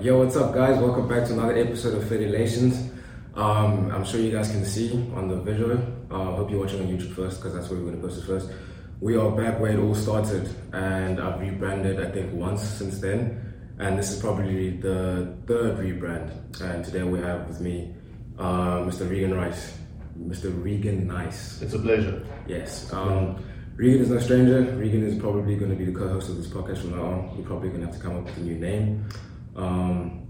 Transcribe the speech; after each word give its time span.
Yo, 0.00 0.18
what's 0.18 0.34
up, 0.34 0.52
guys? 0.52 0.76
Welcome 0.80 1.06
back 1.06 1.24
to 1.28 1.34
another 1.34 1.56
episode 1.56 1.94
of 1.94 2.02
Fedulations. 2.08 2.90
Um, 3.36 3.92
I'm 3.92 4.04
sure 4.04 4.18
you 4.18 4.32
guys 4.32 4.50
can 4.50 4.64
see 4.64 4.90
on 5.14 5.28
the 5.28 5.36
visual. 5.36 5.78
Uh, 6.10 6.34
hope 6.34 6.50
you're 6.50 6.58
watching 6.58 6.80
on 6.80 6.88
YouTube 6.88 7.14
first 7.14 7.36
because 7.36 7.54
that's 7.54 7.70
where 7.70 7.78
we're 7.78 7.92
going 7.92 8.02
to 8.02 8.08
post 8.08 8.20
it 8.20 8.26
first. 8.26 8.50
We 9.00 9.16
are 9.16 9.30
back 9.30 9.60
where 9.60 9.70
it 9.70 9.78
all 9.78 9.94
started, 9.94 10.52
and 10.72 11.20
I've 11.20 11.40
rebranded, 11.40 12.04
I 12.04 12.10
think, 12.10 12.32
once 12.34 12.60
since 12.60 12.98
then. 12.98 13.54
And 13.78 13.96
this 13.96 14.10
is 14.10 14.20
probably 14.20 14.70
the 14.78 15.32
third 15.46 15.78
rebrand. 15.78 16.60
And 16.60 16.84
today 16.84 17.04
we 17.04 17.20
have 17.20 17.46
with 17.46 17.60
me 17.60 17.94
uh, 18.36 18.78
Mr. 18.78 19.08
Regan 19.08 19.34
Rice. 19.34 19.78
Mr. 20.18 20.50
Regan 20.60 21.06
Nice. 21.06 21.62
It's 21.62 21.74
a 21.74 21.78
pleasure. 21.78 22.26
Yes. 22.48 22.92
Um, 22.92 23.44
Regan 23.76 24.02
is 24.02 24.10
no 24.10 24.18
stranger. 24.18 24.62
Regan 24.76 25.06
is 25.06 25.16
probably 25.20 25.54
going 25.54 25.70
to 25.70 25.76
be 25.76 25.84
the 25.84 25.96
co-host 25.96 26.30
of 26.30 26.36
this 26.36 26.48
podcast 26.48 26.78
from 26.80 26.96
now 26.96 27.04
on. 27.04 27.36
We're 27.36 27.44
probably 27.44 27.68
going 27.68 27.82
to 27.82 27.86
have 27.86 27.96
to 27.96 28.02
come 28.02 28.16
up 28.16 28.24
with 28.24 28.36
a 28.38 28.40
new 28.40 28.56
name. 28.58 29.08
Um, 29.56 30.26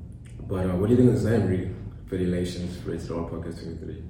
but 0.48 0.66
uh, 0.66 0.76
what 0.76 0.88
do 0.88 0.94
you 0.94 0.96
think 0.96 1.08
of 1.10 1.22
this 1.22 1.24
name, 1.24 1.46
Regan? 1.48 1.92
Fedulations, 2.08 2.84
Rated 2.86 3.10
R 3.10 3.28
Podcast 3.28 3.62
23. 3.62 4.02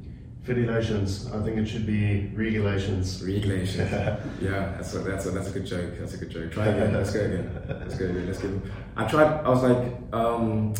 Fedulations. 0.44 1.32
I 1.32 1.42
think 1.42 1.56
it 1.56 1.66
should 1.66 1.86
be 1.86 2.30
regulations. 2.34 3.22
Regulations. 3.24 3.90
yeah, 4.42 4.74
that's 4.76 4.94
a, 4.94 4.98
that's 4.98 5.24
a 5.26 5.30
that's 5.30 5.48
a 5.48 5.52
good 5.52 5.64
joke. 5.64 5.94
That's 5.98 6.14
a 6.14 6.16
good 6.18 6.30
joke. 6.30 6.52
Try 6.52 6.66
again. 6.66 6.92
Let's 6.92 7.12
go 7.12 7.20
again. 7.20 7.78
Let's 7.80 7.96
go 7.96 8.04
again. 8.04 8.26
Let's 8.26 8.40
give. 8.40 8.72
I 8.96 9.06
tried. 9.06 9.40
I 9.42 9.48
was 9.48 9.62
like, 9.62 9.94
um, 10.12 10.74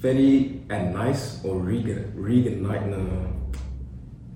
Fetty 0.00 0.62
and 0.70 0.92
nice 0.92 1.44
or 1.44 1.56
Regan. 1.56 2.12
Regan 2.16 2.64
night. 2.64 2.86
No, 2.86 2.96
no, 2.96 3.32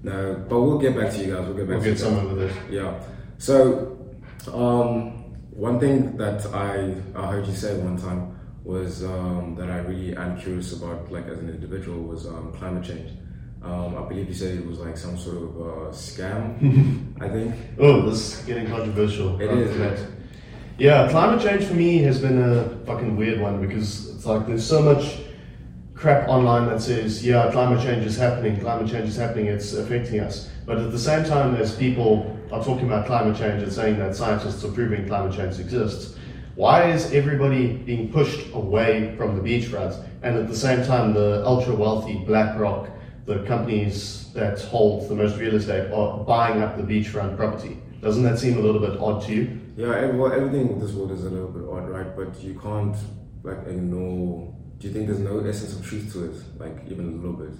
no. 0.04 0.46
But 0.48 0.60
we'll 0.60 0.78
get 0.78 0.96
back 0.96 1.10
to 1.14 1.18
you 1.18 1.34
guys. 1.34 1.46
We'll 1.46 1.56
get 1.56 1.68
back. 1.68 1.80
We'll 1.80 1.96
to 1.96 2.02
get 2.04 2.14
guys. 2.14 2.24
with 2.24 2.42
it. 2.42 2.56
Yeah. 2.70 3.02
So, 3.38 3.98
um, 4.54 5.34
one 5.50 5.80
thing 5.80 6.16
that 6.16 6.46
I 6.54 6.94
I 7.18 7.26
heard 7.26 7.46
you 7.46 7.54
say 7.54 7.76
one 7.78 7.96
time 7.96 8.39
was 8.70 9.04
um, 9.04 9.56
that 9.58 9.68
I 9.68 9.78
really 9.78 10.16
am 10.16 10.40
curious 10.40 10.72
about, 10.72 11.10
like 11.10 11.26
as 11.26 11.38
an 11.38 11.50
individual, 11.50 12.00
was 12.02 12.26
um, 12.26 12.52
climate 12.52 12.84
change. 12.84 13.10
Um, 13.62 13.98
I 13.98 14.08
believe 14.08 14.28
you 14.28 14.34
said 14.34 14.56
it 14.56 14.66
was 14.66 14.78
like 14.78 14.96
some 14.96 15.18
sort 15.18 15.36
of 15.36 15.60
uh, 15.60 15.90
scam. 15.92 17.20
I 17.20 17.28
think. 17.28 17.54
Oh, 17.78 18.08
this 18.08 18.38
is 18.38 18.46
getting 18.46 18.68
controversial. 18.68 19.40
It 19.40 19.50
is, 19.50 19.76
right? 19.76 19.98
Yeah, 20.78 21.10
climate 21.10 21.42
change 21.42 21.64
for 21.64 21.74
me 21.74 21.98
has 21.98 22.20
been 22.20 22.40
a 22.40 22.78
fucking 22.86 23.16
weird 23.16 23.40
one 23.40 23.60
because 23.60 24.08
it's 24.14 24.24
like 24.24 24.46
there's 24.46 24.66
so 24.66 24.80
much 24.80 25.18
crap 25.94 26.26
online 26.28 26.66
that 26.68 26.80
says, 26.80 27.26
yeah, 27.26 27.50
climate 27.52 27.82
change 27.82 28.06
is 28.06 28.16
happening, 28.16 28.58
climate 28.60 28.90
change 28.90 29.06
is 29.06 29.16
happening, 29.16 29.46
it's 29.46 29.74
affecting 29.74 30.20
us. 30.20 30.48
But 30.64 30.78
at 30.78 30.90
the 30.92 30.98
same 30.98 31.24
time 31.24 31.56
as 31.56 31.76
people 31.76 32.38
are 32.50 32.64
talking 32.64 32.86
about 32.86 33.06
climate 33.06 33.36
change 33.36 33.62
and 33.62 33.70
saying 33.70 33.98
that 33.98 34.16
scientists 34.16 34.64
are 34.64 34.72
proving 34.72 35.06
climate 35.06 35.36
change 35.36 35.58
exists, 35.58 36.16
why 36.60 36.90
is 36.90 37.10
everybody 37.14 37.72
being 37.72 38.12
pushed 38.12 38.52
away 38.52 39.14
from 39.16 39.34
the 39.34 39.40
beachfront? 39.40 39.94
And 40.22 40.36
at 40.36 40.46
the 40.46 40.54
same 40.54 40.84
time, 40.84 41.14
the 41.14 41.42
ultra 41.42 41.74
wealthy 41.74 42.22
BlackRock, 42.26 42.90
the 43.24 43.38
companies 43.44 44.30
that 44.34 44.60
hold 44.60 45.08
the 45.08 45.14
most 45.14 45.38
real 45.38 45.54
estate, 45.54 45.90
are 45.90 46.18
buying 46.18 46.60
up 46.60 46.76
the 46.76 46.82
beachfront 46.82 47.38
property. 47.38 47.78
Doesn't 48.02 48.24
that 48.24 48.38
seem 48.38 48.58
a 48.58 48.60
little 48.60 48.78
bit 48.78 49.00
odd 49.00 49.22
to 49.22 49.32
you? 49.32 49.58
Yeah, 49.74 50.10
well, 50.10 50.30
everything 50.30 50.68
in 50.68 50.78
this 50.78 50.92
world 50.92 51.12
is 51.12 51.24
a 51.24 51.30
little 51.30 51.48
bit 51.48 51.62
odd, 51.62 51.88
right? 51.88 52.14
But 52.14 52.38
you 52.42 52.60
can't 52.60 52.96
like 53.42 53.66
ignore. 53.66 54.54
Do 54.76 54.86
you 54.86 54.92
think 54.92 55.06
there's 55.06 55.18
no 55.18 55.40
essence 55.40 55.74
of 55.74 55.82
truth 55.82 56.12
to 56.12 56.26
it, 56.26 56.36
like 56.58 56.76
even 56.90 57.06
a 57.08 57.16
little 57.16 57.40
bit? 57.44 57.54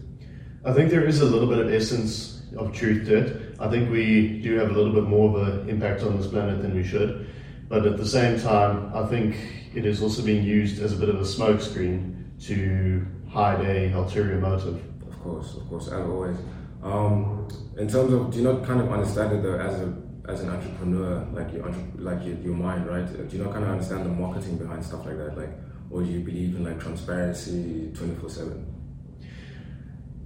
I 0.63 0.75
think 0.75 0.91
there 0.91 1.07
is 1.07 1.23
a 1.23 1.25
little 1.25 1.49
bit 1.49 1.59
of 1.59 1.73
essence 1.73 2.43
of 2.55 2.75
truth 2.75 3.07
to 3.07 3.17
it. 3.17 3.57
I 3.59 3.71
think 3.71 3.91
we 3.91 4.41
do 4.43 4.59
have 4.59 4.69
a 4.69 4.75
little 4.75 4.93
bit 4.93 5.05
more 5.05 5.27
of 5.31 5.49
an 5.49 5.71
impact 5.71 6.03
on 6.03 6.19
this 6.19 6.27
planet 6.27 6.61
than 6.61 6.75
we 6.75 6.85
should. 6.85 7.31
But 7.71 7.87
at 7.87 7.97
the 7.97 8.07
same 8.07 8.39
time, 8.41 8.91
I 8.93 9.07
think 9.07 9.37
it 9.77 9.87
is 9.87 10.03
also 10.03 10.23
being 10.23 10.45
used 10.45 10.83
as 10.83 10.93
a 10.93 10.97
bit 10.97 11.09
of 11.09 11.21
a 11.21 11.25
smokescreen 11.25 12.37
to 12.47 13.07
hide 13.31 13.65
a 13.65 13.93
ulterior 13.93 14.41
motive. 14.41 14.83
Of 15.09 15.21
course, 15.21 15.55
of 15.55 15.69
course, 15.69 15.87
as 15.87 16.05
always. 16.05 16.37
Um, 16.83 17.47
in 17.79 17.87
terms 17.87 18.13
of, 18.13 18.33
do 18.33 18.39
you 18.39 18.45
not 18.45 18.65
kind 18.65 18.81
of 18.81 18.91
understand 18.91 19.35
it 19.35 19.43
though 19.45 19.59
as 19.59 19.81
a 19.81 19.95
as 20.29 20.41
an 20.41 20.51
entrepreneur, 20.51 21.25
like 21.33 21.53
your 21.53 21.73
like 21.97 22.25
your, 22.27 22.35
your 22.39 22.55
mind, 22.55 22.89
right? 22.89 23.07
Do 23.07 23.37
you 23.37 23.45
not 23.45 23.53
kind 23.53 23.65
of 23.65 23.71
understand 23.71 24.05
the 24.05 24.11
marketing 24.11 24.59
behind 24.59 24.85
stuff 24.85 25.07
like 25.07 25.19
that, 25.19 25.39
like, 25.39 25.51
or 25.91 26.03
do 26.03 26.11
you 26.11 26.21
believe 26.21 26.57
in 26.57 26.65
like 26.65 26.81
transparency 26.81 27.93
twenty 27.95 28.17
four 28.17 28.31
seven? 28.31 28.67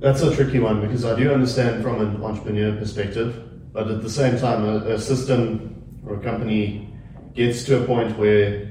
That's 0.00 0.22
a 0.22 0.34
tricky 0.34 0.60
one 0.60 0.80
because 0.80 1.04
I 1.04 1.14
do 1.14 1.30
understand 1.30 1.82
from 1.82 2.00
an 2.00 2.22
entrepreneur 2.24 2.74
perspective, 2.74 3.72
but 3.74 3.90
at 3.90 4.02
the 4.02 4.10
same 4.10 4.38
time, 4.38 4.64
a, 4.64 4.94
a 4.94 4.98
system 4.98 6.00
or 6.06 6.16
a 6.16 6.20
company 6.20 6.83
gets 7.34 7.64
to 7.64 7.82
a 7.82 7.86
point 7.86 8.16
where 8.16 8.70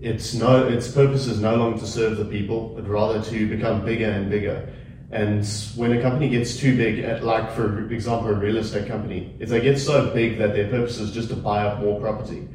it's 0.00 0.34
no, 0.34 0.66
its 0.66 0.90
purpose 0.90 1.26
is 1.26 1.40
no 1.40 1.56
longer 1.56 1.78
to 1.78 1.86
serve 1.86 2.16
the 2.16 2.24
people, 2.24 2.72
but 2.74 2.88
rather 2.88 3.22
to 3.22 3.48
become 3.48 3.84
bigger 3.84 4.10
and 4.10 4.30
bigger. 4.30 4.68
And 5.10 5.44
when 5.74 5.92
a 5.92 6.00
company 6.00 6.28
gets 6.28 6.56
too 6.56 6.76
big, 6.76 7.00
at, 7.00 7.24
like 7.24 7.52
for 7.52 7.90
example, 7.90 8.30
a 8.30 8.34
real 8.34 8.58
estate 8.58 8.86
company, 8.86 9.34
if 9.40 9.48
they 9.48 9.60
get 9.60 9.78
so 9.78 10.12
big 10.14 10.38
that 10.38 10.54
their 10.54 10.68
purpose 10.68 10.98
is 10.98 11.10
just 11.10 11.28
to 11.30 11.36
buy 11.36 11.64
up 11.64 11.80
more 11.80 12.00
property, 12.00 12.48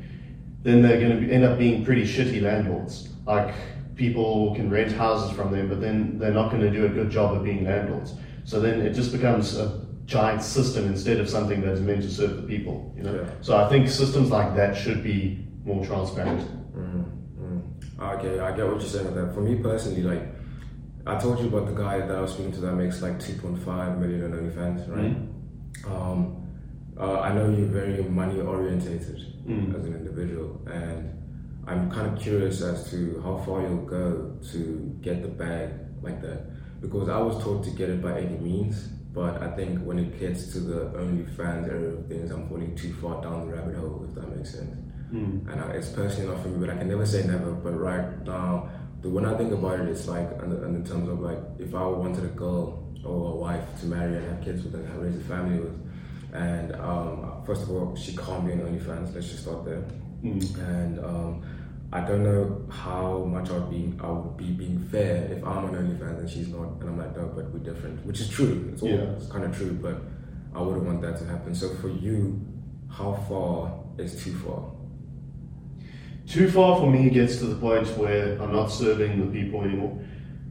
then 0.64 0.82
they're 0.82 1.00
going 1.00 1.22
to 1.22 1.32
end 1.32 1.44
up 1.44 1.60
being 1.60 1.84
pretty 1.84 2.04
shitty 2.04 2.42
landlords. 2.42 3.10
Like 3.26 3.54
people 3.96 4.56
can 4.56 4.70
rent 4.70 4.92
houses 4.92 5.36
from 5.36 5.52
them, 5.52 5.70
but 5.70 5.82
then 5.82 6.18
they're 6.18 6.32
not 6.32 6.50
going 6.50 6.62
to 6.62 6.72
do 6.72 6.86
a 6.86 6.90
good 6.90 7.10
job 7.12 7.36
of 7.36 7.44
being 7.44 7.66
landlords. 7.66 8.14
So 8.46 8.60
then 8.60 8.82
it 8.82 8.94
just 8.94 9.12
becomes 9.12 9.58
a 9.58 9.85
giant 10.06 10.44
system 10.44 10.86
instead 10.86 11.20
of 11.20 11.30
something 11.30 11.62
that's 11.62 11.80
meant 11.80 12.02
to 12.04 12.10
serve 12.10 12.38
the 12.38 12.44
people. 12.44 12.94
You 12.96 13.04
know. 13.04 13.16
Yeah. 13.16 13.30
So 13.42 13.58
I 13.58 13.68
think 13.70 13.90
systems 13.90 14.30
like 14.30 14.56
that 14.56 14.76
should 14.76 15.04
be 15.04 15.46
more 15.64 15.86
transparent. 15.86 16.48
Okay, 17.98 18.40
I 18.40 18.56
get 18.56 18.68
what 18.68 18.82
you're 18.82 18.90
saying 18.90 19.06
with 19.06 19.16
that. 19.16 19.34
For 19.34 19.40
me 19.40 19.56
personally, 19.56 20.04
like, 20.04 20.28
I 21.08 21.18
told 21.18 21.40
you 21.40 21.48
about 21.48 21.68
the 21.68 21.74
guy 21.74 22.00
that 22.00 22.16
I 22.16 22.20
was 22.20 22.32
speaking 22.34 22.52
to 22.54 22.62
that 22.62 22.74
makes 22.74 23.02
like 23.02 23.20
two 23.20 23.34
point 23.36 23.58
five 23.64 23.98
million 24.00 24.24
on 24.26 24.32
OnlyFans, 24.32 24.90
right? 24.90 25.16
Um, 25.90 26.46
uh, 27.00 27.22
I 27.22 27.34
know 27.34 27.50
you're 27.50 27.68
very 27.68 28.04
money 28.04 28.42
orientated 28.42 29.16
as 29.16 29.86
an 29.86 29.94
individual, 29.96 30.62
and 30.68 31.12
I'm 31.68 31.90
kind 31.90 32.08
of 32.08 32.22
curious 32.22 32.62
as 32.62 32.90
to 32.92 33.22
how 33.24 33.38
far 33.46 33.62
you'll 33.62 33.86
go 33.86 34.38
to 34.52 34.98
get 35.02 35.22
the 35.22 35.30
bag 35.30 35.72
like 36.02 36.22
that. 36.22 36.82
Because 36.82 37.08
I 37.08 37.18
was 37.20 37.42
taught 37.44 37.64
to 37.64 37.72
get 37.72 37.90
it 37.90 38.02
by 38.02 38.20
any 38.20 38.38
means, 38.38 38.90
but 39.16 39.42
I 39.42 39.50
think 39.56 39.80
when 39.88 39.98
it 39.98 40.20
gets 40.20 40.52
to 40.54 40.60
the 40.60 40.80
OnlyFans 41.00 41.70
area 41.72 41.90
of 41.96 42.06
things, 42.08 42.30
I'm 42.32 42.48
falling 42.50 42.76
too 42.76 42.94
far 43.02 43.24
down 43.24 43.48
the 43.48 43.56
rabbit 43.56 43.76
hole, 43.78 44.06
if 44.08 44.14
that 44.16 44.28
makes 44.36 44.52
sense. 44.52 44.76
And 45.50 45.62
I, 45.62 45.72
it's 45.72 45.90
personally 45.90 46.28
not 46.32 46.42
for 46.44 46.50
me, 46.50 46.58
but 46.60 46.70
I 46.70 46.78
can 46.78 46.90
never 46.90 47.06
say 47.06 47.26
never. 47.26 47.52
But 47.54 47.72
right 47.80 48.26
now, 48.26 48.70
the 49.02 49.10
when 49.10 49.26
I 49.26 49.38
think 49.38 49.54
about 49.54 49.80
it, 49.80 49.88
it's 49.88 50.08
like, 50.08 50.30
in, 50.44 50.52
in 50.52 50.84
terms 50.84 51.08
of 51.08 51.22
like, 51.22 51.40
if 51.60 51.74
I 51.74 51.86
wanted 51.86 52.26
a 52.26 52.34
girl 52.36 52.66
or 53.06 53.34
a 53.34 53.36
wife 53.36 53.66
to 53.80 53.86
marry 53.86 54.18
and 54.18 54.26
have 54.30 54.44
kids 54.44 54.64
with 54.64 54.76
and 54.76 54.86
have 54.90 54.98
raise 54.98 55.16
a 55.16 55.24
family 55.24 55.60
with, 55.60 55.78
and 56.34 56.74
um, 56.76 57.44
first 57.46 57.64
of 57.64 57.70
all, 57.72 57.96
she 57.96 58.16
can't 58.18 58.46
be 58.46 58.52
an 58.52 58.60
OnlyFans. 58.60 59.16
Let's 59.16 59.30
just 59.30 59.44
start 59.44 59.64
there. 59.64 59.84
And 60.60 61.00
um, 61.00 61.44
I 61.94 62.02
don't 62.02 62.24
know 62.24 62.66
how 62.70 63.24
much 63.24 63.50
I 63.50 63.58
would 63.58 63.70
be 63.70 63.94
I 64.04 64.10
would 64.10 64.36
be 64.38 64.52
being 64.52 64.80
fair 64.92 65.26
if 65.32 65.44
I'm 65.46 65.74
an 65.74 65.76
OnlyFans 65.76 66.20
and 66.20 66.30
she's 66.30 66.50
not, 66.50 66.80
and 66.82 66.90
I'm 66.90 66.98
like, 66.98 67.16
no, 67.16 67.32
but 67.34 67.52
we're 67.52 67.60
different, 67.60 68.06
which 68.06 68.20
is 68.20 68.30
true. 68.30 68.70
It's 68.74 68.82
all 68.82 68.90
Yeah. 68.90 69.14
it's 69.16 69.28
kind 69.28 69.44
of 69.46 69.56
true, 69.56 69.72
but 69.82 70.02
I 70.54 70.62
wouldn't 70.62 70.86
want 70.86 71.02
that 71.04 71.18
to 71.20 71.26
happen. 71.26 71.54
So 71.56 71.70
for 71.76 71.90
you, 71.90 72.42
how 72.90 73.14
far 73.30 73.74
is 73.98 74.22
too 74.24 74.34
far? 74.34 74.72
Too 76.28 76.50
far 76.50 76.80
for 76.80 76.90
me 76.90 77.10
gets 77.10 77.38
to 77.38 77.46
the 77.46 77.56
point 77.56 77.88
where 77.98 78.42
I'm 78.42 78.52
not 78.52 78.68
serving 78.72 79.20
the 79.20 79.40
people 79.40 79.62
anymore 79.62 79.98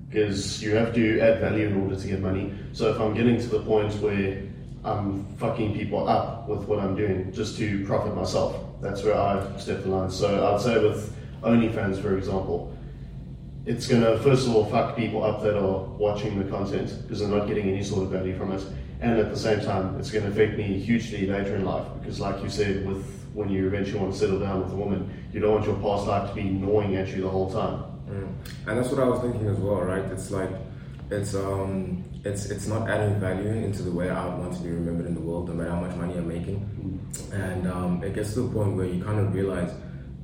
because 0.08 0.62
you 0.62 0.76
have 0.76 0.94
to 0.94 1.18
add 1.20 1.40
value 1.40 1.66
in 1.66 1.82
order 1.82 1.96
to 1.96 2.06
get 2.06 2.20
money. 2.20 2.52
So 2.72 2.90
if 2.90 3.00
I'm 3.00 3.12
getting 3.14 3.38
to 3.40 3.48
the 3.48 3.60
point 3.60 3.92
where 3.94 4.42
I'm 4.84 5.24
fucking 5.36 5.74
people 5.74 6.08
up 6.08 6.48
with 6.48 6.62
what 6.68 6.78
I'm 6.78 6.94
doing 6.94 7.32
just 7.32 7.58
to 7.58 7.84
profit 7.86 8.14
myself, 8.14 8.56
that's 8.80 9.02
where 9.02 9.16
I 9.16 9.44
step 9.58 9.82
the 9.82 9.88
line. 9.88 10.10
So 10.10 10.54
I'd 10.54 10.60
say 10.60 10.78
with 10.78 11.12
OnlyFans, 11.44 12.00
for 12.00 12.16
example, 12.16 12.76
it's 13.66 13.86
gonna 13.86 14.18
first 14.18 14.46
of 14.46 14.54
all 14.54 14.66
fuck 14.66 14.96
people 14.96 15.24
up 15.24 15.42
that 15.42 15.56
are 15.56 15.84
watching 15.98 16.38
the 16.38 16.50
content 16.50 17.02
because 17.02 17.20
they're 17.20 17.28
not 17.28 17.46
getting 17.46 17.68
any 17.68 17.82
sort 17.82 18.02
of 18.04 18.10
value 18.10 18.36
from 18.36 18.52
it, 18.52 18.62
and 19.00 19.18
at 19.18 19.30
the 19.30 19.36
same 19.36 19.60
time, 19.60 19.98
it's 19.98 20.10
gonna 20.10 20.28
affect 20.28 20.58
me 20.58 20.78
hugely 20.78 21.26
later 21.26 21.56
in 21.56 21.64
life 21.64 21.86
because, 21.98 22.20
like 22.20 22.42
you 22.42 22.50
said, 22.50 22.86
with 22.86 23.04
when 23.34 23.48
you 23.48 23.66
eventually 23.66 23.98
want 23.98 24.12
to 24.12 24.18
settle 24.18 24.38
down 24.38 24.62
with 24.62 24.72
a 24.72 24.76
woman, 24.76 25.10
you 25.32 25.40
don't 25.40 25.54
want 25.54 25.66
your 25.66 25.76
past 25.76 26.06
life 26.06 26.28
to 26.28 26.34
be 26.34 26.44
gnawing 26.44 26.96
at 26.96 27.08
you 27.08 27.22
the 27.22 27.28
whole 27.28 27.50
time. 27.50 27.82
Mm. 28.08 28.68
And 28.68 28.78
that's 28.78 28.90
what 28.90 29.00
I 29.00 29.08
was 29.08 29.20
thinking 29.20 29.46
as 29.48 29.58
well, 29.58 29.80
right? 29.80 30.04
It's 30.04 30.30
like 30.30 30.50
it's 31.10 31.34
um 31.34 32.04
it's 32.24 32.46
it's 32.46 32.66
not 32.66 32.88
adding 32.88 33.18
value 33.20 33.48
into 33.48 33.82
the 33.82 33.90
way 33.90 34.08
I 34.08 34.26
want 34.26 34.54
to 34.54 34.62
be 34.62 34.70
remembered 34.70 35.06
in 35.06 35.14
the 35.14 35.20
world, 35.20 35.48
no 35.48 35.54
matter 35.54 35.70
how 35.70 35.80
much 35.80 35.96
money 35.96 36.14
I'm 36.14 36.28
making. 36.28 36.60
And 37.32 37.66
um, 37.66 38.02
it 38.02 38.14
gets 38.14 38.34
to 38.34 38.42
the 38.42 38.52
point 38.52 38.76
where 38.76 38.86
you 38.86 39.02
kind 39.02 39.18
of 39.18 39.34
realize 39.34 39.70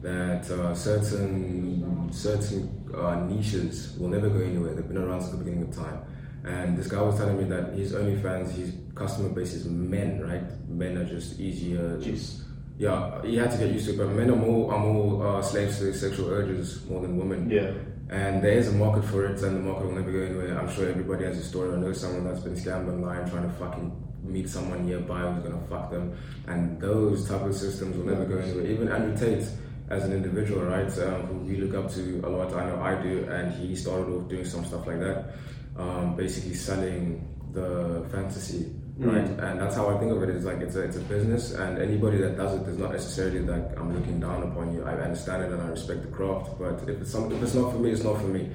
that 0.03 0.51
uh, 0.51 0.75
certain 0.75 2.11
certain 2.13 2.91
uh, 2.95 3.25
niches 3.27 3.97
will 3.99 4.09
never 4.09 4.29
go 4.29 4.41
anywhere. 4.41 4.75
They've 4.75 4.87
been 4.87 4.99
around 4.99 5.21
since 5.21 5.33
the 5.33 5.45
beginning 5.45 5.69
of 5.69 5.75
time. 5.75 6.01
And 6.45 6.77
this 6.77 6.87
guy 6.87 7.03
was 7.03 7.17
telling 7.19 7.37
me 7.37 7.45
that 7.45 7.75
his 7.75 7.93
OnlyFans, 7.93 8.53
his 8.53 8.73
customer 8.95 9.29
base 9.29 9.53
is 9.53 9.67
men, 9.67 10.21
right? 10.21 10.69
Men 10.69 10.97
are 10.97 11.05
just 11.05 11.39
easier. 11.39 11.99
Jeez. 11.99 12.43
Yeah, 12.79 13.21
he 13.23 13.37
had 13.37 13.51
to 13.51 13.59
get 13.59 13.73
used 13.73 13.87
to 13.87 13.93
it. 13.93 13.99
But 13.99 14.09
men 14.09 14.31
are 14.31 14.37
more 14.37 14.73
are 14.73 14.79
more 14.79 15.27
uh, 15.27 15.43
slaves 15.43 15.79
to 15.79 15.85
their 15.85 15.95
sexual 15.95 16.31
urges 16.31 16.85
more 16.87 17.03
than 17.03 17.19
women. 17.19 17.51
Yeah. 17.51 17.73
And 18.09 18.43
there 18.43 18.53
is 18.53 18.69
a 18.69 18.73
market 18.73 19.05
for 19.05 19.27
it, 19.27 19.41
and 19.43 19.57
the 19.57 19.61
market 19.61 19.87
will 19.87 19.95
never 19.95 20.11
go 20.11 20.19
anywhere. 20.19 20.59
I'm 20.59 20.73
sure 20.75 20.89
everybody 20.89 21.25
has 21.27 21.39
a 21.39 21.45
story. 21.45 21.73
I 21.73 21.77
know 21.77 21.93
someone 21.93 22.25
that's 22.25 22.41
been 22.41 22.55
scammed 22.55 22.89
online 22.89 23.29
trying 23.31 23.45
to 23.45 23.55
fucking 23.57 24.11
meet 24.23 24.49
someone 24.49 24.87
nearby 24.87 25.21
who's 25.21 25.45
gonna 25.45 25.67
fuck 25.69 25.91
them, 25.91 26.17
and 26.47 26.81
those 26.81 27.29
type 27.29 27.43
of 27.43 27.55
systems 27.55 27.97
will 27.97 28.07
never 28.07 28.25
go 28.25 28.39
anywhere. 28.39 28.67
Even 28.67 28.89
Andrew 28.89 29.17
Tate, 29.17 29.47
as 29.91 30.05
an 30.05 30.13
individual, 30.13 30.63
right, 30.63 30.91
um, 31.01 31.27
who 31.27 31.35
we 31.39 31.57
look 31.57 31.75
up 31.85 31.93
to 31.93 32.23
a 32.25 32.29
lot. 32.29 32.53
I 32.55 32.67
know 32.69 32.81
I 32.81 33.01
do, 33.03 33.25
and 33.29 33.53
he 33.53 33.75
started 33.77 34.09
off 34.13 34.29
doing 34.29 34.45
some 34.45 34.65
stuff 34.65 34.87
like 34.87 35.01
that, 35.01 35.35
um, 35.77 36.17
basically 36.17 36.55
selling 36.55 37.27
the 37.53 38.07
fantasy 38.13 38.73
right? 39.01 39.25
And 39.25 39.61
that's 39.61 39.77
how 39.77 39.89
I 39.89 39.99
think 39.99 40.13
of 40.13 40.23
it. 40.23 40.31
Is 40.31 40.45
like 40.45 40.61
it's 40.61 40.77
a 40.77 40.83
it's 40.83 40.97
a 40.97 41.01
business, 41.01 41.53
and 41.53 41.79
anybody 41.79 42.19
that 42.19 42.37
does 42.37 42.61
it 42.61 42.69
is 42.69 42.79
not 42.79 42.93
necessarily 42.93 43.41
like 43.41 43.79
I'm 43.79 43.95
looking 43.95 44.21
down 44.21 44.43
upon 44.43 44.73
you. 44.75 44.85
I 44.85 44.93
understand 44.93 45.45
it 45.45 45.53
and 45.53 45.63
I 45.63 45.67
respect 45.67 46.03
the 46.03 46.09
craft, 46.09 46.59
but 46.59 46.83
if 46.89 47.01
it's 47.01 47.11
something, 47.11 47.37
if 47.37 47.43
it's 47.43 47.55
not 47.55 47.73
for 47.73 47.79
me, 47.79 47.91
it's 47.91 48.05
not 48.05 48.21
for 48.21 48.27
me. 48.27 48.51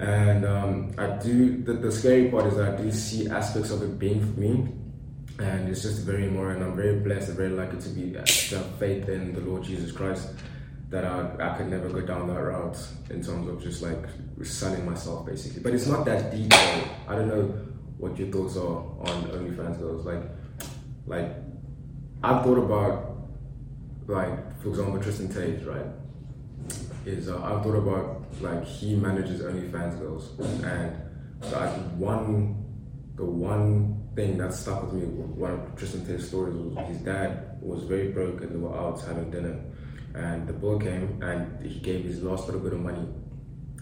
And 0.00 0.44
um, 0.44 0.94
I 0.98 1.06
do. 1.22 1.62
The, 1.62 1.74
the 1.74 1.92
scary 1.92 2.30
part 2.30 2.46
is 2.46 2.56
that 2.56 2.74
I 2.74 2.82
do 2.82 2.90
see 2.90 3.28
aspects 3.28 3.70
of 3.70 3.82
it 3.82 3.98
being 3.98 4.20
for 4.20 4.40
me. 4.40 4.68
And 5.36 5.68
it's 5.68 5.82
just 5.82 6.02
very 6.02 6.28
more, 6.28 6.52
and 6.52 6.62
I'm 6.62 6.76
very 6.76 7.00
blessed 7.00 7.30
and 7.30 7.36
very 7.36 7.50
lucky 7.50 7.76
to 7.76 7.88
be 7.88 8.12
to 8.12 8.58
have 8.58 8.78
faith 8.78 9.08
in 9.08 9.32
the 9.32 9.40
Lord 9.40 9.64
Jesus 9.64 9.90
Christ 9.90 10.28
that 10.90 11.04
I, 11.04 11.34
I 11.40 11.56
could 11.56 11.68
never 11.68 11.88
go 11.88 12.00
down 12.00 12.28
that 12.28 12.40
route 12.40 12.78
in 13.10 13.22
terms 13.22 13.48
of 13.48 13.62
just 13.62 13.82
like 13.82 14.04
selling 14.42 14.84
myself 14.84 15.26
basically. 15.26 15.62
But 15.62 15.74
it's 15.74 15.86
not 15.86 16.04
that 16.04 16.30
deep. 16.30 16.52
I 17.08 17.14
don't 17.14 17.28
know 17.28 17.42
what 17.98 18.18
your 18.18 18.28
thoughts 18.28 18.56
are 18.56 18.78
on 19.08 19.24
OnlyFans 19.30 19.78
girls. 19.78 20.04
Like, 20.04 20.22
like 21.06 21.30
I've 22.22 22.44
thought 22.44 22.58
about 22.58 23.14
like 24.06 24.60
for 24.62 24.68
example 24.70 25.00
Tristan 25.00 25.28
Tate, 25.28 25.66
right? 25.66 25.86
Is 27.06 27.28
uh, 27.28 27.42
I've 27.42 27.62
thought 27.62 27.76
about 27.76 28.24
like 28.40 28.64
he 28.64 28.94
manages 28.94 29.42
OnlyFans 29.42 29.98
girls, 29.98 30.30
and 30.64 30.96
so 31.42 31.58
I 31.58 31.68
one 31.96 32.64
the 33.16 33.24
one 33.24 34.02
thing 34.14 34.38
that 34.38 34.54
stuck 34.54 34.82
with 34.84 34.94
me 34.94 35.06
one 35.06 35.52
of 35.52 35.76
Tristan 35.76 36.06
Tate's 36.06 36.28
stories 36.28 36.54
was 36.54 36.86
his 36.88 36.98
dad 36.98 37.58
was 37.60 37.82
very 37.84 38.08
broke 38.08 38.40
and 38.42 38.52
they 38.52 38.56
were 38.56 38.76
out 38.76 39.00
having 39.02 39.30
dinner, 39.30 39.60
and 40.14 40.46
the 40.46 40.52
bill 40.52 40.78
came 40.78 41.20
and 41.22 41.64
he 41.64 41.78
gave 41.80 42.04
his 42.04 42.22
last 42.22 42.46
little 42.46 42.60
bit 42.60 42.72
of 42.72 42.80
money 42.80 43.06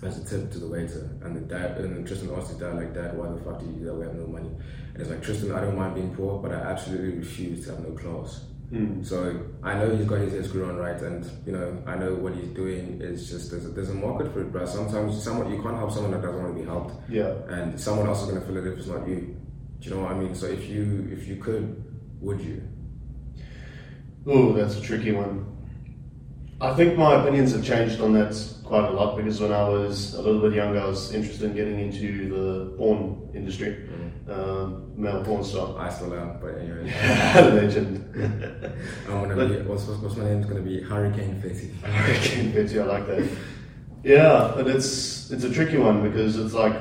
as 0.03 0.19
a 0.19 0.25
tip 0.25 0.51
to 0.53 0.59
the 0.59 0.67
waiter. 0.67 1.11
And 1.23 1.37
the 1.37 1.41
dad, 1.41 1.79
and 1.79 2.07
Tristan 2.07 2.31
asked 2.37 2.49
his 2.51 2.59
dad, 2.59 2.75
like, 2.75 2.93
Dad, 2.95 3.17
why 3.17 3.29
the 3.29 3.41
fuck 3.41 3.61
do 3.61 3.67
you 3.67 3.73
do 3.73 3.85
that? 3.85 3.95
We 3.95 4.05
have 4.07 4.15
no 4.17 4.27
money. 4.27 4.51
And 4.95 5.01
it's 5.01 5.11
like, 5.11 5.23
Tristan, 5.23 5.53
I 5.53 5.61
don't 5.61 5.77
mind 5.77 5.95
being 5.95 6.15
poor, 6.15 6.41
but 6.43 6.51
I 6.53 6.57
absolutely 6.57 7.19
refuse 7.19 7.65
to 7.67 7.73
have 7.77 7.81
no 7.87 7.93
class. 7.93 8.45
Hmm. 8.71 9.03
So 9.05 9.39
I 9.63 9.75
know 9.75 9.95
he's 9.95 10.07
got 10.07 10.19
his 10.21 10.33
head 10.33 10.47
screwed 10.47 10.69
on 10.71 10.77
right, 10.77 10.99
and 11.03 11.31
you 11.45 11.53
know 11.53 11.77
I 11.87 11.95
know 11.95 12.15
what 12.15 12.35
he's 12.35 12.49
doing 12.49 13.03
is 13.03 13.29
just 13.29 13.51
there's 13.51 13.67
a, 13.67 13.69
there's 13.69 13.91
a 13.91 13.95
market 13.95 14.33
for 14.33 14.41
it, 14.41 14.51
but 14.51 14.67
sometimes 14.67 15.23
someone 15.23 15.51
you 15.53 15.61
can't 15.63 15.77
help 15.77 15.93
someone 15.93 16.13
that 16.13 16.23
doesn't 16.23 16.43
want 16.43 16.55
to 16.57 16.59
be 16.63 16.67
helped, 16.67 16.95
Yeah. 17.11 17.35
and 17.51 17.79
someone 17.79 18.07
else 18.07 18.23
is 18.23 18.31
going 18.31 18.41
to 18.41 18.47
feel 18.47 18.57
it 18.57 18.67
if 18.73 18.79
it's 18.79 18.89
not 18.89 19.07
you. 19.07 19.37
Do 19.81 19.89
you 19.91 19.95
know 19.95 20.03
what 20.05 20.13
I 20.13 20.19
mean? 20.19 20.35
So 20.35 20.47
if 20.47 20.67
you 20.71 21.07
if 21.13 21.29
you 21.29 21.37
could, 21.37 21.85
would 22.23 22.41
you? 22.41 22.67
Oh, 24.27 24.55
that's 24.55 24.77
a 24.79 24.81
tricky 24.81 25.13
one. 25.13 25.52
I 26.63 26.73
think 26.75 26.97
my 26.97 27.21
opinions 27.21 27.51
have 27.53 27.65
changed 27.65 28.01
on 28.01 28.13
that 28.13 28.35
quite 28.63 28.85
a 28.85 28.91
lot 28.93 29.17
because 29.17 29.41
when 29.41 29.53
I 29.53 29.69
was 29.69 30.15
a 30.15 30.23
little 30.23 30.41
bit 30.41 30.55
younger, 30.55 30.81
I 30.81 30.87
was 30.87 31.13
interested 31.13 31.51
in 31.51 31.57
getting 31.57 31.81
into 31.81 32.29
the 32.29 32.77
porn 32.77 33.29
industry, 33.35 33.89
um, 34.29 34.93
male 34.97 35.25
porn 35.25 35.43
star. 35.43 35.77
I 35.77 35.91
still 35.91 36.15
am, 36.15 36.39
but 36.41 36.57
anyway, 36.59 36.85
Legend. 37.35 37.99
I'm 39.09 39.29
gonna 39.29 39.49
be 39.49 39.57
what's, 39.63 39.87
what's 39.87 40.17
my 40.17 40.25
name 40.25 40.39
is 40.39 40.47
gonna 40.47 40.61
be 40.61 40.81
Hurricane 40.81 41.43
Fetty. 41.43 41.71
Ken 42.23 42.53
Petty, 42.53 42.79
I 42.79 42.85
like 42.85 43.09
that. 43.09 43.29
Yeah, 44.05 44.53
but 44.55 44.69
it's 44.69 45.33
it's 45.33 45.43
a 45.43 45.53
tricky 45.53 45.79
one 45.79 46.01
because 46.09 46.39
it's 46.39 46.55
like, 46.55 46.77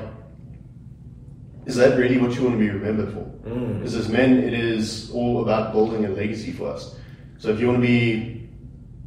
is 1.66 1.74
that 1.74 1.98
really 1.98 2.18
what 2.18 2.36
you 2.36 2.42
want 2.42 2.54
to 2.54 2.58
be 2.58 2.70
remembered 2.70 3.12
for? 3.12 3.24
Mm. 3.48 3.78
Because 3.78 3.96
as 3.96 4.08
men, 4.08 4.38
it 4.38 4.54
is 4.54 5.10
all 5.10 5.42
about 5.42 5.72
building 5.72 6.04
a 6.04 6.08
legacy 6.08 6.52
for 6.52 6.68
us. 6.68 6.94
So 7.38 7.48
if 7.50 7.58
you 7.58 7.66
want 7.66 7.80
to 7.80 7.86
be, 7.86 8.41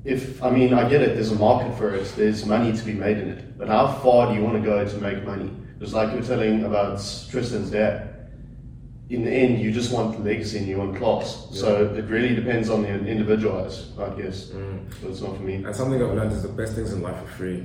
if 0.05 0.41
I 0.43 0.51
mean, 0.51 0.73
I 0.73 0.87
get 0.87 1.01
it. 1.01 1.15
There's 1.15 1.31
a 1.31 1.35
market 1.35 1.75
for 1.77 1.93
it. 1.93 2.13
There's 2.15 2.45
money 2.45 2.71
to 2.71 2.83
be 2.83 2.93
made 2.93 3.17
in 3.17 3.29
it. 3.29 3.57
But 3.57 3.67
how 3.67 3.87
far 3.87 4.27
do 4.27 4.35
you 4.35 4.43
want 4.43 4.55
to 4.55 4.61
go 4.61 4.87
to 4.87 4.97
make 4.97 5.23
money? 5.23 5.51
Just 5.79 5.93
like 5.93 6.13
you're 6.13 6.21
telling 6.21 6.63
about 6.63 6.97
Tristan's 7.29 7.71
dad. 7.71 8.11
In 9.09 9.23
the 9.23 9.31
end, 9.31 9.61
you 9.61 9.71
just 9.71 9.91
want 9.91 10.23
legacy 10.23 10.57
and 10.59 10.67
you 10.67 10.77
want 10.77 10.97
class. 10.97 11.47
So 11.51 11.93
it 11.93 12.05
really 12.05 12.33
depends 12.33 12.69
on 12.69 12.83
the 12.83 12.89
individual, 12.89 13.57
I 13.57 14.09
guess. 14.19 14.45
Mm. 14.45 14.93
So 15.01 15.09
it's 15.09 15.21
not 15.21 15.37
for 15.37 15.43
me. 15.43 15.55
And 15.55 15.75
something 15.75 16.01
I've 16.01 16.13
learned 16.13 16.31
is 16.31 16.41
the 16.41 16.49
best 16.49 16.73
things 16.73 16.91
in 16.91 17.01
life 17.01 17.21
are 17.21 17.27
free. 17.27 17.63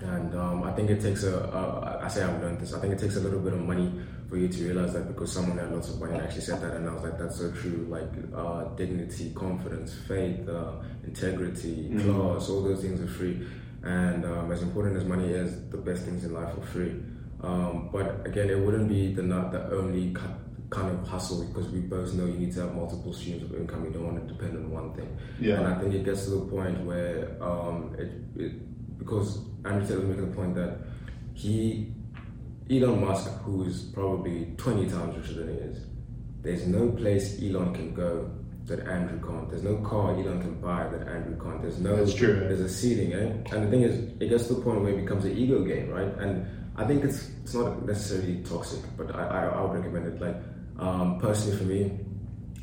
And 0.00 0.34
um, 0.34 0.62
I 0.62 0.72
think 0.72 0.90
it 0.90 1.00
takes 1.00 1.24
a, 1.24 2.00
I 2.02 2.08
say 2.08 2.22
I've 2.22 2.40
learned 2.40 2.60
this, 2.60 2.72
I 2.72 2.80
think 2.80 2.92
it 2.94 2.98
takes 2.98 3.16
a 3.16 3.20
little 3.20 3.40
bit 3.40 3.52
of 3.52 3.60
money 3.60 3.92
for 4.28 4.36
you 4.36 4.48
to 4.48 4.64
realize 4.64 4.92
that 4.92 5.08
because 5.08 5.32
someone 5.32 5.58
had 5.58 5.72
lots 5.72 5.88
of 5.88 5.98
money 5.98 6.14
and 6.14 6.22
actually 6.22 6.42
said 6.42 6.60
that, 6.60 6.74
and 6.74 6.88
I 6.88 6.92
was 6.92 7.02
like, 7.02 7.18
that's 7.18 7.38
so 7.38 7.50
true. 7.50 7.86
Like 7.88 8.10
uh, 8.34 8.64
dignity, 8.76 9.32
confidence, 9.34 9.94
faith, 10.06 10.48
uh, 10.48 10.72
integrity, 11.04 11.88
class, 11.98 12.48
all 12.48 12.62
those 12.62 12.82
things 12.82 13.00
are 13.00 13.12
free. 13.12 13.46
And 13.82 14.24
um, 14.24 14.52
as 14.52 14.62
important 14.62 14.96
as 14.96 15.04
money 15.04 15.30
is, 15.30 15.68
the 15.70 15.78
best 15.78 16.04
things 16.04 16.24
in 16.24 16.32
life 16.34 16.56
are 16.56 16.66
free. 16.66 16.94
Um, 17.42 17.88
but 17.92 18.26
again, 18.26 18.50
it 18.50 18.58
wouldn't 18.58 18.88
be 18.88 19.14
the 19.14 19.22
not 19.22 19.52
the 19.52 19.70
only 19.70 20.14
kind 20.70 20.90
of 20.90 21.08
hustle 21.08 21.44
because 21.44 21.68
we 21.68 21.80
both 21.80 22.12
know 22.14 22.26
you 22.26 22.34
need 22.34 22.52
to 22.52 22.60
have 22.60 22.74
multiple 22.74 23.12
streams 23.12 23.42
of 23.42 23.54
income. 23.54 23.84
You 23.86 23.92
don't 23.92 24.04
want 24.04 24.28
to 24.28 24.34
depend 24.34 24.56
on 24.56 24.70
one 24.70 24.92
thing. 24.92 25.16
Yeah. 25.40 25.58
And 25.58 25.66
I 25.66 25.80
think 25.80 25.94
it 25.94 26.04
gets 26.04 26.24
to 26.24 26.30
the 26.30 26.46
point 26.46 26.84
where 26.84 27.36
um, 27.40 27.96
it, 27.98 28.10
it 28.40 28.67
because 28.98 29.38
Andrew 29.64 29.86
Tate 29.86 29.96
was 29.98 30.06
making 30.06 30.30
the 30.30 30.36
point 30.36 30.54
that 30.54 30.78
he 31.34 31.92
Elon 32.70 33.00
Musk, 33.04 33.30
who 33.42 33.64
is 33.64 33.82
probably 33.94 34.52
20 34.58 34.90
times 34.90 35.16
richer 35.16 35.40
than 35.40 35.48
he 35.48 35.54
is, 35.54 35.86
there's 36.42 36.66
no 36.66 36.90
place 36.90 37.40
Elon 37.42 37.72
can 37.74 37.94
go 37.94 38.30
that 38.66 38.80
Andrew 38.86 39.18
can't. 39.26 39.48
There's 39.48 39.62
no 39.62 39.76
car 39.78 40.12
Elon 40.12 40.40
can 40.40 40.60
buy 40.60 40.86
that 40.88 41.08
Andrew 41.08 41.38
can't. 41.42 41.62
There's 41.62 41.78
no. 41.78 41.96
That's 41.96 42.14
true. 42.14 42.34
There's 42.34 42.60
a 42.60 42.68
ceiling, 42.68 43.12
eh? 43.14 43.54
And 43.54 43.66
the 43.66 43.70
thing 43.70 43.82
is, 43.82 43.94
it 44.20 44.28
gets 44.28 44.46
to 44.48 44.54
the 44.54 44.60
point 44.60 44.82
where 44.82 44.92
it 44.92 45.00
becomes 45.00 45.24
an 45.24 45.36
ego 45.36 45.64
game, 45.64 45.88
right? 45.88 46.12
And 46.18 46.46
I 46.76 46.84
think 46.84 47.04
it's 47.04 47.30
it's 47.42 47.54
not 47.54 47.84
necessarily 47.86 48.42
toxic, 48.42 48.80
but 48.96 49.14
I 49.14 49.26
I, 49.26 49.46
I 49.46 49.62
would 49.62 49.78
recommend 49.78 50.06
it. 50.06 50.20
Like 50.20 50.36
um, 50.78 51.18
personally 51.18 51.56
for 51.56 51.64
me, 51.64 51.98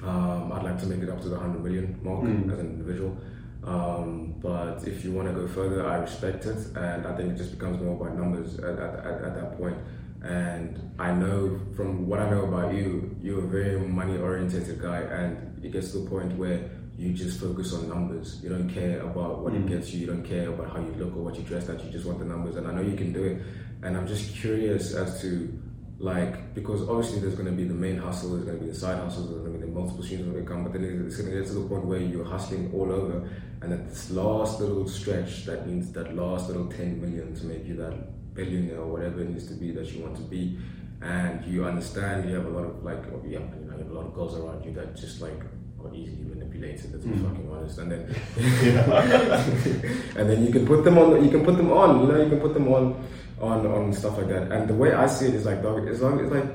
um, 0.04 0.52
I'd 0.54 0.64
like 0.64 0.80
to 0.80 0.86
make 0.86 1.02
it 1.02 1.10
up 1.10 1.22
to 1.22 1.30
the 1.30 1.36
100 1.36 1.64
million 1.64 2.00
mark 2.04 2.24
as 2.24 2.60
an 2.60 2.78
individual. 2.78 3.18
Um, 3.64 4.25
but 4.46 4.88
if 4.88 5.04
you 5.04 5.12
want 5.12 5.28
to 5.28 5.34
go 5.34 5.48
further, 5.48 5.88
I 5.88 5.96
respect 5.96 6.46
it, 6.46 6.60
and 6.76 7.08
I 7.08 7.18
think 7.18 7.34
it 7.34 7.38
just 7.38 7.58
becomes 7.58 7.82
more 7.82 7.96
about 7.96 8.16
numbers 8.16 8.60
at, 8.60 8.78
at, 8.78 8.94
at, 9.00 9.24
at 9.28 9.36
that 9.36 9.58
point. 9.58 9.76
And 10.22 10.92
I 11.00 11.14
know 11.14 11.60
from 11.76 12.08
what 12.08 12.20
I 12.20 12.30
know 12.30 12.44
about 12.46 12.76
you, 12.76 13.16
you're 13.24 13.44
a 13.44 13.48
very 13.48 13.80
money 13.80 14.20
oriented 14.20 14.80
guy, 14.80 15.00
and 15.00 15.66
it 15.66 15.72
gets 15.72 15.94
to 15.94 15.98
the 15.98 16.10
point 16.12 16.38
where 16.38 16.70
you 16.96 17.12
just 17.12 17.40
focus 17.40 17.74
on 17.74 17.90
numbers. 17.90 18.40
You 18.44 18.50
don't 18.50 18.70
care 18.70 19.02
about 19.02 19.40
what 19.40 19.54
it 19.56 19.66
mm. 19.66 19.70
gets 19.70 19.92
you, 19.92 20.02
you 20.02 20.08
don't 20.08 20.24
care 20.24 20.50
about 20.50 20.70
how 20.70 20.80
you 20.80 20.94
look 21.00 21.16
or 21.16 21.24
what 21.24 21.36
you 21.38 21.44
dress 21.44 21.66
that, 21.66 21.84
you 21.84 21.90
just 21.90 22.06
want 22.06 22.20
the 22.20 22.26
numbers. 22.26 22.56
And 22.56 22.68
I 22.68 22.72
know 22.72 22.82
you 22.82 22.96
can 22.96 23.14
do 23.14 23.24
it. 23.24 23.42
And 23.82 23.98
I'm 23.98 24.06
just 24.06 24.36
curious 24.36 24.94
as 24.94 25.22
to 25.22 25.52
like 25.98 26.54
because 26.54 26.88
obviously 26.90 27.20
there's 27.20 27.36
going 27.36 27.46
to 27.46 27.54
be 27.54 27.64
the 27.64 27.74
main 27.74 27.98
hustle, 27.98 28.32
there's 28.32 28.44
going 28.44 28.58
to 28.58 28.64
be 28.64 28.70
the 28.70 28.78
side 28.78 28.98
hustles, 28.98 29.30
there's 29.30 29.42
going 29.42 29.54
to 29.54 29.60
be 29.60 29.66
the 29.66 29.72
multiple 29.72 30.04
streams 30.04 30.28
of 30.28 30.38
income, 30.38 30.64
but 30.64 30.74
then 30.74 30.84
it's 30.84 31.18
going 31.18 31.32
to 31.32 31.38
get 31.38 31.48
to 31.48 31.54
the 31.54 31.68
point 31.68 31.86
where 31.86 32.00
you're 32.00 32.26
hustling 32.26 32.70
all 32.74 32.92
over, 32.92 33.30
and 33.62 33.74
at 33.74 33.88
this 33.88 34.12
last 34.12 34.60
little 34.60 34.88
stretch, 34.88 35.46
that 35.46 35.66
means 35.66 35.92
that 35.94 36.16
last 36.16 36.48
little 36.48 36.68
10 36.68 37.00
million 37.00 37.34
to 37.36 37.46
make 37.46 37.66
you 37.66 37.76
that 37.76 38.34
billionaire 38.34 38.80
or 38.80 38.88
whatever 38.88 39.22
it 39.22 39.30
needs 39.30 39.48
to 39.48 39.54
be 39.54 39.72
that 39.72 39.90
you 39.92 40.04
want 40.04 40.16
to 40.18 40.24
be, 40.24 40.60
and 41.02 41.46
you 41.46 41.64
understand 41.64 42.30
you 42.30 42.36
have 42.36 42.46
a 42.46 42.50
lot 42.50 42.66
of 42.66 42.84
like, 42.84 43.04
oh, 43.14 43.22
yeah, 43.26 43.40
you 43.40 43.66
know, 43.66 43.78
you 43.78 43.84
have 43.84 43.92
a 43.92 43.94
lot 43.94 44.06
of 44.06 44.14
girls 44.14 44.38
around 44.38 44.66
you 44.66 44.74
that 44.74 44.96
just 44.98 45.22
like 45.22 45.42
are 45.84 45.96
easily 45.96 46.24
manipulated. 46.24 46.92
Let's 46.92 47.06
be 47.06 47.12
hmm. 47.12 47.30
fucking 47.30 47.50
honest, 47.52 47.78
and 47.78 47.92
then 47.92 48.02
and 50.18 50.30
then 50.30 50.46
you 50.46 50.52
can 50.52 50.66
put 50.66 50.84
them 50.84 50.98
on. 50.98 51.24
You 51.24 51.30
can 51.30 51.46
put 51.46 51.58
them 51.58 51.72
on. 51.72 52.02
You 52.02 52.12
know, 52.12 52.22
you 52.22 52.30
can 52.30 52.40
put 52.40 52.54
them 52.54 52.68
on 52.68 53.06
on 53.42 53.66
on 53.68 53.94
stuff 53.94 54.18
like 54.18 54.28
that. 54.30 54.52
And 54.52 54.68
the 54.68 54.74
way 54.74 54.94
I 54.94 55.08
see 55.08 55.28
it 55.28 55.36
is 55.36 55.46
like, 55.46 55.62
dog, 55.62 55.88
as 55.88 56.02
long 56.02 56.20
as 56.20 56.32
like 56.32 56.46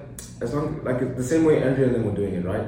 as 0.41 0.55
long 0.55 0.83
like 0.85 1.17
the 1.17 1.25
same 1.25 1.45
way 1.45 1.63
Andrew 1.63 1.85
and 1.85 1.95
them 1.95 2.05
were 2.05 2.17
doing 2.17 2.35
it, 2.35 2.45
right? 2.45 2.67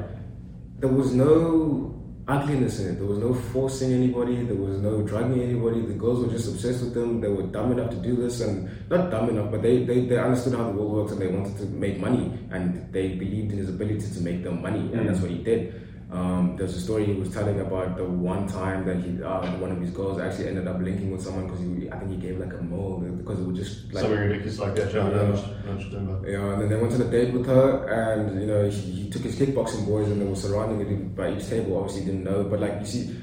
There 0.79 0.91
was 0.91 1.15
no 1.15 1.89
ugliness 2.29 2.79
in 2.81 2.95
it. 2.95 2.99
There 2.99 3.07
was 3.07 3.19
no 3.19 3.35
forcing 3.35 3.93
anybody. 3.93 4.45
There 4.45 4.57
was 4.57 4.79
no 4.79 5.03
drugging 5.03 5.43
anybody. 5.43 5.81
The 5.81 5.95
girls 5.95 6.25
were 6.25 6.33
just 6.33 6.49
obsessed 6.49 6.83
with 6.83 6.95
them. 6.95 7.21
They 7.21 7.29
were 7.29 7.43
dumb 7.45 7.73
enough 7.73 7.91
to 7.91 7.97
do 7.97 8.17
this, 8.17 8.41
and 8.41 8.69
not 8.91 9.11
dumb 9.11 9.31
enough, 9.31 9.51
but 9.51 9.63
they 9.63 9.85
they, 9.85 10.07
they 10.07 10.19
understood 10.19 10.55
how 10.55 10.65
the 10.65 10.73
world 10.73 10.93
works, 10.93 11.13
and 11.13 11.21
they 11.21 11.29
wanted 11.29 11.57
to 11.59 11.65
make 11.67 11.99
money, 11.99 12.33
and 12.51 12.93
they 12.93 13.15
believed 13.15 13.53
in 13.53 13.59
his 13.59 13.69
ability 13.69 14.09
to 14.13 14.21
make 14.21 14.43
them 14.43 14.63
money, 14.63 14.81
and 14.81 15.03
mm. 15.03 15.07
that's 15.07 15.21
what 15.21 15.31
he 15.31 15.39
did. 15.39 15.89
Um, 16.13 16.57
there's 16.59 16.77
a 16.77 16.81
story 16.81 17.07
he 17.07 17.15
was 17.15 17.31
telling 17.33 17.59
about 17.61 17.97
the 17.97 18.05
one 18.05 18.47
time 18.47 18.85
that 18.85 18.99
he, 19.03 19.23
uh, 19.23 19.41
one 19.57 19.73
of 19.73 19.81
his 19.81 19.89
girls 19.91 20.21
actually 20.21 20.49
ended 20.49 20.69
up 20.69 20.79
linking 20.79 21.11
with 21.11 21.23
someone 21.23 21.47
because 21.47 21.61
I 21.91 21.99
think 21.99 22.11
he 22.11 22.17
gave 22.19 22.39
like 22.39 22.53
a 22.53 22.63
mole 22.63 22.99
because 23.01 23.41
it 23.41 23.47
was 23.47 23.57
just 23.59 23.95
like 23.95 24.03
Something 24.03 24.21
ridiculous 24.21 24.59
like 24.59 24.75
that, 24.75 24.93
yeah. 24.93 25.01
I 25.01 25.11
know 25.11 25.31
what- 25.31 25.45
I 25.45 25.67
know 25.67 25.73
what 25.73 25.81
you're 25.81 25.91
talking 25.91 26.11
about. 26.11 26.29
you 26.29 26.37
know, 26.39 26.51
and 26.53 26.61
then 26.63 26.69
they 26.69 26.77
went 26.77 26.93
on 26.93 27.01
a 27.01 27.11
date 27.11 27.33
with 27.33 27.47
her, 27.47 27.87
and 27.89 28.39
you 28.43 28.47
know, 28.47 28.69
he, 28.69 28.91
he 29.05 29.11
took 29.11 29.23
his 29.23 29.37
kickboxing 29.37 29.87
boys, 29.87 30.09
and 30.11 30.21
they 30.21 30.27
were 30.27 30.37
surrounding 30.37 30.87
him 30.87 31.09
by 31.15 31.33
each 31.35 31.49
table. 31.49 31.79
Obviously, 31.79 32.05
didn't 32.05 32.25
know, 32.25 32.45
but 32.45 32.61
like 32.61 32.79
you 32.81 32.87
see, 32.87 33.17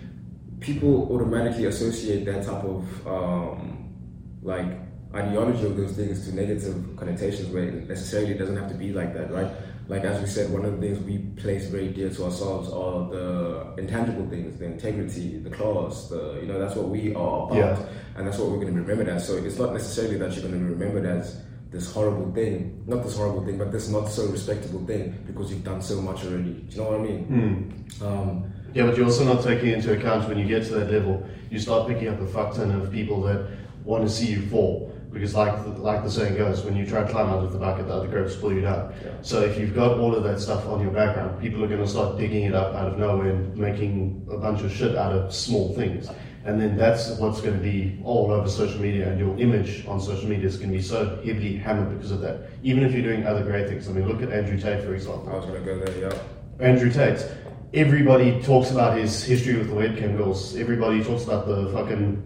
people 0.59 1.07
automatically 1.11 1.65
associate 1.65 2.25
that 2.25 2.43
type 2.43 2.63
of 2.63 3.07
um, 3.07 3.93
like 4.41 4.65
ideology 5.13 5.65
of 5.65 5.77
those 5.77 5.91
things 5.93 6.27
to 6.27 6.35
negative 6.35 6.75
connotations 6.97 7.49
where 7.49 7.63
it 7.63 7.87
necessarily 7.87 8.33
doesn't 8.33 8.55
have 8.57 8.67
to 8.69 8.75
be 8.75 8.91
like 8.93 9.13
that, 9.13 9.31
right? 9.31 9.47
Like 9.89 10.03
as 10.03 10.21
we 10.21 10.27
said, 10.27 10.51
one 10.51 10.65
of 10.65 10.79
the 10.79 10.87
things 10.87 10.99
we 11.03 11.17
place 11.41 11.65
very 11.67 11.87
dear 11.87 12.09
to 12.11 12.25
ourselves 12.25 12.69
are 12.71 13.09
the 13.09 13.73
intangible 13.79 14.27
things, 14.29 14.59
the 14.59 14.65
integrity, 14.65 15.39
the 15.39 15.49
class, 15.49 16.07
the 16.09 16.37
you 16.41 16.47
know 16.47 16.59
that's 16.59 16.75
what 16.75 16.89
we 16.89 17.13
are 17.15 17.45
about, 17.47 17.55
Yeah. 17.57 17.79
and 18.15 18.27
that's 18.27 18.37
what 18.37 18.49
we're 18.49 18.57
going 18.61 18.67
to 18.67 18.73
be 18.73 18.79
remembered 18.81 19.09
as. 19.09 19.27
So 19.27 19.37
it's 19.37 19.57
not 19.57 19.73
necessarily 19.73 20.17
that 20.17 20.31
you're 20.33 20.43
going 20.47 20.53
to 20.53 20.59
be 20.59 20.71
remembered 20.73 21.05
as 21.07 21.41
this 21.71 21.91
horrible 21.91 22.31
thing, 22.33 22.83
not 22.85 23.03
this 23.03 23.17
horrible 23.17 23.43
thing, 23.45 23.57
but 23.57 23.71
this 23.71 23.89
not 23.89 24.09
so 24.09 24.27
respectable 24.27 24.85
thing 24.85 25.17
because 25.25 25.49
you've 25.51 25.63
done 25.63 25.81
so 25.81 25.99
much 26.01 26.23
already. 26.23 26.53
Do 26.53 26.75
you 26.75 26.77
know 26.83 26.91
what 26.91 26.99
I 26.99 27.03
mean? 27.03 27.85
Um, 28.05 28.43
Yeah, 28.75 28.85
but 28.85 28.95
you're 28.95 29.07
also 29.07 29.23
not 29.25 29.43
taking 29.43 29.69
into 29.69 29.91
account 29.97 30.27
when 30.29 30.37
you 30.37 30.45
get 30.47 30.63
to 30.67 30.73
that 30.75 30.91
level, 30.91 31.27
you 31.49 31.57
start 31.57 31.87
picking 31.87 32.07
up 32.09 32.21
a 32.21 32.27
fuck 32.27 32.53
ton 32.53 32.69
of 32.69 32.91
people 32.91 33.23
that 33.23 33.47
want 33.83 34.03
to 34.03 34.09
see 34.09 34.27
you 34.27 34.41
fall. 34.49 34.93
Because, 35.11 35.33
like 35.33 35.63
the, 35.63 35.69
like 35.69 36.03
the 36.03 36.11
saying 36.11 36.37
goes, 36.37 36.63
when 36.63 36.75
you 36.75 36.85
try 36.85 37.03
to 37.03 37.09
climb 37.09 37.29
out 37.29 37.43
of 37.43 37.51
the 37.51 37.57
bucket, 37.57 37.87
the 37.87 37.93
other 37.93 38.07
groups 38.07 38.35
pull 38.35 38.53
you 38.53 38.61
down. 38.61 38.93
Yeah. 39.03 39.11
So, 39.21 39.41
if 39.41 39.57
you've 39.57 39.73
got 39.73 39.97
all 39.97 40.15
of 40.15 40.23
that 40.23 40.39
stuff 40.39 40.65
on 40.67 40.81
your 40.81 40.91
background, 40.91 41.41
people 41.41 41.63
are 41.63 41.67
going 41.67 41.81
to 41.81 41.87
start 41.87 42.17
digging 42.17 42.43
it 42.43 42.53
up 42.53 42.75
out 42.75 42.87
of 42.91 42.99
nowhere 42.99 43.31
and 43.31 43.57
making 43.57 44.27
a 44.31 44.37
bunch 44.37 44.61
of 44.61 44.71
shit 44.71 44.95
out 44.95 45.11
of 45.11 45.33
small 45.33 45.73
things. 45.73 46.09
And 46.45 46.59
then 46.59 46.77
that's 46.77 47.09
what's 47.17 47.41
going 47.41 47.55
to 47.55 47.59
be 47.59 47.99
all 48.03 48.31
over 48.31 48.47
social 48.47 48.79
media, 48.79 49.09
and 49.09 49.19
your 49.19 49.37
image 49.37 49.85
on 49.87 49.99
social 49.99 50.29
media 50.29 50.47
is 50.47 50.57
going 50.57 50.71
to 50.71 50.77
be 50.77 50.81
so 50.81 51.17
heavily 51.17 51.57
hammered 51.57 51.95
because 51.95 52.11
of 52.11 52.21
that. 52.21 52.49
Even 52.63 52.83
if 52.83 52.93
you're 52.93 53.03
doing 53.03 53.25
other 53.25 53.43
great 53.43 53.67
things. 53.67 53.89
I 53.89 53.91
mean, 53.91 54.07
look 54.07 54.21
at 54.21 54.31
Andrew 54.31 54.59
Tate, 54.59 54.83
for 54.83 54.95
example. 54.95 55.29
I 55.29 55.35
was 55.35 55.45
going 55.45 55.59
to 55.59 55.65
go 55.65 55.79
there, 55.79 56.11
yeah. 56.11 56.65
Andrew 56.65 56.91
Tate. 56.91 57.25
Everybody 57.73 58.41
talks 58.41 58.71
about 58.71 58.97
his 58.97 59.23
history 59.23 59.57
with 59.57 59.67
the 59.67 59.75
webcam 59.75 60.17
girls. 60.17 60.55
Everybody 60.55 61.03
talks 61.03 61.23
about 61.23 61.45
the 61.45 61.69
fucking 61.71 62.23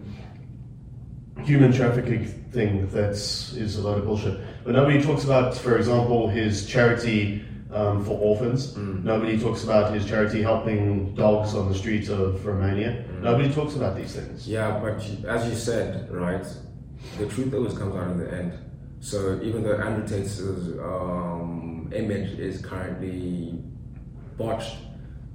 human 1.42 1.72
trafficking 1.72 2.26
thing 2.52 2.88
that's 2.90 3.52
is 3.54 3.76
a 3.76 3.82
load 3.82 3.98
of 3.98 4.06
bullshit. 4.06 4.38
But 4.64 4.74
nobody 4.74 5.02
talks 5.02 5.24
about, 5.24 5.56
for 5.56 5.76
example, 5.76 6.28
his 6.28 6.66
charity 6.66 7.44
um, 7.72 8.04
for 8.04 8.12
orphans. 8.12 8.76
Nobody 8.76 9.38
talks 9.38 9.64
about 9.64 9.92
his 9.92 10.06
charity 10.06 10.42
helping 10.42 11.14
dogs 11.14 11.54
on 11.54 11.68
the 11.68 11.74
streets 11.74 12.08
of 12.08 12.46
Romania. 12.46 13.04
Nobody 13.20 13.52
talks 13.52 13.74
about 13.74 13.96
these 13.96 14.14
things. 14.14 14.48
Yeah, 14.48 14.78
but 14.78 15.04
as 15.28 15.48
you 15.48 15.56
said, 15.56 16.10
right, 16.10 16.46
the 17.18 17.26
truth 17.26 17.52
always 17.52 17.76
comes 17.76 17.94
out 17.96 18.12
in 18.12 18.18
the 18.18 18.32
end. 18.32 18.52
So 19.00 19.40
even 19.42 19.62
though 19.64 19.76
Andrew 19.76 20.06
Tate's 20.06 20.40
um, 20.40 21.90
image 21.94 22.38
is 22.38 22.64
currently 22.64 23.58
botched, 24.38 24.76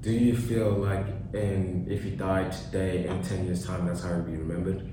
do 0.01 0.11
you 0.11 0.35
feel 0.35 0.71
like 0.71 1.05
in 1.33 1.85
if 1.89 2.03
he 2.03 2.11
died 2.11 2.51
today 2.51 3.05
in 3.05 3.21
ten 3.21 3.45
years' 3.45 3.65
time, 3.65 3.85
that's 3.85 4.01
how 4.01 4.15
he'd 4.15 4.25
be 4.25 4.37
remembered? 4.37 4.89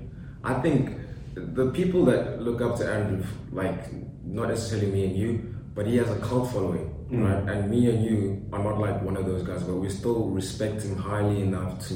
I 0.47 0.53
think 0.61 0.95
the 1.35 1.69
people 1.71 2.05
that 2.05 2.41
look 2.41 2.61
up 2.61 2.77
to 2.77 2.89
Andrew, 2.89 3.23
like 3.51 3.91
not 4.23 4.47
necessarily 4.49 4.87
me 4.91 5.05
and 5.07 5.15
you, 5.17 5.55
but 5.75 5.85
he 5.85 5.97
has 5.97 6.09
a 6.09 6.19
cult 6.19 6.51
following, 6.51 6.87
right? 7.11 7.43
And 7.51 7.69
me 7.69 7.89
and 7.89 8.03
you 8.03 8.47
are 8.53 8.63
not 8.63 8.79
like 8.79 9.01
one 9.03 9.17
of 9.17 9.25
those 9.25 9.43
guys, 9.43 9.61
but 9.63 9.75
we 9.75 9.89
still 9.89 10.29
respect 10.29 10.81
him 10.83 10.95
highly 10.97 11.41
enough 11.41 11.85
to 11.89 11.95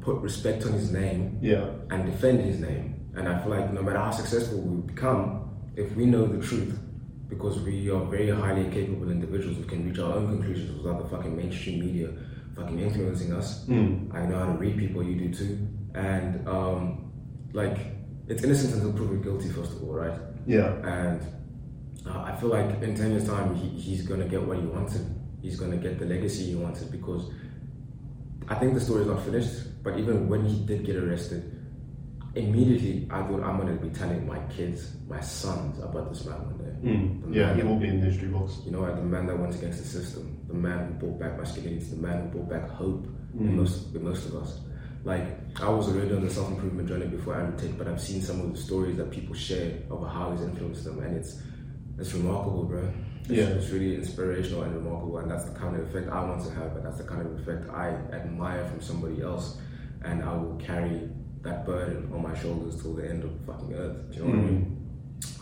put 0.00 0.16
respect 0.18 0.64
on 0.66 0.72
his 0.72 0.92
name 0.92 1.38
Yeah. 1.40 1.66
and 1.90 2.04
defend 2.06 2.40
his 2.42 2.60
name. 2.60 2.84
And 3.16 3.26
I 3.28 3.42
feel 3.42 3.50
like 3.50 3.72
no 3.72 3.82
matter 3.82 3.98
how 3.98 4.10
successful 4.12 4.60
we 4.60 4.92
become, 4.92 5.50
if 5.74 5.96
we 5.96 6.04
know 6.06 6.26
the 6.26 6.40
truth, 6.46 6.78
because 7.28 7.58
we 7.60 7.90
are 7.90 8.04
very 8.04 8.28
highly 8.30 8.70
capable 8.70 9.10
individuals 9.10 9.56
who 9.56 9.64
can 9.64 9.88
reach 9.88 9.98
our 9.98 10.12
own 10.12 10.28
conclusions 10.28 10.70
without 10.80 11.02
the 11.02 11.08
fucking 11.08 11.34
mainstream 11.36 11.80
media 11.80 12.10
fucking 12.54 12.78
influencing 12.78 13.32
us. 13.32 13.68
I 13.68 13.72
know 14.26 14.38
how 14.38 14.46
to 14.52 14.58
read 14.58 14.78
people, 14.78 15.02
you 15.02 15.16
do 15.28 15.34
too. 15.34 15.58
And 15.94 16.46
um, 16.48 17.05
like, 17.56 17.78
it's 18.28 18.44
innocent 18.44 18.74
until 18.74 18.92
proven 18.92 19.22
guilty, 19.22 19.48
first 19.48 19.72
of 19.72 19.82
all, 19.82 19.94
right? 19.94 20.20
Yeah. 20.46 20.74
And 20.84 21.22
uh, 22.06 22.20
I 22.20 22.36
feel 22.36 22.50
like 22.50 22.82
in 22.82 22.94
10 22.94 23.12
years' 23.12 23.26
time, 23.26 23.54
he, 23.56 23.68
he's 23.70 24.06
to 24.20 24.28
get 24.28 24.42
what 24.42 24.58
he 24.58 24.66
wanted. 24.66 25.02
He's 25.40 25.58
to 25.70 25.76
get 25.78 25.98
the 25.98 26.04
legacy 26.04 26.44
he 26.44 26.54
wanted 26.54 26.90
because 26.92 27.30
I 28.48 28.56
think 28.56 28.74
the 28.74 28.80
story's 28.80 29.06
not 29.06 29.22
finished. 29.22 29.82
But 29.82 29.98
even 29.98 30.28
when 30.28 30.44
he 30.44 30.66
did 30.66 30.84
get 30.84 30.96
arrested, 30.96 31.50
immediately 32.34 33.08
I 33.10 33.22
thought 33.22 33.42
I'm 33.42 33.56
to 33.78 33.82
be 33.82 33.88
telling 33.88 34.26
my 34.26 34.38
kids, 34.54 34.92
my 35.08 35.20
sons, 35.20 35.78
about 35.78 36.10
this 36.10 36.26
man 36.26 36.44
one 36.44 36.58
day. 36.58 36.88
Mm. 36.90 37.34
Yeah, 37.34 37.54
he 37.54 37.62
will 37.62 37.76
be 37.76 37.88
in 37.88 38.00
the 38.00 38.10
history 38.10 38.28
books. 38.28 38.58
You 38.66 38.72
know, 38.72 38.84
the 38.84 39.00
man 39.00 39.26
that 39.28 39.38
went 39.38 39.54
against 39.54 39.78
the 39.78 39.88
system, 39.88 40.44
the 40.46 40.54
man 40.54 40.88
who 40.88 41.06
brought 41.06 41.20
back 41.20 41.38
masculinity, 41.38 41.86
the 41.86 41.96
man 41.96 42.24
who 42.24 42.28
brought 42.38 42.50
back 42.50 42.68
hope 42.68 43.06
in 43.38 43.56
most 43.56 43.94
in 43.94 44.04
most 44.04 44.26
of 44.26 44.36
us. 44.36 44.60
Like 45.06 45.22
I 45.62 45.68
was 45.70 45.86
already 45.88 46.12
on 46.16 46.24
the 46.26 46.30
self 46.30 46.50
improvement 46.50 46.88
journey 46.88 47.06
before 47.06 47.36
Andrew 47.36 47.56
Tate, 47.56 47.78
but 47.78 47.86
I've 47.86 48.00
seen 48.00 48.20
some 48.20 48.40
of 48.40 48.52
the 48.52 48.58
stories 48.60 48.96
that 48.96 49.08
people 49.12 49.36
share 49.36 49.78
of 49.88 50.02
how 50.04 50.32
he's 50.32 50.42
influenced 50.42 50.82
them, 50.84 50.98
and 50.98 51.16
it's 51.16 51.40
it's 51.96 52.12
remarkable, 52.12 52.64
bro. 52.64 52.92
It's, 53.20 53.30
Yeah. 53.30 53.44
it's 53.56 53.70
really 53.70 53.94
inspirational 53.94 54.62
and 54.64 54.74
remarkable, 54.74 55.18
and 55.18 55.30
that's 55.30 55.44
the 55.44 55.56
kind 55.56 55.76
of 55.76 55.82
effect 55.88 56.08
I 56.10 56.24
want 56.28 56.42
to 56.46 56.50
have, 56.54 56.74
and 56.76 56.84
that's 56.84 56.98
the 56.98 57.04
kind 57.04 57.22
of 57.24 57.38
effect 57.38 57.70
I 57.70 57.90
admire 58.12 58.64
from 58.66 58.80
somebody 58.80 59.22
else, 59.22 59.58
and 60.02 60.24
I 60.24 60.36
will 60.36 60.56
carry 60.56 61.08
that 61.42 61.64
burden 61.64 62.10
on 62.12 62.22
my 62.22 62.36
shoulders 62.36 62.82
till 62.82 62.94
the 62.94 63.08
end 63.08 63.22
of 63.22 63.30
fucking 63.46 63.74
earth. 63.74 63.96
Do 64.10 64.16
you 64.18 64.24
know 64.24 64.30
what 64.30 64.38
I 64.38 64.50
mean? 64.50 64.82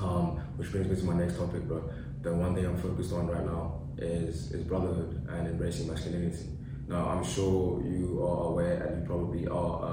Um, 0.02 0.26
which 0.58 0.70
brings 0.72 0.88
me 0.88 0.96
to 0.96 1.04
my 1.04 1.14
next 1.16 1.38
topic, 1.38 1.66
bro. 1.66 1.82
The 2.20 2.34
one 2.34 2.54
thing 2.54 2.66
I'm 2.66 2.76
focused 2.76 3.14
on 3.14 3.28
right 3.28 3.46
now 3.46 3.80
is 3.96 4.52
is 4.52 4.62
brotherhood 4.64 5.26
and 5.30 5.48
embracing 5.48 5.88
masculinity. 5.88 6.50
Now, 6.86 7.08
I'm 7.08 7.24
sure 7.24 7.82
you 7.82 8.22
are 8.22 8.48
aware, 8.50 8.76
and 8.84 9.00
you 9.00 9.06
probably 9.08 9.33
are 9.54 9.84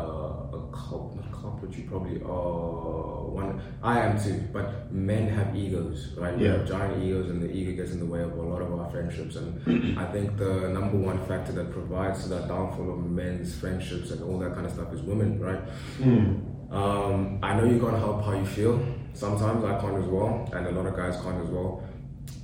uh, 0.54 0.58
a 0.58 0.62
cult, 0.72 1.16
not 1.16 1.32
culprit. 1.32 1.78
You 1.78 1.84
probably 1.84 2.18
are 2.24 3.30
one. 3.42 3.62
I 3.84 4.00
am 4.00 4.22
too, 4.22 4.44
but 4.52 4.92
men 4.92 5.28
have 5.30 5.56
egos, 5.56 6.14
right? 6.18 6.38
We 6.38 6.46
Yeah. 6.46 6.58
have 6.58 6.68
giant 6.68 7.04
egos, 7.04 7.30
and 7.30 7.42
the 7.42 7.52
ego 7.52 7.72
gets 7.76 7.92
in 7.94 8.00
the 8.00 8.06
way 8.06 8.22
of 8.22 8.34
a 8.38 8.42
lot 8.42 8.62
of 8.62 8.74
our 8.78 8.90
friendships. 8.90 9.36
And 9.36 9.98
I 10.00 10.06
think 10.12 10.38
the 10.38 10.70
number 10.70 10.98
one 10.98 11.20
factor 11.26 11.52
that 11.54 11.72
provides 11.72 12.28
that 12.30 12.48
downfall 12.48 12.92
of 12.92 13.10
men's 13.10 13.56
friendships 13.56 14.12
and 14.12 14.22
all 14.24 14.38
that 14.40 14.54
kind 14.56 14.66
of 14.66 14.74
stuff 14.74 14.92
is 14.94 15.02
women, 15.02 15.40
right? 15.40 15.62
Um, 16.72 17.40
I 17.44 17.56
know 17.58 17.66
you 17.66 17.80
can't 17.80 17.98
help 17.98 18.24
how 18.24 18.34
you 18.34 18.46
feel. 18.46 18.80
Sometimes 19.14 19.64
I 19.66 19.80
can't 19.80 19.98
as 19.98 20.06
well, 20.06 20.50
and 20.54 20.68
a 20.68 20.72
lot 20.72 20.86
of 20.86 20.96
guys 20.96 21.20
can't 21.22 21.42
as 21.44 21.50
well. 21.50 21.84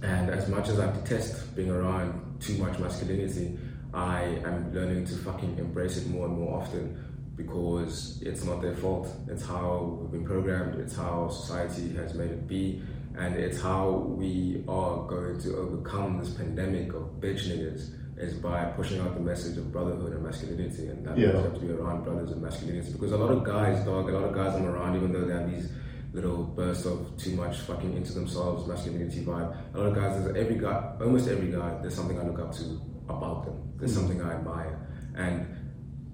And 0.03 0.29
as 0.29 0.47
much 0.49 0.67
as 0.69 0.79
I 0.79 0.91
detest 0.91 1.55
being 1.55 1.71
around 1.71 2.37
too 2.39 2.57
much 2.57 2.77
masculinity, 2.77 3.57
I 3.93 4.23
am 4.45 4.73
learning 4.73 5.05
to 5.05 5.15
fucking 5.15 5.57
embrace 5.57 5.97
it 5.97 6.07
more 6.09 6.25
and 6.27 6.37
more 6.37 6.61
often 6.61 7.01
because 7.37 8.21
it's 8.23 8.43
not 8.43 8.61
their 8.61 8.75
fault. 8.75 9.07
It's 9.27 9.45
how 9.45 9.99
we've 10.01 10.11
been 10.11 10.25
programmed, 10.25 10.79
it's 10.79 10.95
how 10.95 11.29
society 11.29 11.93
has 11.93 12.15
made 12.15 12.31
it 12.31 12.47
be, 12.47 12.81
and 13.17 13.35
it's 13.35 13.61
how 13.61 13.89
we 13.91 14.63
are 14.67 15.07
going 15.07 15.39
to 15.41 15.55
overcome 15.55 16.19
this 16.19 16.31
pandemic 16.31 16.93
of 16.93 17.03
bitch 17.21 17.47
niggas 17.47 17.93
is 18.17 18.33
by 18.33 18.65
pushing 18.75 18.99
out 18.99 19.13
the 19.13 19.19
message 19.19 19.57
of 19.57 19.71
brotherhood 19.71 20.11
and 20.13 20.23
masculinity 20.23 20.87
and 20.87 21.05
that 21.05 21.17
Yeah. 21.17 21.39
have 21.39 21.53
to 21.53 21.59
be 21.59 21.71
around 21.71 22.03
brothers 22.03 22.31
and 22.31 22.41
masculinity 22.41 22.91
because 22.91 23.11
a 23.11 23.17
lot 23.17 23.29
of 23.31 23.43
guys, 23.43 23.85
dog, 23.85 24.09
a 24.09 24.11
lot 24.11 24.23
of 24.23 24.33
guys 24.33 24.55
I'm 24.55 24.65
around, 24.65 24.95
even 24.95 25.13
though 25.13 25.25
they 25.25 25.33
have 25.33 25.49
these 25.49 25.69
little 26.13 26.43
bursts 26.43 26.85
of 26.85 27.15
too 27.17 27.35
much 27.35 27.59
fucking 27.61 27.93
into 27.95 28.13
themselves 28.13 28.67
masculinity 28.67 29.23
vibe. 29.23 29.55
A 29.75 29.77
lot 29.77 29.87
of 29.87 29.95
guys, 29.95 30.23
there's 30.23 30.35
every 30.35 30.57
guy, 30.57 30.93
almost 30.99 31.27
every 31.27 31.51
guy, 31.51 31.77
there's 31.81 31.93
something 31.93 32.19
I 32.19 32.23
look 32.23 32.39
up 32.39 32.51
to 32.53 32.81
about 33.07 33.45
them. 33.45 33.73
There's 33.77 33.91
mm. 33.91 33.99
something 33.99 34.21
I 34.21 34.33
admire, 34.33 34.79
and 35.15 35.45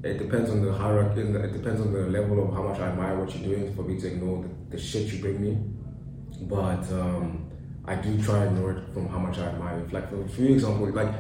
it 0.03 0.17
depends 0.17 0.49
on 0.49 0.61
the 0.65 0.71
hierarchy. 0.73 1.21
It 1.21 1.53
depends 1.53 1.81
on 1.81 1.93
the 1.93 2.01
level 2.09 2.43
of 2.47 2.53
how 2.53 2.63
much 2.63 2.79
I 2.79 2.87
admire 2.89 3.17
what 3.19 3.33
you're 3.35 3.55
doing 3.55 3.73
for 3.75 3.83
me 3.83 3.99
to 4.01 4.07
ignore 4.07 4.43
the, 4.43 4.75
the 4.75 4.81
shit 4.81 5.11
you 5.13 5.19
bring 5.21 5.41
me. 5.41 5.57
But 6.41 6.83
um, 6.91 7.49
I 7.85 7.95
do 7.95 8.21
try 8.21 8.43
and 8.43 8.55
ignore 8.57 8.71
it 8.73 8.93
from 8.93 9.07
how 9.07 9.19
much 9.19 9.37
I 9.39 9.45
admire 9.47 9.79
it. 9.79 9.93
Like 9.93 10.09
for, 10.09 10.27
for 10.27 10.41
example, 10.43 10.89
like 10.91 11.13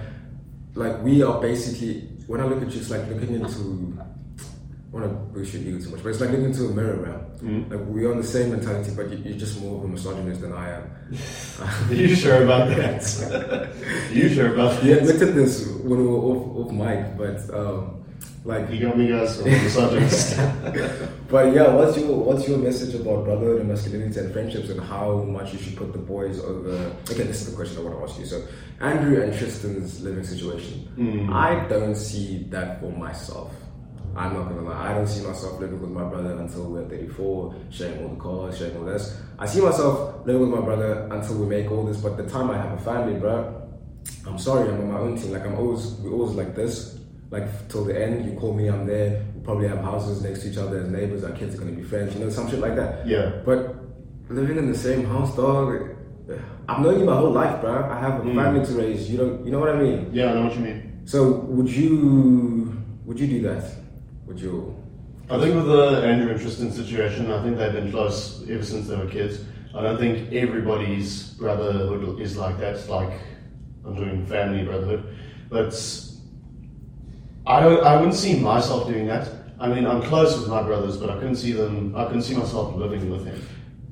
like 0.75 1.01
we 1.03 1.21
are 1.23 1.39
basically 1.39 2.09
when 2.27 2.41
I 2.41 2.45
look 2.45 2.61
at 2.61 2.71
you, 2.71 2.79
it's 2.81 2.89
like 2.89 3.07
looking 3.09 3.35
into. 3.35 3.97
I 3.99 4.95
want 4.97 5.09
to 5.09 5.15
bullshit 5.33 5.61
you 5.61 5.79
too 5.81 5.89
much, 5.89 6.03
but 6.03 6.09
it's 6.09 6.21
like 6.21 6.29
looking 6.29 6.45
into 6.45 6.65
a 6.65 6.69
mirror, 6.73 6.97
man. 7.41 7.67
Like 7.69 7.79
we're 7.87 8.11
on 8.11 8.17
the 8.17 8.23
same 8.23 8.51
mentality, 8.51 8.91
but 8.95 9.09
you- 9.09 9.17
you're 9.25 9.37
just 9.39 9.59
more 9.59 9.79
of 9.79 9.85
a 9.85 9.87
misogynist 9.87 10.41
than 10.41 10.53
I 10.53 10.69
am. 10.69 10.83
Are 11.89 11.93
you 11.95 12.15
sure 12.15 12.43
about 12.43 12.69
that? 12.69 13.01
Are 14.11 14.13
you 14.13 14.29
sure 14.29 14.53
about 14.53 14.81
that? 14.83 15.01
at 15.01 15.33
this 15.33 15.67
when 15.83 15.97
we 15.99 16.05
were 16.05 16.19
off, 16.19 16.67
off 16.67 16.71
mic, 16.71 17.17
but 17.17 17.39
um, 17.57 18.02
like 18.45 18.69
You 18.69 18.79
got 18.81 18.97
me 18.97 19.07
guys 19.07 19.39
on 19.39 19.49
the 19.49 19.69
subject. 19.69 21.09
But 21.29 21.53
yeah, 21.53 21.73
what's 21.73 21.97
your 21.97 22.17
what's 22.17 22.47
your 22.47 22.57
message 22.57 22.93
about 22.93 23.23
brotherhood 23.23 23.61
and 23.61 23.69
masculinity 23.69 24.19
and 24.19 24.31
friendships 24.33 24.69
and 24.69 24.81
how 24.81 25.23
much 25.23 25.53
you 25.53 25.59
should 25.59 25.77
put 25.77 25.93
the 25.93 25.99
boys 25.99 26.39
over? 26.39 26.93
Okay, 27.09 27.23
this 27.23 27.41
is 27.41 27.49
the 27.49 27.55
question 27.55 27.77
I 27.79 27.81
want 27.81 27.97
to 27.97 28.03
ask 28.03 28.19
you. 28.19 28.25
So, 28.25 28.45
Andrew 28.81 29.21
and 29.21 29.33
Tristan's 29.33 30.01
living 30.01 30.23
situation, 30.23 30.79
hmm. 30.95 31.33
I 31.33 31.65
don't 31.67 31.95
see 31.95 32.45
that 32.49 32.81
for 32.81 32.91
myself. 32.91 33.53
I'm 34.15 34.33
not 34.33 34.49
gonna 34.49 34.61
lie, 34.61 34.91
I 34.91 34.93
don't 34.93 35.07
see 35.07 35.25
myself 35.25 35.59
living 35.59 35.81
with 35.81 35.89
my 35.89 36.03
brother 36.03 36.37
until 36.37 36.65
we're 36.65 36.87
34, 36.87 37.55
sharing 37.71 38.03
all 38.03 38.09
the 38.09 38.21
cars, 38.21 38.57
sharing 38.59 38.77
all 38.77 38.85
this. 38.85 39.19
I 39.39 39.47
see 39.47 39.61
myself 39.61 40.23
living 40.27 40.41
with 40.41 40.59
my 40.59 40.63
brother 40.63 41.07
until 41.11 41.37
we 41.39 41.47
make 41.47 41.71
all 41.71 41.83
this. 41.83 41.97
But 41.97 42.17
the 42.17 42.29
time 42.29 42.51
I 42.51 42.57
have 42.57 42.73
a 42.73 42.81
family, 42.83 43.19
bro, 43.19 43.59
I'm 44.27 44.37
sorry, 44.37 44.69
I'm 44.69 44.81
on 44.81 44.91
my 44.91 44.99
own 44.99 45.17
team. 45.17 45.31
Like 45.31 45.45
I'm 45.45 45.55
always, 45.55 45.93
we're 45.93 46.11
always 46.11 46.35
like 46.35 46.53
this. 46.55 46.99
Like 47.33 47.67
till 47.67 47.83
the 47.85 47.95
end, 47.99 48.25
you 48.27 48.33
call 48.39 48.53
me, 48.53 48.67
I'm 48.67 48.85
there. 48.85 49.25
We 49.35 49.41
probably 49.41 49.67
have 49.67 49.79
houses 49.79 50.21
next 50.21 50.41
to 50.41 50.49
each 50.51 50.57
other 50.57 50.77
as 50.83 50.89
neighbors. 50.97 51.23
Our 51.23 51.31
kids 51.31 51.55
are 51.55 51.57
gonna 51.57 51.71
be 51.71 51.81
friends, 51.81 52.13
you 52.13 52.19
know, 52.23 52.29
some 52.29 52.47
shit 52.47 52.59
like 52.59 52.75
that. 52.75 53.07
Yeah. 53.07 53.41
But 53.43 53.59
living 54.29 54.57
in 54.57 54.71
the 54.71 54.77
same 54.77 55.03
house, 55.05 55.35
dog. 55.35 55.67
I've 56.69 56.81
known 56.81 56.99
you 56.99 57.05
my 57.05 57.17
whole 57.17 57.31
life, 57.31 57.59
bro. 57.59 57.73
I 57.95 57.99
have 57.99 58.19
a 58.19 58.23
Mm. 58.23 58.35
family 58.35 58.65
to 58.67 58.73
raise. 58.73 59.09
You 59.11 59.17
don't, 59.17 59.45
you 59.45 59.51
know 59.51 59.59
what 59.59 59.69
I 59.75 59.81
mean? 59.81 59.99
Yeah, 60.13 60.29
I 60.29 60.33
know 60.35 60.43
what 60.45 60.55
you 60.55 60.63
mean. 60.69 60.79
So 61.05 61.19
would 61.55 61.69
you, 61.79 61.93
would 63.05 63.19
you 63.19 63.27
do 63.35 63.41
that? 63.49 63.63
Would 64.27 64.39
you? 64.39 64.75
I 65.29 65.39
think 65.41 65.55
with 65.55 65.65
the 65.65 65.85
Andrew 66.09 66.29
and 66.33 66.39
Tristan 66.39 66.71
situation, 66.71 67.31
I 67.31 67.41
think 67.43 67.57
they've 67.57 67.73
been 67.73 67.91
close 67.91 68.45
ever 68.47 68.63
since 68.63 68.87
they 68.87 68.95
were 68.95 69.07
kids. 69.19 69.39
I 69.75 69.81
don't 69.81 69.97
think 69.97 70.31
everybody's 70.33 71.33
brotherhood 71.41 72.21
is 72.21 72.37
like 72.37 72.59
that. 72.59 72.75
It's 72.75 72.89
like 72.89 73.13
I'm 73.85 73.95
doing 73.95 74.23
family 74.27 74.63
brotherhood, 74.63 75.03
but 75.49 75.73
I 77.45 77.59
don't. 77.59 77.83
I 77.83 77.95
wouldn't 77.97 78.15
see 78.15 78.39
myself 78.39 78.87
doing 78.87 79.07
that. 79.07 79.29
I 79.59 79.67
mean, 79.67 79.85
I'm 79.85 80.01
close 80.01 80.37
with 80.37 80.49
my 80.49 80.63
brothers, 80.63 80.97
but 80.97 81.09
I 81.09 81.15
couldn't 81.15 81.35
see 81.35 81.51
them. 81.51 81.95
I 81.95 82.05
couldn't 82.05 82.23
see 82.23 82.35
myself 82.35 82.75
living 82.75 83.09
with 83.09 83.25
him. 83.25 83.41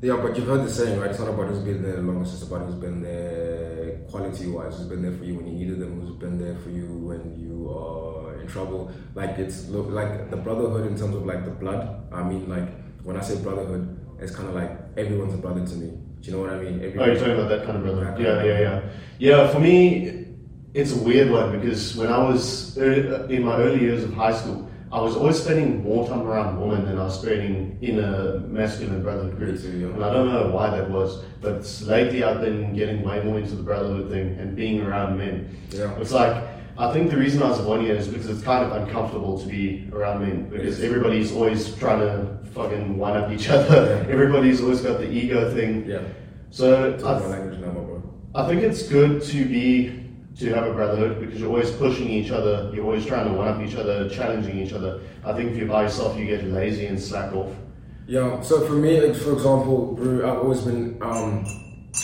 Yeah, 0.01 0.17
but 0.17 0.35
you've 0.35 0.47
heard 0.47 0.65
the 0.65 0.69
saying, 0.69 0.99
right? 0.99 1.11
It's 1.11 1.19
not 1.19 1.29
about 1.29 1.47
who's 1.47 1.59
been 1.59 1.83
there 1.83 1.97
the 1.97 2.01
longest, 2.01 2.33
it's 2.33 2.43
about 2.43 2.65
who's 2.65 2.75
been 2.75 3.03
there 3.03 3.99
quality 4.09 4.47
wise, 4.47 4.77
who's 4.77 4.87
been 4.87 5.03
there 5.03 5.11
for 5.11 5.23
you 5.23 5.35
when 5.35 5.45
you 5.47 5.53
needed 5.53 5.79
them, 5.79 6.01
who's 6.01 6.15
been 6.15 6.39
there 6.39 6.55
for 6.57 6.69
you 6.69 6.87
when 6.87 7.39
you 7.39 7.69
are 7.69 8.41
in 8.41 8.47
trouble. 8.47 8.91
Like 9.15 9.37
it's 9.37 9.67
look 9.69 9.89
like 9.89 10.31
the 10.31 10.37
brotherhood 10.37 10.87
in 10.87 10.97
terms 10.97 11.15
of 11.15 11.25
like 11.25 11.45
the 11.45 11.51
blood. 11.51 12.03
I 12.11 12.23
mean, 12.23 12.49
like 12.49 12.69
when 13.03 13.15
I 13.15 13.21
say 13.21 13.41
brotherhood, 13.41 13.99
it's 14.19 14.35
kind 14.35 14.49
of 14.49 14.55
like 14.55 14.71
everyone's 14.97 15.33
a 15.33 15.37
brother 15.37 15.65
to 15.65 15.75
me. 15.75 15.97
Do 16.21 16.31
you 16.31 16.37
know 16.37 16.43
what 16.43 16.53
I 16.53 16.59
mean? 16.59 16.79
Oh, 16.99 17.05
you're 17.05 17.15
talking 17.15 17.33
about 17.33 17.49
that 17.49 17.65
kind 17.65 17.77
of 17.77 17.83
brother? 17.83 18.15
Yeah, 18.19 18.43
yeah, 18.43 18.59
yeah. 18.59 18.81
Yeah, 19.19 19.47
for 19.49 19.59
me, 19.59 20.20
it's 20.73 20.93
a 20.93 20.97
weird 20.97 21.29
one 21.29 21.59
because 21.59 21.95
when 21.95 22.07
I 22.07 22.17
was 22.17 22.77
in 22.77 23.43
my 23.43 23.57
early 23.57 23.81
years 23.81 24.03
of 24.03 24.13
high 24.13 24.33
school, 24.33 24.69
I 24.91 24.99
was 24.99 25.15
always 25.15 25.41
spending 25.41 25.83
more 25.83 26.07
time 26.07 26.21
around 26.21 26.59
women 26.59 26.85
than 26.85 26.99
I 26.99 27.05
was 27.05 27.19
spending 27.19 27.77
in 27.81 27.99
a 27.99 28.39
masculine 28.39 29.01
brotherhood 29.01 29.37
group. 29.37 29.61
too, 29.61 29.77
yeah. 29.77 29.87
And 29.87 30.03
I 30.03 30.11
don't 30.11 30.27
know 30.27 30.49
why 30.49 30.69
that 30.69 30.89
was, 30.89 31.23
but 31.39 31.63
lately 31.87 32.25
I've 32.25 32.41
been 32.41 32.73
getting 32.73 33.01
way 33.01 33.23
more 33.23 33.39
into 33.39 33.55
the 33.55 33.63
brotherhood 33.63 34.11
thing 34.11 34.37
and 34.37 34.53
being 34.53 34.81
around 34.81 35.17
men. 35.17 35.57
Yeah. 35.69 35.95
It's 35.97 36.11
like, 36.11 36.43
I 36.77 36.91
think 36.91 37.09
the 37.09 37.15
reason 37.17 37.41
I 37.41 37.49
was 37.49 37.59
avoiding 37.59 37.87
it 37.87 37.95
is 37.95 38.07
because 38.09 38.29
it's 38.29 38.43
kind 38.43 38.65
of 38.65 38.81
uncomfortable 38.81 39.39
to 39.39 39.47
be 39.47 39.89
around 39.93 40.21
men 40.21 40.49
because 40.49 40.81
everybody's 40.81 41.31
always 41.31 41.73
trying 41.77 41.99
to 41.99 42.39
fucking 42.53 42.97
one 42.97 43.15
up 43.15 43.31
each 43.31 43.47
other. 43.47 44.05
Everybody's 44.09 44.61
always 44.61 44.81
got 44.81 44.97
the 44.97 45.09
ego 45.09 45.53
thing. 45.53 45.85
Yeah. 45.85 46.01
So 46.49 46.95
I 46.95 46.97
my 46.97 47.25
language 47.27 47.59
now, 47.59 47.71
bro. 47.71 48.03
I 48.35 48.45
think 48.45 48.61
it's 48.61 48.83
good 48.83 49.21
to 49.23 49.45
be 49.45 50.00
to 50.37 50.53
have 50.53 50.65
a 50.65 50.73
brotherhood 50.73 51.19
because 51.19 51.39
you're 51.39 51.49
always 51.49 51.71
pushing 51.71 52.09
each 52.09 52.31
other, 52.31 52.71
you're 52.73 52.85
always 52.85 53.05
trying 53.05 53.27
to 53.27 53.33
one 53.33 53.47
up 53.47 53.61
each 53.61 53.75
other, 53.75 54.09
challenging 54.09 54.59
each 54.59 54.73
other. 54.73 55.01
I 55.25 55.33
think 55.33 55.51
if 55.51 55.57
you're 55.57 55.67
by 55.67 55.83
yourself, 55.83 56.17
you 56.17 56.25
get 56.25 56.43
lazy 56.45 56.85
and 56.85 56.99
slack 56.99 57.33
off. 57.33 57.53
Yeah. 58.07 58.41
So 58.41 58.65
for 58.65 58.73
me, 58.73 58.99
for 59.13 59.33
example, 59.33 59.93
bro, 59.95 60.29
I've 60.29 60.39
always 60.39 60.61
been 60.61 60.97
um, 61.01 61.45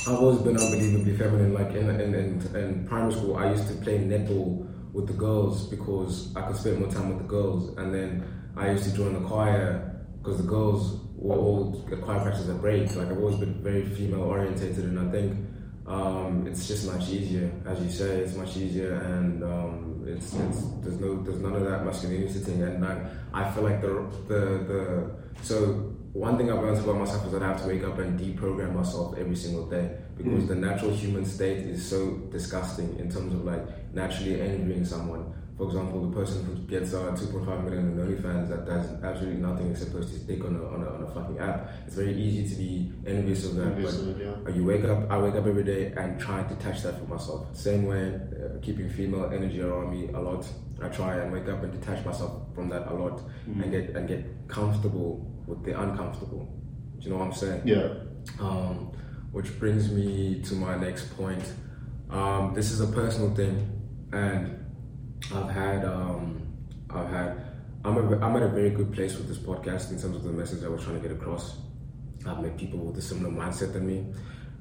I've 0.07 0.19
always 0.19 0.39
been 0.39 0.57
unbelievably 0.57 1.17
feminine. 1.17 1.53
Like 1.53 1.71
in 1.71 1.89
in, 1.89 2.13
in 2.13 2.55
in 2.55 2.87
primary 2.87 3.13
school, 3.13 3.37
I 3.37 3.51
used 3.51 3.67
to 3.69 3.75
play 3.75 3.99
netball 3.99 4.67
with 4.93 5.07
the 5.07 5.13
girls 5.13 5.67
because 5.67 6.35
I 6.35 6.41
could 6.41 6.55
spend 6.55 6.79
more 6.79 6.91
time 6.91 7.09
with 7.09 7.19
the 7.19 7.27
girls, 7.27 7.77
and 7.77 7.93
then 7.93 8.23
I 8.55 8.71
used 8.71 8.83
to 8.85 8.93
join 8.93 9.13
the 9.13 9.27
choir 9.27 10.05
because 10.17 10.37
the 10.37 10.47
girls 10.47 10.99
were 11.15 11.35
all 11.35 11.83
choir 12.03 12.21
practice 12.21 12.47
at 12.49 12.61
break. 12.61 12.95
Like 12.95 13.07
I've 13.07 13.17
always 13.17 13.37
been 13.37 13.61
very 13.63 13.85
female 13.85 14.23
orientated, 14.23 14.85
and 14.85 14.99
I 14.99 15.11
think 15.11 15.46
um, 15.87 16.45
it's 16.45 16.67
just 16.67 16.85
much 16.91 17.09
easier, 17.09 17.49
as 17.65 17.79
you 17.81 17.89
say, 17.89 18.17
it's 18.17 18.35
much 18.35 18.57
easier, 18.57 18.95
and 18.95 19.43
um, 19.43 20.05
it's, 20.05 20.33
it's 20.33 20.61
there's 20.81 20.99
no 20.99 21.23
there's 21.23 21.39
none 21.39 21.55
of 21.55 21.63
that 21.63 21.85
masculinity 21.85 22.39
thing, 22.39 22.61
and 22.61 22.85
I, 22.85 23.09
I 23.33 23.49
feel 23.51 23.63
like 23.63 23.81
the 23.81 24.05
the 24.27 24.39
the 24.67 25.11
so 25.41 25.93
one 26.11 26.37
thing 26.37 26.51
I've 26.51 26.61
learned 26.61 26.83
about 26.83 26.97
myself 26.97 27.25
is 27.27 27.31
that 27.31 27.43
I 27.43 27.47
have 27.47 27.61
to 27.61 27.67
wake 27.67 27.83
up 27.83 27.99
and 27.99 28.19
deprogram 28.19 28.73
myself 28.73 29.15
every 29.17 29.35
single 29.35 29.65
day 29.67 29.97
because 30.17 30.47
the 30.47 30.55
natural 30.55 30.91
human 30.91 31.25
state 31.25 31.59
is 31.59 31.87
so 31.87 32.11
disgusting 32.31 32.97
in 32.99 33.09
terms 33.09 33.33
of 33.33 33.45
like 33.45 33.93
naturally 33.93 34.41
envying 34.41 34.83
someone. 34.83 35.33
For 35.57 35.65
example, 35.65 36.07
the 36.07 36.15
person 36.15 36.45
who 36.45 36.53
gets 36.67 36.93
uh, 36.93 37.11
2.5 37.17 37.63
million 37.63 37.91
in 37.91 37.97
OnlyFans 37.97 38.47
that 38.49 38.67
does 38.67 38.85
absolutely 39.03 39.41
nothing 39.41 39.71
except 39.71 39.91
post 39.91 40.11
his 40.11 40.21
dick 40.21 40.45
on 40.45 40.55
a, 40.55 40.63
on, 40.63 40.83
a, 40.83 40.87
on 40.93 41.03
a 41.03 41.07
fucking 41.07 41.39
app. 41.39 41.71
It's 41.87 41.95
very 41.95 42.15
easy 42.15 42.47
to 42.53 42.61
be 42.61 42.91
envious 43.07 43.43
of 43.47 43.55
that. 43.55 43.67
Envious 43.69 43.95
but- 43.97 44.19
yeah. 44.19 44.55
You 44.55 44.65
wake 44.65 44.83
up. 44.85 45.09
I 45.09 45.17
wake 45.17 45.33
up 45.33 45.47
every 45.47 45.63
day 45.63 45.93
and 45.97 46.19
try 46.19 46.43
to 46.43 46.53
detach 46.53 46.83
that 46.83 46.99
from 46.99 47.09
myself. 47.09 47.55
Same 47.55 47.87
way, 47.87 48.13
uh, 48.13 48.59
keeping 48.61 48.87
female 48.87 49.31
energy 49.33 49.59
around 49.61 49.89
me 49.91 50.09
a 50.13 50.19
lot. 50.19 50.45
I 50.79 50.89
try 50.89 51.15
and 51.15 51.31
wake 51.33 51.47
up 51.49 51.63
and 51.63 51.71
detach 51.73 52.05
myself 52.05 52.53
from 52.53 52.69
that 52.69 52.87
a 52.91 52.93
lot, 52.93 53.19
and 53.47 53.71
get 53.71 53.95
and 53.95 54.07
get 54.07 54.47
comfortable 54.47 55.25
with 55.47 55.63
the 55.65 55.71
uncomfortable. 55.79 56.47
Do 56.99 57.03
you 57.05 57.09
know 57.13 57.17
what 57.17 57.25
I'm 57.29 57.33
saying? 57.33 57.61
Yeah. 57.65 57.95
Um, 58.39 58.91
which 59.31 59.57
brings 59.57 59.91
me 59.91 60.39
to 60.43 60.53
my 60.53 60.77
next 60.77 61.17
point. 61.17 61.51
Um, 62.11 62.53
this 62.53 62.69
is 62.71 62.79
a 62.79 62.87
personal 62.87 63.33
thing, 63.33 63.55
and 64.11 64.56
I've 65.33 65.49
had, 65.49 65.85
um, 65.85 66.47
I've 66.89 67.09
had, 67.09 67.37
I'm, 67.83 67.97
a, 67.97 68.19
I'm 68.19 68.35
at 68.35 68.43
a 68.43 68.49
very 68.49 68.69
good 68.69 68.93
place 68.93 69.17
with 69.17 69.27
this 69.27 69.37
podcast 69.37 69.91
in 69.91 69.99
terms 69.99 70.15
of 70.15 70.23
the 70.23 70.31
message 70.31 70.63
I 70.63 70.69
was 70.69 70.83
trying 70.83 71.01
to 71.01 71.07
get 71.07 71.11
across. 71.11 71.57
I've 72.25 72.39
met 72.41 72.57
people 72.57 72.79
with 72.79 72.97
a 72.97 73.01
similar 73.01 73.33
mindset 73.33 73.73
than 73.73 73.87
me 73.87 74.05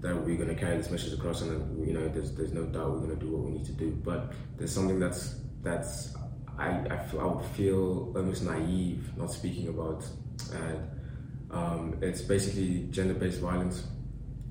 that 0.01 0.15
we're 0.15 0.37
going 0.37 0.49
to 0.49 0.55
carry 0.55 0.77
this 0.77 0.91
message 0.91 1.15
across, 1.15 1.43
and 1.43 1.87
you 1.87 1.95
know, 1.95 2.09
there's 2.09 2.33
there's 2.33 2.53
no 2.53 2.65
doubt 2.65 2.91
we're 2.93 3.07
going 3.07 3.19
to 3.19 3.25
do 3.25 3.33
what 3.33 3.45
we 3.45 3.51
need 3.53 3.65
to 3.67 3.73
do. 3.73 3.91
But 4.05 4.33
there's 4.57 4.73
something 4.73 5.01
that's 5.01 5.41
that's 5.63 6.15
I 6.59 6.69
I, 6.91 6.99
feel, 6.99 7.21
I 7.21 7.25
would 7.27 7.45
feel 7.45 8.13
almost 8.15 8.45
naive 8.45 9.11
not 9.17 9.33
speaking 9.33 9.69
about, 9.69 10.05
and 10.53 10.91
um, 11.51 11.99
it's 12.03 12.23
basically 12.23 12.87
gender-based 12.91 13.41
violence. 13.41 13.85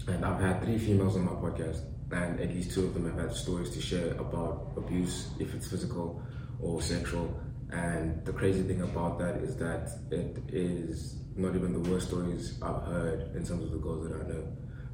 And 0.07 0.23
I've 0.25 0.39
had 0.39 0.63
three 0.63 0.77
females 0.77 1.15
on 1.15 1.25
my 1.25 1.31
podcast, 1.31 1.81
and 2.11 2.39
at 2.39 2.49
least 2.49 2.71
two 2.71 2.85
of 2.85 2.93
them 2.93 3.05
have 3.05 3.19
had 3.19 3.35
stories 3.35 3.71
to 3.71 3.81
share 3.81 4.13
about 4.13 4.73
abuse, 4.77 5.29
if 5.39 5.53
it's 5.53 5.67
physical 5.67 6.21
or 6.59 6.81
sexual. 6.81 7.39
And 7.71 8.23
the 8.25 8.31
crazy 8.31 8.63
thing 8.63 8.81
about 8.81 9.19
that 9.19 9.37
is 9.37 9.55
that 9.57 9.89
it 10.11 10.37
is 10.53 11.17
not 11.35 11.55
even 11.55 11.73
the 11.73 11.89
worst 11.89 12.07
stories 12.07 12.57
I've 12.61 12.83
heard 12.83 13.35
in 13.35 13.45
terms 13.45 13.63
of 13.63 13.71
the 13.71 13.79
girls 13.79 14.07
that 14.07 14.21
I 14.21 14.27
know. 14.27 14.47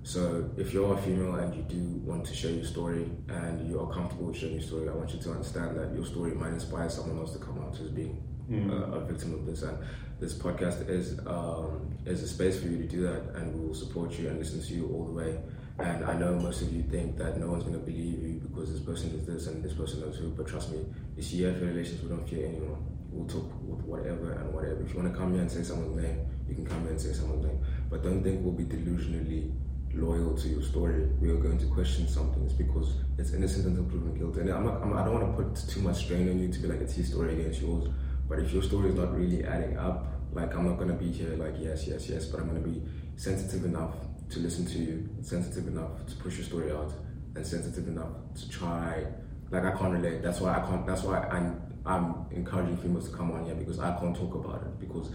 So 0.03 0.49
if 0.57 0.73
you're 0.73 0.93
a 0.93 1.01
female 1.01 1.35
and 1.35 1.53
you 1.53 1.61
do 1.61 2.01
want 2.03 2.25
to 2.25 2.33
share 2.33 2.51
your 2.51 2.63
story 2.63 3.11
and 3.29 3.69
you 3.69 3.79
are 3.79 3.93
comfortable 3.93 4.27
with 4.27 4.37
sharing 4.37 4.55
your 4.55 4.63
story, 4.63 4.89
I 4.89 4.93
want 4.93 5.13
you 5.13 5.19
to 5.19 5.31
understand 5.31 5.77
that 5.77 5.93
your 5.93 6.05
story 6.05 6.33
might 6.33 6.53
inspire 6.53 6.89
someone 6.89 7.19
else 7.19 7.33
to 7.33 7.39
come 7.39 7.59
out 7.61 7.79
as 7.79 7.89
being 7.89 8.23
uh, 8.51 8.97
a 8.97 9.05
victim 9.05 9.33
of 9.33 9.45
this. 9.45 9.61
And 9.61 9.77
this 10.19 10.33
podcast 10.33 10.89
is 10.89 11.19
um, 11.27 11.95
is 12.05 12.23
a 12.23 12.27
space 12.27 12.59
for 12.59 12.67
you 12.67 12.77
to 12.77 12.87
do 12.87 13.01
that, 13.01 13.35
and 13.35 13.53
we 13.53 13.67
will 13.67 13.75
support 13.75 14.17
you 14.17 14.27
and 14.27 14.39
listen 14.39 14.61
to 14.61 14.73
you 14.73 14.87
all 14.93 15.05
the 15.05 15.11
way. 15.11 15.39
And 15.79 16.05
I 16.05 16.13
know 16.13 16.35
most 16.35 16.61
of 16.61 16.73
you 16.73 16.83
think 16.83 17.17
that 17.17 17.39
no 17.39 17.47
one's 17.47 17.63
going 17.63 17.79
to 17.79 17.85
believe 17.85 18.21
you 18.21 18.41
because 18.43 18.71
this 18.71 18.81
person 18.81 19.11
is 19.11 19.25
this 19.25 19.47
and 19.47 19.63
this 19.63 19.73
person 19.73 20.03
is 20.03 20.17
who, 20.17 20.29
but 20.29 20.47
trust 20.47 20.71
me, 20.71 20.85
it's 21.17 21.31
for 21.31 21.65
relations. 21.65 22.01
We 22.03 22.09
don't 22.09 22.27
fear 22.27 22.47
anyone. 22.47 22.83
We'll 23.11 23.27
talk 23.27 23.51
with 23.63 23.81
whatever 23.85 24.33
and 24.33 24.53
whatever. 24.53 24.81
If 24.83 24.93
you 24.93 24.99
want 24.99 25.11
to 25.11 25.17
come 25.17 25.33
here 25.33 25.41
and 25.41 25.51
say 25.51 25.63
someone's 25.63 26.01
name, 26.01 26.19
you 26.47 26.55
can 26.55 26.65
come 26.65 26.81
here 26.81 26.91
and 26.91 27.01
say 27.01 27.13
someone's 27.13 27.45
name. 27.45 27.59
But 27.89 28.03
don't 28.03 28.23
think 28.23 28.43
we'll 28.43 28.53
be 28.53 28.65
delusionally 28.65 29.51
loyal 29.93 30.35
to 30.37 30.47
your 30.47 30.61
story. 30.61 31.07
We 31.19 31.29
are 31.29 31.37
going 31.37 31.57
to 31.57 31.65
question 31.65 32.07
some 32.07 32.31
things 32.33 32.53
because 32.53 32.95
it's 33.17 33.33
innocent 33.33 33.65
until 33.65 33.83
proven 33.85 34.17
guilty. 34.17 34.41
And 34.41 34.51
I'm 34.51 34.65
not, 34.65 34.81
I'm, 34.81 34.93
I 34.93 35.03
don't 35.03 35.19
want 35.19 35.37
to 35.37 35.43
put 35.43 35.69
too 35.69 35.81
much 35.81 36.05
strain 36.05 36.29
on 36.29 36.39
you 36.39 36.51
to 36.51 36.59
be 36.59 36.67
like 36.67 36.79
it's 36.79 36.93
his 36.93 37.09
story 37.09 37.39
against 37.39 37.61
yours. 37.61 37.89
But 38.29 38.39
if 38.39 38.53
your 38.53 38.63
story 38.63 38.89
is 38.89 38.95
not 38.95 39.13
really 39.17 39.43
adding 39.43 39.77
up, 39.77 40.07
like 40.31 40.55
I'm 40.55 40.65
not 40.65 40.77
gonna 40.79 40.93
be 40.93 41.11
here 41.11 41.35
like 41.35 41.55
yes, 41.59 41.85
yes, 41.87 42.07
yes, 42.07 42.25
but 42.25 42.39
I'm 42.39 42.47
gonna 42.47 42.61
be 42.61 42.81
sensitive 43.17 43.65
enough 43.65 43.95
to 44.31 44.39
listen 44.39 44.65
to 44.65 44.77
you, 44.77 45.09
sensitive 45.21 45.67
enough 45.67 46.05
to 46.07 46.15
push 46.15 46.37
your 46.37 46.45
story 46.45 46.71
out, 46.71 46.93
and 47.35 47.45
sensitive 47.45 47.87
enough 47.87 48.11
to 48.35 48.49
try. 48.49 49.05
Like 49.49 49.65
I 49.65 49.71
can't 49.71 49.93
relate. 49.93 50.21
That's 50.21 50.39
why 50.39 50.57
I 50.57 50.61
can't. 50.65 50.85
That's 50.87 51.03
why 51.03 51.19
I'm 51.27 51.61
I'm 51.85 52.25
encouraging 52.31 52.77
females 52.77 53.09
to 53.09 53.15
come 53.15 53.31
on 53.31 53.45
here 53.45 53.55
because 53.55 53.79
I 53.79 53.97
can't 53.99 54.15
talk 54.15 54.33
about 54.35 54.61
it 54.61 54.79
because 54.79 55.09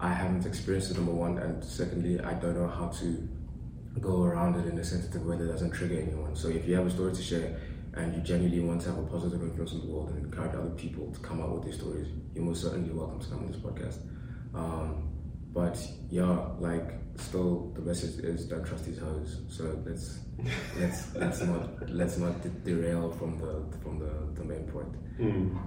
I 0.00 0.12
haven't 0.12 0.46
experienced 0.46 0.90
it. 0.90 0.96
Number 0.96 1.12
one, 1.12 1.38
and 1.38 1.62
secondly, 1.62 2.20
I 2.20 2.34
don't 2.34 2.56
know 2.56 2.68
how 2.68 2.88
to 2.88 3.28
go 4.00 4.22
around 4.22 4.56
it 4.56 4.66
in 4.66 4.78
a 4.78 4.84
sensitive 4.84 5.24
way 5.24 5.36
that 5.36 5.46
doesn't 5.46 5.70
trigger 5.70 6.00
anyone. 6.00 6.34
So 6.34 6.48
if 6.48 6.66
you 6.66 6.74
have 6.76 6.86
a 6.86 6.90
story 6.90 7.14
to 7.14 7.22
share 7.22 7.56
and 7.94 8.14
you 8.14 8.20
genuinely 8.22 8.60
want 8.60 8.80
to 8.82 8.88
have 8.88 8.98
a 8.98 9.02
positive 9.04 9.40
influence 9.42 9.72
in 9.72 9.80
the 9.80 9.86
world 9.86 10.10
and 10.10 10.24
encourage 10.24 10.54
other 10.54 10.70
people 10.70 11.12
to 11.12 11.20
come 11.20 11.40
out 11.40 11.54
with 11.54 11.64
their 11.64 11.72
stories, 11.72 12.08
you're 12.34 12.44
most 12.44 12.62
certainly 12.62 12.92
welcome 12.92 13.20
to 13.20 13.28
come 13.28 13.38
on 13.38 13.52
this 13.52 13.60
podcast. 13.60 13.98
Um, 14.54 15.13
but 15.54 15.78
yeah, 16.10 16.48
like 16.58 16.92
still 17.16 17.72
the 17.74 17.80
message 17.80 18.18
is 18.24 18.44
don't 18.46 18.64
trust 18.66 18.84
these 18.86 18.98
hoes. 18.98 19.40
So 19.48 19.80
let's 19.86 20.18
let's 20.80 21.14
let's 21.14 21.40
not 21.42 21.90
let's 21.90 22.18
not 22.18 22.42
de- 22.42 22.48
derail 22.48 23.12
from 23.12 23.38
the 23.38 23.64
from 23.82 24.00
the, 24.00 24.40
the 24.40 24.44
main 24.44 24.64
point. 24.64 24.94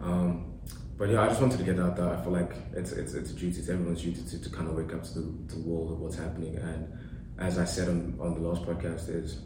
Um, 0.03 0.53
but 0.97 1.09
yeah, 1.09 1.21
I 1.23 1.27
just 1.27 1.39
wanted 1.39 1.57
to 1.59 1.63
get 1.63 1.79
out 1.79 1.95
there. 1.95 2.09
I 2.09 2.21
feel 2.21 2.33
like 2.33 2.53
it's 2.73 2.91
it's 2.91 3.13
it's 3.13 3.31
a 3.31 3.33
duty, 3.33 3.59
it's 3.59 3.69
everyone's 3.69 4.01
duty 4.01 4.21
to, 4.23 4.41
to 4.41 4.49
kind 4.49 4.67
of 4.67 4.75
wake 4.75 4.93
up 4.93 5.03
to 5.03 5.13
the, 5.19 5.55
the 5.55 5.59
world 5.61 5.91
of 5.93 5.99
what's 5.99 6.17
happening. 6.17 6.57
And 6.57 6.91
as 7.39 7.57
I 7.57 7.65
said 7.65 7.87
on, 7.87 8.17
on 8.19 8.33
the 8.33 8.47
last 8.47 8.63
podcast, 8.63 9.07
is 9.09 9.39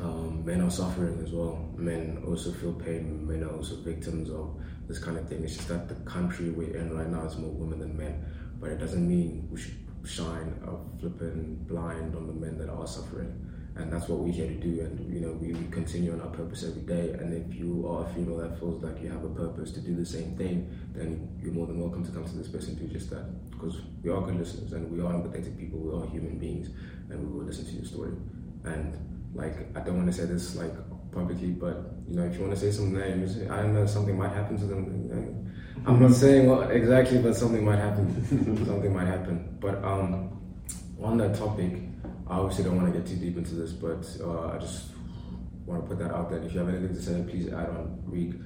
um, 0.00 0.44
men 0.44 0.60
are 0.60 0.70
suffering 0.70 1.20
as 1.24 1.32
well. 1.32 1.72
Men 1.76 2.22
also 2.26 2.52
feel 2.52 2.72
pain. 2.72 3.26
Men 3.26 3.42
are 3.44 3.56
also 3.56 3.76
victims 3.76 4.30
of 4.30 4.54
this 4.86 4.98
kind 4.98 5.16
of 5.16 5.28
thing. 5.28 5.42
It's 5.42 5.56
just 5.56 5.68
that 5.68 5.88
the 5.88 5.94
country 6.08 6.50
we're 6.50 6.76
in 6.76 6.94
right 6.96 7.08
now 7.08 7.24
is 7.24 7.36
more 7.38 7.50
women 7.50 7.78
than 7.80 7.96
men. 7.96 8.24
But 8.64 8.72
it 8.72 8.78
doesn't 8.78 9.06
mean 9.06 9.46
we 9.52 9.60
should 9.60 9.76
shine 10.06 10.58
a 10.66 10.98
flipping 10.98 11.56
blind 11.68 12.16
on 12.16 12.26
the 12.26 12.32
men 12.32 12.56
that 12.56 12.70
are 12.70 12.86
suffering. 12.86 13.30
And 13.76 13.92
that's 13.92 14.08
what 14.08 14.20
we're 14.20 14.32
here 14.32 14.46
to 14.46 14.54
do. 14.54 14.80
And, 14.80 15.12
you 15.12 15.20
know, 15.20 15.32
we, 15.32 15.52
we 15.52 15.66
continue 15.70 16.14
on 16.14 16.22
our 16.22 16.28
purpose 16.28 16.64
every 16.64 16.80
day. 16.80 17.12
And 17.12 17.34
if 17.34 17.54
you 17.54 17.86
are 17.86 18.06
a 18.06 18.14
female 18.14 18.38
that 18.38 18.58
feels 18.58 18.82
like 18.82 19.02
you 19.02 19.10
have 19.10 19.22
a 19.22 19.28
purpose 19.28 19.70
to 19.72 19.80
do 19.80 19.94
the 19.94 20.06
same 20.06 20.34
thing, 20.38 20.70
then 20.94 21.28
you're 21.42 21.52
more 21.52 21.66
than 21.66 21.78
welcome 21.78 22.06
to 22.06 22.10
come 22.10 22.24
to 22.24 22.34
this 22.34 22.48
place 22.48 22.68
and 22.68 22.78
do 22.78 22.86
just 22.86 23.10
that. 23.10 23.50
Because 23.50 23.82
we 24.02 24.08
are 24.08 24.22
good 24.22 24.36
listeners 24.36 24.72
and 24.72 24.90
we 24.90 25.04
are 25.04 25.12
empathetic 25.12 25.58
people. 25.58 25.80
We 25.80 26.02
are 26.02 26.06
human 26.10 26.38
beings 26.38 26.68
and 27.10 27.20
we 27.20 27.38
will 27.38 27.44
listen 27.44 27.66
to 27.66 27.72
your 27.72 27.84
story. 27.84 28.12
And, 28.64 28.96
like, 29.34 29.76
I 29.76 29.80
don't 29.80 29.98
want 29.98 30.06
to 30.06 30.12
say 30.14 30.24
this, 30.24 30.56
like, 30.56 30.72
publicly, 31.12 31.50
but, 31.50 31.96
you 32.08 32.16
know, 32.16 32.24
if 32.24 32.36
you 32.36 32.40
want 32.40 32.54
to 32.54 32.58
say 32.58 32.70
some 32.70 32.94
names, 32.94 33.36
I 33.50 33.60
don't 33.60 33.74
know, 33.74 33.84
something 33.84 34.16
might 34.16 34.32
happen 34.32 34.56
to 34.56 34.64
them. 34.64 35.06
You 35.06 35.14
know, 35.14 35.44
I'm 35.86 36.00
not 36.00 36.12
saying 36.12 36.48
what 36.48 36.70
exactly, 36.70 37.18
but 37.18 37.36
something 37.36 37.64
might 37.64 37.78
happen. 37.78 38.08
something 38.66 38.92
might 38.92 39.06
happen. 39.06 39.56
But 39.60 39.84
um, 39.84 40.40
on 41.02 41.18
that 41.18 41.36
topic, 41.36 41.72
I 42.26 42.38
obviously 42.38 42.64
don't 42.64 42.80
want 42.80 42.92
to 42.92 42.98
get 42.98 43.06
too 43.08 43.16
deep 43.16 43.36
into 43.36 43.54
this, 43.54 43.72
but 43.72 44.06
uh, 44.22 44.52
I 44.52 44.58
just 44.58 44.92
want 45.66 45.82
to 45.82 45.88
put 45.88 45.98
that 45.98 46.14
out 46.14 46.30
there. 46.30 46.42
If 46.42 46.54
you 46.54 46.60
have 46.60 46.70
anything 46.70 46.94
to 46.94 47.02
say, 47.02 47.22
please 47.28 47.48
add 47.48 47.68
on, 47.68 48.02
read. 48.06 48.40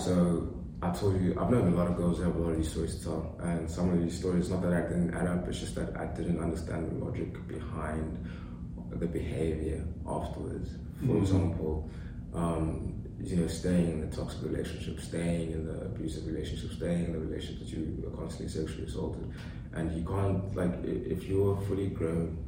So 0.00 0.52
I 0.82 0.90
told 0.90 1.20
you, 1.20 1.36
I've 1.40 1.50
known 1.50 1.72
a 1.72 1.76
lot 1.76 1.86
of 1.86 1.96
girls 1.96 2.18
who 2.18 2.24
have 2.24 2.34
a 2.34 2.38
lot 2.38 2.50
of 2.50 2.56
these 2.56 2.70
stories 2.70 2.96
to 2.96 3.04
tell, 3.04 3.40
and 3.40 3.70
some 3.70 3.92
of 3.92 4.02
these 4.02 4.18
stories, 4.18 4.50
not 4.50 4.62
that 4.62 4.72
I 4.72 4.80
didn't 4.82 5.14
add 5.14 5.28
up, 5.28 5.46
it's 5.46 5.60
just 5.60 5.76
that 5.76 5.96
I 5.96 6.06
didn't 6.06 6.40
understand 6.40 6.90
the 6.90 7.04
logic 7.04 7.46
behind 7.46 8.26
the 8.90 9.06
behavior 9.06 9.84
afterwards. 10.08 10.70
For 10.98 11.06
mm-hmm. 11.06 11.22
example, 11.22 11.90
um, 12.34 12.99
you 13.22 13.36
know, 13.36 13.46
staying 13.46 13.90
in 13.90 14.00
the 14.00 14.16
toxic 14.16 14.42
relationship, 14.42 15.00
staying 15.00 15.52
in 15.52 15.66
the 15.66 15.82
abusive 15.82 16.26
relationship, 16.26 16.72
staying 16.72 17.06
in 17.06 17.12
the 17.12 17.18
relationship 17.18 17.60
that 17.60 17.68
you 17.68 18.04
are 18.06 18.16
constantly 18.16 18.48
sexually 18.48 18.86
assaulted. 18.86 19.30
And 19.72 19.96
you 19.96 20.04
can't, 20.04 20.54
like, 20.56 20.72
if 20.84 21.24
you're 21.24 21.56
a 21.56 21.60
fully 21.66 21.88
grown 21.88 22.38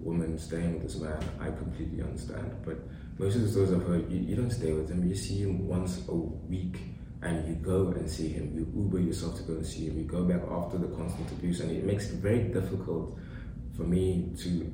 woman 0.00 0.38
staying 0.38 0.74
with 0.74 0.84
this 0.84 0.96
man, 0.96 1.22
I 1.40 1.50
completely 1.50 2.02
understand. 2.02 2.56
But 2.64 2.78
most 3.18 3.36
of 3.36 3.42
the 3.42 3.48
stories 3.48 3.72
I've 3.72 3.86
heard, 3.86 4.10
you, 4.10 4.18
you 4.20 4.36
don't 4.36 4.50
stay 4.50 4.72
with 4.72 4.90
him, 4.90 5.06
you 5.08 5.14
see 5.14 5.42
him 5.42 5.68
once 5.68 6.02
a 6.08 6.14
week 6.14 6.78
and 7.22 7.48
you 7.48 7.54
go 7.54 7.88
and 7.88 8.10
see 8.10 8.28
him. 8.28 8.52
You 8.54 8.66
Uber 8.74 9.00
yourself 9.00 9.36
to 9.36 9.42
go 9.44 9.54
and 9.54 9.66
see 9.66 9.86
him. 9.86 9.98
You 9.98 10.04
go 10.04 10.24
back 10.24 10.42
after 10.50 10.76
the 10.76 10.88
constant 10.88 11.30
abuse, 11.30 11.60
and 11.60 11.70
it 11.70 11.84
makes 11.84 12.10
it 12.10 12.16
very 12.16 12.44
difficult 12.44 13.16
for 13.76 13.84
me 13.84 14.32
to 14.38 14.72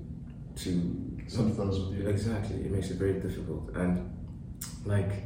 to 0.56 1.20
sympathize 1.26 1.78
with 1.78 1.98
you. 1.98 2.08
Exactly, 2.08 2.56
it 2.56 2.72
makes 2.72 2.90
it 2.90 2.96
very 2.96 3.20
difficult, 3.20 3.70
and 3.74 4.10
like 4.86 5.24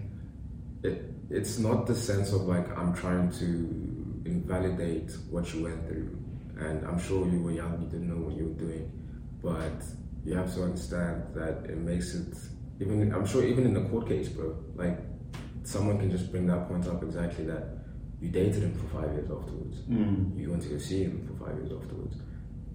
it, 0.82 1.04
it's 1.30 1.58
not 1.58 1.86
the 1.86 1.94
sense 1.94 2.32
of 2.32 2.42
like 2.42 2.76
I'm 2.76 2.94
trying 2.94 3.30
to 3.32 4.22
invalidate 4.24 5.12
what 5.30 5.52
you 5.54 5.64
went 5.64 5.86
through. 5.86 6.18
And 6.58 6.84
I'm 6.86 7.00
sure 7.00 7.26
you 7.28 7.40
were 7.40 7.52
young, 7.52 7.80
you 7.82 7.88
didn't 7.88 8.08
know 8.08 8.26
what 8.26 8.36
you 8.36 8.48
were 8.48 8.60
doing. 8.66 8.90
But 9.42 9.82
you 10.24 10.34
have 10.36 10.52
to 10.54 10.62
understand 10.62 11.24
that 11.34 11.64
it 11.68 11.78
makes 11.78 12.14
it 12.14 12.36
even 12.80 13.12
I'm 13.14 13.26
sure 13.26 13.44
even 13.44 13.64
in 13.64 13.74
the 13.74 13.82
court 13.88 14.08
case, 14.08 14.28
bro, 14.28 14.56
like 14.74 14.98
someone 15.62 15.98
can 15.98 16.10
just 16.10 16.30
bring 16.30 16.46
that 16.46 16.68
point 16.68 16.86
up 16.86 17.02
exactly 17.02 17.44
that 17.46 17.64
you 18.20 18.28
dated 18.28 18.62
him 18.62 18.74
for 18.74 19.00
five 19.00 19.12
years 19.12 19.30
afterwards. 19.30 19.78
Mm. 19.90 20.38
You 20.38 20.50
went 20.50 20.62
to 20.62 20.68
go 20.68 20.78
see 20.78 21.04
him 21.04 21.26
for 21.26 21.46
five 21.46 21.56
years 21.58 21.72
afterwards. 21.72 22.16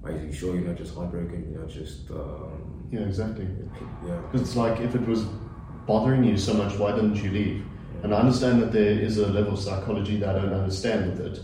Are 0.04 0.12
you 0.12 0.32
sure 0.32 0.56
you're 0.56 0.68
not 0.68 0.78
just 0.78 0.94
heartbroken? 0.96 1.50
You're 1.52 1.62
not 1.62 1.70
just 1.70 2.10
um, 2.12 2.88
yeah, 2.92 3.02
exactly. 3.02 3.48
Yeah, 4.06 4.18
because 4.18 4.42
it's 4.42 4.56
like 4.56 4.80
if 4.80 4.96
it 4.96 5.06
was 5.08 5.26
bothering 5.86 6.24
you 6.24 6.38
so 6.38 6.54
much, 6.54 6.78
why 6.78 6.92
didn't 6.92 7.16
you 7.16 7.32
leave? 7.32 7.66
And 8.04 8.14
I 8.14 8.20
understand 8.20 8.62
that 8.62 8.72
there 8.72 8.92
is 8.92 9.18
a 9.18 9.28
level 9.28 9.54
of 9.54 9.60
psychology 9.60 10.18
that 10.18 10.36
I 10.36 10.42
don't 10.42 10.54
understand 10.54 11.12
with 11.12 11.20
it, 11.22 11.40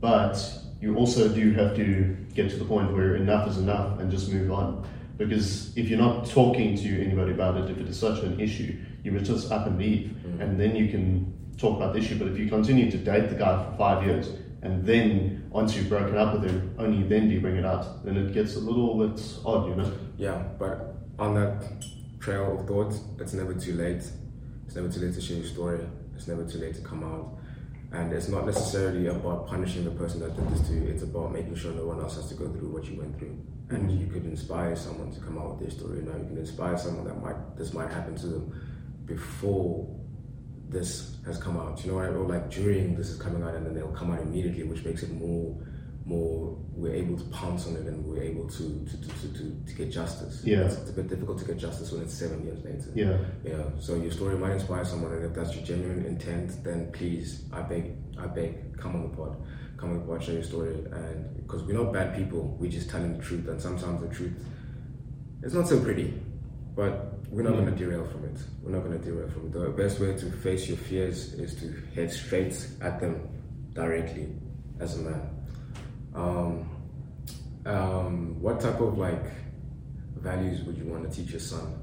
but 0.00 0.36
you 0.80 0.96
also 0.96 1.28
do 1.28 1.52
have 1.52 1.74
to 1.76 2.16
get 2.34 2.50
to 2.50 2.56
the 2.56 2.64
point 2.64 2.92
where 2.92 3.16
enough 3.16 3.48
is 3.48 3.58
enough 3.58 3.98
and 3.98 4.10
just 4.10 4.30
move 4.30 4.52
on. 4.52 4.86
Because 5.16 5.76
if 5.76 5.88
you're 5.88 5.98
not 5.98 6.28
talking 6.28 6.76
to 6.76 7.04
anybody 7.04 7.32
about 7.32 7.56
it, 7.56 7.70
if 7.70 7.78
it 7.78 7.88
is 7.88 7.98
such 7.98 8.22
an 8.22 8.38
issue, 8.38 8.78
you 9.02 9.12
would 9.12 9.24
just 9.24 9.50
up 9.50 9.66
and 9.66 9.78
leave, 9.78 10.14
mm. 10.24 10.40
and 10.40 10.60
then 10.60 10.76
you 10.76 10.88
can 10.88 11.32
talk 11.56 11.76
about 11.76 11.94
the 11.94 11.98
issue. 11.98 12.18
But 12.18 12.28
if 12.28 12.38
you 12.38 12.48
continue 12.48 12.90
to 12.90 12.98
date 12.98 13.28
the 13.28 13.34
guy 13.34 13.64
for 13.64 13.76
five 13.76 14.06
years, 14.06 14.30
and 14.62 14.84
then 14.84 15.46
once 15.50 15.74
you've 15.74 15.88
broken 15.88 16.16
up 16.16 16.34
with 16.34 16.48
him, 16.48 16.74
only 16.78 17.02
then 17.08 17.28
do 17.28 17.34
you 17.34 17.40
bring 17.40 17.56
it 17.56 17.64
out, 17.64 18.04
then 18.04 18.16
it 18.16 18.32
gets 18.32 18.54
a 18.54 18.60
little 18.60 18.94
bit 18.96 19.20
odd, 19.44 19.68
you 19.68 19.74
know? 19.74 19.90
Yeah, 20.16 20.42
but 20.58 20.94
on 21.18 21.34
that 21.34 21.64
trail 22.20 22.58
of 22.60 22.66
thought, 22.66 22.94
it's 23.18 23.32
never 23.32 23.54
too 23.54 23.74
late 23.74 24.02
it's 24.68 24.76
never 24.76 24.90
too 24.90 25.00
late 25.00 25.14
to 25.14 25.20
share 25.22 25.38
your 25.38 25.46
story. 25.46 25.80
It's 26.14 26.28
never 26.28 26.44
too 26.44 26.58
late 26.58 26.74
to 26.74 26.82
come 26.82 27.02
out. 27.02 27.38
And 27.90 28.12
it's 28.12 28.28
not 28.28 28.44
necessarily 28.44 29.06
about 29.06 29.46
punishing 29.46 29.82
the 29.86 29.90
person 29.92 30.20
that 30.20 30.36
did 30.36 30.46
this 30.50 30.68
to 30.68 30.74
you. 30.74 30.82
It's 30.88 31.02
about 31.02 31.32
making 31.32 31.54
sure 31.54 31.72
no 31.72 31.86
one 31.86 32.00
else 32.00 32.16
has 32.16 32.28
to 32.28 32.34
go 32.34 32.52
through 32.52 32.68
what 32.68 32.84
you 32.84 32.98
went 32.98 33.18
through. 33.18 33.40
And 33.70 33.88
mm-hmm. 33.88 33.98
you 33.98 34.06
could 34.08 34.26
inspire 34.26 34.76
someone 34.76 35.10
to 35.12 35.20
come 35.20 35.38
out 35.38 35.52
with 35.52 35.60
their 35.60 35.70
story. 35.70 36.02
Now 36.02 36.18
you 36.18 36.26
can 36.26 36.36
inspire 36.36 36.76
someone 36.76 37.06
that 37.06 37.14
might 37.14 37.56
this 37.56 37.72
might 37.72 37.90
happen 37.90 38.14
to 38.16 38.26
them 38.26 38.60
before 39.06 39.88
this 40.68 41.16
has 41.24 41.38
come 41.38 41.56
out. 41.56 41.82
You 41.82 41.92
know 41.92 41.96
what 41.96 42.04
I 42.04 42.10
mean? 42.10 42.18
Or 42.18 42.28
like 42.28 42.50
during 42.50 42.94
this 42.94 43.08
is 43.08 43.18
coming 43.18 43.42
out 43.42 43.54
and 43.54 43.64
then 43.64 43.72
they'll 43.72 43.88
come 43.88 44.12
out 44.12 44.20
immediately, 44.20 44.64
which 44.64 44.84
makes 44.84 45.02
it 45.02 45.10
more 45.12 45.56
more 46.08 46.56
we're 46.72 46.94
able 46.94 47.18
to 47.18 47.24
pounce 47.24 47.66
on 47.66 47.76
it 47.76 47.86
and 47.86 48.04
we're 48.04 48.22
able 48.22 48.48
to 48.48 48.86
to, 48.86 48.96
to, 48.96 49.32
to, 49.34 49.64
to 49.66 49.72
get 49.74 49.90
justice. 49.92 50.40
Yeah. 50.42 50.62
It's, 50.62 50.88
a 50.88 50.92
bit 50.92 51.08
difficult 51.08 51.38
to 51.40 51.44
get 51.44 51.58
justice 51.58 51.92
when 51.92 52.02
it's 52.02 52.14
seven 52.14 52.44
years 52.44 52.64
later. 52.64 52.90
Yeah. 52.94 53.18
Yeah. 53.44 53.64
So 53.78 53.96
your 53.96 54.10
story 54.10 54.36
might 54.38 54.52
inspire 54.52 54.84
someone 54.84 55.12
and 55.12 55.24
if 55.24 55.34
that's 55.34 55.54
your 55.54 55.64
genuine 55.64 56.06
intent, 56.06 56.64
then 56.64 56.90
please, 56.92 57.44
I 57.52 57.60
beg, 57.60 57.96
I 58.18 58.26
beg, 58.26 58.78
come 58.78 58.96
on 58.96 59.10
the 59.10 59.16
pod. 59.16 59.36
Come 59.76 59.90
on 59.90 59.98
the 59.98 60.04
pod, 60.06 60.24
share 60.24 60.34
your 60.34 60.44
story 60.44 60.74
and 60.74 61.36
because 61.36 61.62
we're 61.64 61.78
not 61.82 61.92
bad 61.92 62.16
people, 62.16 62.56
we're 62.58 62.70
just 62.70 62.88
telling 62.88 63.18
the 63.18 63.22
truth 63.22 63.46
and 63.48 63.60
sometimes 63.60 64.00
the 64.00 64.08
truth 64.08 64.32
it's 65.42 65.54
not 65.54 65.68
so 65.68 65.78
pretty. 65.80 66.14
But 66.74 67.28
we're 67.28 67.42
not 67.42 67.54
mm. 67.54 67.64
gonna 67.64 67.76
derail 67.76 68.06
from 68.06 68.24
it. 68.24 68.38
We're 68.62 68.72
not 68.72 68.84
gonna 68.84 68.98
derail 68.98 69.28
from 69.28 69.48
it. 69.48 69.52
The 69.52 69.68
best 69.70 70.00
way 70.00 70.16
to 70.16 70.30
face 70.30 70.68
your 70.68 70.78
fears 70.78 71.34
is 71.34 71.54
to 71.56 71.74
head 71.94 72.10
straight 72.10 72.66
at 72.80 72.98
them 73.00 73.28
directly 73.74 74.28
as 74.80 74.96
a 74.96 75.02
man 75.02 75.37
um, 76.18 76.68
um, 77.64 78.40
what 78.40 78.60
type 78.60 78.80
of 78.80 78.98
like 78.98 79.24
values 80.16 80.62
would 80.64 80.76
you 80.76 80.84
want 80.84 81.10
to 81.10 81.16
teach 81.16 81.30
your 81.30 81.40
son? 81.40 81.82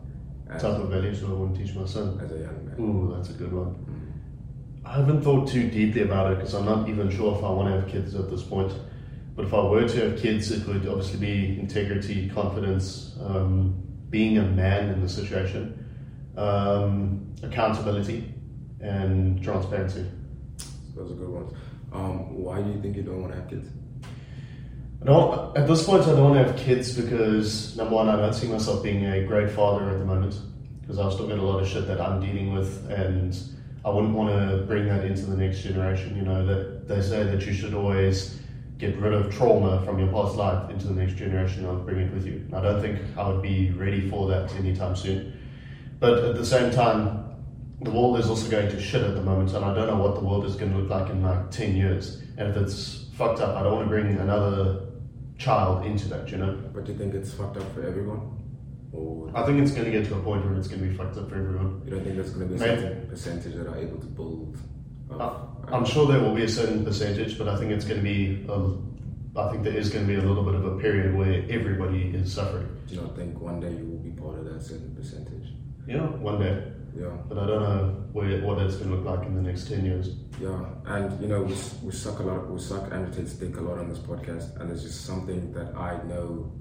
As, 0.49 0.61
type 0.61 0.79
of 0.79 0.89
values 0.89 1.21
would 1.21 1.31
I 1.31 1.35
want 1.35 1.55
to 1.55 1.63
teach 1.63 1.75
my 1.75 1.85
son? 1.85 2.19
As 2.23 2.31
a 2.31 2.39
young 2.39 2.65
man. 2.65 2.75
Ooh, 2.79 3.15
that's 3.15 3.29
a 3.29 3.33
good 3.33 3.53
one. 3.53 3.75
Mm. 3.75 4.87
I 4.87 4.97
haven't 4.97 5.21
thought 5.21 5.47
too 5.47 5.69
deeply 5.69 6.03
about 6.03 6.33
it 6.33 6.37
because 6.37 6.53
I'm 6.53 6.65
not 6.65 6.87
even 6.89 7.09
sure 7.09 7.35
if 7.37 7.43
I 7.43 7.49
want 7.49 7.69
to 7.69 7.79
have 7.79 7.89
kids 7.89 8.13
at 8.13 8.29
this 8.29 8.43
point. 8.43 8.73
But 9.35 9.45
if 9.45 9.53
I 9.53 9.61
were 9.61 9.87
to 9.87 10.09
have 10.09 10.19
kids, 10.19 10.51
it 10.51 10.65
would 10.67 10.87
obviously 10.87 11.19
be 11.19 11.59
integrity, 11.59 12.29
confidence, 12.29 13.15
um, 13.21 13.75
being 14.09 14.37
a 14.37 14.43
man 14.43 14.89
in 14.89 15.01
the 15.01 15.09
situation, 15.09 15.85
um, 16.37 17.33
accountability, 17.43 18.33
and 18.79 19.43
transparency. 19.43 20.05
Those 20.95 21.11
are 21.11 21.15
good 21.15 21.29
ones. 21.29 21.53
Um, 21.91 22.43
why 22.43 22.61
do 22.61 22.69
you 22.71 22.81
think 22.81 22.95
you 22.95 23.03
don't 23.03 23.21
want 23.21 23.33
to 23.33 23.39
have 23.39 23.49
kids? 23.49 23.67
No, 25.05 25.53
at 25.55 25.67
this 25.67 25.83
point, 25.83 26.01
I 26.01 26.07
don't 26.07 26.31
want 26.31 26.33
to 26.33 26.51
have 26.51 26.59
kids 26.59 26.99
because 26.99 27.77
number 27.77 27.93
one, 27.93 28.09
I 28.09 28.15
don't 28.15 28.33
see 28.33 28.47
myself 28.47 28.81
being 28.81 29.05
a 29.05 29.23
great 29.23 29.51
father 29.51 29.87
at 29.91 29.99
the 29.99 30.05
moment 30.05 30.39
because 30.81 30.97
I've 30.97 31.13
still 31.13 31.27
got 31.27 31.37
a 31.37 31.43
lot 31.43 31.61
of 31.61 31.67
shit 31.67 31.85
that 31.85 32.01
I'm 32.01 32.19
dealing 32.19 32.55
with, 32.55 32.89
and 32.89 33.37
I 33.85 33.91
wouldn't 33.91 34.15
want 34.15 34.31
to 34.31 34.65
bring 34.65 34.87
that 34.87 35.05
into 35.05 35.27
the 35.27 35.37
next 35.37 35.61
generation. 35.61 36.15
You 36.15 36.23
know 36.23 36.43
that 36.47 36.87
they 36.87 37.03
say 37.03 37.23
that 37.23 37.45
you 37.45 37.53
should 37.53 37.75
always 37.75 38.39
get 38.79 38.97
rid 38.97 39.13
of 39.13 39.31
trauma 39.31 39.79
from 39.85 39.99
your 39.99 40.07
past 40.07 40.37
life 40.37 40.71
into 40.71 40.87
the 40.87 40.95
next 40.95 41.17
generation 41.17 41.67
and 41.67 41.85
bring 41.85 41.99
it 41.99 42.11
with 42.11 42.25
you. 42.25 42.43
I 42.51 42.61
don't 42.61 42.81
think 42.81 42.99
I 43.15 43.29
would 43.29 43.43
be 43.43 43.69
ready 43.73 44.09
for 44.09 44.27
that 44.29 44.51
anytime 44.55 44.95
soon. 44.95 45.39
But 45.99 46.23
at 46.23 46.35
the 46.35 46.45
same 46.45 46.71
time, 46.71 47.25
the 47.81 47.91
world 47.91 48.17
is 48.17 48.27
also 48.27 48.49
going 48.49 48.69
to 48.69 48.81
shit 48.81 49.03
at 49.03 49.13
the 49.13 49.21
moment, 49.21 49.53
and 49.53 49.63
I 49.63 49.71
don't 49.75 49.85
know 49.85 50.01
what 50.01 50.15
the 50.15 50.25
world 50.25 50.45
is 50.45 50.55
going 50.55 50.71
to 50.71 50.79
look 50.79 50.89
like 50.89 51.11
in 51.11 51.21
like 51.21 51.51
10 51.51 51.75
years. 51.75 52.23
And 52.37 52.49
if 52.49 52.57
it's 52.57 53.05
fucked 53.13 53.39
up, 53.39 53.55
I 53.55 53.61
don't 53.61 53.75
want 53.75 53.85
to 53.85 53.89
bring 53.89 54.17
another 54.17 54.84
child 55.37 55.85
into 55.85 56.07
that, 56.09 56.29
you 56.29 56.37
know? 56.37 56.57
But 56.73 56.85
do 56.85 56.91
you 56.91 56.97
think 56.97 57.13
it's 57.13 57.33
fucked 57.33 57.57
up 57.57 57.73
for 57.73 57.85
everyone? 57.85 58.31
Or 58.91 59.29
I 59.35 59.45
think 59.45 59.59
it's 59.61 59.71
going 59.71 59.85
to 59.85 59.91
get 59.91 60.07
to 60.07 60.15
a 60.15 60.21
point 60.21 60.45
where 60.45 60.55
it's 60.55 60.67
going 60.67 60.81
to 60.81 60.87
be 60.87 60.95
fucked 60.95 61.17
up 61.17 61.29
for 61.29 61.35
everyone. 61.35 61.81
You 61.85 61.91
don't 61.91 62.03
think 62.03 62.15
there's 62.15 62.31
going 62.31 62.47
to 62.47 62.55
be 62.55 62.55
a 62.55 62.59
certain 62.59 63.07
percentage 63.07 63.55
that 63.55 63.67
are 63.67 63.77
able 63.77 63.97
to 63.97 64.05
build? 64.05 64.57
Uh, 65.11 65.37
I'm 65.71 65.85
sure 65.85 66.07
there 66.07 66.19
will 66.21 66.33
be 66.33 66.43
a 66.43 66.49
certain 66.49 66.83
percentage, 66.85 67.37
but 67.37 67.47
I 67.47 67.57
think 67.57 67.71
it's 67.71 67.85
going 67.85 67.99
to 67.99 68.03
be. 68.03 68.45
A, 68.49 68.77
I 69.37 69.51
think 69.51 69.63
there 69.63 69.75
is 69.75 69.89
going 69.89 70.07
to 70.07 70.13
be 70.13 70.17
a 70.17 70.25
little 70.25 70.43
bit 70.43 70.55
of 70.55 70.65
a 70.65 70.79
period 70.79 71.13
where 71.13 71.43
everybody 71.49 72.13
is 72.15 72.33
suffering. 72.33 72.69
Do 72.87 72.95
you 72.95 73.01
not 73.01 73.15
think 73.17 73.39
one 73.39 73.59
day 73.59 73.71
you 73.71 73.85
will 73.85 73.99
be 73.99 74.11
part 74.11 74.39
of 74.39 74.45
that 74.45 74.61
certain 74.61 74.95
percentage? 74.95 75.49
Yeah, 75.87 76.07
one 76.07 76.39
day. 76.39 76.63
Yeah. 76.97 77.09
But 77.27 77.39
I 77.39 77.47
don't 77.47 77.61
know 77.61 78.03
where, 78.13 78.41
what 78.41 78.59
it's 78.59 78.77
going 78.77 78.89
to 78.89 78.95
look 78.95 79.05
like 79.05 79.27
in 79.27 79.35
the 79.35 79.41
next 79.41 79.67
10 79.67 79.85
years. 79.85 80.15
Yeah. 80.39 80.65
And, 80.85 81.19
you 81.21 81.27
know, 81.27 81.41
we, 81.41 81.53
we 81.83 81.91
suck 81.91 82.19
a 82.19 82.23
lot, 82.23 82.49
we 82.49 82.59
suck 82.59 82.91
and 82.91 83.13
take 83.13 83.27
stick 83.27 83.57
a 83.57 83.61
lot 83.61 83.79
on 83.79 83.89
this 83.89 83.99
podcast. 83.99 84.59
And 84.59 84.71
it's 84.71 84.83
just 84.83 85.05
something 85.05 85.51
that 85.53 85.75
I 85.75 86.01
know 86.03 86.51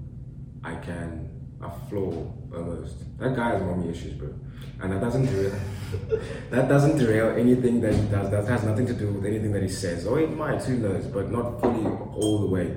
I 0.63 0.75
can, 0.75 1.29
a 1.61 1.71
flaw 1.89 2.33
almost. 2.53 3.17
That 3.19 3.35
guy 3.35 3.51
has 3.51 3.61
mommy 3.61 3.89
issues, 3.89 4.13
bro. 4.13 4.33
And 4.81 4.91
that 4.91 4.99
doesn't 4.99 5.25
derail, 5.25 5.55
that 6.49 6.67
doesn't 6.67 6.97
derail 6.97 7.37
anything 7.37 7.79
that 7.81 7.93
he 7.93 8.01
does. 8.07 8.29
That 8.29 8.45
has 8.45 8.63
nothing 8.65 8.87
to 8.87 8.93
do 8.93 9.13
with 9.13 9.25
anything 9.25 9.53
that 9.53 9.63
he 9.63 9.69
says. 9.69 10.05
Oh, 10.05 10.11
or 10.11 10.19
it 10.19 10.35
might, 10.35 10.61
who 10.63 10.77
knows, 10.77 11.05
but 11.05 11.31
not 11.31 11.61
fully 11.61 11.85
all 11.85 12.39
the 12.39 12.47
way. 12.47 12.75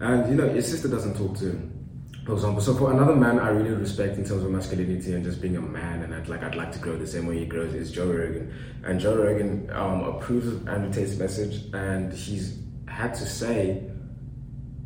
And 0.00 0.28
you 0.30 0.34
know, 0.36 0.48
his 0.48 0.70
sister 0.70 0.88
doesn't 0.88 1.16
talk 1.16 1.38
to 1.38 1.46
him. 1.46 1.79
For 2.30 2.36
example, 2.36 2.60
so 2.62 2.76
for 2.76 2.92
another 2.92 3.16
man 3.16 3.40
I 3.40 3.48
really 3.48 3.70
respect 3.74 4.16
in 4.16 4.24
terms 4.24 4.44
of 4.44 4.52
masculinity 4.52 5.14
and 5.14 5.24
just 5.24 5.42
being 5.42 5.56
a 5.56 5.60
man, 5.60 6.04
and 6.04 6.14
I'd 6.14 6.28
like 6.28 6.44
I'd 6.44 6.54
like 6.54 6.70
to 6.70 6.78
grow 6.78 6.96
the 6.96 7.04
same 7.04 7.26
way 7.26 7.40
he 7.40 7.44
grows 7.44 7.74
is 7.74 7.90
Joe 7.90 8.06
Rogan, 8.06 8.54
and 8.84 9.00
Joe 9.00 9.16
Rogan 9.16 9.68
um, 9.72 10.04
approves 10.04 10.46
of 10.46 10.68
Andrew 10.68 10.92
Tate's 10.92 11.16
message, 11.16 11.64
and 11.74 12.12
he's 12.12 12.60
had 12.86 13.14
to 13.14 13.26
say 13.26 13.82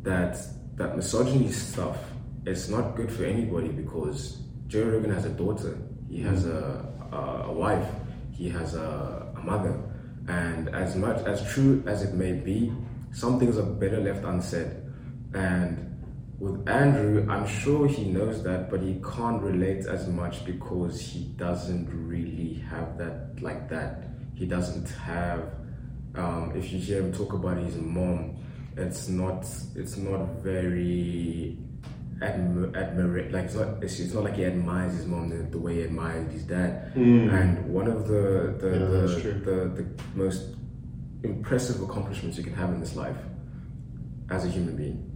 that 0.01 0.39
that 0.77 0.95
misogyny 0.95 1.51
stuff 1.51 1.99
is 2.47 2.67
not 2.67 2.95
good 2.95 3.11
for 3.11 3.25
anybody 3.25 3.67
because 3.67 4.41
Joe 4.65 4.85
Rogan 4.85 5.13
has 5.13 5.25
a 5.25 5.29
daughter, 5.29 5.77
he 6.09 6.21
has 6.21 6.47
a 6.47 6.91
a, 7.11 7.17
a 7.45 7.53
wife, 7.53 7.87
he 8.31 8.49
has 8.49 8.73
a, 8.73 9.31
a 9.37 9.39
mother, 9.41 9.79
and 10.27 10.69
as 10.69 10.95
much 10.95 11.23
as 11.27 11.47
true 11.53 11.83
as 11.85 12.01
it 12.01 12.15
may 12.15 12.33
be, 12.33 12.73
some 13.11 13.39
things 13.39 13.59
are 13.59 13.69
better 13.69 13.99
left 13.99 14.23
unsaid, 14.25 14.81
and 15.35 15.84
with 16.39 16.67
Andrew, 16.67 17.25
I'm 17.29 17.47
sure 17.47 17.87
he 17.87 18.05
knows 18.05 18.43
that, 18.43 18.69
but 18.69 18.81
he 18.81 19.01
can't 19.15 19.41
relate 19.41 19.85
as 19.85 20.07
much 20.07 20.43
because 20.45 20.99
he 20.99 21.25
doesn't 21.37 21.87
really 21.91 22.55
have 22.69 22.97
that 22.97 23.41
like 23.41 23.69
that. 23.69 24.03
He 24.35 24.45
doesn't 24.45 24.89
have. 24.89 25.53
Um, 26.15 26.53
if 26.55 26.71
you 26.71 26.79
hear 26.79 27.01
him 27.01 27.11
talk 27.13 27.33
about 27.33 27.57
his 27.57 27.75
mom, 27.77 28.37
it's 28.75 29.07
not. 29.07 29.45
It's 29.75 29.97
not 29.97 30.27
very 30.41 31.57
admir- 32.21 32.71
admira- 32.71 33.31
like 33.31 33.45
it's 33.45 33.55
not. 33.55 33.81
It's, 33.83 33.99
it's 33.99 34.13
not 34.13 34.23
like 34.25 34.35
he 34.35 34.45
admires 34.45 34.93
his 34.93 35.05
mom 35.05 35.29
the, 35.29 35.37
the 35.49 35.57
way 35.57 35.75
he 35.75 35.83
admires 35.83 36.31
his 36.33 36.43
dad. 36.43 36.91
And 37.29 37.69
one 37.73 37.87
of 37.87 38.07
the 38.07 38.55
the, 38.59 38.69
Yeah, 39.17 39.23
the, 39.23 39.51
the 39.75 39.83
the 39.83 39.87
most 40.15 40.55
impressive 41.23 41.81
accomplishments 41.81 42.37
you 42.37 42.43
can 42.43 42.53
have 42.53 42.69
in 42.71 42.79
this 42.79 42.95
life 42.95 43.17
as 44.29 44.45
a 44.45 44.49
human 44.49 44.75
being 44.75 45.11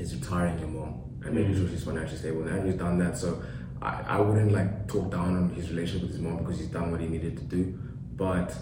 is 0.00 0.14
retiring 0.14 0.58
your 0.58 0.68
mom 0.68 1.02
and 1.24 1.34
making 1.34 1.54
mm. 1.54 1.58
sure 1.58 1.68
she's 1.68 1.84
financially 1.84 2.18
stable. 2.18 2.42
And 2.42 2.50
Andrew's 2.50 2.76
done 2.76 2.98
that, 2.98 3.18
so 3.18 3.42
I, 3.82 4.02
I 4.08 4.20
wouldn't 4.20 4.52
like 4.52 4.88
talk 4.88 5.10
down 5.10 5.36
on 5.36 5.50
his 5.50 5.70
relationship 5.70 6.02
with 6.02 6.12
his 6.12 6.20
mom 6.20 6.38
because 6.38 6.58
he's 6.58 6.68
done 6.68 6.90
what 6.90 7.00
he 7.00 7.06
needed 7.06 7.36
to 7.36 7.44
do. 7.44 7.78
But 8.16 8.54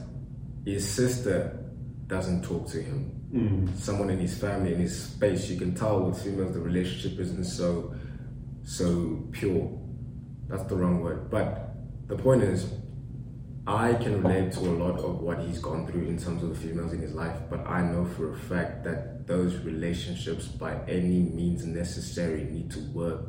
his 0.64 0.88
sister 0.88 1.64
doesn't 2.07 2.44
talk 2.44 2.68
to 2.68 2.83
him. 2.83 3.14
Mm. 3.33 3.77
Someone 3.79 4.11
in 4.11 4.18
his 4.18 4.37
family, 4.37 4.74
in 4.74 4.81
his 4.81 5.05
space, 5.05 5.48
you 5.48 5.59
can 5.59 5.74
tell 5.74 6.01
with 6.01 6.22
females 6.22 6.55
the 6.55 6.61
relationship 6.61 7.18
isn't 7.20 7.44
so 7.44 7.94
so 8.64 9.22
pure. 9.33 9.70
That's 10.48 10.64
the 10.64 10.77
wrong 10.77 11.01
word. 11.01 11.31
But 11.31 11.74
the 12.07 12.16
point 12.16 12.42
is, 12.42 12.70
I 13.68 13.92
can 13.92 14.22
relate 14.22 14.52
to 14.52 14.61
a 14.61 14.72
lot 14.83 14.98
of 14.98 15.20
what 15.20 15.40
he's 15.40 15.59
gone 15.59 15.87
through 15.87 16.07
in 16.07 16.16
terms 16.16 16.42
of 16.42 16.48
the 16.48 16.54
females 16.54 16.94
in 16.94 17.00
his 17.00 17.12
life, 17.12 17.37
but 17.50 17.66
I 17.66 17.83
know 17.83 18.07
for 18.07 18.33
a 18.33 18.37
fact 18.37 18.83
that 18.85 19.26
those 19.26 19.57
relationships, 19.59 20.46
by 20.46 20.74
any 20.88 21.20
means 21.20 21.66
necessary, 21.66 22.44
need 22.44 22.70
to 22.70 22.81
work. 22.94 23.28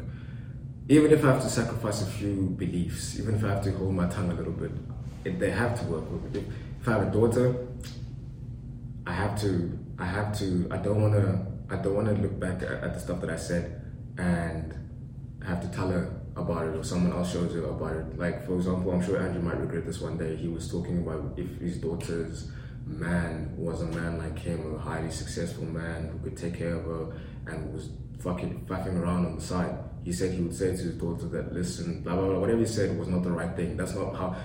Even 0.88 1.12
if 1.12 1.26
I 1.26 1.34
have 1.34 1.42
to 1.42 1.50
sacrifice 1.50 2.02
a 2.04 2.06
few 2.06 2.56
beliefs, 2.58 3.20
even 3.20 3.36
if 3.36 3.44
I 3.44 3.50
have 3.50 3.64
to 3.66 3.72
hold 3.74 3.94
my 3.94 4.08
tongue 4.08 4.32
a 4.32 4.34
little 4.34 4.54
bit, 4.54 4.72
it, 5.26 5.40
they 5.40 5.52
have 5.52 5.78
to 5.78 5.86
work. 5.88 6.06
If, 6.34 6.88
I 6.88 6.92
have 6.94 7.10
a 7.10 7.12
daughter, 7.12 7.68
I 9.06 9.12
have 9.12 9.38
to, 9.42 9.78
I 9.98 10.06
have 10.06 10.40
to, 10.40 10.70
I 10.72 10.78
don't 10.78 11.02
want 11.02 11.16
to, 11.16 11.46
I 11.70 11.82
don't 11.82 11.96
want 11.96 12.08
to 12.08 12.14
look 12.14 12.40
back 12.40 12.64
at, 12.64 12.82
at 12.82 12.94
the 12.94 13.00
stuff 13.02 13.20
that 13.20 13.30
I 13.30 13.36
said 13.36 13.82
and 14.18 14.74
have 15.46 15.62
to 15.62 15.68
tell 15.68 15.90
her 15.90 16.19
about 16.40 16.68
it 16.68 16.76
or 16.76 16.84
someone 16.84 17.14
else 17.14 17.32
shows 17.32 17.54
you 17.54 17.66
about 17.66 17.96
it. 17.96 18.18
Like, 18.18 18.46
for 18.46 18.56
example, 18.56 18.92
I'm 18.92 19.04
sure 19.04 19.18
Andrew 19.18 19.42
might 19.42 19.60
regret 19.60 19.86
this 19.86 20.02
one 20.02 20.18
day. 20.18 20.36
He 20.36 20.48
was 20.48 20.72
talking 20.72 21.00
about 21.00 21.34
if 21.38 21.60
his 21.60 21.78
daughter's 21.78 22.50
man 22.86 23.54
was 23.58 23.82
a 23.82 23.86
man 23.86 24.18
like 24.18 24.40
him, 24.40 24.76
a 24.76 24.80
highly 24.80 25.12
successful 25.12 25.66
man 25.66 26.10
who 26.10 26.30
could 26.30 26.38
take 26.38 26.58
care 26.58 26.76
of 26.76 26.86
her 26.86 27.22
and 27.48 27.74
was 27.74 27.90
fucking 28.20 28.66
faffing 28.68 29.00
around 29.00 29.26
on 29.26 29.36
the 29.36 29.42
side. 29.42 29.78
He 30.04 30.12
said 30.12 30.34
he 30.34 30.42
would 30.42 30.56
say 30.56 30.76
to 30.76 30.84
his 30.84 30.96
daughter 30.96 31.28
that, 31.28 31.54
listen, 31.54 32.02
blah, 32.02 32.16
blah, 32.16 32.26
blah, 32.26 32.40
whatever 32.40 32.60
he 32.60 32.66
said 32.66 32.98
was 32.98 33.08
not 33.08 33.24
the 33.24 33.32
right 33.32 33.56
thing. 33.56 33.78
That's 33.78 33.96
not 33.96 34.16
how, 34.16 34.36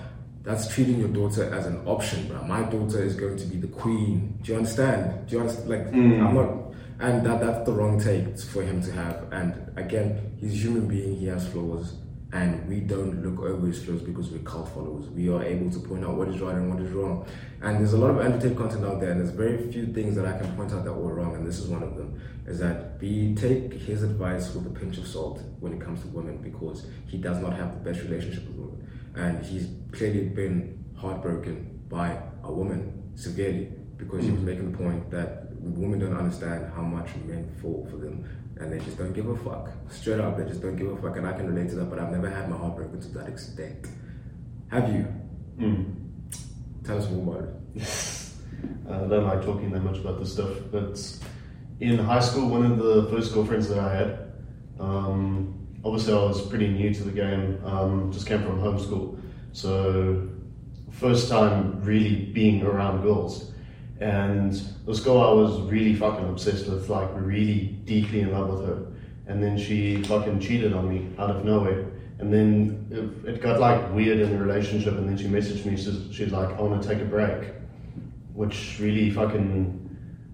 that's 0.43 0.67
treating 0.73 0.99
your 0.99 1.09
daughter 1.09 1.51
as 1.53 1.65
an 1.65 1.81
option, 1.87 2.27
bro. 2.27 2.43
My 2.43 2.63
daughter 2.63 3.01
is 3.01 3.15
going 3.15 3.37
to 3.37 3.45
be 3.45 3.57
the 3.57 3.67
queen. 3.67 4.37
Do 4.43 4.51
you 4.51 4.57
understand? 4.57 5.27
Do 5.27 5.35
you 5.35 5.41
understand? 5.41 5.69
Like, 5.69 5.91
mm. 5.91 6.25
I'm 6.25 6.35
not, 6.35 6.64
and 6.99 7.25
that 7.25 7.41
that's 7.41 7.65
the 7.65 7.71
wrong 7.73 7.99
take 7.99 8.39
for 8.39 8.63
him 8.63 8.81
to 8.83 8.91
have. 8.91 9.31
And 9.31 9.71
again, 9.77 10.37
he's 10.39 10.53
a 10.53 10.57
human 10.57 10.87
being. 10.87 11.15
He 11.15 11.27
has 11.27 11.47
flaws, 11.47 11.93
and 12.31 12.67
we 12.67 12.79
don't 12.79 13.23
look 13.23 13.43
over 13.43 13.67
his 13.67 13.83
flaws 13.83 14.01
because 14.01 14.29
we're 14.29 14.39
cult 14.39 14.69
followers. 14.69 15.09
We 15.09 15.29
are 15.29 15.43
able 15.43 15.69
to 15.71 15.79
point 15.79 16.05
out 16.05 16.15
what 16.15 16.29
is 16.29 16.39
right 16.39 16.55
and 16.55 16.73
what 16.73 16.81
is 16.81 16.91
wrong. 16.91 17.25
And 17.61 17.79
there's 17.79 17.93
a 17.93 17.97
lot 17.97 18.11
of 18.11 18.19
entertainment 18.19 18.57
content 18.57 18.85
out 18.85 18.99
there, 18.99 19.11
and 19.11 19.19
there's 19.19 19.31
very 19.31 19.71
few 19.71 19.87
things 19.87 20.15
that 20.15 20.25
I 20.25 20.37
can 20.37 20.55
point 20.55 20.71
out 20.71 20.83
that 20.85 20.93
were 20.93 21.15
wrong. 21.15 21.35
And 21.35 21.45
this 21.45 21.59
is 21.59 21.67
one 21.67 21.83
of 21.83 21.97
them: 21.97 22.21
is 22.45 22.59
that 22.59 22.99
be 22.99 23.35
take 23.35 23.73
his 23.73 24.03
advice 24.03 24.53
with 24.53 24.65
a 24.67 24.69
pinch 24.69 24.97
of 24.97 25.07
salt 25.07 25.41
when 25.59 25.73
it 25.73 25.81
comes 25.81 26.01
to 26.01 26.07
women, 26.07 26.37
because 26.37 26.87
he 27.07 27.17
does 27.17 27.39
not 27.39 27.53
have 27.53 27.73
the 27.73 27.91
best 27.91 28.03
relationship 28.05 28.47
with 28.47 28.57
women, 28.57 28.87
and 29.15 29.45
he's 29.45 29.67
clearly 29.91 30.29
been 30.29 30.85
heartbroken 30.95 31.83
by 31.89 32.17
a 32.43 32.51
woman 32.51 33.11
severely 33.15 33.71
because 33.97 34.23
he 34.23 34.31
was 34.31 34.41
mm. 34.41 34.45
making 34.45 34.71
the 34.71 34.77
point 34.77 35.09
that 35.11 35.44
women 35.65 35.99
don't 35.99 36.15
understand 36.15 36.71
how 36.75 36.81
much 36.81 37.09
men 37.25 37.49
fall 37.61 37.87
for 37.89 37.97
them 37.97 38.27
and 38.57 38.71
they 38.71 38.79
just 38.79 38.97
don't 38.97 39.13
give 39.13 39.27
a 39.27 39.35
fuck. 39.37 39.69
Straight 39.89 40.19
up, 40.19 40.37
they 40.37 40.45
just 40.45 40.61
don't 40.61 40.75
give 40.75 40.87
a 40.87 40.97
fuck. 40.97 41.17
And 41.17 41.27
I 41.27 41.33
can 41.33 41.47
relate 41.47 41.69
to 41.69 41.75
that, 41.75 41.85
but 41.85 41.99
I've 41.99 42.11
never 42.11 42.29
had 42.29 42.49
my 42.49 42.57
heart 42.57 42.75
broken 42.75 43.01
to 43.01 43.07
that 43.09 43.27
extent. 43.27 43.87
Have 44.69 44.93
you? 44.93 45.07
Tell 46.83 46.97
us 46.97 47.09
more 47.09 47.35
about 47.35 47.49
it. 47.75 47.81
I 48.89 49.07
don't 49.07 49.25
like 49.25 49.43
talking 49.43 49.71
that 49.71 49.81
much 49.81 49.97
about 49.97 50.19
this 50.19 50.33
stuff, 50.33 50.51
but 50.71 51.01
in 51.79 51.97
high 51.97 52.19
school, 52.19 52.47
one 52.47 52.65
of 52.65 52.77
the 52.77 53.07
first 53.11 53.33
girlfriends 53.33 53.67
that 53.69 53.79
I 53.79 53.93
had, 53.93 54.31
um, 54.79 55.67
obviously 55.83 56.13
I 56.13 56.17
was 56.17 56.41
pretty 56.47 56.67
new 56.67 56.93
to 56.93 57.03
the 57.03 57.11
game, 57.11 57.59
um, 57.65 58.11
just 58.11 58.27
came 58.27 58.43
from 58.43 58.59
homeschool, 58.59 59.19
so 59.51 60.29
first 60.91 61.29
time 61.29 61.81
really 61.83 62.15
being 62.15 62.63
around 62.63 63.01
girls. 63.01 63.51
And 63.99 64.51
this 64.85 64.99
girl 64.99 65.21
I 65.21 65.31
was 65.31 65.61
really 65.61 65.93
fucking 65.95 66.27
obsessed 66.27 66.67
with, 66.67 66.89
like 66.89 67.09
really 67.13 67.77
deeply 67.85 68.21
in 68.21 68.31
love 68.31 68.49
with 68.49 68.67
her. 68.67 68.87
And 69.27 69.41
then 69.41 69.57
she 69.57 70.03
fucking 70.03 70.39
cheated 70.39 70.73
on 70.73 70.89
me 70.89 71.09
out 71.17 71.29
of 71.31 71.45
nowhere. 71.45 71.91
And 72.19 72.31
then 72.31 72.87
it, 73.25 73.35
it 73.35 73.41
got 73.41 73.59
like 73.59 73.93
weird 73.93 74.19
in 74.19 74.31
the 74.31 74.37
relationship. 74.37 74.93
And 74.95 75.07
then 75.07 75.17
she 75.17 75.25
messaged 75.25 75.65
me. 75.65 75.77
She's, 75.77 75.99
she's 76.11 76.31
like, 76.31 76.49
I 76.57 76.61
want 76.61 76.81
to 76.81 76.87
take 76.87 77.01
a 77.01 77.05
break, 77.05 77.51
which 78.33 78.77
really 78.79 79.09
fucking 79.09 79.81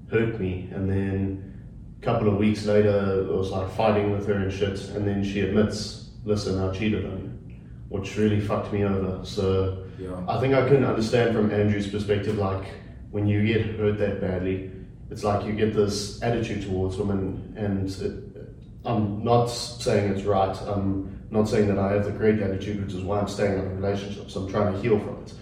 hurt 0.10 0.40
me. 0.40 0.70
And 0.74 0.90
then 0.90 1.62
a 2.02 2.04
couple 2.06 2.28
of 2.28 2.38
weeks 2.38 2.66
later, 2.66 3.28
I 3.30 3.36
was 3.36 3.52
like 3.52 3.72
fighting 3.72 4.12
with 4.12 4.28
her 4.28 4.34
and 4.34 4.52
shit. 4.52 4.80
And 4.90 5.08
then 5.08 5.24
she 5.24 5.42
admits, 5.42 6.10
listen, 6.26 6.60
I 6.60 6.72
cheated 6.74 7.06
on 7.06 7.18
you, 7.20 7.56
which 7.90 8.18
really 8.18 8.40
fucked 8.42 8.74
me 8.74 8.84
over. 8.84 9.24
So 9.24 9.86
Yeah. 10.00 10.20
I 10.28 10.40
think 10.40 10.54
I 10.56 10.68
can 10.68 10.84
understand 10.84 11.36
from 11.36 11.52
Andrew's 11.52 11.88
perspective, 11.88 12.38
like 12.38 12.66
when 13.12 13.28
you 13.28 13.46
get 13.46 13.66
hurt 13.78 13.98
that 14.00 14.22
badly, 14.22 14.72
it's 15.10 15.24
like 15.24 15.46
you 15.46 15.54
get 15.54 15.74
this 15.74 16.22
attitude 16.24 16.64
towards 16.64 16.98
women, 16.98 17.54
and 17.58 17.90
it, 17.90 18.86
I'm 18.86 19.24
not 19.24 19.48
saying 19.48 20.14
it's 20.14 20.24
right. 20.24 20.56
I'm 20.62 21.28
not 21.30 21.48
saying 21.50 21.68
that 21.68 21.78
I 21.78 21.92
have 21.94 22.06
the 22.06 22.12
great 22.12 22.40
attitude, 22.40 22.84
which 22.84 22.94
is 22.94 23.04
why 23.04 23.20
I'm 23.20 23.28
staying 23.28 23.60
in 23.60 23.82
relationships. 23.82 24.36
I'm 24.36 24.50
trying 24.50 24.74
to 24.74 24.82
heal 24.82 24.98
from 25.00 25.22
it. 25.24 25.34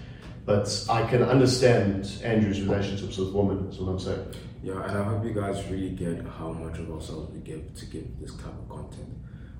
But 0.46 0.86
I 0.90 1.06
can 1.08 1.22
understand 1.22 2.12
Andrew's 2.24 2.62
relationships 2.62 3.18
with 3.18 3.32
women, 3.32 3.70
is 3.70 3.80
what 3.80 3.92
I'm 3.92 4.00
saying. 4.00 4.34
Yeah, 4.64 4.84
and 4.84 4.98
I 4.98 5.04
hope 5.04 5.24
you 5.24 5.32
guys 5.32 5.64
really 5.70 5.92
get 5.92 6.26
how 6.26 6.52
much 6.52 6.80
of 6.80 6.92
ourselves 6.92 7.32
we 7.32 7.40
give 7.40 7.74
to 7.76 7.86
give 7.86 8.06
this 8.20 8.34
type 8.36 8.48
of 8.48 8.68
content. 8.68 9.10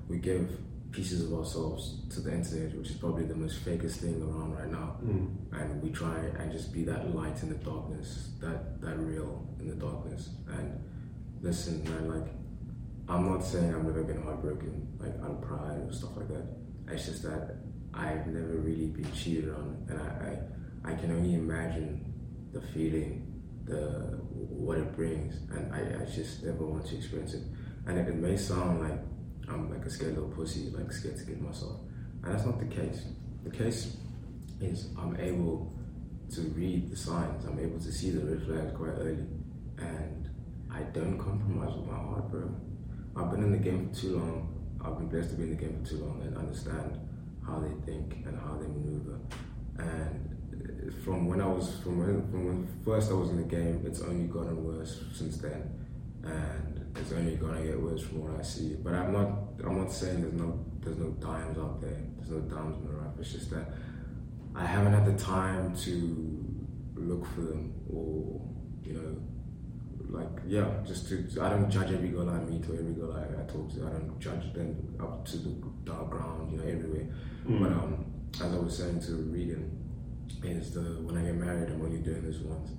We 0.08 0.18
give 0.18 0.50
pieces 0.92 1.24
of 1.24 1.38
ourselves 1.38 2.00
to 2.10 2.20
the 2.20 2.32
internet, 2.32 2.76
which 2.76 2.90
is 2.90 2.96
probably 2.96 3.24
the 3.24 3.34
most 3.34 3.64
fakest 3.64 3.96
thing 3.96 4.20
around 4.22 4.56
right 4.56 4.70
now. 4.70 4.96
Hmm. 5.00 5.26
And 5.52 5.82
we 5.82 5.90
try 5.90 6.16
and 6.38 6.50
just 6.50 6.72
be 6.72 6.84
that 6.84 7.14
light 7.14 7.42
in 7.42 7.48
the 7.50 7.56
darkness, 7.56 8.30
that 8.40 8.80
that 8.80 8.98
real 8.98 9.46
in 9.60 9.68
the 9.68 9.74
darkness. 9.74 10.30
And 10.48 10.82
listen, 11.40 11.84
man, 11.84 12.08
like 12.08 12.28
I'm 13.08 13.28
not 13.28 13.44
saying 13.44 13.74
I've 13.74 13.84
never 13.84 14.02
been 14.02 14.22
heartbroken, 14.22 14.88
like 14.98 15.14
out 15.22 15.30
of 15.30 15.42
pride 15.42 15.80
or 15.86 15.92
stuff 15.92 16.16
like 16.16 16.28
that. 16.28 16.46
It's 16.88 17.06
just 17.06 17.22
that 17.22 17.56
I've 17.94 18.26
never 18.26 18.58
really 18.58 18.86
been 18.86 19.10
cheated 19.12 19.50
on, 19.50 19.86
and 19.88 20.00
I 20.00 20.88
I, 20.88 20.92
I 20.92 20.94
can 20.94 21.10
only 21.12 21.34
imagine 21.34 22.04
the 22.52 22.60
feeling, 22.60 23.42
the 23.64 24.18
what 24.34 24.78
it 24.78 24.94
brings, 24.96 25.36
and 25.50 25.72
I, 25.72 26.02
I 26.02 26.04
just 26.04 26.42
never 26.42 26.66
want 26.66 26.86
to 26.86 26.96
experience 26.96 27.34
it. 27.34 27.42
And 27.86 27.98
it, 27.98 28.08
it 28.08 28.16
may 28.16 28.36
sound 28.36 28.80
like 28.80 28.98
I'm 29.50 29.70
like 29.70 29.84
a 29.84 29.90
scared 29.90 30.14
little 30.14 30.30
pussy, 30.30 30.70
like 30.70 30.92
scared 30.92 31.16
to 31.18 31.24
get 31.24 31.40
myself, 31.40 31.80
and 32.22 32.32
that's 32.32 32.46
not 32.46 32.58
the 32.58 32.66
case. 32.66 33.04
The 33.44 33.50
case 33.50 33.96
is 34.60 34.90
I'm 34.98 35.16
able 35.18 35.72
to 36.34 36.40
read 36.42 36.90
the 36.90 36.96
signs. 36.96 37.44
I'm 37.44 37.58
able 37.58 37.80
to 37.80 37.92
see 37.92 38.10
the 38.10 38.20
red 38.20 38.46
flags 38.46 38.76
quite 38.76 38.90
early, 38.90 39.26
and 39.78 40.30
I 40.72 40.82
don't 40.92 41.18
compromise 41.18 41.74
with 41.76 41.86
my 41.86 41.96
heart, 41.96 42.30
bro. 42.30 42.54
I've 43.16 43.30
been 43.30 43.42
in 43.42 43.52
the 43.52 43.58
game 43.58 43.88
for 43.88 44.00
too 44.00 44.18
long. 44.18 44.56
I've 44.84 44.96
been 44.96 45.08
blessed 45.08 45.30
to 45.30 45.36
be 45.36 45.42
in 45.44 45.50
the 45.50 45.56
game 45.56 45.82
for 45.82 45.90
too 45.90 46.04
long 46.04 46.22
and 46.22 46.36
understand 46.36 46.98
how 47.44 47.58
they 47.58 47.72
think 47.84 48.24
and 48.24 48.38
how 48.38 48.56
they 48.56 48.68
maneuver. 48.68 49.18
And 49.78 50.36
uh, 50.54 51.04
from 51.04 51.26
when 51.26 51.40
I 51.40 51.46
was 51.46 51.78
from 51.82 51.98
when, 51.98 52.30
from 52.30 52.46
when 52.46 52.68
first 52.84 53.10
I 53.10 53.14
was 53.14 53.30
in 53.30 53.36
the 53.36 53.42
game, 53.42 53.82
it's 53.84 54.00
only 54.00 54.26
gotten 54.26 54.64
worse 54.64 55.02
since 55.12 55.38
then. 55.38 55.70
And 56.22 56.79
it's 56.96 57.12
only 57.12 57.36
gonna 57.36 57.62
get 57.64 57.80
worse 57.80 58.02
from 58.02 58.22
what 58.22 58.38
I 58.40 58.42
see. 58.42 58.76
But 58.82 58.94
I'm 58.94 59.12
not 59.12 59.28
I'm 59.64 59.76
not 59.78 59.92
saying 59.92 60.22
there's 60.22 60.34
no 60.34 60.64
there's 60.80 60.98
no 60.98 61.10
dimes 61.20 61.58
out 61.58 61.80
there. 61.80 62.00
There's 62.16 62.30
no 62.30 62.40
dimes 62.40 62.76
in 62.78 62.84
the 62.86 62.92
rough. 62.94 63.18
It's 63.18 63.32
just 63.32 63.50
that 63.50 63.68
I 64.54 64.64
haven't 64.64 64.92
had 64.92 65.06
the 65.06 65.22
time 65.22 65.74
to 65.76 66.44
look 66.96 67.24
for 67.26 67.42
them 67.42 67.72
or 67.92 68.40
you 68.82 68.94
know 68.94 69.16
like 70.18 70.28
yeah 70.46 70.66
just 70.84 71.08
to 71.08 71.24
I 71.40 71.48
don't 71.50 71.70
judge 71.70 71.92
every 71.92 72.08
girl 72.08 72.28
I 72.28 72.40
meet 72.40 72.68
or 72.68 72.74
every 72.74 72.92
girl 72.94 73.12
I, 73.12 73.22
I 73.40 73.44
talk 73.46 73.72
to 73.74 73.86
I 73.86 73.90
don't 73.90 74.18
judge 74.18 74.52
them 74.52 74.96
up 75.00 75.24
to 75.26 75.36
the 75.38 75.50
dark 75.84 76.10
ground 76.10 76.50
you 76.52 76.58
know 76.58 76.64
everywhere 76.64 77.06
Mm. 77.46 77.60
but 77.62 77.72
um 77.72 78.04
as 78.34 78.52
I 78.54 78.58
was 78.58 78.76
saying 78.76 79.00
to 79.00 79.12
Regan 79.32 79.70
is 80.44 80.74
the 80.74 80.82
when 80.82 81.16
I 81.16 81.22
get 81.22 81.36
married 81.36 81.70
I'm 81.70 81.80
only 81.80 81.98
doing 81.98 82.22
this 82.22 82.36
once 82.40 82.72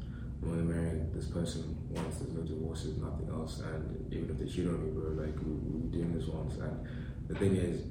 I'm 0.43 0.51
only 0.51 0.63
marrying 0.63 1.11
this 1.13 1.25
person 1.27 1.77
once 1.91 2.17
there's 2.17 2.33
no 2.33 2.41
divorces 2.41 2.97
nothing 2.97 3.29
else 3.29 3.59
and 3.61 4.11
even 4.13 4.29
if 4.31 4.37
they 4.39 4.45
cheat 4.45 4.67
on 4.67 4.83
me 4.83 4.91
bro 4.91 5.23
like 5.23 5.35
we, 5.45 5.51
we're 5.53 5.91
doing 5.91 6.17
this 6.17 6.27
once 6.27 6.55
and 6.55 6.85
the 7.27 7.35
thing 7.35 7.55
is 7.55 7.81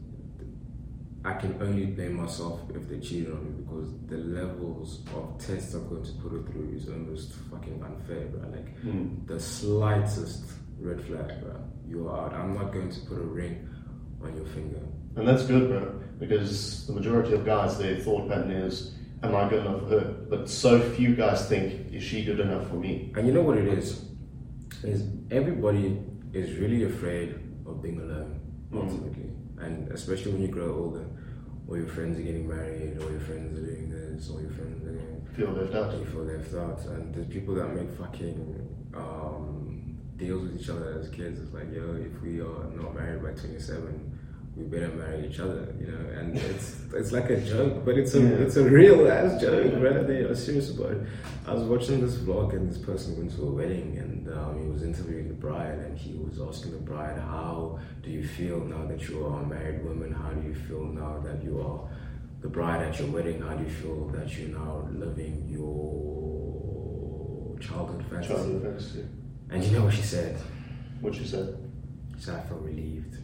I 1.24 1.34
can 1.34 1.60
only 1.60 1.84
blame 1.86 2.14
myself 2.14 2.62
if 2.74 2.88
they 2.88 2.98
cheated 2.98 3.32
on 3.32 3.44
me 3.44 3.50
because 3.62 3.90
the 4.08 4.16
levels 4.16 5.00
of 5.14 5.36
tests 5.38 5.74
I'm 5.74 5.86
going 5.88 6.02
to 6.02 6.12
put 6.12 6.32
it 6.32 6.46
through 6.50 6.72
is 6.74 6.88
almost 6.88 7.32
fucking 7.50 7.82
unfair, 7.84 8.24
bro. 8.28 8.48
Like 8.48 8.82
Mm. 8.82 9.26
the 9.26 9.38
slightest 9.38 10.44
red 10.80 11.02
flag, 11.04 11.42
bro, 11.42 11.56
you 11.86 12.08
are 12.08 12.24
out. 12.24 12.32
I'm 12.32 12.54
not 12.54 12.72
going 12.72 12.88
to 12.90 13.00
put 13.00 13.18
a 13.18 13.22
ring 13.40 13.68
on 14.24 14.34
your 14.34 14.46
finger. 14.46 14.80
And 15.16 15.28
that's 15.28 15.44
good, 15.44 15.68
bro, 15.68 15.92
because 16.18 16.86
the 16.86 16.94
majority 16.94 17.34
of 17.34 17.44
guys, 17.44 17.76
their 17.76 17.96
thought 17.96 18.26
pattern 18.26 18.52
is, 18.52 18.94
am 19.22 19.34
I 19.36 19.48
good 19.48 19.64
enough 19.66 19.80
for 19.82 19.88
her? 19.88 20.00
But 20.28 20.48
so 20.48 20.80
few 20.80 21.14
guys 21.14 21.48
think, 21.48 21.92
is 21.92 22.02
she 22.02 22.24
good 22.24 22.40
enough 22.40 22.68
for 22.68 22.76
me? 22.76 23.12
And 23.16 23.26
you 23.26 23.32
know 23.32 23.42
what 23.42 23.58
it 23.58 23.68
is? 23.68 24.04
Is 24.82 25.04
everybody 25.30 26.00
is 26.32 26.56
really 26.58 26.84
afraid 26.84 27.34
of 27.66 27.82
being 27.82 28.00
alone 28.00 28.40
ultimately, 28.72 29.30
and 29.58 29.90
especially 29.92 30.32
when 30.32 30.42
you 30.42 30.48
grow 30.48 30.74
older, 30.74 31.06
all 31.68 31.76
your 31.76 31.88
friends 31.88 32.18
are 32.18 32.22
getting 32.22 32.48
married, 32.48 32.98
all 33.02 33.10
your 33.10 33.20
friends 33.20 33.58
are 33.58 33.62
doing 33.66 33.90
this, 33.90 34.30
all 34.30 34.40
your 34.40 34.50
friends 34.50 34.82
are 34.84 34.92
doing 34.92 35.26
Feel 35.36 35.50
left 35.52 35.74
out. 35.74 35.96
you 35.98 36.04
feel 36.06 36.22
left 36.24 36.54
out, 36.54 36.84
and 36.86 37.14
the 37.14 37.24
people 37.24 37.54
that 37.54 37.68
make 37.74 37.90
fucking 37.98 38.90
um, 38.94 39.98
deals 40.16 40.42
with 40.42 40.60
each 40.60 40.68
other 40.68 40.98
as 41.00 41.08
kids. 41.10 41.40
It's 41.40 41.52
like, 41.52 41.72
yo, 41.72 41.94
if 41.94 42.20
we 42.22 42.40
are 42.40 42.64
not 42.74 42.94
married 42.94 43.22
by 43.22 43.30
27, 43.30 44.18
we 44.60 44.66
better 44.78 44.92
marry 44.94 45.26
each 45.28 45.40
other, 45.40 45.74
you 45.80 45.86
know. 45.86 46.18
And 46.18 46.36
it's 46.36 46.76
it's 46.94 47.12
like 47.12 47.30
a 47.30 47.40
joke, 47.40 47.84
but 47.84 47.96
it's 47.96 48.14
a 48.14 48.20
Yeah. 48.20 48.42
it's 48.44 48.56
a 48.56 48.64
real 48.68 49.08
ass 49.10 49.40
joke, 49.40 49.72
right? 49.82 50.06
They 50.06 50.20
are 50.28 50.34
serious 50.34 50.70
about 50.76 50.92
it. 50.92 51.02
I 51.46 51.54
was 51.54 51.64
watching 51.64 52.00
this 52.04 52.16
vlog, 52.18 52.52
and 52.56 52.68
this 52.70 52.78
person 52.78 53.16
went 53.18 53.30
to 53.36 53.42
a 53.42 53.50
wedding, 53.50 53.96
and 54.02 54.28
um, 54.36 54.58
he 54.62 54.68
was 54.70 54.82
interviewing 54.82 55.28
the 55.28 55.34
bride, 55.46 55.78
and 55.86 55.96
he 55.96 56.12
was 56.14 56.38
asking 56.48 56.72
the 56.72 56.84
bride, 56.92 57.18
"How 57.18 57.78
do 58.02 58.10
you 58.10 58.24
feel 58.36 58.58
now 58.74 58.84
that 58.86 59.08
you 59.08 59.24
are 59.26 59.42
a 59.42 59.46
married 59.46 59.82
woman? 59.84 60.12
How 60.12 60.30
do 60.30 60.46
you 60.46 60.54
feel 60.54 60.84
now 60.84 61.18
that 61.26 61.42
you 61.42 61.60
are?" 61.60 61.80
the 62.42 62.48
bride 62.48 62.80
at 62.88 62.98
your 62.98 63.08
wedding, 63.08 63.38
how 63.42 63.52
do 63.54 63.62
you 63.62 63.68
feel 63.68 64.06
that 64.16 64.26
you're 64.38 64.48
now 64.48 64.88
living 64.94 65.44
your 65.46 67.54
childhood 67.60 68.02
fantasy? 68.08 68.32
Childhood 68.32 68.62
fantasy. 68.62 69.04
And 69.50 69.62
you 69.62 69.76
know 69.78 69.84
what 69.84 69.92
she 69.92 70.00
said? 70.00 70.38
What 71.02 71.14
she 71.14 71.26
said. 71.26 71.54
She 72.16 72.22
said, 72.24 72.36
I 72.36 72.40
felt 72.48 72.62
relieved. 72.62 73.14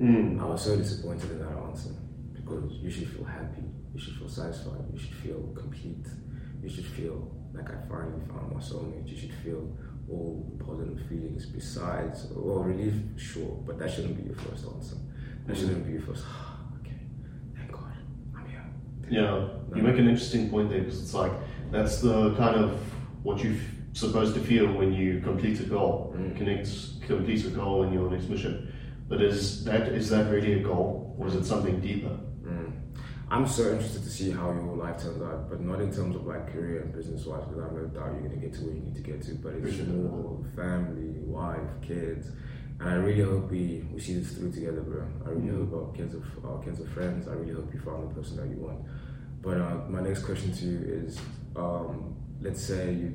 Mm. 0.00 0.40
I 0.40 0.44
was 0.44 0.62
so 0.64 0.76
disappointed 0.76 1.30
in 1.32 1.38
that 1.40 1.56
answer 1.66 1.90
because 2.32 2.72
you 2.74 2.90
should 2.90 3.08
feel 3.08 3.24
happy, 3.24 3.62
you 3.94 4.00
should 4.00 4.14
feel 4.16 4.28
satisfied, 4.28 4.84
you 4.92 4.98
should 4.98 5.14
feel 5.14 5.40
complete, 5.56 6.06
you 6.62 6.68
should 6.68 6.86
feel 6.86 7.34
like 7.52 7.68
I 7.68 7.76
finally 7.88 8.22
found 8.28 8.52
my 8.54 8.60
soulmate, 8.60 9.08
you 9.08 9.16
should 9.18 9.34
feel 9.44 9.68
all 10.10 10.46
the 10.56 10.64
positive 10.64 11.00
feelings 11.08 11.46
besides, 11.46 12.26
well, 12.30 12.60
relief, 12.62 12.94
sure, 13.16 13.60
but 13.66 13.78
that 13.78 13.90
shouldn't 13.92 14.16
be 14.16 14.22
your 14.22 14.36
first 14.36 14.64
answer. 14.72 14.96
That 15.46 15.56
shouldn't 15.56 15.84
be 15.84 15.92
your 15.94 16.02
first, 16.02 16.24
okay, 16.80 16.94
thank 17.56 17.72
God, 17.72 17.92
I'm 18.36 18.46
here. 18.46 18.64
Yeah, 19.10 19.48
you 19.74 19.82
make 19.82 19.98
an 19.98 20.08
interesting 20.08 20.48
point 20.48 20.70
there 20.70 20.80
because 20.80 21.02
it's 21.02 21.14
like 21.14 21.32
that's 21.72 22.00
the 22.00 22.34
kind 22.36 22.54
of 22.56 22.78
what 23.24 23.42
you're 23.42 23.56
supposed 23.94 24.34
to 24.34 24.40
feel 24.40 24.72
when 24.72 24.92
you 24.92 25.20
complete 25.20 25.58
a 25.60 25.64
goal, 25.64 26.14
Mm. 26.16 26.36
connect, 26.36 26.68
complete 27.06 27.44
a 27.46 27.50
goal 27.50 27.82
in 27.82 27.92
your 27.92 28.08
next 28.10 28.28
mission. 28.28 28.72
But 29.08 29.22
is 29.22 29.64
that 29.64 29.88
is 29.88 30.10
that 30.10 30.30
really 30.30 30.54
a 30.60 30.62
goal, 30.62 31.14
or 31.18 31.28
is 31.28 31.34
it 31.34 31.44
something 31.44 31.80
deeper? 31.80 32.16
Mm. 32.44 32.72
I'm 33.30 33.46
so 33.46 33.70
interested 33.72 34.02
to 34.04 34.10
see 34.10 34.30
how 34.30 34.50
your 34.52 34.76
life 34.76 35.02
turns 35.02 35.22
out, 35.22 35.50
but 35.50 35.60
not 35.60 35.80
in 35.80 35.92
terms 35.92 36.16
of 36.16 36.26
like 36.26 36.52
career 36.52 36.80
and 36.82 36.94
business 36.94 37.24
wise, 37.26 37.44
because 37.44 37.60
I 37.60 37.64
have 37.64 37.72
no 37.72 37.86
doubt 37.88 38.12
you're 38.12 38.28
going 38.28 38.40
to 38.40 38.46
get 38.46 38.52
to 38.54 38.60
where 38.64 38.74
you 38.74 38.80
need 38.80 38.96
to 38.96 39.02
get 39.02 39.22
to. 39.22 39.34
But 39.34 39.54
it's 39.54 39.78
more 39.86 40.44
family, 40.56 41.10
wife, 41.24 41.68
kids, 41.82 42.28
and 42.80 42.88
I 42.88 42.94
really 42.94 43.22
hope 43.22 43.50
we, 43.50 43.84
we 43.92 44.00
see 44.00 44.14
this 44.18 44.32
through 44.32 44.52
together, 44.52 44.80
bro. 44.82 45.04
I 45.26 45.30
really 45.30 45.48
Mm. 45.48 45.70
hope 45.70 45.88
our 45.88 45.92
kids 45.96 46.14
are 46.14 46.24
our 46.48 46.62
kids 46.62 46.80
are 46.80 46.86
friends. 46.88 47.28
I 47.28 47.32
really 47.32 47.54
hope 47.54 47.72
you 47.72 47.80
found 47.80 48.10
the 48.10 48.14
person 48.14 48.36
that 48.38 48.48
you 48.48 48.62
want. 48.62 48.80
But 49.42 49.60
uh, 49.60 49.76
my 49.88 50.00
next 50.02 50.24
question 50.24 50.52
to 50.52 50.64
you 50.64 50.78
is, 51.04 51.18
um, 51.56 52.14
let's 52.40 52.62
say 52.62 52.92
you 52.92 53.14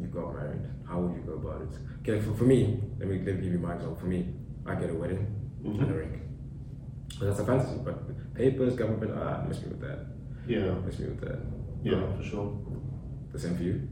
you 0.00 0.06
got 0.08 0.34
married. 0.34 0.64
How 0.88 1.00
would 1.00 1.14
you 1.16 1.22
go 1.22 1.34
about 1.34 1.62
it? 1.62 1.74
Okay, 2.02 2.20
for, 2.20 2.34
for 2.34 2.44
me, 2.44 2.80
let 2.98 3.08
me 3.08 3.16
let 3.24 3.36
me 3.36 3.42
give 3.42 3.52
you 3.52 3.58
my 3.58 3.74
example. 3.74 3.96
For 3.96 4.06
me, 4.06 4.34
I 4.66 4.74
get 4.74 4.90
a 4.90 4.94
wedding 4.94 5.26
Mhm. 5.64 5.82
and 5.82 5.90
a 5.90 5.94
ring. 5.94 6.20
But 7.18 7.26
that's 7.26 7.40
a 7.40 7.44
fantasy, 7.44 7.78
but 7.84 8.34
papers, 8.34 8.74
government, 8.74 9.12
ah, 9.16 9.44
miss 9.48 9.60
me 9.62 9.68
with 9.68 9.80
that. 9.80 10.06
Yeah, 10.46 10.74
Miss 10.84 10.98
me 10.98 11.06
with 11.06 11.20
that. 11.20 11.38
yeah, 11.82 12.00
for 12.16 12.22
sure. 12.22 12.58
The 13.32 13.38
same 13.38 13.56
for 13.56 13.62
you? 13.62 13.82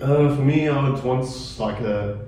Uh, 0.00 0.34
for 0.34 0.42
me, 0.42 0.68
I 0.68 0.88
would 0.88 1.02
want 1.04 1.26
like 1.58 1.80
a 1.80 2.18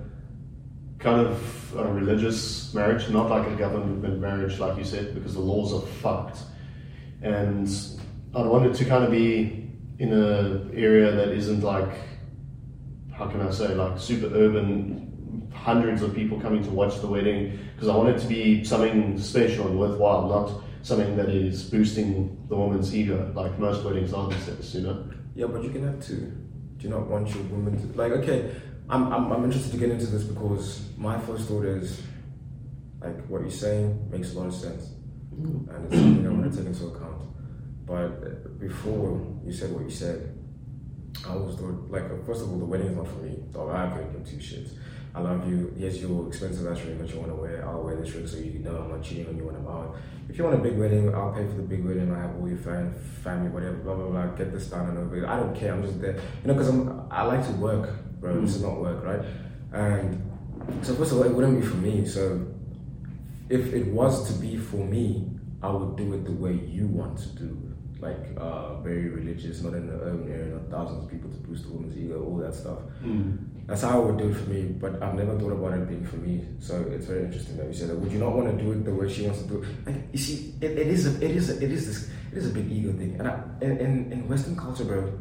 kind 0.98 1.20
of 1.26 1.74
a 1.76 1.92
religious 1.92 2.72
marriage, 2.74 3.08
not 3.10 3.28
like 3.30 3.46
a 3.48 3.54
government 3.56 4.20
marriage, 4.20 4.58
like 4.58 4.76
you 4.78 4.84
said, 4.84 5.14
because 5.14 5.34
the 5.34 5.40
laws 5.40 5.72
are 5.72 5.80
fucked. 5.86 6.38
And 7.22 7.68
I'd 8.34 8.46
want 8.46 8.66
it 8.66 8.74
to 8.74 8.84
kind 8.84 9.04
of 9.04 9.10
be 9.10 9.70
in 9.98 10.12
an 10.12 10.70
area 10.74 11.10
that 11.12 11.28
isn't 11.28 11.62
like, 11.62 11.92
how 13.12 13.26
can 13.26 13.40
I 13.40 13.50
say, 13.50 13.74
like 13.74 13.98
super 13.98 14.26
urban, 14.34 15.07
hundreds 15.64 16.02
of 16.02 16.14
people 16.14 16.40
coming 16.40 16.62
to 16.62 16.70
watch 16.70 17.00
the 17.00 17.06
wedding, 17.06 17.58
because 17.74 17.88
I 17.88 17.96
want 17.96 18.08
it 18.10 18.18
to 18.20 18.26
be 18.26 18.64
something 18.64 19.18
special 19.18 19.66
and 19.68 19.78
worthwhile, 19.78 20.28
not 20.28 20.62
something 20.82 21.16
that 21.16 21.28
is 21.28 21.64
boosting 21.64 22.36
the 22.48 22.56
woman's 22.56 22.94
ego, 22.94 23.32
like 23.34 23.58
most 23.58 23.84
weddings 23.84 24.12
are 24.12 24.28
these 24.28 24.46
days, 24.46 24.74
you 24.74 24.82
know? 24.82 25.04
Yeah, 25.34 25.46
but 25.46 25.62
you 25.62 25.70
can 25.70 25.84
have 25.84 26.04
two. 26.04 26.32
Do 26.78 26.84
you 26.84 26.90
not 26.90 27.06
want 27.08 27.28
your 27.34 27.42
woman 27.44 27.76
to 27.80 27.98
like? 27.98 28.12
Okay, 28.12 28.50
I'm, 28.88 29.12
I'm 29.12 29.32
I'm 29.32 29.44
interested 29.44 29.72
to 29.72 29.78
get 29.78 29.90
into 29.90 30.06
this 30.06 30.22
because 30.22 30.82
my 30.96 31.18
first 31.20 31.48
thought 31.48 31.64
is 31.64 32.02
like 33.00 33.26
what 33.26 33.42
you're 33.42 33.50
saying 33.50 34.10
makes 34.10 34.32
a 34.34 34.38
lot 34.38 34.46
of 34.46 34.54
sense, 34.54 34.92
and 35.32 35.68
it's 35.86 35.96
something 35.96 36.26
I 36.26 36.30
want 36.30 36.52
to 36.52 36.56
take 36.56 36.66
into 36.66 36.86
account. 36.86 37.22
But 37.84 37.94
uh, 37.94 38.48
before 38.58 39.20
you 39.44 39.52
said 39.52 39.72
what 39.72 39.82
you 39.82 39.90
said, 39.90 40.38
I 41.26 41.32
always 41.32 41.56
thought 41.56 41.90
like 41.90 42.04
uh, 42.04 42.22
first 42.24 42.42
of 42.42 42.50
all 42.50 42.58
the 42.58 42.64
wedding 42.64 42.88
is 42.88 42.96
not 42.96 43.08
for 43.08 43.22
me. 43.26 43.38
So 43.52 43.68
I 43.70 43.90
couldn't 43.90 44.12
give 44.12 44.24
two 44.30 44.36
shits. 44.38 44.70
I 45.18 45.20
love 45.20 45.48
you. 45.50 45.74
Here's 45.76 46.00
your 46.00 46.28
expensive 46.28 46.64
ass 46.68 46.80
ring 46.84 46.98
that 46.98 47.10
you 47.12 47.18
want 47.18 47.30
to 47.32 47.34
wear. 47.34 47.66
I'll 47.68 47.82
wear 47.82 47.96
this 47.96 48.12
ring 48.14 48.26
so 48.26 48.36
you 48.36 48.60
know 48.60 48.76
I'm 48.76 48.88
not 48.90 49.02
cheating 49.02 49.26
on 49.26 49.36
you 49.36 49.44
when 49.46 49.56
I'm 49.56 49.66
out. 49.66 49.96
If 50.28 50.38
you 50.38 50.44
want 50.44 50.54
a 50.56 50.62
big 50.62 50.78
wedding, 50.78 51.12
I'll 51.12 51.32
pay 51.32 51.44
for 51.46 51.54
the 51.54 51.62
big 51.62 51.84
wedding. 51.84 52.14
I 52.14 52.20
have 52.20 52.36
all 52.36 52.48
your 52.48 52.58
fam- 52.58 52.94
family, 53.24 53.48
whatever, 53.50 53.76
blah 53.78 53.94
blah 53.94 54.06
blah. 54.06 54.26
Get 54.36 54.52
this 54.52 54.68
done 54.68 54.88
and 54.90 54.98
over. 54.98 55.16
it. 55.16 55.24
I 55.28 55.36
don't 55.40 55.56
care. 55.56 55.72
I'm 55.72 55.82
just 55.82 56.00
there, 56.00 56.14
you 56.14 56.46
know, 56.46 56.54
because 56.54 56.68
I'm 56.68 57.02
I 57.10 57.22
like 57.24 57.44
to 57.46 57.52
work, 57.54 57.90
bro. 58.20 58.40
This 58.40 58.54
is 58.56 58.62
not 58.62 58.80
work, 58.80 59.02
right? 59.04 59.20
And 59.72 60.22
so 60.82 60.94
first 60.94 61.10
of 61.10 61.18
all, 61.18 61.24
it 61.24 61.32
wouldn't 61.32 61.60
be 61.60 61.66
for 61.66 61.76
me. 61.78 62.06
So 62.06 62.46
if 63.48 63.72
it 63.72 63.88
was 63.88 64.32
to 64.32 64.40
be 64.40 64.56
for 64.56 64.84
me, 64.84 65.30
I 65.62 65.70
would 65.70 65.96
do 65.96 66.12
it 66.14 66.24
the 66.26 66.32
way 66.32 66.52
you 66.52 66.86
want 66.86 67.18
to 67.18 67.28
do. 67.30 67.64
Like 67.98 68.20
uh, 68.36 68.76
very 68.82 69.08
religious, 69.08 69.62
not 69.62 69.74
in 69.74 69.88
the 69.88 69.94
urban 69.94 70.30
area, 70.30 70.54
not 70.54 70.70
thousands 70.70 71.04
of 71.06 71.10
people 71.10 71.28
to 71.30 71.36
boost 71.38 71.64
the 71.64 71.72
woman's 71.72 71.96
ego, 71.98 72.22
all 72.24 72.36
that 72.36 72.54
stuff. 72.54 72.78
That's 73.68 73.82
how 73.82 74.00
I 74.00 74.04
would 74.06 74.16
do 74.16 74.30
it 74.30 74.34
for 74.34 74.48
me, 74.48 74.62
but 74.62 75.02
I've 75.02 75.14
never 75.14 75.38
thought 75.38 75.52
about 75.52 75.74
it 75.74 75.86
being 75.86 76.06
for 76.06 76.16
me. 76.16 76.42
So 76.58 76.80
it's 76.90 77.04
very 77.04 77.26
interesting 77.26 77.58
that 77.58 77.66
you 77.66 77.74
said 77.74 77.90
that. 77.90 77.98
Would 77.98 78.10
you 78.10 78.18
not 78.18 78.32
want 78.32 78.56
to 78.56 78.64
do 78.64 78.72
it 78.72 78.82
the 78.82 78.94
way 78.94 79.12
she 79.12 79.26
wants 79.26 79.42
to 79.42 79.48
do 79.48 79.62
it? 79.86 79.94
You 80.10 80.18
see, 80.18 80.54
it, 80.62 80.70
it 80.70 80.86
is 80.86 81.06
a, 81.06 81.22
it 81.22 81.36
is 81.36 81.50
a, 81.50 81.62
it 81.62 81.70
is 81.70 81.86
this, 81.86 82.10
it 82.32 82.38
is 82.38 82.46
a 82.46 82.54
big 82.54 82.72
ego 82.72 82.92
thing. 82.92 83.16
And 83.18 83.28
I, 83.28 83.42
in, 83.60 84.10
in 84.10 84.26
Western 84.26 84.56
culture, 84.56 84.84
bro, 84.84 85.12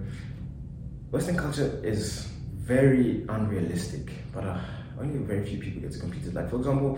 Western 1.12 1.36
culture 1.36 1.82
is 1.84 2.26
very 2.56 3.26
unrealistic. 3.28 4.12
But 4.34 4.46
uh, 4.46 4.60
only 4.98 5.18
very 5.20 5.46
few 5.46 5.60
people 5.60 5.82
get 5.82 5.92
to 5.92 6.00
complete 6.00 6.26
it. 6.26 6.34
Like 6.34 6.50
for 6.50 6.56
example, 6.56 6.98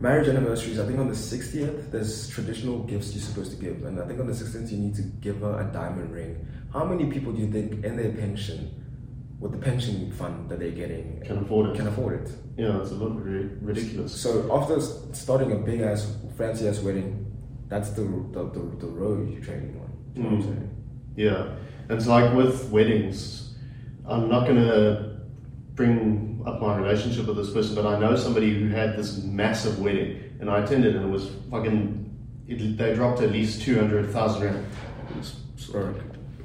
marriage 0.00 0.28
anniversaries. 0.28 0.78
I 0.78 0.86
think 0.86 0.98
on 0.98 1.08
the 1.08 1.14
60th, 1.14 1.90
there's 1.90 2.28
traditional 2.30 2.78
gifts 2.84 3.14
you're 3.14 3.22
supposed 3.22 3.50
to 3.50 3.58
give, 3.62 3.84
and 3.84 4.00
I 4.00 4.06
think 4.06 4.18
on 4.18 4.26
the 4.26 4.32
16th 4.32 4.72
you 4.72 4.78
need 4.78 4.94
to 4.94 5.02
give 5.02 5.40
her 5.40 5.60
a 5.60 5.72
diamond 5.74 6.10
ring. 6.10 6.46
How 6.72 6.86
many 6.86 7.10
people 7.10 7.32
do 7.32 7.42
you 7.42 7.52
think 7.52 7.84
in 7.84 7.96
their 7.96 8.12
pension? 8.12 8.85
With 9.38 9.52
the 9.52 9.58
pension 9.58 10.10
fund 10.12 10.48
that 10.48 10.58
they're 10.60 10.70
getting, 10.70 11.20
Can 11.24 11.38
afford 11.38 11.70
it. 11.70 11.76
can 11.76 11.86
afford 11.88 12.22
it. 12.22 12.32
Yeah, 12.56 12.80
it's 12.80 12.90
a 12.90 12.94
little 12.94 13.18
ri- 13.18 13.50
ridiculous. 13.60 14.18
So 14.18 14.50
after 14.50 14.80
starting 15.12 15.52
a 15.52 15.56
big 15.56 15.82
ass, 15.82 16.10
fancy 16.38 16.66
ass 16.66 16.78
wedding, 16.80 17.26
that's 17.68 17.90
the 17.90 18.02
the, 18.32 18.44
the, 18.54 18.76
the 18.78 18.86
road 18.86 19.30
you're 19.30 19.42
trading 19.42 19.78
on. 19.80 19.92
I'm 20.24 20.42
Mm. 20.42 20.68
Yeah, 21.16 21.48
and 21.88 21.92
it's 21.98 22.06
like 22.06 22.32
with 22.34 22.70
weddings, 22.70 23.54
I'm 24.08 24.28
not 24.30 24.46
gonna 24.46 25.18
bring 25.74 26.42
up 26.46 26.62
my 26.62 26.74
relationship 26.76 27.26
with 27.26 27.36
this 27.36 27.50
person, 27.52 27.74
but 27.74 27.84
I 27.86 27.98
know 27.98 28.16
somebody 28.16 28.54
who 28.58 28.68
had 28.68 28.96
this 28.96 29.22
massive 29.22 29.78
wedding, 29.80 30.22
and 30.40 30.48
I 30.48 30.60
attended, 30.64 30.96
and 30.96 31.04
it 31.04 31.10
was 31.10 31.28
fucking. 31.50 32.04
It, 32.48 32.78
they 32.78 32.94
dropped 32.94 33.20
at 33.20 33.32
least 33.32 33.60
two 33.62 33.74
hundred 33.78 34.08
thousand 34.10 34.44
rand. 34.44 34.66
Bro, 35.72 35.94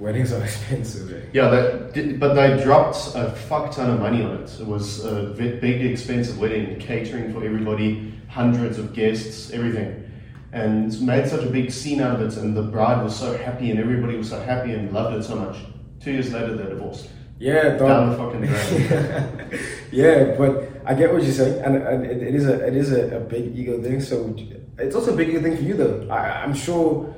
weddings 0.02 0.34
are 0.34 0.44
expensive. 0.50 1.14
Eh? 1.14 1.28
Yeah, 1.32 1.50
that, 1.50 2.20
but 2.20 2.34
they 2.34 2.62
dropped 2.64 2.98
a 3.16 3.32
fuck 3.48 3.72
ton 3.72 3.90
of 3.92 4.00
money 4.00 4.24
on 4.24 4.38
it. 4.44 4.60
It 4.60 4.66
was 4.66 5.06
a 5.06 5.34
big, 5.38 5.86
expensive 5.86 6.40
wedding, 6.40 6.80
catering 6.80 7.32
for 7.32 7.46
everybody, 7.46 8.14
hundreds 8.28 8.80
of 8.80 8.94
guests, 8.94 9.52
everything. 9.52 10.10
And 10.52 11.00
made 11.02 11.28
such 11.30 11.46
a 11.46 11.50
big 11.50 11.72
scene 11.72 12.02
out 12.02 12.20
of 12.20 12.22
it, 12.22 12.38
and 12.38 12.58
the 12.58 12.64
bride 12.64 13.02
was 13.02 13.18
so 13.18 13.38
happy, 13.38 13.72
and 13.72 13.80
everybody 13.80 14.18
was 14.18 14.30
so 14.30 14.40
happy 14.42 14.74
and 14.74 14.92
loved 14.92 15.16
it 15.16 15.24
so 15.24 15.36
much. 15.36 15.56
Two 16.02 16.12
years 16.12 16.34
later, 16.34 16.58
they're 16.58 16.70
divorced. 16.70 17.08
Yeah, 17.40 17.78
Down 17.78 18.10
the 18.10 18.18
fucking 18.18 18.42
drain. 18.42 19.62
yeah, 19.92 20.36
but 20.38 20.70
I 20.86 20.94
get 20.94 21.12
what 21.14 21.24
you're 21.24 21.32
saying, 21.32 21.64
and, 21.64 21.76
and 21.78 22.06
it, 22.06 22.22
it 22.22 22.36
is 22.36 22.48
a 22.48 22.68
it 22.68 22.76
is 22.76 22.92
a, 22.92 23.18
a 23.18 23.20
big 23.20 23.58
ego 23.58 23.82
thing. 23.82 24.00
So 24.00 24.36
it's 24.78 24.94
also 24.94 25.14
a 25.14 25.18
big 25.18 25.30
ego 25.30 25.42
thing 25.42 25.58
for 25.58 25.64
you, 25.64 25.74
though. 25.74 26.08
I, 26.10 26.44
I'm 26.44 26.54
sure, 26.54 27.16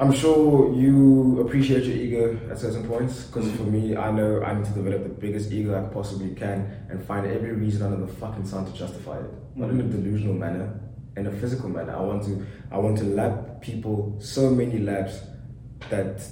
I'm 0.00 0.12
sure 0.14 0.74
you 0.74 1.42
appreciate 1.42 1.84
your 1.84 1.94
ego 1.94 2.50
at 2.50 2.58
certain 2.58 2.88
points. 2.88 3.24
Because 3.24 3.52
for 3.52 3.64
me, 3.64 3.94
I 3.94 4.10
know 4.10 4.42
I 4.42 4.54
need 4.54 4.64
to 4.64 4.70
develop 4.70 5.02
the 5.02 5.10
biggest 5.10 5.52
ego 5.52 5.78
I 5.78 5.92
possibly 5.92 6.34
can 6.34 6.86
and 6.88 7.04
find 7.04 7.26
every 7.26 7.52
reason 7.52 7.82
under 7.82 8.06
the 8.06 8.12
fucking 8.14 8.46
sun 8.46 8.64
to 8.64 8.72
justify 8.72 9.18
it. 9.18 9.30
Not 9.54 9.68
in 9.68 9.78
a 9.78 9.84
mm. 9.84 9.90
delusional 9.92 10.32
manner, 10.32 10.80
in 11.18 11.26
a 11.26 11.30
physical 11.30 11.68
manner. 11.68 11.94
I 11.94 12.00
want 12.00 12.22
to 12.24 12.46
I 12.72 12.78
want 12.78 12.96
to 12.98 13.04
lap 13.04 13.60
people 13.60 14.16
so 14.18 14.48
many 14.48 14.78
laps 14.78 15.20
that 15.90 16.22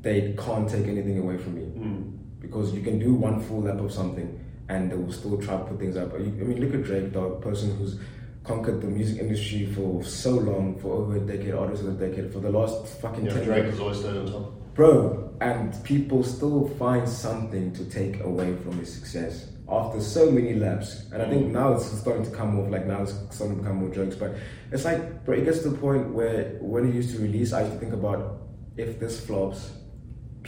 they 0.00 0.34
can't 0.38 0.66
take 0.66 0.86
anything 0.86 1.18
away 1.18 1.36
from 1.36 1.54
me 1.56 1.62
mm. 1.62 2.40
because 2.40 2.72
you 2.72 2.80
can 2.80 2.98
do 2.98 3.12
one 3.12 3.42
full 3.42 3.60
lap 3.60 3.78
of 3.78 3.92
something 3.92 4.42
and 4.70 4.90
they 4.90 4.96
will 4.96 5.12
still 5.12 5.36
try 5.36 5.58
to 5.58 5.64
put 5.64 5.78
things 5.78 5.98
up. 5.98 6.14
I 6.14 6.18
mean, 6.18 6.60
look 6.60 6.72
at 6.72 6.84
Drake, 6.84 7.12
dog, 7.12 7.42
person 7.42 7.76
who's 7.76 7.98
conquered 8.44 8.80
the 8.80 8.86
music 8.86 9.20
industry 9.20 9.66
for 9.66 10.02
so 10.02 10.30
long, 10.30 10.78
for 10.78 10.94
over 10.94 11.16
a 11.16 11.20
decade, 11.20 11.54
artist 11.54 11.82
of 11.82 12.00
a 12.00 12.08
decade, 12.08 12.32
for 12.32 12.40
the 12.40 12.50
last 12.50 12.86
fucking 13.00 13.26
Yeah, 13.26 13.34
10 13.34 13.44
Drake 13.44 13.62
years. 13.64 13.72
was 13.72 13.80
always 13.80 13.98
staying 13.98 14.18
on 14.18 14.26
top. 14.32 14.74
Bro, 14.74 15.34
and 15.40 15.84
people 15.84 16.22
still 16.22 16.68
find 16.78 17.08
something 17.08 17.72
to 17.74 17.84
take 17.84 18.20
away 18.20 18.56
from 18.56 18.78
his 18.78 18.92
success 18.92 19.48
after 19.68 20.00
so 20.00 20.30
many 20.30 20.54
laps. 20.54 21.04
And 21.12 21.22
I 21.22 21.28
think 21.28 21.48
mm. 21.48 21.50
now 21.50 21.72
it's 21.74 21.86
starting 21.86 22.24
to 22.24 22.30
come 22.30 22.58
off, 22.58 22.70
like 22.70 22.86
now 22.86 23.02
it's 23.02 23.12
starting 23.30 23.56
to 23.56 23.62
become 23.62 23.76
more 23.76 23.90
jokes. 23.90 24.16
But 24.16 24.34
it's 24.72 24.84
like, 24.84 25.24
bro, 25.24 25.36
it 25.36 25.44
gets 25.44 25.60
to 25.60 25.70
the 25.70 25.78
point 25.78 26.14
where 26.14 26.56
when 26.60 26.90
he 26.90 26.96
used 26.96 27.14
to 27.16 27.22
release, 27.22 27.52
I 27.52 27.62
used 27.62 27.74
to 27.74 27.78
think 27.78 27.92
about 27.92 28.40
if 28.76 28.98
this 28.98 29.24
flops, 29.24 29.72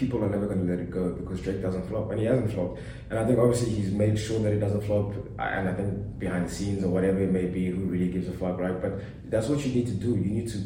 people 0.00 0.24
are 0.24 0.30
never 0.30 0.46
going 0.46 0.66
to 0.66 0.72
let 0.72 0.80
it 0.80 0.90
go 0.90 1.10
because 1.12 1.40
Drake 1.42 1.60
doesn't 1.60 1.86
flop, 1.88 2.10
and 2.10 2.18
he 2.18 2.26
hasn't 2.26 2.52
flopped. 2.52 2.80
And 3.10 3.18
I 3.18 3.26
think 3.26 3.38
obviously 3.38 3.70
he's 3.70 3.92
made 3.92 4.18
sure 4.18 4.40
that 4.40 4.52
it 4.52 4.58
doesn't 4.58 4.80
flop, 4.82 5.12
and 5.38 5.68
I 5.68 5.74
think 5.74 6.18
behind 6.18 6.48
the 6.48 6.52
scenes 6.52 6.82
or 6.82 6.88
whatever 6.88 7.20
it 7.20 7.30
may 7.30 7.46
be, 7.46 7.66
who 7.66 7.82
really 7.84 8.08
gives 8.08 8.26
a 8.26 8.32
fuck, 8.32 8.58
right? 8.58 8.80
But 8.80 9.00
that's 9.30 9.48
what 9.48 9.64
you 9.64 9.72
need 9.72 9.86
to 9.88 9.92
do. 9.92 10.08
You 10.08 10.30
need 10.38 10.48
to 10.48 10.58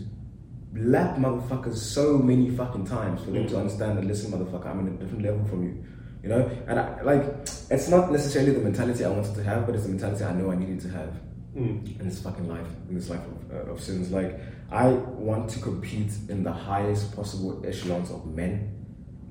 lap 0.74 1.16
motherfuckers 1.16 1.76
so 1.76 2.16
many 2.18 2.50
fucking 2.50 2.86
times 2.86 3.22
for 3.24 3.32
them 3.32 3.46
to 3.48 3.58
understand 3.58 3.98
that 3.98 4.04
listen, 4.04 4.32
motherfucker, 4.32 4.66
I'm 4.66 4.80
in 4.80 4.94
a 4.94 4.96
different 4.96 5.22
level 5.22 5.44
from 5.46 5.64
you. 5.64 5.84
You 6.22 6.30
know, 6.30 6.50
and 6.66 6.80
I, 6.80 7.02
like 7.02 7.22
it's 7.70 7.88
not 7.88 8.10
necessarily 8.10 8.52
the 8.52 8.60
mentality 8.60 9.04
I 9.04 9.10
wanted 9.10 9.34
to 9.34 9.42
have, 9.44 9.66
but 9.66 9.74
it's 9.74 9.84
the 9.84 9.90
mentality 9.90 10.24
I 10.24 10.32
know 10.32 10.50
I 10.50 10.56
needed 10.56 10.80
to 10.80 10.88
have 10.88 11.12
in 11.54 12.08
this 12.08 12.20
fucking 12.22 12.48
life, 12.48 12.66
in 12.88 12.94
this 12.94 13.10
life 13.10 13.20
of, 13.20 13.68
uh, 13.68 13.72
of 13.72 13.80
sins. 13.80 14.10
Like, 14.10 14.40
I 14.70 14.88
want 14.88 15.50
to 15.50 15.60
compete 15.60 16.12
in 16.28 16.42
the 16.42 16.52
highest 16.52 17.14
possible 17.14 17.62
echelons 17.66 18.10
of 18.10 18.26
men, 18.26 18.73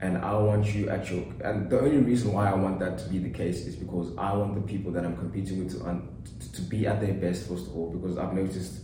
and 0.02 0.18
I 0.18 0.34
want 0.38 0.74
you 0.74 0.90
at 0.90 1.10
your. 1.10 1.24
And 1.44 1.70
the 1.70 1.80
only 1.80 1.98
reason 1.98 2.34
why 2.34 2.50
I 2.50 2.56
want 2.56 2.80
that 2.80 2.98
to 3.00 3.10
be 3.10 3.20
the 3.20 3.30
case 3.30 3.66
is 3.66 3.76
because 3.76 4.16
I 4.18 4.34
want 4.34 4.56
the 4.56 4.62
people 4.62 4.92
that 4.92 5.06
I'm 5.06 5.16
competing 5.16 5.64
with 5.64 5.80
to, 5.80 5.86
un, 5.86 6.10
to, 6.54 6.62
be 6.62 6.88
at 6.88 7.00
their 7.00 7.14
best, 7.14 7.48
first 7.48 7.68
of 7.68 7.76
all, 7.76 7.90
because 7.90 8.18
I've 8.18 8.34
noticed 8.34 8.82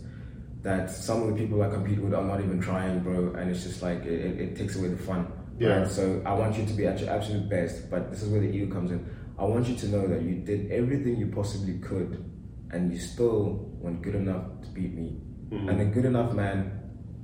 that 0.62 0.90
some 0.90 1.22
of 1.22 1.28
the 1.28 1.34
people 1.34 1.62
I 1.62 1.68
compete 1.68 1.98
with 1.98 2.14
are 2.14 2.24
not 2.24 2.40
even 2.40 2.60
trying, 2.60 3.00
bro, 3.00 3.34
and 3.34 3.50
it's 3.50 3.64
just 3.64 3.82
like 3.82 4.04
it, 4.04 4.40
it, 4.40 4.56
takes 4.56 4.76
away 4.76 4.88
the 4.88 4.96
fun. 4.96 5.30
Yeah. 5.58 5.80
Right? 5.80 5.90
So 5.90 6.22
I 6.24 6.32
want 6.32 6.56
you 6.56 6.66
to 6.66 6.72
be 6.72 6.86
at 6.86 6.98
your 7.00 7.10
absolute 7.10 7.48
best, 7.48 7.90
but 7.90 8.10
this 8.10 8.22
is 8.22 8.28
where 8.28 8.40
the 8.40 8.48
ego 8.48 8.72
comes 8.72 8.90
in. 8.90 9.08
I 9.38 9.44
want 9.44 9.68
you 9.68 9.76
to 9.76 9.88
know 9.88 10.06
that 10.06 10.22
you 10.22 10.36
did 10.36 10.70
everything 10.70 11.16
you 11.16 11.28
possibly 11.28 11.78
could, 11.78 12.24
and 12.70 12.92
you 12.92 12.98
still 12.98 13.70
weren't 13.80 14.02
good 14.02 14.14
enough 14.14 14.44
to 14.62 14.68
beat 14.68 14.94
me. 14.94 15.20
Mm-hmm. 15.50 15.68
And 15.68 15.80
a 15.80 15.84
good 15.86 16.04
enough 16.04 16.32
man 16.32 16.80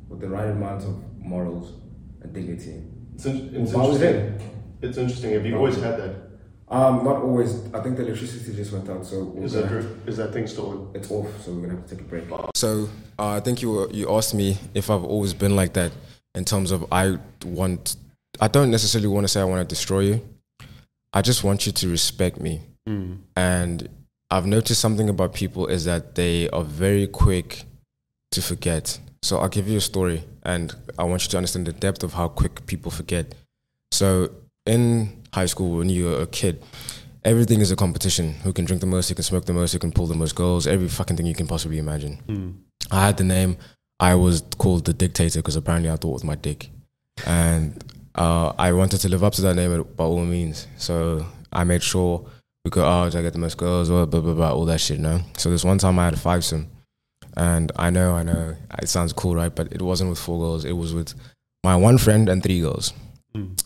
with 0.09 0.21
the 0.21 0.29
right 0.29 0.49
amount 0.49 0.85
of 0.85 1.03
morals 1.19 1.73
and 2.23 2.33
dignity. 2.33 2.83
It's, 3.17 3.25
in, 3.27 3.51
it's 3.55 3.73
Well, 3.73 3.95
interesting. 3.97 4.51
It's 4.83 4.99
interesting. 4.99 5.33
Have 5.33 5.47
you 5.47 5.57
always 5.57 5.77
had 5.77 5.99
that? 5.99 6.15
Um, 6.69 7.03
not 7.05 7.17
always. 7.23 7.65
I 7.73 7.81
think 7.81 7.97
the 7.97 8.05
electricity 8.05 8.55
just 8.55 8.73
went 8.73 8.89
out, 8.91 9.07
so 9.07 9.33
Is 9.39 9.55
gonna- 9.55 9.67
that 9.83 10.09
is 10.09 10.17
that 10.19 10.33
thing 10.33 10.47
still 10.47 10.67
on? 10.71 10.91
it's 10.95 11.11
off, 11.11 11.27
so 11.45 11.53
we're 11.53 11.63
gonna 11.63 11.75
have 11.81 11.87
to 11.89 11.95
take 11.97 12.05
a 12.05 12.09
break. 12.09 12.25
So 12.55 12.89
uh, 13.19 13.29
I 13.31 13.41
think 13.41 13.63
you 13.63 13.71
were, 13.73 13.89
you 13.91 14.11
asked 14.15 14.35
me 14.35 14.59
if 14.75 14.91
I've 14.91 15.05
always 15.05 15.33
been 15.33 15.57
like 15.57 15.73
that 15.75 15.93
in 16.35 16.45
terms 16.45 16.73
of 16.73 16.85
I 16.93 17.19
want. 17.45 17.97
I 18.41 18.49
don't 18.49 18.71
necessarily 18.71 19.09
want 19.09 19.25
to 19.25 19.29
say 19.29 19.41
I 19.41 19.45
want 19.45 19.67
to 19.67 19.75
destroy 19.75 20.01
you. 20.01 20.21
I 21.13 21.23
just 21.23 21.43
want 21.43 21.65
you 21.67 21.73
to 21.73 21.89
respect 21.89 22.39
me. 22.41 22.61
And 23.35 23.89
I've 24.31 24.47
noticed 24.47 24.81
something 24.81 25.09
about 25.09 25.33
people 25.35 25.67
is 25.69 25.85
that 25.87 26.15
they 26.17 26.49
are 26.51 26.63
very 26.63 27.07
quick 27.07 27.65
to 28.33 28.43
forget. 28.43 29.01
So 29.23 29.39
I'll 29.39 29.49
give 29.49 29.69
you 29.69 29.79
a 29.79 29.81
story, 29.81 30.23
and 30.45 30.75
I 30.99 31.05
want 31.05 31.25
you 31.25 31.29
to 31.31 31.37
understand 31.37 31.67
the 31.67 31.73
depth 31.73 32.03
of 32.03 32.13
how 32.15 32.29
quick 32.29 32.67
people 32.67 32.91
forget. 32.91 33.35
So 33.93 34.31
in 34.67 35.23
high 35.33 35.47
school, 35.47 35.79
when 35.79 35.89
you're 35.89 36.21
a 36.23 36.27
kid, 36.27 36.63
everything 37.25 37.61
is 37.61 37.71
a 37.71 37.77
competition. 37.77 38.35
Who 38.45 38.53
can 38.53 38.65
drink 38.65 38.81
the 38.81 38.87
most? 38.87 39.09
Who 39.09 39.15
can 39.15 39.25
smoke 39.25 39.47
the 39.47 39.53
most? 39.53 39.73
Who 39.73 39.79
can 39.79 39.93
pull 39.93 40.07
the 40.07 40.15
most 40.15 40.35
girls? 40.37 40.67
Every 40.67 40.89
fucking 40.89 41.17
thing 41.17 41.27
you 41.27 41.35
can 41.35 41.47
possibly 41.47 41.79
imagine. 41.79 42.63
I 42.91 43.07
had 43.07 43.17
the 43.17 43.25
name. 43.25 43.57
I 43.99 44.15
was 44.15 44.43
called 44.59 44.85
the 44.85 44.93
dictator 44.93 45.41
because 45.41 45.57
apparently 45.57 45.91
I 45.91 45.97
thought 45.97 46.11
it 46.11 46.13
was 46.13 46.25
my 46.25 46.35
dick, 46.37 46.69
and 47.27 47.83
uh, 48.15 48.53
I 48.59 48.73
wanted 48.73 49.01
to 49.01 49.09
live 49.09 49.25
up 49.25 49.33
to 49.35 49.43
that 49.43 49.55
name 49.55 49.83
by 49.97 50.05
all 50.05 50.25
means. 50.25 50.67
So 50.77 51.27
I 51.53 51.65
made 51.65 51.83
sure 51.83 52.25
we 52.65 52.71
go 52.71 52.85
out. 52.85 53.15
I 53.17 53.23
get 53.23 53.33
the 53.33 53.39
most 53.39 53.57
girls, 53.57 53.89
blah 53.89 54.05
blah 54.05 54.21
blah, 54.21 54.35
blah 54.35 54.53
all 54.53 54.67
that 54.67 54.81
shit. 54.81 55.01
No. 55.01 55.23
So 55.39 55.51
this 55.51 55.65
one 55.65 55.79
time 55.79 55.99
I 55.99 56.05
had 56.05 56.15
a 56.15 56.19
fivesome, 56.19 56.67
and 57.37 57.73
I 57.77 57.91
know, 57.91 58.15
I 58.15 58.23
know, 58.23 58.57
it 58.83 58.89
sounds 58.89 59.13
cool, 59.13 59.35
right? 59.35 59.55
But 59.55 59.73
it 59.73 59.83
wasn't 59.83 60.11
with 60.11 60.19
four 60.19 60.39
girls. 60.39 60.65
It 60.65 60.73
was 60.73 60.95
with 60.95 61.15
my 61.65 61.77
one 61.77 61.99
friend 61.99 62.29
and 62.29 62.43
three 62.43 62.61
girls. 62.61 62.93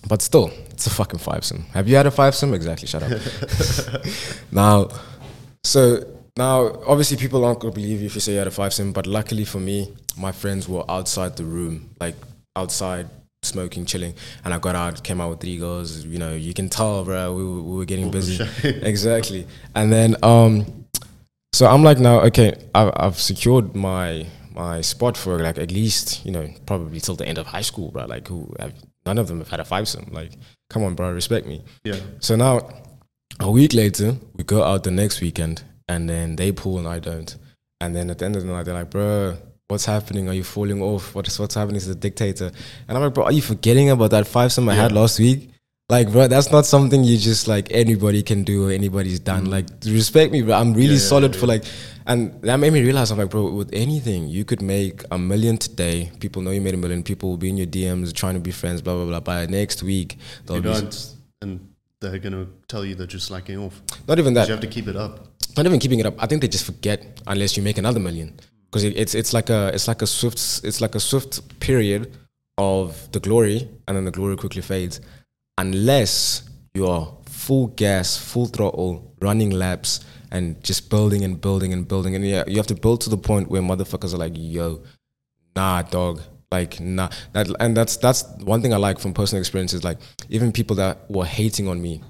But 0.08 0.22
still, 0.22 0.50
it's 0.70 0.86
a 0.86 0.90
fucking 0.90 1.20
fivesome. 1.20 1.66
Have 1.68 1.88
you 1.88 1.96
had 1.96 2.06
a 2.06 2.10
fivesome? 2.10 2.54
Exactly. 2.54 2.88
Shut 2.88 3.02
up. 3.02 3.20
now, 4.52 4.88
so 5.62 6.02
now 6.36 6.80
obviously 6.86 7.16
people 7.16 7.44
aren't 7.44 7.60
gonna 7.60 7.74
believe 7.74 8.00
you 8.00 8.06
if 8.06 8.14
you 8.14 8.20
say 8.20 8.32
you 8.32 8.38
had 8.38 8.48
a 8.48 8.50
fivesome. 8.50 8.92
But 8.92 9.06
luckily 9.06 9.44
for 9.44 9.60
me, 9.60 9.94
my 10.16 10.32
friends 10.32 10.68
were 10.68 10.84
outside 10.90 11.36
the 11.36 11.44
room, 11.44 11.90
like 12.00 12.16
outside 12.56 13.08
smoking, 13.42 13.86
chilling, 13.86 14.14
and 14.44 14.52
I 14.52 14.58
got 14.58 14.74
out, 14.74 15.02
came 15.04 15.20
out 15.20 15.30
with 15.30 15.40
three 15.40 15.58
girls. 15.58 16.04
You 16.04 16.18
know, 16.18 16.34
you 16.34 16.52
can 16.52 16.68
tell, 16.68 17.04
bro. 17.04 17.34
We 17.34 17.44
were, 17.44 17.62
we 17.62 17.76
were 17.78 17.84
getting 17.84 18.10
busy. 18.10 18.44
exactly. 18.64 19.46
And 19.74 19.92
then, 19.92 20.16
um, 20.22 20.80
so 21.53 21.66
I'm 21.66 21.82
like, 21.82 21.98
now, 21.98 22.20
okay, 22.22 22.55
I've, 22.74 22.92
I've 22.96 23.18
secured 23.18 23.74
my 23.74 24.26
my 24.53 24.80
spot 24.80 25.16
for 25.16 25.38
like 25.38 25.59
at 25.59 25.70
least 25.70 26.26
you 26.26 26.32
know 26.32 26.48
probably 26.66 27.01
till 27.01 27.14
the 27.14 27.26
end 27.26 27.38
of 27.38 27.46
high 27.46 27.62
school, 27.62 27.90
bro. 27.90 28.07
Like, 28.07 28.28
who 28.28 28.53
have, 28.59 28.74
none 29.07 29.18
of 29.18 29.28
them 29.28 29.38
have 29.38 29.48
had 29.48 29.61
a 29.61 29.64
five 29.64 29.84
fivesome. 29.84 30.12
Like, 30.12 30.32
come 30.68 30.82
on, 30.84 30.94
bro, 30.94 31.12
respect 31.12 31.46
me. 31.46 31.64
Yeah. 31.84 31.96
So 32.20 32.36
now, 32.36 32.68
a 33.40 33.51
week 33.51 33.74
later, 33.74 34.16
we 34.34 34.44
go 34.44 34.62
out 34.62 34.84
the 34.84 34.90
next 34.90 35.20
weekend, 35.20 35.62
and 35.88 36.09
then 36.09 36.36
they 36.36 36.53
pull 36.53 36.78
and 36.78 36.86
I 36.86 36.98
don't. 36.98 37.36
And 37.80 37.96
then 37.96 38.11
at 38.11 38.18
the 38.18 38.26
end 38.26 38.36
of 38.36 38.42
the 38.42 38.48
night, 38.48 38.64
they're 38.64 38.74
like, 38.74 38.90
bro, 38.90 39.36
what's 39.68 39.86
happening? 39.86 40.28
Are 40.28 40.34
you 40.34 40.44
falling 40.44 40.82
off? 40.82 41.14
What's 41.14 41.38
what's 41.38 41.55
happening 41.55 41.76
Is 41.76 41.86
the 41.86 41.94
dictator? 41.94 42.53
And 42.88 42.96
I'm 42.96 43.03
like, 43.03 43.14
bro, 43.14 43.24
are 43.24 43.32
you 43.32 43.42
forgetting 43.42 43.90
about 43.90 44.11
that 44.11 44.26
five 44.26 44.53
some 44.53 44.68
I 44.68 44.74
had 44.74 44.92
last 44.92 45.18
week? 45.18 45.51
Like, 45.91 46.12
bro, 46.12 46.28
that's 46.28 46.51
not 46.53 46.66
something 46.66 47.03
you 47.03 47.18
just 47.18 47.49
like 47.49 47.66
anybody 47.72 48.22
can 48.22 48.45
do 48.45 48.68
or 48.68 48.70
anybody's 48.70 49.18
done. 49.18 49.47
Like, 49.47 49.66
respect 49.84 50.30
me, 50.32 50.43
bro. 50.43 50.55
I'm 50.55 50.72
really 50.72 50.95
Mm. 50.95 51.03
Yeah, 51.03 51.12
solid 51.14 51.34
yeah. 51.34 51.41
for 51.41 51.47
like, 51.49 51.64
and 52.07 52.41
that 52.43 52.57
made 52.59 52.72
me 52.72 52.80
realize 52.80 53.11
I'm 53.11 53.18
like, 53.18 53.30
bro, 53.30 53.51
with 53.51 53.70
anything, 53.72 54.28
you 54.28 54.45
could 54.45 54.62
make 54.62 55.03
a 55.11 55.18
million 55.18 55.59
today. 55.59 56.12
People 56.20 56.43
know 56.43 56.53
you 56.53 56.61
made 56.61 56.74
a 56.74 56.76
million. 56.76 57.03
People 57.03 57.30
will 57.30 57.36
be 57.36 57.49
in 57.51 57.57
your 57.57 57.66
DMs 57.66 58.12
trying 58.14 58.34
to 58.34 58.41
be 58.41 58.53
friends, 58.53 58.80
blah 58.82 58.95
blah 58.95 59.05
blah. 59.07 59.20
By 59.20 59.47
next 59.47 59.82
week, 59.82 60.16
they'll 60.47 60.57
You 60.59 60.62
be 60.62 60.68
don't, 60.72 61.14
and 61.43 61.61
they're 62.01 62.18
gonna 62.18 62.47
tell 62.68 62.84
you 62.84 62.95
that 62.95 63.12
you're 63.12 63.20
slacking 63.20 63.59
off. 63.59 63.82
not 64.07 64.18
even 64.20 64.32
that. 64.34 64.47
You 64.49 64.53
have 64.53 64.61
to 64.62 64.68
keep 64.68 64.86
it 64.86 64.97
up. 64.97 65.26
not 65.57 65.66
even 65.66 65.80
keeping 65.80 65.99
it 65.99 66.07
up. 66.07 66.14
I 66.22 66.26
think 66.28 66.41
they 66.43 66.49
just 66.49 66.64
forget 66.64 67.20
unless 67.26 67.57
you 67.57 67.62
make 67.64 67.78
another 67.78 67.99
million 67.99 68.28
because 68.66 68.84
it, 68.84 68.97
it's 68.97 69.14
it's 69.16 69.32
like 69.34 69.51
a 69.51 69.72
it's 69.74 69.88
like 69.88 70.03
a 70.03 70.07
swift 70.07 70.38
it's 70.62 70.80
like 70.80 70.95
a 70.95 71.01
swift 71.01 71.59
period 71.59 72.03
of 72.59 73.11
the 73.11 73.18
glory 73.20 73.68
and 73.88 73.97
then 73.97 74.05
the 74.05 74.11
glory 74.12 74.36
quickly 74.36 74.62
fades 74.62 75.01
unless 75.61 76.42
you 76.74 76.86
are 76.86 77.12
full 77.26 77.68
gas, 77.68 78.16
full 78.16 78.46
throttle, 78.46 79.14
running 79.20 79.50
laps 79.50 80.00
and 80.30 80.62
just 80.64 80.88
building 80.88 81.22
and 81.24 81.40
building 81.40 81.72
and 81.72 81.86
building 81.86 82.14
and 82.14 82.26
yeah, 82.26 82.44
you 82.46 82.56
have 82.56 82.66
to 82.66 82.74
build 82.74 83.00
to 83.02 83.11
the 83.11 83.16
point 83.16 83.50
where 83.50 83.61
motherfuckers 83.61 84.14
are 84.14 84.18
like, 84.18 84.32
yo, 84.34 84.82
nah, 85.54 85.82
dog. 85.82 86.20
Like 86.52 86.80
nah, 86.80 87.11
that, 87.32 87.46
and 87.61 87.76
that's 87.76 87.96
that's 87.98 88.24
one 88.42 88.61
thing 88.61 88.74
I 88.74 88.76
like 88.76 88.98
from 88.98 89.14
personal 89.14 89.38
experiences. 89.38 89.84
Like 89.84 89.98
even 90.30 90.50
people 90.50 90.74
that 90.76 91.08
were 91.08 91.24
hating 91.24 91.68
on 91.68 91.80
me, 91.80 92.02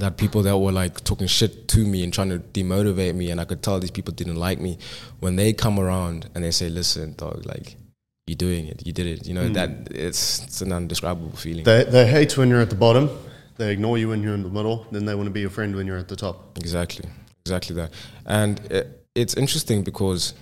that 0.00 0.18
people 0.18 0.42
that 0.42 0.58
were 0.58 0.70
like 0.70 1.02
talking 1.02 1.26
shit 1.26 1.66
to 1.68 1.78
me 1.78 2.04
and 2.04 2.12
trying 2.12 2.28
to 2.28 2.40
demotivate 2.40 3.14
me, 3.14 3.30
and 3.30 3.40
I 3.40 3.46
could 3.46 3.62
tell 3.62 3.80
these 3.80 3.90
people 3.90 4.12
didn't 4.12 4.36
like 4.36 4.60
me. 4.60 4.76
When 5.20 5.36
they 5.36 5.54
come 5.54 5.80
around 5.80 6.28
and 6.34 6.44
they 6.44 6.50
say, 6.50 6.68
"Listen, 6.68 7.14
dog, 7.16 7.46
like 7.46 7.76
you're 8.26 8.36
doing 8.36 8.66
it, 8.66 8.86
you 8.86 8.92
did 8.92 9.06
it," 9.06 9.26
you 9.26 9.34
know 9.34 9.48
that 9.48 9.70
hmm. 9.70 9.84
it's 9.90 10.42
it's 10.44 10.60
an 10.60 10.72
undescribable 10.72 11.36
feeling. 11.36 11.64
They, 11.64 11.84
they 11.84 12.06
hate 12.06 12.36
when 12.36 12.48
you're 12.48 12.60
at 12.60 12.70
the 12.70 12.76
bottom. 12.76 13.10
They 13.56 13.72
ignore 13.72 13.98
you 13.98 14.08
when 14.08 14.22
you're 14.22 14.34
in 14.34 14.42
the 14.42 14.50
middle. 14.50 14.86
Then 14.90 15.04
they 15.04 15.14
want 15.14 15.26
to 15.26 15.30
be 15.30 15.40
your 15.40 15.50
friend 15.50 15.76
when 15.76 15.86
you're 15.86 15.98
at 15.98 16.08
the 16.08 16.16
top. 16.16 16.58
Exactly, 16.58 17.08
exactly 17.44 17.76
that. 17.76 17.92
And 18.26 18.60
it, 18.70 19.06
it's 19.14 19.34
interesting 19.34 19.84
because 19.84 20.34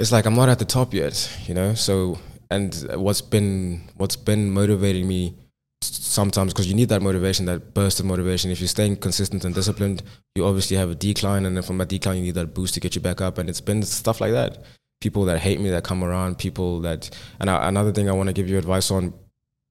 it's 0.00 0.12
like 0.12 0.26
I'm 0.26 0.34
not 0.34 0.48
at 0.48 0.58
the 0.58 0.64
top 0.64 0.94
yet, 0.94 1.30
you 1.46 1.54
know. 1.54 1.74
So, 1.74 2.18
and 2.50 2.74
what's 2.94 3.20
been 3.20 3.88
what's 3.96 4.16
been 4.16 4.50
motivating 4.50 5.06
me 5.06 5.34
sometimes 5.80 6.52
because 6.52 6.66
you 6.68 6.74
need 6.74 6.88
that 6.88 7.02
motivation, 7.02 7.46
that 7.46 7.74
burst 7.74 8.00
of 8.00 8.06
motivation. 8.06 8.50
If 8.50 8.60
you're 8.60 8.68
staying 8.68 8.96
consistent 8.96 9.44
and 9.44 9.54
disciplined, 9.54 10.02
you 10.34 10.44
obviously 10.44 10.76
have 10.76 10.90
a 10.90 10.94
decline, 10.94 11.46
and 11.46 11.56
then 11.56 11.62
from 11.62 11.78
that 11.78 11.88
decline, 11.88 12.18
you 12.18 12.22
need 12.22 12.34
that 12.34 12.54
boost 12.54 12.74
to 12.74 12.80
get 12.80 12.94
you 12.94 13.00
back 13.00 13.20
up. 13.20 13.38
And 13.38 13.48
it's 13.48 13.60
been 13.60 13.82
stuff 13.82 14.20
like 14.20 14.32
that. 14.32 14.58
People 15.00 15.24
that 15.26 15.38
hate 15.38 15.60
me 15.60 15.70
that 15.70 15.84
come 15.84 16.02
around, 16.02 16.38
people 16.38 16.80
that, 16.80 17.10
and 17.38 17.48
I, 17.48 17.68
another 17.68 17.92
thing 17.92 18.08
I 18.08 18.12
want 18.12 18.28
to 18.28 18.32
give 18.32 18.48
you 18.48 18.58
advice 18.58 18.90
on, 18.90 19.14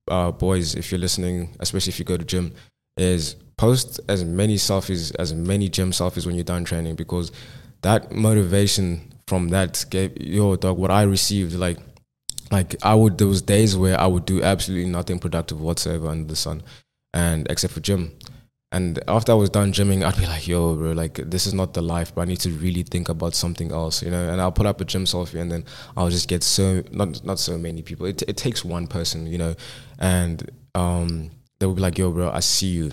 uh, 0.09 0.31
boys, 0.31 0.75
if 0.75 0.91
you're 0.91 0.99
listening, 0.99 1.55
especially 1.59 1.89
if 1.91 1.99
you 1.99 2.05
go 2.05 2.17
to 2.17 2.23
gym, 2.23 2.53
is 2.95 3.35
post 3.57 3.99
as 4.07 4.23
many 4.23 4.55
selfies, 4.55 5.13
as 5.19 5.33
many 5.33 5.67
gym 5.69 5.91
selfies 5.91 6.25
when 6.25 6.35
you're 6.35 6.43
done 6.43 6.63
training, 6.63 6.95
because 6.95 7.31
that 7.81 8.11
motivation 8.11 9.13
from 9.27 9.49
that 9.49 9.85
gave 9.89 10.15
yo 10.17 10.55
dog 10.55 10.77
what 10.77 10.89
I 10.89 11.03
received 11.03 11.53
like 11.53 11.77
like 12.49 12.75
I 12.81 12.95
would 12.95 13.17
there 13.17 13.27
was 13.27 13.41
days 13.41 13.75
where 13.75 13.99
I 13.99 14.07
would 14.07 14.25
do 14.25 14.41
absolutely 14.41 14.89
nothing 14.89 15.19
productive 15.19 15.59
whatsoever 15.59 16.07
under 16.07 16.27
the 16.27 16.35
sun, 16.35 16.63
and 17.13 17.45
except 17.49 17.73
for 17.73 17.81
gym. 17.81 18.13
And 18.71 18.99
after 19.07 19.31
I 19.31 19.35
was 19.35 19.49
done 19.49 19.71
gymming, 19.71 20.03
I'd 20.03 20.17
be 20.17 20.25
like, 20.25 20.45
"Yo, 20.45 20.75
bro, 20.75 20.91
like 20.91 21.15
this 21.15 21.47
is 21.47 21.53
not 21.53 21.73
the 21.73 21.81
life, 21.81 22.13
but 22.13 22.23
I 22.23 22.25
need 22.25 22.41
to 22.41 22.49
really 22.49 22.83
think 22.83 23.07
about 23.07 23.33
something 23.33 23.71
else, 23.71 24.03
you 24.03 24.11
know." 24.11 24.29
And 24.29 24.41
I'll 24.41 24.51
put 24.51 24.65
up 24.65 24.81
a 24.81 24.85
gym 24.85 25.05
selfie, 25.05 25.39
and 25.39 25.49
then 25.49 25.63
I'll 25.95 26.09
just 26.09 26.27
get 26.27 26.43
so 26.43 26.83
not 26.91 27.23
not 27.23 27.39
so 27.39 27.57
many 27.57 27.81
people. 27.81 28.05
It 28.05 28.23
it 28.27 28.35
takes 28.35 28.65
one 28.65 28.87
person, 28.87 29.25
you 29.25 29.37
know, 29.37 29.55
and 29.99 30.51
um, 30.75 31.31
they 31.59 31.65
will 31.65 31.75
be 31.75 31.81
like, 31.81 31.97
"Yo, 31.97 32.11
bro, 32.11 32.29
I 32.29 32.41
see 32.41 32.67
you, 32.67 32.91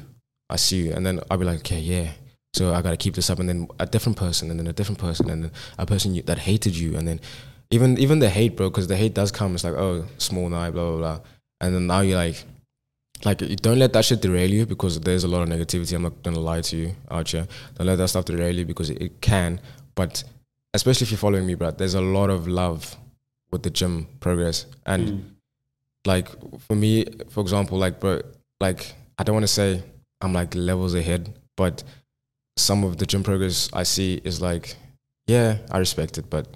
I 0.49 0.57
see 0.57 0.87
you," 0.87 0.93
and 0.93 1.05
then 1.05 1.19
I'll 1.29 1.39
be 1.39 1.45
like, 1.45 1.59
"Okay, 1.59 1.81
yeah." 1.81 2.13
So 2.55 2.73
I 2.73 2.81
gotta 2.81 2.97
keep 2.97 3.15
this 3.17 3.29
up, 3.29 3.41
and 3.41 3.49
then 3.49 3.67
a 3.81 3.87
different 3.87 4.17
person, 4.17 4.51
and 4.53 4.61
then 4.61 4.69
a 4.69 4.73
different 4.73 5.01
person, 5.01 5.29
and 5.29 5.45
then 5.45 5.53
a 5.77 5.87
person 5.87 6.15
you, 6.15 6.23
that 6.23 6.39
hated 6.39 6.77
you, 6.77 6.97
and 6.97 7.09
then 7.09 7.21
even 7.71 7.99
even 7.99 8.21
the 8.21 8.31
hate, 8.31 8.55
bro, 8.57 8.71
because 8.71 8.87
the 8.87 8.97
hate 8.97 9.13
does 9.13 9.33
come. 9.33 9.55
It's 9.55 9.65
like, 9.65 9.75
oh, 9.75 10.07
small 10.19 10.49
night, 10.49 10.71
blah 10.71 10.89
blah 10.91 10.99
blah, 10.99 11.21
and 11.61 11.75
then 11.75 11.89
now 11.89 12.01
you're 12.01 12.17
like, 12.17 12.45
like 13.25 13.39
don't 13.63 13.79
let 13.79 13.93
that 13.95 14.05
shit 14.05 14.21
derail 14.21 14.51
you 14.51 14.67
because 14.67 15.01
there's 15.01 15.25
a 15.25 15.29
lot 15.29 15.43
of 15.43 15.49
negativity. 15.49 15.95
I'm 15.95 16.03
not 16.03 16.23
gonna 16.23 16.41
lie 16.41 16.61
to 16.63 16.77
you 16.77 16.97
out 17.11 17.29
here. 17.31 17.47
Don't 17.77 17.87
let 17.87 17.97
that 17.97 18.09
stuff 18.09 18.25
derail 18.27 18.55
you 18.55 18.65
because 18.67 18.91
it, 18.91 19.01
it 19.01 19.21
can. 19.21 19.61
But 19.95 20.25
especially 20.75 21.05
if 21.07 21.11
you're 21.11 21.19
following 21.19 21.47
me, 21.47 21.55
bro, 21.55 21.71
there's 21.71 21.95
a 21.95 22.01
lot 22.01 22.31
of 22.31 22.47
love 22.49 22.97
with 23.51 23.63
the 23.63 23.71
gym 23.71 24.09
progress, 24.21 24.67
and 24.87 25.09
Mm. 25.09 25.25
like 26.07 26.29
for 26.61 26.75
me, 26.75 27.07
for 27.31 27.41
example, 27.41 27.79
like 27.79 28.01
bro, 28.01 28.21
like 28.61 28.95
I 29.19 29.23
don't 29.25 29.35
want 29.35 29.45
to 29.45 29.49
say 29.53 29.83
I'm 30.21 30.33
like 30.33 30.55
levels 30.55 30.95
ahead, 30.95 31.33
but 31.57 31.83
some 32.57 32.85
of 32.85 32.99
the 32.99 33.07
gym 33.07 33.23
progress 33.23 33.69
I 33.73 33.83
see 33.85 34.21
is 34.25 34.41
like, 34.41 34.77
yeah, 35.27 35.59
I 35.71 35.79
respect 35.79 36.19
it, 36.19 36.29
but 36.31 36.47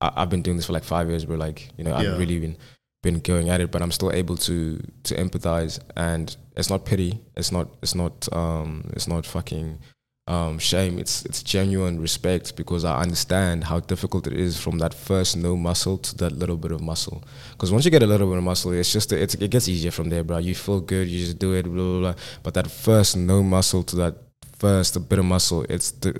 I, 0.00 0.12
I've 0.16 0.30
been 0.30 0.42
doing 0.42 0.56
this 0.56 0.66
for 0.66 0.72
like 0.72 0.84
five 0.84 1.08
years, 1.08 1.24
bro. 1.24 1.36
Like, 1.36 1.70
you 1.76 1.84
know, 1.84 1.90
Yeah. 1.90 2.12
I've 2.12 2.18
really 2.18 2.38
been 2.38 2.56
been 3.02 3.20
going 3.20 3.48
at 3.48 3.60
it, 3.60 3.70
but 3.70 3.82
I'm 3.82 3.92
still 3.92 4.12
able 4.12 4.36
to 4.38 4.80
to 5.04 5.14
empathize, 5.14 5.78
and 5.96 6.36
it's 6.56 6.70
not 6.70 6.84
pity, 6.84 7.20
it's 7.36 7.52
not 7.52 7.68
it's 7.82 7.94
not 7.94 8.28
um 8.32 8.90
it's 8.94 9.06
not 9.06 9.24
fucking 9.26 9.78
um 10.26 10.58
shame. 10.58 10.98
It's 10.98 11.24
it's 11.24 11.42
genuine 11.42 12.00
respect 12.00 12.56
because 12.56 12.84
I 12.84 13.00
understand 13.00 13.64
how 13.64 13.80
difficult 13.80 14.26
it 14.26 14.32
is 14.34 14.60
from 14.60 14.78
that 14.78 14.94
first 14.94 15.36
no 15.36 15.56
muscle 15.56 15.98
to 15.98 16.16
that 16.16 16.32
little 16.32 16.56
bit 16.56 16.72
of 16.72 16.80
muscle. 16.80 17.22
Because 17.52 17.70
once 17.72 17.84
you 17.84 17.90
get 17.90 18.02
a 18.02 18.06
little 18.06 18.28
bit 18.28 18.38
of 18.38 18.44
muscle, 18.44 18.72
it's 18.72 18.92
just 18.92 19.12
it's, 19.12 19.34
it 19.34 19.50
gets 19.50 19.68
easier 19.68 19.90
from 19.92 20.08
there, 20.10 20.24
bro. 20.24 20.38
You 20.38 20.54
feel 20.54 20.80
good, 20.80 21.08
you 21.08 21.24
just 21.24 21.38
do 21.38 21.54
it, 21.54 21.64
blah 21.64 21.72
blah 21.72 22.00
blah. 22.00 22.14
But 22.42 22.54
that 22.54 22.70
first 22.70 23.16
no 23.16 23.42
muscle 23.42 23.84
to 23.84 23.96
that 23.96 24.14
first 24.58 24.96
a 24.96 25.00
bit 25.00 25.20
of 25.20 25.24
muscle, 25.24 25.64
it's 25.68 25.92
the 25.92 26.12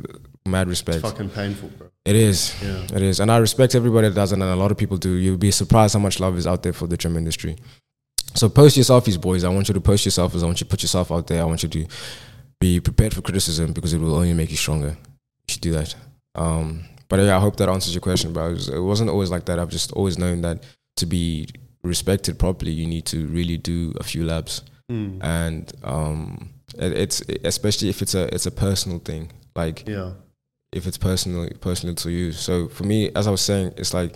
mad 0.49 0.68
respect. 0.68 0.99
It's 0.99 1.11
fucking 1.11 1.30
painful, 1.30 1.68
bro. 1.78 1.88
It 2.05 2.16
is. 2.16 2.55
Yeah. 2.62 2.84
It 2.96 3.03
is. 3.03 3.20
And 3.20 3.30
I 3.30 3.36
respect 3.38 3.74
everybody 3.74 4.09
that 4.09 4.14
does 4.14 4.32
it, 4.32 4.34
and 4.34 4.42
a 4.42 4.57
lot 4.57 4.70
of 4.70 4.76
people 4.78 4.96
do. 4.96 5.11
You'll 5.11 5.36
be 5.36 5.51
surprised 5.51 5.94
how 5.94 6.01
much 6.01 6.18
love 6.20 6.36
is 6.36 6.46
out 6.46 6.62
there 6.62 6.72
for 6.72 6.86
the 6.86 6.96
gym 6.96 7.16
industry. 7.16 7.57
So 8.34 8.49
post 8.49 8.76
your 8.76 8.84
selfies, 8.84 9.20
boys. 9.20 9.44
I 9.44 9.49
want 9.49 9.68
you 9.68 9.74
to 9.74 9.80
post 9.80 10.05
your 10.05 10.12
selfies. 10.12 10.42
I 10.42 10.46
want 10.46 10.61
you 10.61 10.64
to 10.66 10.70
put 10.70 10.82
yourself 10.82 11.11
out 11.12 11.26
there. 11.26 11.40
I 11.42 11.44
want 11.44 11.62
you 11.62 11.68
to 11.68 11.86
be 12.61 12.80
prepared 12.80 13.14
for 13.14 13.22
criticism 13.22 13.72
because 13.72 13.92
it 13.94 14.01
will 14.01 14.14
only 14.16 14.34
make 14.34 14.51
you 14.51 14.57
stronger. 14.57 14.88
You 14.90 15.49
should 15.49 15.61
do 15.62 15.72
that. 15.72 15.94
Um, 16.34 16.84
but 17.09 17.20
yeah, 17.20 17.36
I 17.36 17.40
hope 17.40 17.57
that 17.57 17.68
answers 17.68 17.94
your 17.94 18.01
question. 18.03 18.32
But 18.32 18.46
it, 18.46 18.53
was, 18.53 18.68
it 18.68 18.80
wasn't 18.80 19.11
always 19.11 19.30
like 19.30 19.44
that. 19.46 19.59
I've 19.59 19.70
just 19.70 19.92
always 19.92 20.18
known 20.18 20.42
that 20.42 20.62
to 20.96 21.07
be 21.07 21.49
respected 21.82 22.38
properly, 22.38 22.72
you 22.72 22.86
need 22.86 23.07
to 23.07 23.26
really 23.28 23.57
do 23.57 23.94
a 24.01 24.03
few 24.05 24.24
laps 24.24 24.62
Mm. 24.90 25.18
and 25.22 25.70
um, 25.84 26.49
it, 26.78 26.92
it's 26.92 27.20
especially 27.44 27.90
if 27.90 28.01
it's 28.01 28.14
a 28.14 28.34
it's 28.34 28.46
a 28.46 28.51
personal 28.51 28.99
thing. 28.99 29.30
Like 29.55 29.86
Yeah. 29.86 30.12
If 30.72 30.86
it's 30.86 30.98
personally 30.98 31.52
personal 31.60 31.94
to 31.96 32.10
you. 32.10 32.32
So 32.32 32.68
for 32.68 32.84
me, 32.84 33.10
as 33.14 33.26
I 33.26 33.30
was 33.30 33.40
saying, 33.40 33.74
it's 33.76 33.94
like 33.94 34.14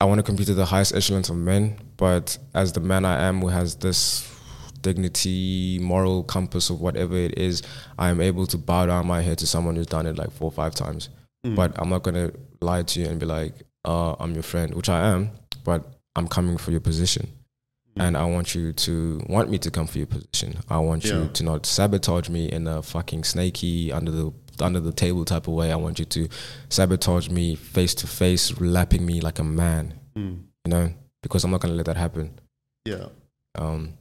I 0.00 0.06
want 0.06 0.18
to 0.18 0.22
compete 0.22 0.48
at 0.48 0.56
the 0.56 0.64
highest 0.64 0.94
echelons 0.94 1.28
of 1.28 1.36
men, 1.36 1.78
but 1.96 2.38
as 2.54 2.72
the 2.72 2.80
man 2.80 3.04
I 3.04 3.22
am 3.24 3.40
who 3.40 3.48
has 3.48 3.76
this 3.76 4.26
dignity, 4.80 5.78
moral 5.80 6.22
compass 6.24 6.70
of 6.70 6.80
whatever 6.80 7.16
it 7.16 7.38
is, 7.38 7.62
I 7.98 8.08
am 8.08 8.20
able 8.20 8.46
to 8.46 8.56
bow 8.58 8.86
down 8.86 9.06
my 9.06 9.20
head 9.20 9.38
to 9.38 9.46
someone 9.46 9.76
who's 9.76 9.86
done 9.86 10.06
it 10.06 10.16
like 10.16 10.30
four 10.30 10.48
or 10.48 10.52
five 10.52 10.74
times. 10.74 11.10
Mm. 11.46 11.54
But 11.54 11.72
I'm 11.78 11.90
not 11.90 12.02
gonna 12.02 12.32
lie 12.60 12.82
to 12.82 13.00
you 13.00 13.06
and 13.06 13.20
be 13.20 13.26
like, 13.26 13.52
uh, 13.84 14.14
I'm 14.18 14.32
your 14.32 14.42
friend, 14.42 14.74
which 14.74 14.88
I 14.88 15.08
am, 15.08 15.30
but 15.64 15.84
I'm 16.16 16.28
coming 16.28 16.56
for 16.56 16.70
your 16.70 16.80
position. 16.80 17.28
Mm. 17.98 18.02
And 18.06 18.16
I 18.16 18.24
want 18.24 18.54
you 18.54 18.72
to 18.72 19.20
want 19.28 19.50
me 19.50 19.58
to 19.58 19.70
come 19.70 19.86
for 19.86 19.98
your 19.98 20.06
position. 20.06 20.56
I 20.68 20.78
want 20.78 21.04
Yeah. 21.04 21.14
you 21.22 21.28
to 21.28 21.42
not 21.44 21.66
sabotage 21.66 22.28
me 22.28 22.46
in 22.50 22.66
a 22.66 22.82
fucking 22.82 23.24
snaky 23.24 23.92
under 23.92 24.10
the 24.12 24.32
under 24.60 24.80
the 24.80 24.92
table 24.92 25.24
type 25.24 25.48
of 25.48 25.54
way. 25.54 25.72
I 25.72 25.76
want 25.76 25.98
you 25.98 26.04
to 26.04 26.28
sabotage 26.68 27.28
me 27.30 27.54
face 27.56 27.94
to 27.96 28.06
face, 28.06 28.60
lapping 28.60 29.04
me 29.06 29.20
like 29.20 29.38
a 29.38 29.44
man. 29.44 29.94
Mm. 30.16 30.42
You 30.66 30.70
know, 30.70 30.94
because 31.22 31.44
I'm 31.44 31.50
not 31.50 31.60
gonna 31.60 31.74
let 31.74 31.86
that 31.86 31.96
happen. 31.96 32.38
Yeah. 32.84 33.06
Um, 33.56 33.94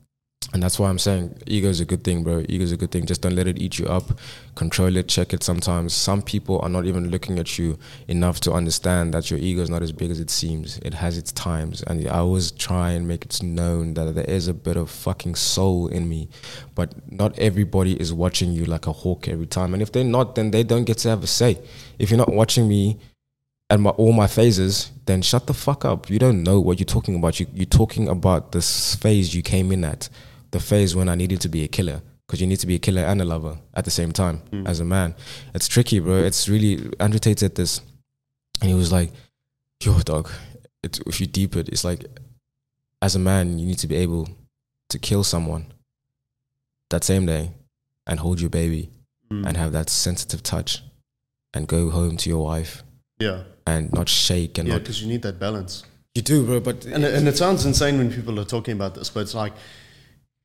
and 0.52 0.64
that's 0.64 0.80
why 0.80 0.90
I'm 0.90 0.98
saying 0.98 1.38
ego 1.46 1.68
is 1.70 1.80
a 1.80 1.86
good 1.86 2.04
thing, 2.04 2.24
bro. 2.24 2.44
Ego 2.50 2.64
is 2.64 2.72
a 2.72 2.78
good 2.78 2.92
thing. 2.92 3.06
Just 3.06 3.22
don't 3.22 3.36
let 3.36 3.46
it 3.46 3.60
eat 3.60 3.78
you 3.78 3.86
up. 3.86 4.18
Control 4.56 4.96
it, 4.96 5.08
check 5.08 5.32
it 5.32 5.44
sometimes. 5.44 5.94
Some 5.94 6.24
people 6.24 6.60
are 6.62 6.70
not 6.70 6.86
even 6.86 7.12
looking 7.12 7.38
at 7.38 7.60
you 7.60 7.78
enough 8.08 8.40
to 8.42 8.54
understand 8.54 9.14
that 9.14 9.30
your 9.30 9.40
ego 9.40 9.62
is 9.62 9.70
not 9.70 9.84
as 9.84 9.92
big 9.92 10.10
as 10.10 10.20
it 10.20 10.32
seems. 10.32 10.80
It 10.80 10.96
has 10.96 11.18
its 11.18 11.32
times. 11.34 11.84
And 11.84 12.08
I 12.08 12.18
always 12.18 12.52
try 12.52 12.92
and 12.92 13.08
make 13.08 13.26
it 13.26 13.44
known 13.44 13.94
that 13.94 14.16
there 14.16 14.24
is 14.24 14.48
a 14.48 14.54
bit 14.54 14.76
of 14.76 14.90
fucking 14.90 15.36
soul 15.36 15.88
in 15.88 16.10
me. 16.10 16.30
But 16.74 17.12
not 17.12 17.38
everybody 17.38 18.00
is 18.00 18.12
watching 18.12 18.52
you 18.52 18.66
like 18.66 18.88
a 18.88 18.92
hawk 18.92 19.28
every 19.28 19.48
time. 19.48 19.74
And 19.74 19.84
if 19.84 19.92
they're 19.92 20.04
not, 20.04 20.34
then 20.34 20.50
they 20.50 20.64
don't 20.64 20.86
get 20.86 20.98
to 21.00 21.10
have 21.10 21.24
a 21.24 21.28
say. 21.28 21.60
If 22.00 22.10
you're 22.10 22.18
not 22.18 22.34
watching 22.34 22.68
me 22.68 22.98
and 23.70 23.84
my, 23.84 23.92
all 23.92 24.14
my 24.14 24.26
phases, 24.26 24.92
then 25.06 25.22
shut 25.22 25.46
the 25.46 25.54
fuck 25.54 25.86
up. 25.86 26.10
You 26.10 26.18
don't 26.18 26.42
know 26.42 26.60
what 26.60 26.80
you're 26.80 26.86
talking 26.86 27.16
about. 27.16 27.40
You, 27.40 27.46
you're 27.54 27.66
talking 27.66 28.08
about 28.08 28.52
this 28.52 28.96
phase 28.96 29.36
you 29.36 29.44
came 29.44 29.72
in 29.72 29.84
at, 29.84 30.10
the 30.52 30.60
phase 30.60 30.95
when 30.95 31.10
I 31.10 31.16
needed 31.16 31.41
to 31.41 31.50
be 31.50 31.64
a 31.64 31.68
killer. 31.68 32.02
Because 32.28 32.41
you 32.41 32.47
need 32.47 32.60
to 32.60 32.68
be 32.68 32.76
a 32.76 32.80
killer 32.80 33.02
and 33.02 33.20
a 33.22 33.26
lover 33.26 33.58
at 33.74 33.86
the 33.86 33.91
same 33.91 34.12
time 34.12 34.43
as 34.68 34.80
a 34.80 34.86
man. 34.86 35.16
It's 35.56 35.68
tricky, 35.68 36.00
bro. 36.00 36.18
It's 36.18 36.47
really, 36.47 36.88
Andrew 37.00 37.20
Tate 37.20 37.39
said 37.39 37.56
this, 37.56 37.82
and 38.62 38.70
he 38.70 38.76
was 38.76 38.91
like, 38.91 39.12
yo, 39.82 39.97
dog, 40.02 40.30
it's, 40.84 41.00
if 41.08 41.20
you 41.20 41.26
deep 41.26 41.56
it, 41.56 41.70
it's 41.70 41.84
like, 41.84 42.06
as 43.02 43.16
a 43.16 43.20
man, 43.20 43.58
you 43.58 43.66
need 43.66 43.80
to 43.80 43.88
be 43.88 43.95
able 43.95 44.30
to 44.89 45.00
kill 45.00 45.24
someone 45.24 45.74
that 46.91 47.04
same 47.04 47.26
day 47.26 47.52
and 48.06 48.20
hold 48.20 48.39
your 48.41 48.50
baby 48.50 48.89
Mm. 49.32 49.45
and 49.47 49.58
have 49.58 49.72
that 49.74 49.91
sensitive 49.91 50.41
touch 50.41 50.82
and 51.54 51.68
go 51.68 51.91
home 51.91 52.18
to 52.18 52.30
your 52.32 52.43
wife 52.43 52.82
yeah. 53.20 53.43
and 53.68 53.93
not 53.93 54.10
shake 54.10 54.58
and 54.58 54.68
Yeah, 54.68 54.74
not 54.74 54.82
because 54.82 55.04
you 55.04 55.08
need 55.08 55.22
that 55.22 55.38
balance. 55.39 55.84
you 56.16 56.24
do 56.24 56.43
bro 56.43 56.60
but 56.60 56.84
And, 56.86 57.06
and 57.06 57.28
it 57.28 57.38
sounds 57.38 57.64
insane 57.64 58.00
when 58.00 58.12
people 58.12 58.39
are 58.39 58.43
talking 58.43 58.74
about 58.74 58.95
this, 58.95 59.12
but 59.12 59.20
it's 59.20 59.36
like 59.36 59.54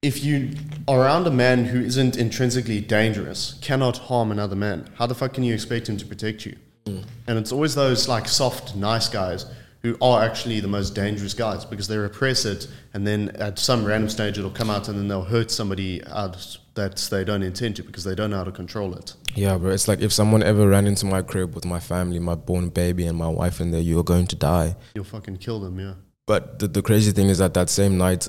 if 0.04 0.22
you 0.22 0.50
are 0.86 1.00
around 1.00 1.26
a 1.26 1.30
man 1.30 1.64
who 1.64 1.80
isn't 1.80 2.18
intrinsically 2.18 2.78
dangerous, 2.78 3.58
cannot 3.62 3.96
harm 3.96 4.30
another 4.30 4.54
man, 4.54 4.86
how 4.96 5.06
the 5.06 5.14
fuck 5.14 5.32
can 5.32 5.44
you 5.44 5.54
expect 5.54 5.88
him 5.88 5.96
to 5.96 6.04
protect 6.04 6.44
you? 6.44 6.54
Hmm. 6.86 7.00
And 7.26 7.38
it's 7.38 7.50
always 7.50 7.74
those 7.74 8.06
like 8.06 8.28
soft, 8.28 8.76
nice 8.76 9.08
guys 9.08 9.46
who 9.80 9.96
are 10.02 10.22
actually 10.22 10.60
the 10.60 10.68
most 10.68 10.94
dangerous 10.94 11.32
guys 11.32 11.64
because 11.64 11.88
they 11.88 11.96
repress 11.96 12.44
it 12.44 12.68
and 12.92 13.06
then 13.06 13.30
at 13.36 13.58
some 13.58 13.84
random 13.84 14.10
stage 14.10 14.38
it'll 14.38 14.50
come 14.50 14.68
out 14.68 14.88
and 14.88 14.98
then 14.98 15.08
they'll 15.08 15.24
hurt 15.24 15.50
somebody 15.50 16.02
out 16.06 16.58
that 16.74 16.96
they 17.10 17.24
don't 17.24 17.42
intend 17.42 17.76
to 17.76 17.82
because 17.82 18.04
they 18.04 18.14
don't 18.14 18.30
know 18.30 18.38
how 18.38 18.44
to 18.44 18.52
control 18.52 18.94
it. 18.94 19.14
yeah 19.34 19.58
bro 19.58 19.70
it's 19.70 19.86
like 19.86 20.00
if 20.00 20.10
someone 20.10 20.42
ever 20.42 20.66
ran 20.66 20.86
into 20.86 21.04
my 21.04 21.20
crib 21.20 21.54
with 21.54 21.66
my 21.66 21.78
family 21.78 22.18
my 22.18 22.34
born 22.34 22.70
baby 22.70 23.06
and 23.06 23.18
my 23.18 23.28
wife 23.28 23.60
in 23.60 23.72
there 23.72 23.80
you're 23.80 24.02
going 24.02 24.26
to 24.26 24.36
die 24.36 24.74
You'll 24.94 25.04
fucking 25.04 25.36
kill 25.36 25.60
them, 25.60 25.78
yeah. 25.78 25.94
but 26.26 26.58
the, 26.60 26.66
the 26.66 26.80
crazy 26.80 27.12
thing 27.12 27.28
is 27.28 27.36
that 27.36 27.52
that 27.52 27.68
same 27.68 27.98
night 27.98 28.26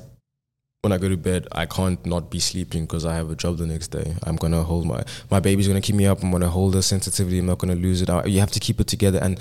when 0.86 0.92
I 0.92 1.00
go 1.00 1.10
to 1.10 1.18
bed, 1.18 1.48
I 1.52 1.66
can't 1.66 2.06
not 2.06 2.30
be 2.30 2.40
sleeping 2.40 2.84
because 2.86 3.06
I 3.06 3.16
have 3.16 3.32
a 3.32 3.36
job 3.36 3.58
the 3.58 3.66
next 3.66 3.88
day. 3.88 4.14
I'm 4.22 4.36
gonna 4.36 4.62
hold 4.62 4.86
my 4.86 5.04
my 5.32 5.40
baby's 5.40 5.68
gonna 5.68 5.82
keep 5.82 5.96
me 5.96 6.06
up. 6.06 6.22
I'm 6.22 6.30
gonna 6.32 6.48
hold 6.48 6.76
her 6.76 6.84
sensitivity. 6.84 7.40
I'm 7.40 7.48
not 7.48 7.58
gonna 7.58 7.74
lose 7.88 8.04
it 8.04 8.10
out. 8.10 8.30
You 8.30 8.40
have 8.40 8.52
to 8.52 8.60
keep 8.60 8.80
it 8.80 8.86
together, 8.86 9.18
and 9.20 9.40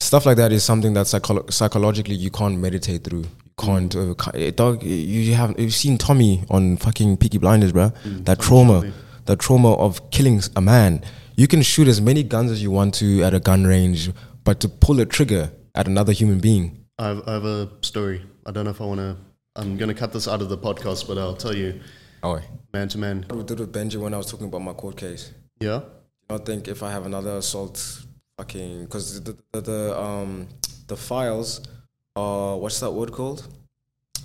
stuff 0.00 0.26
like 0.26 0.36
that 0.36 0.52
is 0.52 0.62
something 0.62 0.92
that 0.92 1.06
psycholo- 1.06 1.50
psychologically 1.50 2.16
you 2.16 2.30
can't 2.30 2.58
meditate 2.58 3.02
through. 3.02 3.20
You 3.20 3.54
can't. 3.58 3.96
Uh, 3.96 4.12
ca- 4.12 4.50
dog, 4.50 4.82
you 4.82 5.32
have 5.34 5.58
you've 5.58 5.72
seen 5.72 5.96
Tommy 5.96 6.44
on 6.50 6.76
fucking 6.76 7.16
Peaky 7.16 7.38
Blinders, 7.38 7.72
bro. 7.72 7.90
that 8.28 8.38
trauma, 8.38 8.92
that 9.24 9.38
trauma 9.38 9.72
of 9.72 10.10
killing 10.10 10.42
a 10.54 10.60
man. 10.60 11.02
You 11.36 11.48
can 11.48 11.62
shoot 11.62 11.88
as 11.88 12.00
many 12.02 12.22
guns 12.24 12.50
as 12.50 12.62
you 12.62 12.70
want 12.70 12.92
to 12.96 13.22
at 13.22 13.32
a 13.32 13.40
gun 13.40 13.64
range, 13.66 14.10
but 14.44 14.60
to 14.60 14.68
pull 14.68 15.00
a 15.00 15.06
trigger 15.06 15.50
at 15.74 15.86
another 15.86 16.12
human 16.12 16.40
being. 16.40 16.84
I 16.98 17.08
have, 17.08 17.22
I 17.26 17.32
have 17.32 17.44
a 17.46 17.70
story. 17.80 18.20
I 18.44 18.50
don't 18.50 18.64
know 18.64 18.70
if 18.72 18.80
I 18.82 18.84
want 18.84 19.00
to. 19.00 19.16
I'm 19.58 19.76
going 19.76 19.88
to 19.88 19.94
cut 19.94 20.12
this 20.12 20.28
out 20.28 20.40
of 20.40 20.48
the 20.48 20.56
podcast, 20.56 21.08
but 21.08 21.18
I'll 21.18 21.34
tell 21.36 21.54
you, 21.54 21.80
Oh, 22.22 22.40
man 22.72 22.88
to 22.88 22.98
man. 22.98 23.26
we 23.30 23.42
did 23.42 23.58
with 23.60 23.72
Benji 23.72 23.96
when 23.96 24.14
I 24.14 24.16
was 24.16 24.26
talking 24.30 24.46
about 24.46 24.62
my 24.62 24.72
court 24.72 24.96
case. 24.96 25.32
Yeah. 25.60 25.80
I 26.30 26.38
think 26.38 26.68
if 26.68 26.82
I 26.82 26.90
have 26.92 27.06
another 27.06 27.36
assault, 27.38 27.76
fucking, 28.36 28.84
because 28.84 29.20
the, 29.22 29.36
the 29.52 29.60
the 29.60 30.00
um 30.00 30.46
the 30.86 30.96
files 30.96 31.60
are 32.16 32.56
what's 32.58 32.78
that 32.80 32.90
word 32.92 33.12
called? 33.12 33.46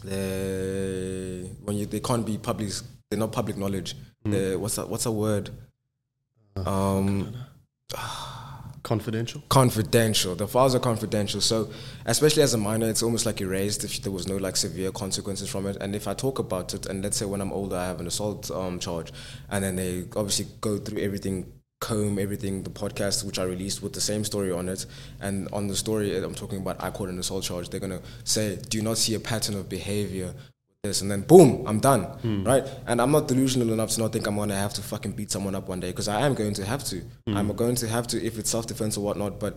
They 0.04 1.50
when 1.64 1.78
you 1.78 1.86
they 1.86 2.00
can't 2.00 2.26
be 2.26 2.38
public. 2.38 2.72
They're 3.10 3.20
not 3.20 3.32
public 3.32 3.58
knowledge. 3.58 3.96
They're- 4.26 4.58
what's 4.60 4.76
that? 4.76 4.88
What's 4.90 5.06
a 5.06 5.12
word? 5.12 5.50
Um, 6.56 7.34
Confidential. 8.84 9.42
confidential. 9.48 10.36
The 10.36 10.46
files 10.46 10.76
are 10.76 10.80
confidential. 10.80 11.40
So, 11.40 11.70
especially 12.06 12.44
as 12.44 12.54
a 12.54 12.58
minor, 12.58 12.90
it's 12.90 13.02
almost 13.02 13.26
like 13.26 13.40
erased 13.40 13.86
if 13.86 14.02
there 14.02 14.12
was 14.12 14.28
no 14.28 14.36
like 14.36 14.58
severe 14.58 14.92
consequences 14.92 15.50
from 15.50 15.68
it. 15.68 15.78
And 15.80 15.96
if 15.96 16.06
I 16.06 16.14
talk 16.14 16.38
about 16.40 16.74
it, 16.74 16.86
and 16.88 17.02
let's 17.02 17.16
say 17.16 17.26
when 17.26 17.40
I'm 17.40 17.54
older, 17.54 17.78
I 17.78 17.86
have 17.86 18.02
an 18.02 18.08
assault 18.08 18.52
um, 18.52 18.80
charge, 18.80 19.14
and 19.50 19.64
then 19.64 19.78
they 19.78 20.04
obviously 20.18 20.48
go 20.60 20.78
through 20.78 21.00
everything, 21.00 21.50
comb 21.80 22.20
everything, 22.20 22.64
the 22.64 22.70
podcast 22.70 23.24
which 23.24 23.40
I 23.40 23.44
released 23.44 23.82
with 23.82 23.94
the 23.94 24.02
same 24.02 24.26
story 24.26 24.52
on 24.52 24.68
it, 24.68 24.86
and 25.22 25.48
on 25.54 25.68
the 25.68 25.78
story 25.78 26.18
I'm 26.18 26.36
talking 26.36 26.60
about, 26.60 26.84
I 26.84 26.90
caught 26.92 27.08
an 27.08 27.20
assault 27.20 27.46
charge. 27.46 27.70
They're 27.70 27.80
gonna 27.80 28.02
say, 28.26 28.58
"Do 28.70 28.78
you 28.78 28.84
not 28.84 28.98
see 28.98 29.14
a 29.16 29.20
pattern 29.22 29.56
of 29.56 29.70
behavior?" 29.70 30.34
This 30.84 31.00
and 31.00 31.10
then 31.10 31.22
boom, 31.22 31.64
I'm 31.66 31.80
done, 31.80 32.44
right? 32.44 32.66
And 32.88 33.00
I'm 33.02 33.10
not 33.10 33.30
delusional 33.30 33.72
enough 33.72 33.92
to 33.92 34.02
not 34.02 34.12
think 34.12 34.28
I'm 34.28 34.36
gonna 34.36 34.58
have 34.58 34.74
to 34.74 34.82
fucking 34.82 35.14
beat 35.14 35.32
someone 35.32 35.56
up 35.56 35.70
one 35.70 35.80
day 35.80 35.92
because 35.92 36.10
I 36.10 36.20
am 36.26 36.34
going 36.34 36.54
to 36.56 36.66
have 36.66 36.84
to. 36.86 37.02
I'm 37.26 37.54
going 37.54 37.76
to 37.76 37.88
have 37.88 38.06
to 38.08 38.22
if 38.22 38.38
it's 38.38 38.50
self 38.50 38.68
defense 38.68 38.98
or 38.98 39.04
whatnot. 39.06 39.40
But 39.40 39.56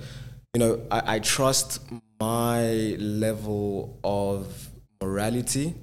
you 0.55 0.61
know, 0.61 0.83
I, 0.89 1.16
I 1.16 1.18
trust 1.18 1.81
my 2.20 2.95
level 3.01 3.99
of 4.05 4.68
morality, 5.03 5.74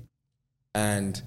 and 0.73 1.21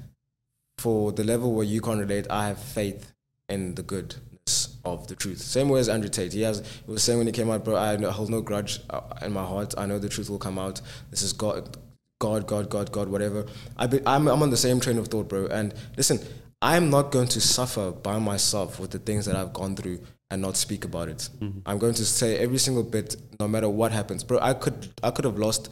for 0.78 1.12
the 1.12 1.22
level 1.22 1.52
where 1.52 1.66
you 1.66 1.82
can't 1.82 1.98
relate, 2.00 2.26
I 2.30 2.48
have 2.48 2.58
faith 2.58 3.12
in 3.50 3.74
the 3.74 3.82
goodness 3.82 4.78
of 4.82 5.08
the 5.08 5.14
truth. 5.14 5.40
Same 5.42 5.68
way 5.68 5.78
as 5.80 5.90
Andrew 5.90 6.08
Tate. 6.08 6.32
He 6.32 6.40
has. 6.40 6.60
He 6.86 6.90
was 6.90 7.02
saying 7.02 7.18
when 7.18 7.26
he 7.26 7.34
came 7.34 7.50
out, 7.50 7.66
bro, 7.66 7.76
I 7.76 7.98
hold 8.10 8.30
no 8.30 8.40
grudge 8.40 8.80
uh, 8.88 9.02
in 9.20 9.34
my 9.34 9.44
heart. 9.44 9.74
I 9.76 9.84
know 9.84 9.98
the 9.98 10.08
truth 10.08 10.30
will 10.30 10.38
come 10.38 10.58
out. 10.58 10.80
This 11.10 11.20
is 11.20 11.34
God. 11.34 11.76
God, 12.18 12.46
God, 12.46 12.70
God, 12.70 12.92
God, 12.92 13.08
whatever. 13.08 13.46
I 13.76 13.86
be, 13.86 14.00
I'm, 14.06 14.28
I'm 14.28 14.42
on 14.42 14.50
the 14.50 14.56
same 14.56 14.80
train 14.80 14.98
of 14.98 15.08
thought, 15.08 15.28
bro. 15.28 15.46
And 15.46 15.74
listen, 15.96 16.18
I'm 16.62 16.90
not 16.90 17.10
going 17.10 17.28
to 17.28 17.40
suffer 17.40 17.90
by 17.90 18.18
myself 18.18 18.80
with 18.80 18.90
the 18.90 18.98
things 18.98 19.26
that 19.26 19.36
I've 19.36 19.52
gone 19.52 19.76
through 19.76 20.00
and 20.30 20.42
not 20.42 20.56
speak 20.56 20.84
about 20.84 21.08
it. 21.08 21.28
Mm-hmm. 21.40 21.60
I'm 21.66 21.78
going 21.78 21.94
to 21.94 22.04
say 22.04 22.38
every 22.38 22.58
single 22.58 22.82
bit, 22.82 23.16
no 23.38 23.46
matter 23.46 23.68
what 23.68 23.92
happens, 23.92 24.24
bro. 24.24 24.38
I 24.40 24.54
could, 24.54 24.88
I 25.02 25.10
could 25.10 25.24
have 25.24 25.38
lost 25.38 25.68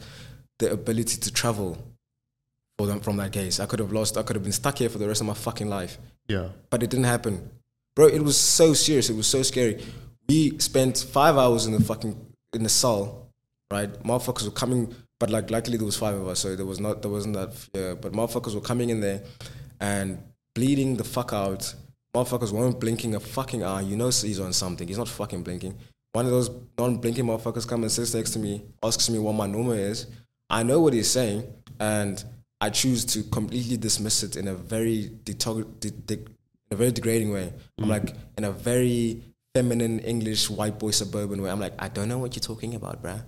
the 0.59 0.71
ability 0.71 1.17
to 1.17 1.33
travel 1.33 1.77
for 2.77 2.87
them 2.87 2.99
from 2.99 3.17
that 3.17 3.31
case. 3.31 3.59
I 3.59 3.65
could 3.65 3.79
have 3.79 3.91
lost. 3.91 4.17
I 4.17 4.23
could 4.23 4.35
have 4.35 4.43
been 4.43 4.51
stuck 4.51 4.77
here 4.77 4.89
for 4.89 4.97
the 4.97 5.07
rest 5.07 5.21
of 5.21 5.27
my 5.27 5.33
fucking 5.33 5.69
life. 5.69 5.97
Yeah. 6.27 6.49
But 6.69 6.83
it 6.83 6.89
didn't 6.89 7.05
happen, 7.05 7.49
bro. 7.95 8.07
It 8.07 8.21
was 8.21 8.37
so 8.37 8.73
serious. 8.73 9.09
It 9.09 9.15
was 9.15 9.27
so 9.27 9.43
scary. 9.43 9.83
We 10.27 10.57
spent 10.59 10.97
five 10.97 11.37
hours 11.37 11.65
in 11.65 11.73
the 11.73 11.81
fucking 11.81 12.15
in 12.53 12.63
the 12.63 12.69
cell, 12.69 13.29
right? 13.71 13.91
Motherfuckers 14.03 14.45
were 14.45 14.51
coming, 14.51 14.95
but 15.19 15.29
like 15.29 15.49
luckily 15.49 15.77
there 15.77 15.85
was 15.85 15.97
five 15.97 16.15
of 16.15 16.27
us, 16.27 16.39
so 16.39 16.55
there 16.55 16.65
was 16.65 16.79
not 16.79 17.01
there 17.01 17.11
wasn't 17.11 17.35
that 17.35 17.53
fear. 17.53 17.95
But 17.95 18.13
motherfuckers 18.13 18.53
were 18.55 18.61
coming 18.61 18.89
in 18.89 19.01
there 19.01 19.23
and 19.79 20.19
bleeding 20.53 20.97
the 20.97 21.03
fuck 21.03 21.33
out. 21.33 21.73
Motherfuckers 22.15 22.51
weren't 22.51 22.79
blinking 22.79 23.15
a 23.15 23.19
fucking 23.19 23.63
eye. 23.63 23.81
You 23.81 23.95
know 23.95 24.05
he's 24.05 24.39
on 24.39 24.53
something. 24.53 24.87
He's 24.87 24.97
not 24.97 25.09
fucking 25.09 25.43
blinking. 25.43 25.77
One 26.13 26.25
of 26.25 26.31
those 26.31 26.49
non-blinking 26.77 27.25
motherfuckers 27.25 27.67
comes 27.67 27.83
and 27.83 27.91
sits 27.91 28.13
next 28.13 28.31
to 28.31 28.39
me, 28.39 28.63
asks 28.81 29.09
me 29.09 29.19
what 29.19 29.33
my 29.33 29.47
number 29.47 29.75
is. 29.75 30.07
I 30.49 30.63
know 30.63 30.79
what 30.79 30.93
he's 30.93 31.11
saying, 31.11 31.43
and 31.77 32.23
I 32.61 32.69
choose 32.69 33.03
to 33.05 33.23
completely 33.23 33.75
dismiss 33.75 34.23
it 34.23 34.37
in 34.37 34.47
a 34.47 34.55
very 34.55 35.11
detog- 35.25 35.79
de- 35.81 35.91
de- 35.91 36.13
in 36.15 36.71
a 36.71 36.75
very 36.77 36.91
degrading 36.93 37.33
way. 37.33 37.51
I'm 37.77 37.85
mm. 37.85 37.89
like 37.89 38.15
in 38.37 38.45
a 38.45 38.51
very 38.51 39.23
feminine 39.53 39.99
English 39.99 40.49
white 40.49 40.79
boy 40.79 40.91
suburban 40.91 41.41
way. 41.41 41.49
I'm 41.49 41.59
like, 41.59 41.73
I 41.79 41.89
don't 41.89 42.07
know 42.07 42.17
what 42.17 42.35
you're 42.35 42.41
talking 42.41 42.75
about, 42.75 43.03
bruh. 43.03 43.21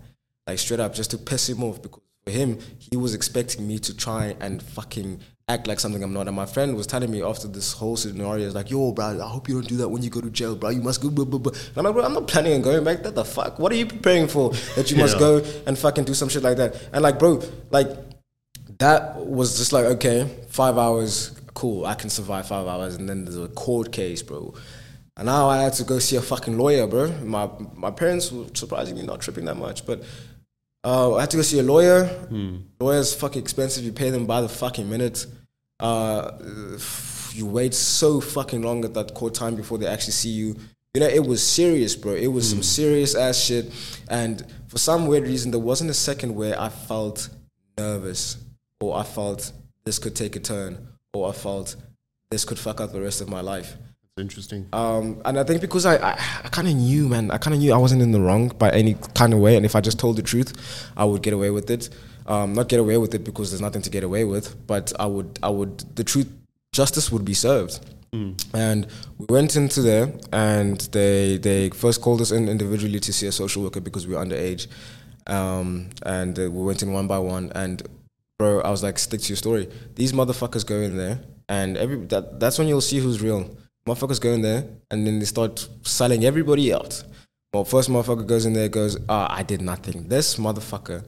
Like 0.48 0.60
straight 0.60 0.80
up, 0.80 0.94
just 0.94 1.12
to 1.12 1.18
piss 1.18 1.50
him 1.50 1.64
off 1.64 1.82
because 1.82 2.02
for 2.26 2.32
him, 2.32 2.60
he 2.80 2.98
was 2.98 3.14
expecting 3.14 3.68
me 3.68 3.80
to 3.80 3.96
try 3.96 4.36
and 4.40 4.62
fucking 4.62 5.20
act 5.50 5.66
like 5.66 5.80
something 5.80 6.04
I'm 6.04 6.14
not. 6.14 6.28
And 6.28 6.36
my 6.36 6.46
friend 6.46 6.76
was 6.76 6.86
telling 6.88 7.10
me 7.10 7.22
after 7.24 7.48
this 7.48 7.72
whole 7.74 7.96
scenario, 7.96 8.46
is 8.48 8.56
like, 8.56 8.70
yo, 8.70 8.92
bro, 8.92 9.18
I 9.22 9.28
hope 9.28 9.48
you 9.48 9.56
don't 9.56 9.68
do 9.68 9.78
that 9.78 9.88
when 9.90 10.04
you 10.04 10.10
go 10.10 10.20
to 10.20 10.30
jail, 10.30 10.56
bro. 10.56 10.70
You 10.72 10.82
must 10.82 11.02
go, 11.02 11.10
blah, 11.10 11.24
blah, 11.24 11.40
blah. 11.40 11.54
And 11.54 11.78
I'm 11.78 11.84
like, 11.86 11.94
bro, 11.94 12.04
I'm 12.04 12.14
not 12.14 12.28
planning 12.28 12.54
on 12.54 12.62
going 12.62 12.84
back. 12.84 13.04
What 13.04 13.16
the 13.16 13.24
fuck? 13.24 13.60
What 13.60 13.72
are 13.72 13.76
you 13.76 13.86
preparing 13.86 14.28
for? 14.28 14.52
That 14.76 14.92
you 14.92 14.98
must 14.98 15.14
Yeah. 15.16 15.20
go 15.20 15.44
and 15.66 15.78
fucking 15.78 16.04
do 16.04 16.14
some 16.14 16.28
shit 16.28 16.44
like 16.44 16.58
that. 16.58 16.76
And 16.92 17.02
like, 17.02 17.18
bro, 17.18 17.42
like, 17.70 17.88
that 18.80 19.16
was 19.26 19.58
just 19.58 19.72
like, 19.72 19.86
okay, 19.86 20.30
five 20.50 20.78
hours, 20.78 21.32
cool, 21.54 21.86
I 21.86 21.96
can 21.96 22.10
survive 22.10 22.48
five 22.48 22.68
hours. 22.68 22.96
And 22.96 23.08
then 23.08 23.24
there's 23.24 23.38
a 23.38 23.48
court 23.48 23.92
case, 23.92 24.22
bro. 24.22 24.54
And 25.16 25.26
now 25.28 25.48
I 25.50 25.64
had 25.64 25.74
to 25.74 25.84
go 25.84 25.98
see 26.00 26.16
a 26.18 26.22
fucking 26.22 26.58
lawyer, 26.58 26.86
bro. 26.88 27.10
My 27.24 27.50
my 27.74 27.90
parents 27.90 28.32
were 28.32 28.46
surprisingly 28.54 29.04
not 29.04 29.20
tripping 29.22 29.46
that 29.46 29.56
much, 29.56 29.86
but 29.86 30.04
uh, 30.84 31.16
I 31.16 31.22
had 31.22 31.32
to 31.32 31.38
go 31.38 31.44
see 31.44 31.60
a 31.60 31.64
lawyer. 31.64 32.10
Lawyers 32.80 33.14
fucking 33.14 33.42
expensive. 33.42 33.84
You 33.84 33.92
pay 33.92 34.10
them 34.10 34.26
by 34.26 34.42
the 34.42 34.50
fucking 34.50 34.90
minute. 34.90 35.26
Uh, 35.80 36.32
you 37.34 37.46
wait 37.46 37.74
so 37.74 38.20
fucking 38.20 38.62
long 38.62 38.84
at 38.86 38.94
that 38.94 39.14
court 39.14 39.34
time 39.34 39.56
before 39.56 39.78
they 39.78 39.88
actually 39.88 40.14
see 40.14 40.30
you. 40.30 40.56
You 40.94 41.02
know, 41.02 41.08
it 41.08 41.26
was 41.26 41.46
serious, 41.46 41.96
bro. 41.96 42.14
It 42.14 42.28
was 42.28 42.50
some 42.50 42.64
serious 42.64 43.14
ass 43.14 43.38
shit. 43.38 43.72
And 44.10 44.44
for 44.68 44.78
some 44.78 45.06
weird 45.08 45.24
reason, 45.26 45.52
there 45.52 45.60
wasn't 45.60 45.92
a 45.92 45.94
second 45.94 46.34
where 46.36 46.60
I 46.60 46.70
felt 46.70 47.30
nervous 47.78 48.38
or 48.80 48.98
I 48.98 49.04
felt 49.04 49.52
this 49.86 50.00
could 50.00 50.16
take 50.16 50.36
a 50.36 50.40
turn 50.40 50.88
or 51.14 51.30
I 51.30 51.34
felt 51.34 51.76
this 52.32 52.46
could 52.46 52.58
fuck 52.58 52.82
up 52.82 52.92
the 52.92 53.02
rest 53.02 53.22
of 53.22 53.30
my 53.30 53.42
life. 53.42 53.78
Interesting. 54.18 54.68
Um, 54.74 55.22
and 55.26 55.40
I 55.40 55.44
think 55.44 55.62
because 55.62 55.86
I, 55.86 55.98
I, 55.98 56.12
I 56.46 56.50
kind 56.50 56.68
of 56.68 56.74
knew, 56.76 57.08
man, 57.08 57.32
I 57.32 57.38
kind 57.38 57.54
of 57.54 57.60
knew 57.60 57.74
I 57.74 57.78
wasn't 57.78 58.02
in 58.02 58.12
the 58.12 58.20
wrong 58.20 58.50
by 58.50 58.70
any 58.72 58.96
kind 59.14 59.34
of 59.34 59.40
way. 59.40 59.56
And 59.56 59.66
if 59.66 59.76
I 59.76 59.82
just 59.82 60.00
told 60.00 60.18
the 60.18 60.24
truth, 60.24 60.90
I 60.98 61.06
would 61.06 61.22
get 61.22 61.34
away 61.34 61.52
with 61.52 61.70
it. 61.70 61.90
Um, 62.26 62.54
not 62.54 62.68
get 62.68 62.80
away 62.80 62.98
with 62.98 63.14
it 63.14 63.24
because 63.24 63.52
there's 63.52 63.62
nothing 63.62 63.82
to 63.84 63.90
get 63.90 64.04
away 64.04 64.26
with, 64.26 64.68
but 64.68 64.92
I 65.00 65.06
would, 65.06 65.40
I 65.42 65.50
would, 65.50 65.80
the 65.96 66.04
truth, 66.04 66.30
justice 66.74 67.12
would 67.12 67.24
be 67.24 67.34
served. 67.34 67.80
And 68.54 68.88
we 69.18 69.26
went 69.30 69.56
into 69.56 69.82
there, 69.82 70.12
and 70.32 70.80
they 70.92 71.38
they 71.38 71.70
first 71.70 72.02
called 72.02 72.22
us 72.22 72.32
in 72.32 72.50
individually 72.50 73.00
to 73.02 73.14
see 73.14 73.28
a 73.28 73.32
social 73.32 73.64
worker 73.64 73.82
because 73.82 74.08
we 74.08 74.16
were 74.16 74.24
underage. 74.24 74.68
Um, 75.28 75.90
and 76.04 76.40
uh, 76.40 76.50
we 76.50 76.64
went 76.64 76.82
in 76.82 76.94
one 76.94 77.08
by 77.08 77.20
one, 77.20 77.52
and 77.54 77.84
bro, 78.40 78.62
I 78.62 78.70
was 78.70 78.82
like, 78.82 78.98
stick 78.98 79.22
to 79.22 79.30
your 79.30 79.38
story. 79.38 79.70
These 79.96 80.14
motherfuckers 80.14 80.66
go 80.66 80.76
in 80.76 80.98
there, 80.98 81.20
and 81.50 81.78
every 81.78 81.98
that, 82.08 82.40
that's 82.40 82.58
when 82.58 82.68
you'll 82.68 82.82
see 82.82 83.00
who's 83.00 83.22
real. 83.22 83.56
Motherfuckers 83.88 84.20
go 84.20 84.32
in 84.34 84.42
there, 84.42 84.66
and 84.92 85.08
then 85.08 85.20
they 85.20 85.26
start 85.26 85.68
selling 85.84 86.26
everybody 86.26 86.74
out. 86.74 87.04
Well, 87.54 87.64
first 87.64 87.90
motherfucker 87.90 88.28
goes 88.28 88.46
in 88.46 88.54
there, 88.54 88.68
goes, 88.68 88.98
ah, 89.08 89.34
I 89.34 89.44
did 89.44 89.62
nothing. 89.62 90.10
This 90.10 90.36
motherfucker 90.36 91.04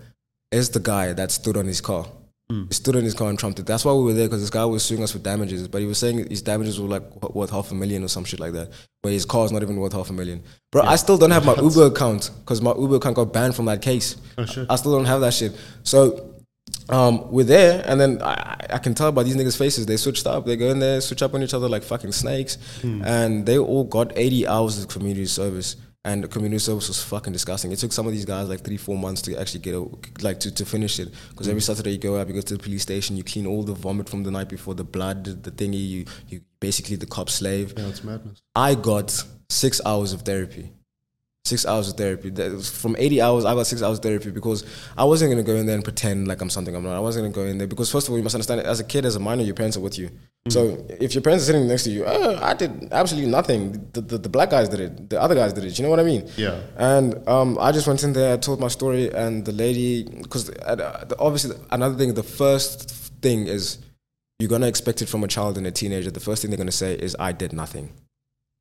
is 0.52 0.70
the 0.70 0.80
guy 0.80 1.14
that 1.14 1.32
stood 1.32 1.58
on 1.58 1.66
his 1.66 1.82
car. 1.82 2.06
He 2.52 2.74
stood 2.74 2.96
on 2.96 3.04
his 3.04 3.14
car 3.14 3.30
and 3.30 3.38
trumped 3.38 3.60
it. 3.60 3.68
That's 3.68 3.86
why 3.86 3.94
we 3.94 4.04
were 4.04 4.14
there 4.14 4.26
because 4.26 4.42
this 4.42 4.50
guy 4.50 4.66
was 4.66 4.84
suing 4.84 5.04
us 5.04 5.12
for 5.12 5.20
damages, 5.20 5.68
but 5.68 5.82
he 5.82 5.88
was 5.88 6.00
saying 6.00 6.28
his 6.30 6.42
damages 6.42 6.80
were 6.80 6.88
like 6.88 7.04
worth 7.36 7.52
half 7.52 7.70
a 7.70 7.76
million 7.76 8.04
or 8.04 8.08
some 8.08 8.24
shit 8.26 8.40
like 8.40 8.54
that. 8.54 8.72
But 9.04 9.12
his 9.12 9.24
car's 9.24 9.52
not 9.52 9.62
even 9.62 9.78
worth 9.78 9.94
half 9.94 10.10
a 10.10 10.14
million. 10.14 10.42
Bro, 10.72 10.82
I 10.82 10.96
still 10.96 11.16
don't 11.20 11.30
have 11.30 11.46
my 11.46 11.54
Uber 11.62 11.86
account 11.86 12.32
because 12.40 12.60
my 12.60 12.74
Uber 12.74 12.96
account 12.96 13.18
got 13.18 13.32
banned 13.32 13.56
from 13.56 13.66
that 13.66 13.84
case. 13.84 14.16
Oh, 14.36 14.46
shit. 14.46 14.66
I 14.68 14.78
still 14.78 14.94
don't 14.94 15.06
have 15.06 15.22
that 15.22 15.36
shit. 15.36 15.56
So 15.84 16.29
um, 16.90 17.30
we're 17.32 17.46
there, 17.46 17.84
and 17.86 18.00
then 18.02 18.22
I, 18.22 18.56
I- 18.72 18.78
can 18.80 18.94
tell 18.94 19.12
by 19.12 19.24
these 19.24 19.36
niggas' 19.36 19.58
faces, 19.58 19.86
they 19.86 19.98
switched 19.98 20.26
up. 20.28 20.46
They 20.46 20.56
go 20.56 20.68
in 20.70 20.80
there, 20.80 21.02
switch 21.02 21.22
up 21.22 21.34
on 21.34 21.44
each 21.44 21.54
other 21.54 21.68
like 21.70 21.84
fucking 21.84 22.12
snakes, 22.12 22.58
and 22.84 23.46
they 23.46 23.58
all 23.58 23.84
got 23.84 24.12
80 24.16 24.48
hours 24.48 24.78
of 24.82 24.88
community 24.88 25.26
service. 25.26 25.76
And 26.06 26.24
the 26.24 26.30
community 26.30 26.60
service 26.60 26.88
was 26.88 27.04
fucking 27.04 27.34
disgusting. 27.34 27.74
It 27.74 27.80
took 27.80 27.92
some 27.92 28.08
of 28.08 28.14
these 28.14 28.24
guys 28.24 28.48
like 28.48 28.62
three, 28.62 28.78
four 28.78 28.98
months 28.98 29.22
to 29.24 29.36
actually 29.38 29.60
get 29.60 29.76
a, 29.76 29.86
like 30.22 30.40
to, 30.40 30.50
to 30.56 30.66
finish 30.66 30.98
it. 30.98 31.10
Because 31.32 31.50
every 31.50 31.60
Saturday 31.62 31.92
you 31.92 31.98
go 31.98 32.16
up, 32.16 32.30
you 32.30 32.34
go 32.34 32.40
to 32.42 32.54
the 32.56 32.64
police 32.64 32.84
station, 32.84 33.18
you 33.18 33.24
clean 33.24 33.46
all 33.46 33.64
the 33.64 33.74
vomit 33.74 34.08
from 34.08 34.24
the 34.24 34.32
night 34.32 34.48
before, 34.48 34.74
the 34.76 34.86
blood, 34.86 35.26
the 35.44 35.52
thingy. 35.52 35.88
You, 35.90 36.06
you 36.30 36.42
basically 36.62 36.96
the 36.96 37.06
cop 37.06 37.30
slave. 37.30 37.74
Yeah, 37.78 37.88
it's 37.90 38.02
madness. 38.06 38.42
I 38.56 38.76
got 38.76 39.24
six 39.50 39.82
hours 39.86 40.14
of 40.14 40.22
therapy. 40.22 40.72
Six 41.46 41.66
hours 41.66 41.90
of 41.90 41.96
therapy. 41.96 42.30
That 42.30 42.52
was 42.52 42.70
from 42.70 42.96
80 42.98 43.22
hours, 43.22 43.46
I 43.46 43.56
got 43.56 43.66
six 43.66 43.82
hours 43.82 43.98
of 43.98 44.04
therapy 44.04 44.30
because 44.30 44.66
I 44.98 45.04
wasn't 45.06 45.32
going 45.32 45.44
to 45.44 45.52
go 45.52 45.58
in 45.58 45.66
there 45.66 45.76
and 45.76 45.84
pretend 45.84 46.28
like 46.28 46.42
I'm 46.42 46.50
something 46.50 46.76
I'm 46.76 46.84
not. 46.84 46.96
I 46.96 47.00
wasn't 47.00 47.24
going 47.24 47.34
to 47.34 47.40
go 47.40 47.46
in 47.46 47.58
there 47.58 47.68
because, 47.68 47.92
first 47.92 48.08
of 48.08 48.12
all, 48.12 48.18
you 48.18 48.24
must 48.24 48.36
understand, 48.36 48.62
as 48.62 48.80
a 48.80 48.84
kid, 48.84 49.06
as 49.06 49.16
a 49.16 49.20
minor, 49.20 49.42
your 49.42 49.56
parents 49.56 49.76
are 49.76 49.80
with 49.80 49.98
you. 49.98 50.10
Mm-hmm. 50.10 50.52
So 50.52 50.86
if 51.00 51.16
your 51.16 51.22
parents 51.22 51.44
are 51.44 51.48
sitting 51.48 51.68
next 51.68 51.86
to 51.86 51.92
you, 51.92 52.06
oh, 52.06 52.40
I 52.42 52.54
did 52.54 52.90
absolutely 52.92 53.32
nothing. 53.32 53.90
The, 53.94 54.02
the, 54.02 54.18
the 54.20 54.30
black 54.30 54.52
guys 54.52 54.70
did 54.70 54.80
it. 54.80 55.10
The 55.10 55.20
other 55.20 55.34
guys 55.34 55.54
did 55.54 55.64
it. 55.64 55.80
You 55.80 55.84
know 55.84 55.90
what 55.90 56.00
I 56.00 56.04
mean? 56.04 56.30
Yeah. 56.38 56.60
And 56.78 57.28
um, 57.28 57.58
I 57.60 57.72
just 57.72 57.88
went 57.88 58.04
in 58.04 58.14
there, 58.14 58.34
I 58.34 58.38
told 58.38 58.60
my 58.60 58.68
story, 58.68 59.12
and 59.12 59.44
the 59.44 59.52
lady, 59.52 60.04
because 60.04 60.50
uh, 60.50 61.06
obviously 61.18 61.56
another 61.72 61.96
thing, 61.96 62.14
the 62.14 62.24
first 62.24 62.92
thing 63.22 63.48
is 63.48 63.80
you're 64.40 64.50
gonna 64.50 64.68
expect 64.68 65.02
it 65.02 65.10
from 65.10 65.24
a 65.24 65.28
child 65.28 65.58
and 65.58 65.68
a 65.68 65.72
teenager. 65.72 66.10
The 66.12 66.20
first 66.20 66.42
thing 66.42 66.52
they're 66.52 66.58
gonna 66.58 66.72
say 66.72 66.96
is, 66.96 67.16
"I 67.20 67.34
did 67.34 67.52
nothing. 67.52 67.92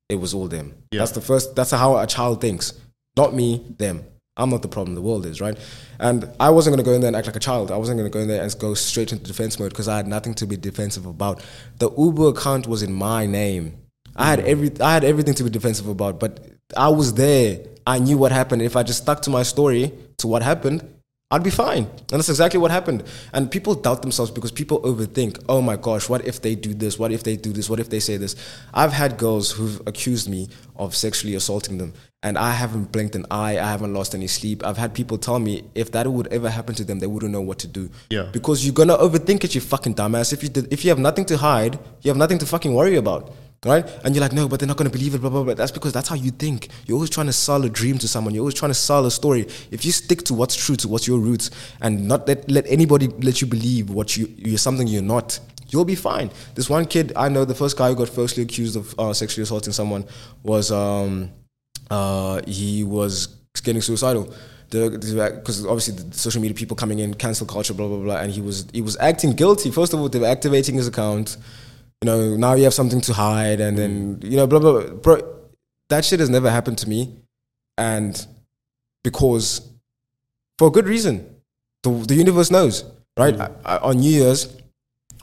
It 0.09 0.19
was 0.19 0.33
all 0.33 0.47
them." 0.47 0.73
Yeah. 0.91 0.99
That's 0.99 1.11
the 1.11 1.21
first. 1.21 1.55
That's 1.55 1.71
how 1.71 1.97
a 1.97 2.07
child 2.07 2.41
thinks. 2.41 2.73
Not 3.15 3.33
me, 3.33 3.65
them. 3.77 4.03
I'm 4.39 4.49
not 4.49 4.61
the 4.61 4.69
problem. 4.69 4.95
The 4.95 5.01
world 5.01 5.25
is 5.25 5.41
right. 5.41 5.57
And 5.99 6.29
I 6.39 6.49
wasn't 6.49 6.73
gonna 6.73 6.83
go 6.83 6.93
in 6.93 7.01
there 7.01 7.09
and 7.09 7.15
act 7.15 7.27
like 7.27 7.35
a 7.35 7.41
child. 7.41 7.71
I 7.71 7.77
wasn't 7.77 7.99
gonna 7.99 8.09
go 8.09 8.19
in 8.19 8.29
there 8.29 8.41
and 8.41 8.57
go 8.57 8.73
straight 8.73 9.11
into 9.11 9.25
defense 9.25 9.59
mode 9.59 9.71
because 9.71 9.87
I 9.87 9.97
had 9.97 10.07
nothing 10.07 10.33
to 10.35 10.47
be 10.47 10.55
defensive 10.55 11.05
about. 11.05 11.43
The 11.77 11.91
Uber 11.91 12.29
account 12.29 12.65
was 12.65 12.81
in 12.81 12.93
my 12.93 13.25
name. 13.25 13.77
I 14.15 14.29
had 14.29 14.39
mm-hmm. 14.39 14.47
every. 14.49 14.81
I 14.81 14.93
had 14.93 15.03
everything 15.03 15.33
to 15.35 15.43
be 15.43 15.49
defensive 15.49 15.87
about, 15.87 16.19
but 16.19 16.39
I 16.75 16.89
was 16.89 17.13
there. 17.13 17.59
I 17.85 17.99
knew 17.99 18.17
what 18.17 18.31
happened. 18.31 18.61
If 18.61 18.75
I 18.75 18.83
just 18.83 19.03
stuck 19.03 19.21
to 19.23 19.29
my 19.29 19.43
story, 19.43 19.91
to 20.17 20.27
what 20.27 20.41
happened, 20.41 20.87
I'd 21.31 21.43
be 21.43 21.51
fine. 21.51 21.83
And 21.83 22.19
that's 22.19 22.29
exactly 22.29 22.59
what 22.59 22.71
happened. 22.71 23.03
And 23.33 23.51
people 23.51 23.75
doubt 23.75 24.01
themselves 24.01 24.31
because 24.31 24.51
people 24.51 24.81
overthink, 24.81 25.43
oh 25.47 25.61
my 25.61 25.75
gosh, 25.75 26.09
what 26.09 26.25
if 26.25 26.41
they 26.41 26.55
do 26.55 26.73
this? 26.73 26.97
What 26.97 27.11
if 27.11 27.21
they 27.21 27.35
do 27.35 27.53
this? 27.53 27.69
What 27.69 27.79
if 27.79 27.87
they 27.91 27.99
say 27.99 28.17
this? 28.17 28.35
I've 28.73 28.93
had 28.93 29.19
girls 29.19 29.51
who've 29.51 29.79
accused 29.85 30.27
me 30.27 30.47
of 30.75 30.95
sexually 30.95 31.35
assaulting 31.35 31.77
them, 31.77 31.93
and 32.23 32.35
I 32.35 32.53
haven't 32.53 32.91
blinked 32.91 33.13
an 33.13 33.27
eye. 33.29 33.59
I 33.59 33.69
haven't 33.69 33.93
lost 33.93 34.15
any 34.15 34.25
sleep. 34.25 34.65
I've 34.65 34.77
had 34.77 34.95
people 34.95 35.19
tell 35.19 35.37
me 35.37 35.65
if 35.75 35.91
that 35.91 36.07
would 36.07 36.25
ever 36.33 36.49
happen 36.49 36.73
to 36.75 36.83
them, 36.83 36.97
they 36.97 37.05
wouldn't 37.05 37.31
know 37.31 37.41
what 37.41 37.59
to 37.59 37.67
do. 37.67 37.91
Yeah. 38.09 38.29
Because 38.33 38.65
you're 38.65 38.73
gonna 38.73 38.97
overthink 38.97 39.43
it, 39.43 39.53
you 39.53 39.61
fucking 39.61 39.93
dumbass. 39.93 40.33
If 40.33 40.41
you 40.41 40.49
did, 40.49 40.73
if 40.73 40.83
you 40.83 40.89
have 40.89 40.99
nothing 40.99 41.25
to 41.25 41.37
hide, 41.37 41.77
you 42.01 42.09
have 42.09 42.17
nothing 42.17 42.39
to 42.39 42.47
fucking 42.47 42.73
worry 42.73 42.95
about. 42.95 43.31
Right? 43.65 43.85
And 44.05 44.15
you're 44.15 44.21
like, 44.21 44.31
no, 44.31 44.47
but 44.47 44.59
they're 44.59 44.67
not 44.67 44.77
gonna 44.77 44.89
believe 44.89 45.15
it, 45.15 45.19
blah, 45.19 45.29
blah, 45.29 45.43
blah. 45.43 45.53
That's 45.53 45.71
because 45.71 45.91
that's 45.91 46.07
how 46.07 46.15
you 46.15 46.31
think. 46.31 46.69
You're 46.85 46.95
always 46.95 47.09
trying 47.09 47.27
to 47.27 47.33
sell 47.33 47.63
a 47.65 47.69
dream 47.69 47.97
to 47.97 48.07
someone. 48.07 48.33
You're 48.33 48.43
always 48.43 48.55
trying 48.55 48.71
to 48.71 48.75
sell 48.75 49.05
a 49.05 49.11
story. 49.11 49.47
If 49.69 49.83
you 49.83 49.91
stick 49.91 50.23
to 50.23 50.33
what's 50.33 50.55
true, 50.55 50.77
to 50.77 50.87
what's 50.87 51.07
your 51.07 51.19
roots, 51.19 51.51
and 51.81 52.07
not 52.07 52.27
let, 52.27 52.49
let 52.49 52.65
anybody 52.67 53.07
let 53.07 53.41
you 53.41 53.47
believe 53.47 53.89
what 53.89 54.15
you, 54.15 54.33
you're 54.37 54.57
something 54.57 54.87
you're 54.87 55.01
not, 55.01 55.39
you'll 55.67 55.83
be 55.83 55.95
fine. 55.95 56.31
This 56.55 56.69
one 56.69 56.85
kid, 56.85 57.11
I 57.17 57.27
know 57.27 57.43
the 57.43 57.55
first 57.55 57.77
guy 57.77 57.89
who 57.89 57.95
got 57.95 58.07
falsely 58.07 58.43
accused 58.43 58.77
of 58.77 58.97
uh, 58.97 59.13
sexually 59.13 59.43
assaulting 59.43 59.73
someone 59.73 60.05
was, 60.41 60.71
um, 60.71 61.31
uh, 61.91 62.41
he 62.47 62.83
was 62.85 63.27
getting 63.63 63.81
suicidal 63.81 64.33
because 64.69 65.65
obviously 65.65 65.95
the 65.95 66.15
social 66.15 66.41
media 66.41 66.55
people 66.55 66.77
coming 66.77 66.99
in, 66.99 67.13
cancel 67.13 67.47
culture, 67.47 67.73
blah 67.73 67.87
blah 67.87 67.97
blah, 67.97 68.17
and 68.17 68.31
he 68.31 68.41
was 68.41 68.67
he 68.71 68.81
was 68.81 68.95
acting 68.97 69.31
guilty. 69.33 69.71
First 69.71 69.93
of 69.93 69.99
all, 69.99 70.09
they 70.09 70.19
were 70.19 70.27
activating 70.27 70.75
his 70.75 70.87
account. 70.87 71.37
You 72.01 72.05
know, 72.05 72.37
now 72.37 72.53
you 72.53 72.63
have 72.63 72.73
something 72.73 73.01
to 73.01 73.13
hide, 73.13 73.59
and 73.59 73.77
then 73.77 74.17
mm. 74.17 74.23
you 74.23 74.37
know, 74.37 74.47
blah 74.47 74.59
blah. 74.59 74.81
blah. 74.81 74.91
Bro, 74.95 75.21
that 75.89 76.05
shit 76.05 76.19
has 76.19 76.29
never 76.29 76.49
happened 76.49 76.77
to 76.79 76.89
me, 76.89 77.19
and 77.77 78.25
because 79.03 79.69
for 80.57 80.67
a 80.67 80.71
good 80.71 80.87
reason, 80.87 81.41
the 81.83 81.91
the 81.91 82.15
universe 82.15 82.51
knows, 82.51 82.85
right? 83.17 83.35
Mm. 83.35 83.55
I, 83.65 83.75
I, 83.75 83.77
on 83.79 83.97
New 83.97 84.11
Year's, 84.11 84.55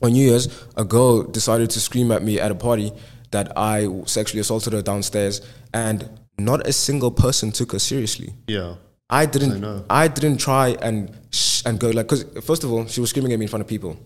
on 0.03 0.13
New 0.13 0.27
Year's, 0.27 0.49
a 0.77 0.85
girl 0.85 1.23
decided 1.23 1.71
to 1.71 1.81
scream 1.81 2.13
at 2.13 2.23
me 2.23 2.39
at 2.39 2.51
a 2.51 2.55
party 2.55 2.93
that 3.31 3.53
I 3.57 3.89
sexually 4.07 4.41
assaulted 4.41 4.73
her 4.73 4.83
downstairs, 4.83 5.41
and 5.73 6.09
not 6.39 6.67
a 6.67 6.73
single 6.73 7.11
person 7.11 7.53
took 7.53 7.73
her 7.73 7.79
seriously. 7.79 8.35
Yeah. 8.47 8.77
I 9.09 9.23
I 9.23 9.27
didn't. 9.27 9.61
know. 9.61 9.85
I, 9.89 10.09
didn't 10.09 10.39
try 10.39 10.77
and 10.83 11.17
sh- 11.31 11.63
and 11.65 11.79
go 11.79 11.91
like 11.91 12.09
because 12.09 12.25
first 12.45 12.65
of 12.65 12.73
all, 12.73 12.87
she 12.87 13.01
was 13.01 13.11
screaming 13.11 13.33
at 13.33 13.39
me 13.39 13.45
in 13.45 13.49
front 13.49 13.61
of 13.61 13.69
people. 13.69 13.97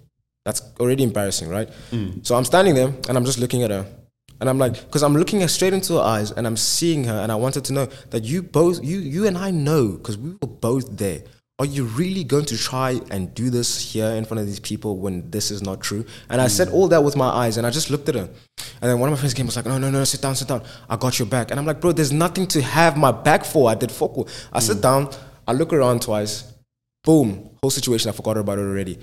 That's 0.45 0.63
already 0.81 1.03
embarrassing, 1.03 1.49
right? 1.49 1.69
So 2.23 2.35
I'm 2.35 2.45
standing 2.45 2.75
there 2.75 2.93
and 3.09 3.17
I'm 3.17 3.25
just 3.25 3.39
looking 3.39 3.63
at 3.63 3.71
her, 3.71 3.87
and 4.41 4.49
I'm 4.49 4.59
like, 4.59 4.75
because 4.87 5.03
I'm 5.03 5.15
looking 5.15 5.41
her 5.43 5.49
straight 5.49 5.75
into 5.75 5.95
her 5.95 6.01
eyes 6.01 6.31
and 6.31 6.47
I'm 6.47 6.57
seeing 6.57 7.05
her, 7.05 7.21
and 7.21 7.31
I 7.31 7.35
wanted 7.35 7.65
to 7.67 7.73
know 7.73 7.87
that 8.11 8.25
you 8.25 8.43
both, 8.43 8.83
you 8.83 8.99
you 8.99 9.27
and 9.27 9.37
I 9.37 9.51
know 9.51 9.93
because 9.93 10.17
we 10.17 10.31
were 10.31 10.49
both 10.49 10.97
there. 10.97 11.23
Are 11.59 11.67
you 11.67 11.85
really 11.85 12.25
going 12.25 12.47
to 12.47 12.57
try 12.57 13.03
and 13.11 13.35
do 13.35 13.51
this 13.51 13.93
here 13.93 14.07
in 14.07 14.25
front 14.25 14.41
of 14.41 14.47
these 14.47 14.61
people 14.61 14.97
when 14.97 15.31
this 15.31 15.51
is 15.51 15.61
not 15.63 15.83
true? 15.83 16.07
And 16.31 16.41
I 16.41 16.47
said 16.47 16.71
all 16.71 16.89
that 16.89 17.05
with 17.05 17.17
my 17.17 17.29
eyes, 17.29 17.59
and 17.59 17.67
I 17.67 17.71
just 17.71 17.91
looked 17.91 18.09
at 18.09 18.15
her. 18.15 18.31
And 18.81 18.91
then 18.91 18.99
one 18.99 19.11
of 19.11 19.13
my 19.13 19.19
friends 19.19 19.35
came 19.35 19.43
and 19.43 19.49
was 19.49 19.57
like, 19.57 19.67
no, 19.67 19.77
no, 19.77 19.91
no, 19.91 20.03
sit 20.05 20.23
down, 20.23 20.35
sit 20.35 20.49
down. 20.49 20.63
I 20.89 20.97
got 20.97 21.19
your 21.19 21.29
back. 21.29 21.51
And 21.51 21.61
I'm 21.61 21.67
like, 21.67 21.83
bro, 21.83 21.93
there's 21.93 22.13
nothing 22.13 22.47
to 22.47 22.63
have 22.63 22.97
my 22.97 23.13
back 23.13 23.45
for. 23.45 23.69
I 23.69 23.75
did 23.75 23.93
fuck 23.93 24.17
all. 24.17 24.27
I 24.51 24.61
sit 24.61 24.81
down, 24.81 25.11
I 25.47 25.53
look 25.53 25.75
around 25.75 26.01
twice, 26.01 26.51
boom, 27.05 27.51
whole 27.63 27.69
situation, 27.69 28.09
I 28.09 28.13
forgot 28.13 28.39
about 28.39 28.59
it 28.59 28.63
already. 28.63 28.99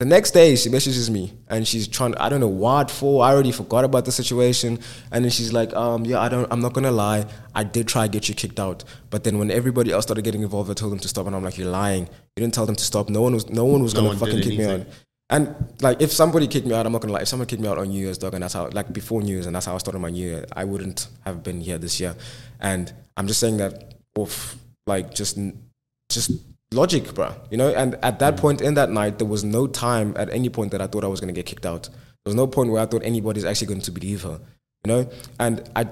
The 0.00 0.06
next 0.06 0.30
day, 0.30 0.56
she 0.56 0.70
messages 0.70 1.10
me 1.10 1.34
and 1.48 1.68
she's 1.68 1.86
trying. 1.86 2.14
I 2.16 2.30
don't 2.30 2.40
know 2.40 2.48
what 2.48 2.90
for. 2.90 3.22
I 3.22 3.32
already 3.34 3.52
forgot 3.52 3.84
about 3.84 4.06
the 4.06 4.12
situation. 4.12 4.78
And 5.12 5.22
then 5.22 5.30
she's 5.30 5.52
like, 5.52 5.74
um, 5.74 6.06
"Yeah, 6.06 6.20
I 6.20 6.30
don't. 6.30 6.50
I'm 6.50 6.60
not 6.60 6.72
gonna 6.72 6.90
lie. 6.90 7.26
I 7.54 7.64
did 7.64 7.86
try 7.86 8.06
to 8.06 8.10
get 8.10 8.26
you 8.26 8.34
kicked 8.34 8.58
out, 8.58 8.82
but 9.10 9.24
then 9.24 9.38
when 9.38 9.50
everybody 9.50 9.92
else 9.92 10.06
started 10.06 10.22
getting 10.22 10.40
involved, 10.40 10.70
I 10.70 10.74
told 10.74 10.92
them 10.92 11.00
to 11.00 11.08
stop. 11.08 11.26
And 11.26 11.36
I'm 11.36 11.44
like, 11.44 11.58
you're 11.58 11.68
lying. 11.68 12.04
You 12.04 12.40
didn't 12.40 12.54
tell 12.54 12.64
them 12.64 12.76
to 12.76 12.82
stop. 12.82 13.10
No 13.10 13.20
one 13.20 13.34
was. 13.34 13.50
No 13.50 13.66
one 13.66 13.82
was 13.82 13.92
No 13.92 14.00
gonna 14.00 14.08
one 14.08 14.18
fucking 14.18 14.40
kick 14.40 14.58
me 14.58 14.64
out. 14.64 14.86
And 15.28 15.54
like, 15.82 16.00
if 16.00 16.10
somebody 16.10 16.48
kicked 16.48 16.66
me 16.66 16.74
out, 16.74 16.86
I'm 16.86 16.92
not 16.92 17.02
gonna 17.02 17.12
lie. 17.12 17.20
If 17.20 17.28
someone 17.28 17.46
kicked 17.46 17.60
me 17.60 17.68
out 17.68 17.76
on 17.76 17.88
New 17.90 18.00
Year's, 18.00 18.16
dog, 18.16 18.32
and 18.32 18.42
that's 18.42 18.54
how, 18.54 18.70
like, 18.70 18.90
before 18.94 19.20
New 19.20 19.34
Year's, 19.34 19.44
and 19.44 19.54
that's 19.54 19.66
how 19.66 19.74
I 19.74 19.78
started 19.78 19.98
my 19.98 20.08
New 20.08 20.26
Year, 20.26 20.46
I 20.56 20.64
wouldn't 20.64 21.08
have 21.26 21.42
been 21.42 21.60
here 21.60 21.76
this 21.76 22.00
year. 22.00 22.16
And 22.58 22.90
I'm 23.18 23.28
just 23.28 23.38
saying 23.38 23.58
that, 23.58 23.94
off, 24.16 24.56
like, 24.86 25.14
just, 25.14 25.38
just 26.08 26.32
logic, 26.72 27.14
bro. 27.14 27.34
You 27.50 27.56
know. 27.56 27.68
And 27.70 27.96
at 28.02 28.18
that 28.18 28.36
mm. 28.36 28.40
point 28.40 28.60
in 28.60 28.74
that 28.74 28.90
night, 28.90 29.18
there 29.18 29.26
was 29.26 29.44
no 29.44 29.66
time 29.66 30.14
at 30.16 30.30
any 30.30 30.48
point 30.48 30.72
that 30.72 30.80
I 30.80 30.86
thought 30.86 31.04
I 31.04 31.08
was 31.08 31.20
gonna 31.20 31.32
get 31.32 31.46
kicked 31.46 31.66
out. 31.66 31.88
There 31.88 32.30
was 32.30 32.34
no 32.34 32.46
point 32.46 32.70
where 32.70 32.82
I 32.82 32.86
thought 32.86 33.02
anybody's 33.04 33.44
actually 33.44 33.68
going 33.68 33.80
to 33.82 33.90
believe 33.90 34.22
her. 34.22 34.40
You 34.84 34.92
know. 34.92 35.10
And 35.38 35.68
I, 35.74 35.86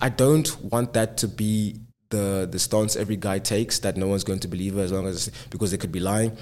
I 0.00 0.08
don't 0.08 0.62
want 0.62 0.92
that 0.94 1.16
to 1.18 1.28
be 1.28 1.80
the 2.10 2.48
the 2.50 2.58
stance 2.58 2.96
every 2.96 3.16
guy 3.16 3.38
takes 3.38 3.78
that 3.80 3.96
no 3.96 4.08
one's 4.08 4.24
going 4.24 4.40
to 4.40 4.48
believe 4.48 4.74
her 4.74 4.82
as 4.82 4.92
long 4.92 5.06
as 5.06 5.30
because 5.50 5.70
they 5.70 5.76
could 5.76 5.92
be 5.92 6.00
lying. 6.00 6.36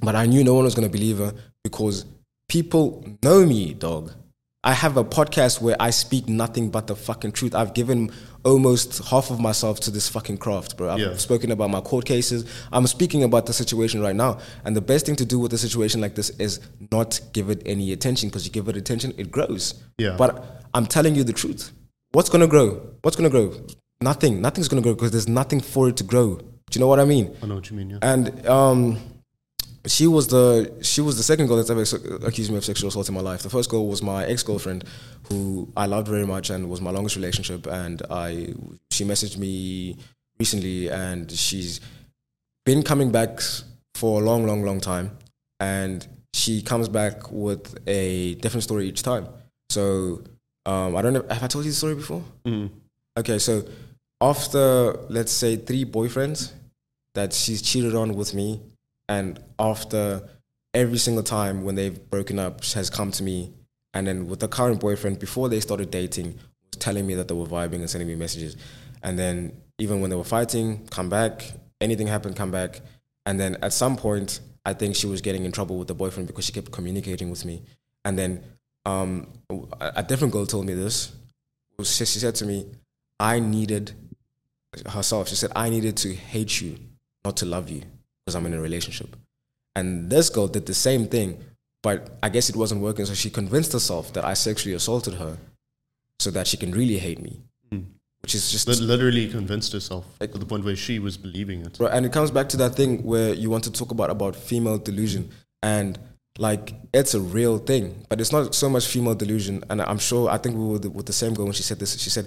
But 0.00 0.16
I 0.16 0.26
knew 0.26 0.42
no 0.42 0.54
one 0.54 0.64
was 0.64 0.74
going 0.74 0.88
to 0.88 0.92
believe 0.92 1.18
her 1.18 1.34
because 1.62 2.04
people 2.48 3.04
know 3.22 3.44
me, 3.44 3.74
dog. 3.74 4.12
I 4.64 4.74
have 4.74 4.96
a 4.96 5.02
podcast 5.04 5.60
where 5.60 5.74
I 5.80 5.90
speak 5.90 6.28
nothing 6.28 6.70
but 6.70 6.86
the 6.86 6.94
fucking 6.94 7.32
truth. 7.32 7.52
I've 7.52 7.74
given 7.74 8.12
almost 8.44 9.04
half 9.08 9.30
of 9.32 9.40
myself 9.40 9.80
to 9.80 9.90
this 9.90 10.08
fucking 10.08 10.38
craft, 10.38 10.76
bro. 10.76 10.88
I've 10.90 11.00
Yeah. 11.00 11.16
spoken 11.16 11.50
about 11.50 11.70
my 11.70 11.80
court 11.80 12.04
cases. 12.04 12.44
I'm 12.72 12.86
speaking 12.86 13.24
about 13.24 13.46
the 13.46 13.52
situation 13.52 14.00
right 14.00 14.14
now. 14.14 14.38
And 14.64 14.76
the 14.76 14.80
best 14.80 15.04
thing 15.06 15.16
to 15.16 15.24
do 15.24 15.40
with 15.40 15.52
a 15.52 15.58
situation 15.58 16.00
like 16.00 16.14
this 16.14 16.30
is 16.38 16.60
not 16.92 17.18
give 17.32 17.50
it 17.50 17.60
any 17.66 17.92
attention 17.92 18.28
because 18.28 18.44
you 18.44 18.52
give 18.52 18.68
it 18.68 18.76
attention, 18.76 19.12
it 19.16 19.32
grows. 19.32 19.74
Yeah. 19.98 20.14
But 20.16 20.62
I'm 20.74 20.86
telling 20.86 21.16
you 21.16 21.24
the 21.24 21.32
truth. 21.32 21.72
What's 22.12 22.28
going 22.28 22.42
to 22.42 22.46
grow? 22.46 22.80
What's 23.02 23.16
going 23.16 23.28
to 23.28 23.36
grow? 23.36 23.52
Nothing. 24.00 24.40
Nothing's 24.40 24.68
going 24.68 24.80
to 24.80 24.86
grow 24.86 24.94
because 24.94 25.10
there's 25.10 25.28
nothing 25.28 25.60
for 25.60 25.88
it 25.88 25.96
to 25.96 26.04
grow. 26.04 26.36
Do 26.36 26.44
you 26.74 26.80
know 26.80 26.86
what 26.86 27.00
I 27.00 27.04
mean? 27.04 27.34
I 27.42 27.46
know 27.46 27.56
what 27.56 27.68
you 27.68 27.76
mean. 27.76 27.90
Yeah. 27.90 27.98
And 28.02 28.46
um, 28.46 28.98
she 29.86 30.06
was 30.06 30.28
the 30.28 30.72
she 30.82 31.00
was 31.00 31.16
the 31.16 31.22
second 31.22 31.48
girl 31.48 31.56
that's 31.56 31.70
ever 31.70 31.82
accused 32.26 32.50
me 32.50 32.56
of 32.56 32.64
sexual 32.64 32.88
assault 32.88 33.08
in 33.08 33.14
my 33.14 33.20
life. 33.20 33.42
The 33.42 33.50
first 33.50 33.68
girl 33.68 33.86
was 33.86 34.02
my 34.02 34.24
ex 34.24 34.42
girlfriend, 34.42 34.84
who 35.28 35.72
I 35.76 35.86
loved 35.86 36.08
very 36.08 36.26
much 36.26 36.50
and 36.50 36.70
was 36.70 36.80
my 36.80 36.90
longest 36.90 37.16
relationship. 37.16 37.66
And 37.66 38.02
I 38.10 38.54
she 38.90 39.04
messaged 39.04 39.38
me 39.38 39.96
recently, 40.38 40.88
and 40.88 41.30
she's 41.30 41.80
been 42.64 42.82
coming 42.82 43.10
back 43.10 43.40
for 43.94 44.20
a 44.20 44.24
long, 44.24 44.46
long, 44.46 44.62
long 44.62 44.80
time. 44.80 45.18
And 45.58 46.06
she 46.32 46.62
comes 46.62 46.88
back 46.88 47.30
with 47.30 47.76
a 47.86 48.34
different 48.36 48.64
story 48.64 48.88
each 48.88 49.02
time. 49.02 49.26
So 49.70 50.22
um, 50.64 50.96
I 50.96 51.02
don't 51.02 51.12
know. 51.12 51.24
Have 51.28 51.42
I 51.42 51.46
told 51.48 51.64
you 51.64 51.70
the 51.72 51.76
story 51.76 51.96
before? 51.96 52.22
Mm. 52.46 52.70
Okay, 53.18 53.38
so 53.38 53.64
after 54.20 54.96
let's 55.08 55.32
say 55.32 55.56
three 55.56 55.84
boyfriends 55.84 56.52
that 57.14 57.32
she's 57.32 57.60
cheated 57.62 57.94
on 57.94 58.14
with 58.14 58.32
me, 58.32 58.60
and 59.08 59.42
after 59.58 60.28
every 60.74 60.98
single 60.98 61.22
time 61.22 61.64
when 61.64 61.74
they've 61.74 62.10
broken 62.10 62.38
up, 62.38 62.62
she 62.62 62.74
has 62.74 62.90
come 62.90 63.10
to 63.12 63.22
me, 63.22 63.52
and 63.94 64.06
then 64.06 64.26
with 64.26 64.40
the 64.40 64.48
current 64.48 64.80
boyfriend 64.80 65.18
before 65.18 65.48
they 65.48 65.60
started 65.60 65.90
dating, 65.90 66.38
was 66.70 66.78
telling 66.78 67.06
me 67.06 67.14
that 67.14 67.28
they 67.28 67.34
were 67.34 67.46
vibing 67.46 67.76
and 67.76 67.90
sending 67.90 68.08
me 68.08 68.14
messages, 68.14 68.56
and 69.02 69.18
then 69.18 69.52
even 69.78 70.00
when 70.00 70.10
they 70.10 70.16
were 70.16 70.24
fighting, 70.24 70.86
come 70.88 71.08
back, 71.08 71.52
anything 71.80 72.06
happened, 72.06 72.36
come 72.36 72.50
back, 72.50 72.80
and 73.26 73.38
then 73.38 73.56
at 73.62 73.72
some 73.72 73.96
point, 73.96 74.40
I 74.64 74.72
think 74.74 74.94
she 74.94 75.06
was 75.06 75.20
getting 75.20 75.44
in 75.44 75.52
trouble 75.52 75.76
with 75.76 75.88
the 75.88 75.94
boyfriend 75.94 76.28
because 76.28 76.44
she 76.44 76.52
kept 76.52 76.70
communicating 76.70 77.30
with 77.30 77.44
me, 77.44 77.62
and 78.04 78.18
then 78.18 78.42
um, 78.84 79.28
a 79.80 80.02
different 80.02 80.32
girl 80.32 80.46
told 80.46 80.66
me 80.66 80.74
this. 80.74 81.12
She 81.82 82.04
said 82.04 82.34
to 82.36 82.46
me, 82.46 82.66
I 83.18 83.40
needed 83.40 83.92
herself. 84.86 85.28
She 85.28 85.34
said, 85.34 85.50
I 85.56 85.68
needed 85.68 85.96
to 85.98 86.14
hate 86.14 86.60
you, 86.60 86.78
not 87.24 87.36
to 87.38 87.46
love 87.46 87.70
you, 87.70 87.82
because 88.24 88.34
I'm 88.34 88.46
in 88.46 88.54
a 88.54 88.60
relationship. 88.60 89.16
And 89.74 90.10
this 90.10 90.28
girl 90.30 90.48
did 90.48 90.66
the 90.66 90.74
same 90.74 91.06
thing, 91.06 91.42
but 91.82 92.18
I 92.22 92.28
guess 92.28 92.48
it 92.48 92.56
wasn't 92.56 92.82
working. 92.82 93.06
So 93.06 93.14
she 93.14 93.30
convinced 93.30 93.72
herself 93.72 94.12
that 94.12 94.24
I 94.24 94.34
sexually 94.34 94.74
assaulted 94.74 95.14
her 95.14 95.38
so 96.18 96.30
that 96.30 96.46
she 96.46 96.56
can 96.56 96.72
really 96.72 96.98
hate 96.98 97.20
me. 97.20 97.40
Hmm. 97.70 97.80
which 98.20 98.34
is 98.34 98.52
just 98.52 98.68
literally 98.80 99.28
convinced 99.28 99.72
herself 99.72 100.04
to 100.20 100.26
the 100.26 100.46
point 100.46 100.64
where 100.64 100.76
she 100.76 100.98
was 100.98 101.16
believing 101.16 101.62
it. 101.62 101.78
Bro, 101.78 101.88
and 101.88 102.06
it 102.06 102.12
comes 102.12 102.30
back 102.30 102.48
to 102.50 102.56
that 102.58 102.74
thing 102.76 103.02
where 103.02 103.34
you 103.34 103.50
want 103.50 103.64
to 103.64 103.72
talk 103.72 103.90
about 103.90 104.10
about 104.10 104.36
female 104.36 104.78
delusion 104.78 105.30
and 105.62 105.98
like 106.38 106.74
it's 106.94 107.14
a 107.14 107.20
real 107.20 107.58
thing 107.58 108.06
but 108.08 108.20
it's 108.20 108.32
not 108.32 108.54
so 108.54 108.68
much 108.68 108.86
female 108.86 109.14
delusion 109.14 109.62
and 109.68 109.82
i'm 109.82 109.98
sure 109.98 110.30
i 110.30 110.38
think 110.38 110.56
we 110.56 110.64
were 110.64 110.78
the, 110.78 110.88
with 110.88 111.04
the 111.06 111.12
same 111.12 111.34
girl 111.34 111.44
when 111.44 111.52
she 111.52 111.62
said 111.62 111.78
this 111.78 111.98
she 112.00 112.08
said 112.08 112.26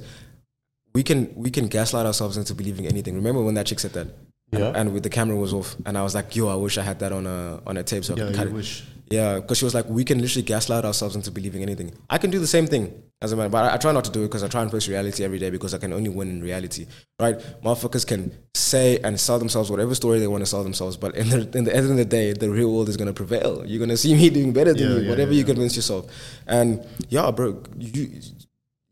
we 0.93 1.01
can 1.01 1.33
we 1.35 1.49
can 1.49 1.67
gaslight 1.67 2.05
ourselves 2.05 2.37
into 2.37 2.53
believing 2.53 2.85
anything 2.85 3.15
remember 3.15 3.41
when 3.41 3.55
that 3.55 3.65
chick 3.65 3.79
said 3.79 3.93
that 3.93 4.07
Yeah. 4.51 4.71
and 4.75 4.93
with 4.93 5.03
the 5.03 5.09
camera 5.09 5.35
was 5.35 5.53
off 5.53 5.75
and 5.85 5.97
i 5.97 6.03
was 6.03 6.15
like 6.15 6.35
yo 6.35 6.47
i 6.47 6.55
wish 6.55 6.77
i 6.77 6.81
had 6.83 6.99
that 6.99 7.11
on 7.11 7.25
a 7.27 7.61
on 7.67 7.75
a 7.77 7.83
tape 7.83 8.05
so 8.05 8.13
I 8.13 8.17
Yeah, 8.19 8.31
could 8.31 8.49
you 8.49 8.55
wish. 8.55 8.83
Yeah, 9.11 9.35
because 9.35 9.59
she 9.59 9.65
was 9.65 9.75
like, 9.75 9.85
we 9.87 10.03
can 10.03 10.19
literally 10.19 10.41
gaslight 10.41 10.83
ourselves 10.83 11.15
into 11.15 11.29
believing 11.29 11.61
anything. 11.61 11.91
I 12.09 12.17
can 12.17 12.31
do 12.31 12.39
the 12.39 12.47
same 12.47 12.65
thing 12.65 13.03
as 13.21 13.31
a 13.33 13.35
man, 13.35 13.51
but 13.51 13.63
I, 13.65 13.75
I 13.75 13.77
try 13.77 13.91
not 13.91 14.03
to 14.05 14.11
do 14.11 14.21
it 14.23 14.29
because 14.29 14.41
I 14.41 14.47
try 14.47 14.63
and 14.63 14.71
face 14.71 14.87
reality 14.87 15.23
every 15.23 15.37
day 15.37 15.51
because 15.51 15.75
I 15.75 15.77
can 15.77 15.93
only 15.93 16.09
win 16.09 16.27
in 16.27 16.41
reality, 16.41 16.87
right? 17.19 17.37
Motherfuckers 17.63 18.03
can 18.07 18.35
say 18.55 18.97
and 19.03 19.19
sell 19.19 19.37
themselves 19.37 19.69
whatever 19.69 19.93
story 19.93 20.17
they 20.17 20.25
want 20.27 20.41
to 20.41 20.47
sell 20.47 20.63
themselves, 20.63 20.97
but 20.97 21.13
in 21.15 21.29
the, 21.29 21.41
in 21.55 21.65
the 21.65 21.75
end 21.75 21.91
of 21.91 21.97
the 21.97 22.03
day, 22.05 22.33
the 22.33 22.49
real 22.49 22.73
world 22.73 22.89
is 22.89 22.97
going 22.97 23.07
to 23.07 23.13
prevail. 23.13 23.63
You're 23.63 23.77
going 23.77 23.91
to 23.91 23.97
see 23.97 24.15
me 24.15 24.31
doing 24.31 24.53
better 24.53 24.73
than 24.73 24.89
Yeah, 24.89 24.97
you, 25.03 25.09
whatever 25.09 25.33
you 25.33 25.43
convince 25.43 25.75
yourself. 25.75 26.07
And 26.47 26.83
yeah, 27.09 27.29
bro, 27.29 27.61
you 27.77 28.09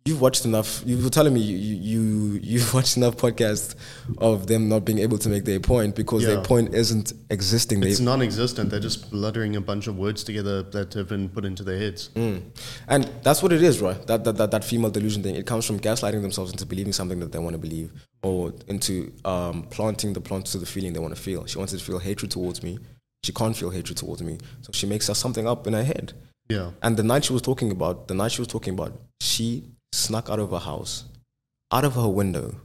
you've 0.06 0.22
watched 0.22 0.46
enough. 0.46 0.84
You 0.86 1.02
were 1.02 1.10
telling 1.10 1.34
me 1.34 1.40
you 1.40 1.58
you 1.58 2.40
you've 2.44 2.74
watched 2.74 2.98
enough 2.98 3.16
podcasts 3.18 3.76
of 4.18 4.48
them 4.48 4.68
not 4.68 4.86
being 4.86 5.00
able 5.00 5.18
to 5.20 5.30
make 5.30 5.46
their 5.46 5.60
point 5.60 5.96
because 5.96 6.26
their 6.26 6.42
point 6.42 6.74
isn't 6.74 7.14
existing. 7.30 7.80
They 7.80 7.90
It's 7.90 8.00
non-existent. 8.00 8.70
They're 8.70 8.80
just 8.80 9.12
bluddering 9.12 9.56
a 9.56 9.62
bunch 9.62 9.88
of 9.88 9.98
words 9.98 10.24
together 10.24 10.64
that 10.64 10.94
have 10.94 11.08
been 11.08 11.30
put 11.30 11.46
into 11.46 11.64
their 11.64 11.78
heads. 11.78 12.10
Mm. 12.16 12.44
And 12.88 13.10
that's 13.24 13.42
what 13.42 13.54
it 13.54 13.64
is, 13.64 13.82
right? 13.82 14.06
That, 14.08 14.24
that, 14.26 14.38
that, 14.38 14.52
that 14.52 14.64
female 14.64 14.92
delusion 14.92 15.24
thing. 15.24 15.36
It 15.36 15.46
comes 15.46 15.66
from 15.66 15.80
gaslighting 15.80 16.22
themselves 16.22 16.52
into 16.52 16.66
believing 16.66 16.94
something 16.94 17.20
that 17.20 17.32
they 17.32 17.40
want 17.40 17.54
to 17.54 17.60
believe 17.60 17.92
or 18.22 18.54
into 18.68 19.14
um, 19.26 19.64
planting 19.64 20.14
the 20.14 20.22
plant 20.22 20.46
to 20.48 20.58
the 20.58 20.66
feeling 20.66 20.94
they 20.94 21.00
want 21.00 21.16
to 21.16 21.22
feel. 21.22 21.46
She 21.46 21.58
wants 21.58 21.74
to 21.74 21.80
feel 21.80 22.00
hatred 22.00 22.32
towards 22.32 22.62
me. 22.64 22.80
She 23.24 23.32
can't 23.32 23.56
feel 23.56 23.70
hatred 23.70 23.98
towards 23.98 24.22
me. 24.22 24.38
So 24.62 24.72
she 24.74 24.86
makes 24.86 25.10
us 25.10 25.18
something 25.18 25.48
up 25.48 25.66
in 25.66 25.74
her 25.74 25.84
head. 25.84 26.14
Yeah. 26.50 26.72
And 26.82 26.98
the 26.98 27.04
night 27.04 27.26
she 27.26 27.34
was 27.34 27.42
talking 27.42 27.72
about, 27.72 28.10
the 28.10 28.14
night 28.14 28.34
she 28.34 28.42
was 28.42 28.50
talking 28.50 28.74
about, 28.74 29.00
she 29.22 29.64
snuck 29.94 30.30
out 30.30 30.40
of 30.40 30.50
her 30.52 30.60
house, 30.60 31.06
out 31.72 31.86
of 31.86 31.94
her 31.96 32.08
window, 32.10 32.56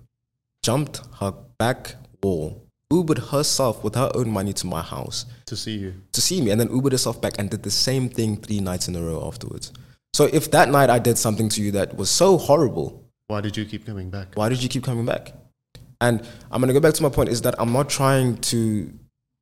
jumped 0.63 1.01
her 1.21 1.33
back 1.59 1.97
wall, 2.23 2.65
Ubered 2.91 3.29
herself 3.31 3.85
with 3.85 3.95
her 3.97 4.11
own 4.15 4.31
money 4.31 4.55
to 4.55 4.67
my 4.67 4.81
house 4.81 5.27
To 5.45 5.57
see 5.57 5.77
you. 5.77 5.93
to 6.13 6.21
see 6.23 6.41
me 6.41 6.51
and 6.51 6.59
then 6.61 6.69
Ubered 6.71 6.93
herself 6.93 7.21
back 7.21 7.35
and 7.39 7.51
did 7.51 7.63
the 7.63 7.71
same 7.71 8.09
thing 8.09 8.39
three 8.39 8.61
nights 8.61 8.89
in 8.89 8.97
a 8.97 9.03
row 9.03 9.27
afterwards. 9.29 9.73
So 10.15 10.25
if 10.33 10.51
that 10.53 10.71
night 10.71 10.89
I 10.89 10.99
did 10.99 11.19
something 11.19 11.51
to 11.51 11.61
you 11.63 11.71
that 11.73 11.97
was 11.97 12.11
so 12.11 12.39
horrible, 12.39 13.05
Why 13.27 13.43
did 13.43 13.59
you 13.59 13.67
keep 13.67 13.85
coming 13.85 14.09
back? 14.09 14.29
why 14.35 14.49
did 14.49 14.63
you 14.63 14.71
keep 14.71 14.85
coming 14.85 15.05
back? 15.05 15.35
And 16.01 16.27
I'm 16.51 16.61
gonna 16.63 16.73
go 16.73 16.81
back 16.81 16.95
to 16.95 17.03
my 17.03 17.11
point 17.11 17.29
is 17.29 17.43
that 17.43 17.55
I'm 17.61 17.73
not 17.75 17.91
trying 17.91 18.39
to 18.53 18.91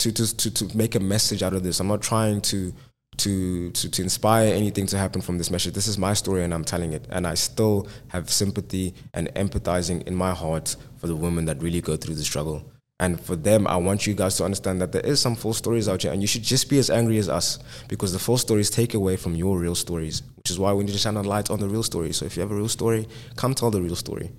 to 0.00 0.10
to 0.12 0.36
to, 0.36 0.50
to 0.50 0.76
make 0.76 0.96
a 0.96 1.00
message 1.00 1.42
out 1.44 1.54
of 1.54 1.62
this. 1.62 1.78
I'm 1.80 1.86
not 1.94 2.02
trying 2.02 2.40
to 2.52 2.74
to, 3.18 3.70
to 3.70 3.88
to 3.88 4.02
inspire 4.02 4.52
anything 4.52 4.86
to 4.86 4.98
happen 4.98 5.20
from 5.22 5.38
this 5.38 5.50
message. 5.50 5.74
This 5.74 5.86
is 5.88 5.96
my 5.98 6.12
story 6.14 6.44
and 6.44 6.52
I'm 6.52 6.64
telling 6.64 6.92
it. 6.92 7.06
And 7.10 7.26
I 7.26 7.34
still 7.34 7.88
have 8.08 8.30
sympathy 8.30 8.94
and 9.14 9.28
empathizing 9.34 10.02
in 10.06 10.14
my 10.14 10.32
heart 10.34 10.76
for 10.98 11.06
the 11.06 11.16
women 11.16 11.44
that 11.46 11.62
really 11.62 11.80
go 11.80 11.96
through 11.96 12.14
the 12.16 12.24
struggle. 12.24 12.70
And 12.98 13.20
for 13.20 13.36
them, 13.36 13.66
I 13.66 13.76
want 13.76 14.06
you 14.06 14.14
guys 14.14 14.36
to 14.38 14.44
understand 14.44 14.80
that 14.80 14.92
there 14.92 15.04
is 15.04 15.20
some 15.20 15.34
false 15.34 15.58
stories 15.58 15.86
out 15.86 16.00
here, 16.02 16.12
and 16.12 16.22
you 16.22 16.26
should 16.26 16.42
just 16.42 16.70
be 16.70 16.78
as 16.78 16.88
angry 16.88 17.18
as 17.18 17.28
us 17.28 17.58
because 17.88 18.12
the 18.14 18.18
false 18.18 18.40
stories 18.40 18.70
take 18.70 18.94
away 18.94 19.16
from 19.16 19.34
your 19.34 19.58
real 19.58 19.74
stories, 19.74 20.22
which 20.36 20.50
is 20.50 20.58
why 20.58 20.72
we 20.72 20.82
need 20.82 20.92
to 20.92 20.98
shine 20.98 21.16
a 21.16 21.22
light 21.22 21.50
on 21.50 21.60
the 21.60 21.68
real 21.68 21.82
story. 21.82 22.12
So 22.14 22.24
if 22.24 22.36
you 22.36 22.40
have 22.40 22.50
a 22.50 22.54
real 22.54 22.70
story, 22.70 23.06
come 23.36 23.54
tell 23.54 23.70
the 23.70 23.82
real 23.82 23.96
story. 23.96 24.30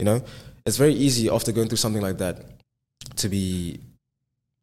You 0.00 0.06
know, 0.06 0.22
it's 0.66 0.76
very 0.76 0.92
easy 0.92 1.28
after 1.30 1.52
going 1.52 1.68
through 1.68 1.76
something 1.76 2.02
like 2.02 2.18
that 2.18 2.44
to 3.16 3.28
be 3.28 3.78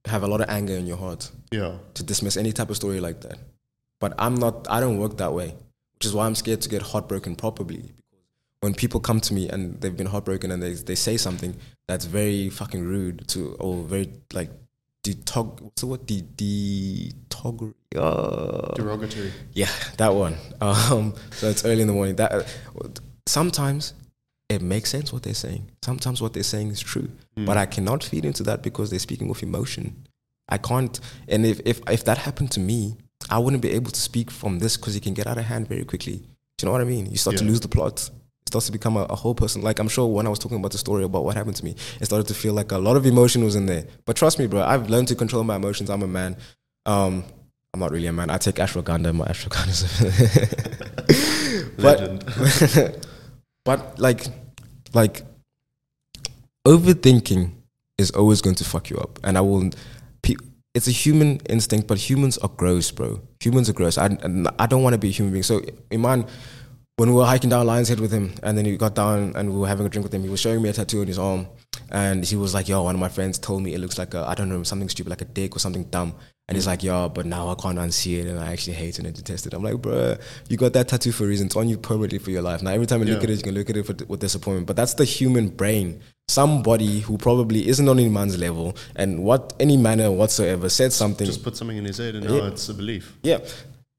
have 0.06 0.24
a 0.24 0.28
lot 0.28 0.42
of 0.42 0.50
anger 0.50 0.74
in 0.74 0.86
your 0.88 0.98
heart 0.98 1.32
Yeah. 1.52 1.78
to 1.94 2.04
dismiss 2.04 2.38
any 2.38 2.52
type 2.52 2.70
of 2.70 2.76
story 2.76 3.00
like 3.00 3.22
that. 3.22 3.38
But 4.00 4.14
I'm 4.20 4.36
not. 4.36 4.68
I 4.70 4.80
don't 4.80 4.98
work 5.00 5.18
that 5.18 5.34
way, 5.34 5.56
which 5.96 6.06
is 6.06 6.14
why 6.14 6.26
I'm 6.26 6.36
scared 6.36 6.62
to 6.62 6.70
get 6.70 6.82
heartbroken 6.82 7.36
properly. 7.36 7.78
Because 7.78 8.62
when 8.62 8.74
people 8.74 9.00
come 9.00 9.20
to 9.22 9.34
me 9.34 9.50
and 9.50 9.80
they've 9.82 9.96
been 9.96 10.08
heartbroken 10.08 10.52
and 10.52 10.62
they 10.62 10.74
they 10.74 10.96
say 10.96 11.18
something 11.18 11.56
that's 11.88 12.06
very 12.06 12.50
fucking 12.50 12.84
rude 12.84 13.28
to 13.30 13.56
or 13.60 13.84
very 13.84 14.12
like 14.34 14.50
detog 15.04 15.62
what's 15.62 15.82
the 15.82 15.88
word 15.88 16.06
de 16.06 16.22
detog 16.22 17.74
uh, 17.96 18.74
Derogatory. 18.76 19.32
yeah, 19.54 19.70
that 19.98 20.14
one. 20.14 20.36
Um, 20.62 21.14
so 21.32 21.50
it's 21.50 21.64
early 21.66 21.82
in 21.82 21.88
the 21.88 21.94
morning. 21.94 22.16
That 22.18 22.32
uh, 22.34 22.44
sometimes 23.26 23.94
it 24.50 24.62
makes 24.62 24.90
sense 24.90 25.12
what 25.14 25.24
they're 25.24 25.34
saying. 25.34 25.70
Sometimes 25.84 26.22
what 26.22 26.34
they're 26.34 26.44
saying 26.44 26.70
is 26.70 26.80
true, 26.80 27.10
but 27.36 27.58
I 27.58 27.66
cannot 27.66 28.04
feed 28.04 28.26
into 28.26 28.44
that 28.44 28.62
because 28.64 28.90
they're 28.90 29.00
speaking 29.00 29.28
with 29.28 29.44
emotion. 29.44 30.08
I 30.50 30.58
can't. 30.58 31.00
And 31.28 31.46
if 31.46 31.60
if 31.66 31.82
if 31.90 32.04
that 32.06 32.18
happened 32.20 32.52
to 32.52 32.60
me, 32.60 32.98
I 33.30 33.40
wouldn't 33.40 33.62
be 33.62 33.72
able 33.72 33.92
to 33.92 34.00
speak 34.00 34.32
from 34.32 34.60
this 34.60 34.78
because 34.78 34.96
it 34.96 35.04
can 35.04 35.14
get 35.14 35.28
out 35.28 35.38
of 35.38 35.46
hand 35.46 35.68
very 35.68 35.84
quickly. 35.86 36.18
Do 36.58 36.64
you 36.64 36.66
know 36.68 36.72
what 36.72 36.82
I 36.82 36.86
mean? 36.86 37.06
You 37.08 37.18
start 37.18 37.38
to 37.38 37.44
lose 37.44 37.60
the 37.60 37.68
plot. 37.68 38.10
It 38.48 38.50
starts 38.50 38.66
to 38.68 38.72
become 38.72 38.96
a, 38.98 39.04
a 39.04 39.16
whole 39.16 39.36
person. 39.36 39.62
Like 39.62 39.80
I'm 39.80 39.90
sure 39.90 40.08
when 40.08 40.26
I 40.26 40.30
was 40.30 40.40
talking 40.40 40.58
about 40.58 40.72
the 40.72 40.78
story 40.78 41.04
about 41.04 41.24
what 41.26 41.36
happened 41.36 41.58
to 41.58 41.66
me, 41.66 41.76
it 42.00 42.06
started 42.06 42.28
to 42.30 42.34
feel 42.34 42.54
like 42.54 42.72
a 42.72 42.78
lot 42.78 42.96
of 42.96 43.06
emotion 43.06 43.44
was 43.44 43.56
in 43.56 43.66
there. 43.66 43.86
But 44.06 44.16
trust 44.16 44.40
me, 44.40 44.48
bro, 44.48 44.62
I've 44.64 44.90
learned 44.90 45.10
to 45.10 45.16
control 45.16 45.44
my 45.44 45.58
emotions. 45.58 45.90
I'm 45.90 46.02
a 46.02 46.08
man. 46.08 46.38
Um, 46.86 47.26
I'm 47.74 47.82
not 47.82 47.92
really 47.92 48.08
a 48.08 48.14
man. 48.14 48.30
I 48.30 48.38
take 48.38 48.56
ashwagandha. 48.56 49.14
My 49.14 49.26
ashwagandha 49.26 49.70
is. 51.10 51.74
but 51.78 53.06
but 53.66 54.00
like 54.00 54.26
like 54.94 55.24
overthinking 56.66 57.52
is 57.98 58.12
always 58.12 58.42
going 58.42 58.56
to 58.56 58.64
fuck 58.64 58.90
you 58.90 58.98
up, 58.98 59.20
and 59.24 59.38
I 59.38 59.42
will. 59.42 59.70
It's 60.78 60.88
a 60.88 60.92
human 60.92 61.40
instinct, 61.50 61.88
but 61.88 61.98
humans 61.98 62.38
are 62.38 62.50
gross, 62.50 62.92
bro. 62.92 63.20
Humans 63.42 63.68
are 63.68 63.74
gross. 63.74 63.98
I, 63.98 64.16
I 64.60 64.68
don't 64.68 64.84
want 64.84 64.94
to 64.94 65.00
be 65.00 65.10
a 65.10 65.12
human 65.12 65.34
being. 65.34 65.42
So, 65.42 65.60
Iman, 65.92 66.28
when 66.98 67.10
we 67.10 67.16
were 67.16 67.26
hiking 67.26 67.50
down 67.50 67.66
Lion's 67.66 67.90
Head 67.90 68.00
with 68.00 68.12
him, 68.12 68.36
and 68.44 68.56
then 68.56 68.66
he 68.66 68.78
got 68.78 68.94
down 68.94 69.34
and 69.36 69.52
we 69.54 69.60
were 69.60 69.68
having 69.68 69.88
a 69.88 69.90
drink 69.90 70.04
with 70.04 70.14
him, 70.14 70.22
he 70.22 70.30
was 70.30 70.40
showing 70.40 70.62
me 70.62 70.70
a 70.70 70.74
tattoo 70.74 71.02
on 71.02 71.08
his 71.08 71.18
arm. 71.18 71.48
And 71.90 72.24
he 72.24 72.36
was 72.36 72.54
like, 72.54 72.68
yo, 72.68 72.84
one 72.84 72.94
of 72.94 73.02
my 73.02 73.10
friends 73.10 73.40
told 73.40 73.64
me 73.64 73.74
it 73.74 73.80
looks 73.80 73.98
like 73.98 74.14
a, 74.14 74.24
I 74.28 74.36
don't 74.36 74.50
know, 74.50 74.62
something 74.62 74.90
stupid, 74.90 75.10
like 75.10 75.22
a 75.22 75.26
dick 75.26 75.56
or 75.56 75.60
something 75.60 75.86
dumb. 75.86 76.14
And 76.48 76.56
he's 76.56 76.68
like, 76.68 76.84
yo, 76.84 77.10
but 77.10 77.26
now 77.26 77.50
I 77.50 77.56
can't 77.56 77.78
unsee 77.80 78.20
it 78.20 78.28
and 78.28 78.40
I 78.40 78.52
actually 78.54 78.74
hate 78.74 79.00
it 79.00 79.06
and 79.06 79.16
detest 79.16 79.48
it. 79.48 79.54
I'm 79.54 79.64
like, 79.64 79.76
bruh, 79.76 80.22
you 80.48 80.58
got 80.58 80.74
that 80.74 80.90
tattoo 80.90 81.12
for 81.12 81.24
a 81.24 81.28
reason. 81.28 81.48
It's 81.48 81.56
on 81.56 81.70
you 81.70 81.78
permanently 81.78 82.20
for 82.20 82.32
your 82.32 82.44
life. 82.44 82.62
Now, 82.62 82.72
every 82.72 82.86
time 82.86 83.02
you 83.02 83.14
look 83.14 83.24
at 83.24 83.30
it, 83.32 83.38
you 83.38 83.44
can 83.44 83.56
look 83.56 83.70
at 83.70 83.78
it 83.78 83.86
for, 83.86 83.96
with 84.06 84.20
disappointment. 84.20 84.68
But 84.68 84.76
that's 84.76 84.94
the 84.94 85.06
human 85.06 85.50
brain. 85.50 86.02
Somebody 86.30 87.00
who 87.00 87.18
probably 87.18 87.68
isn't 87.70 87.88
on 87.88 87.98
any 88.00 88.10
man's 88.10 88.38
level 88.38 88.76
and 88.98 89.24
what 89.24 89.54
any 89.62 89.78
manner 89.78 90.12
whatsoever 90.12 90.68
said 90.68 90.92
something. 90.92 91.26
Just 91.26 91.42
put 91.42 91.56
something 91.56 91.78
in 91.78 91.86
his 91.86 91.98
head 92.00 92.16
and 92.16 92.26
Yeah. 92.26 92.38
now 92.42 92.46
it's 92.48 92.68
a 92.68 92.74
belief. 92.74 93.18
yeah, 93.24 93.40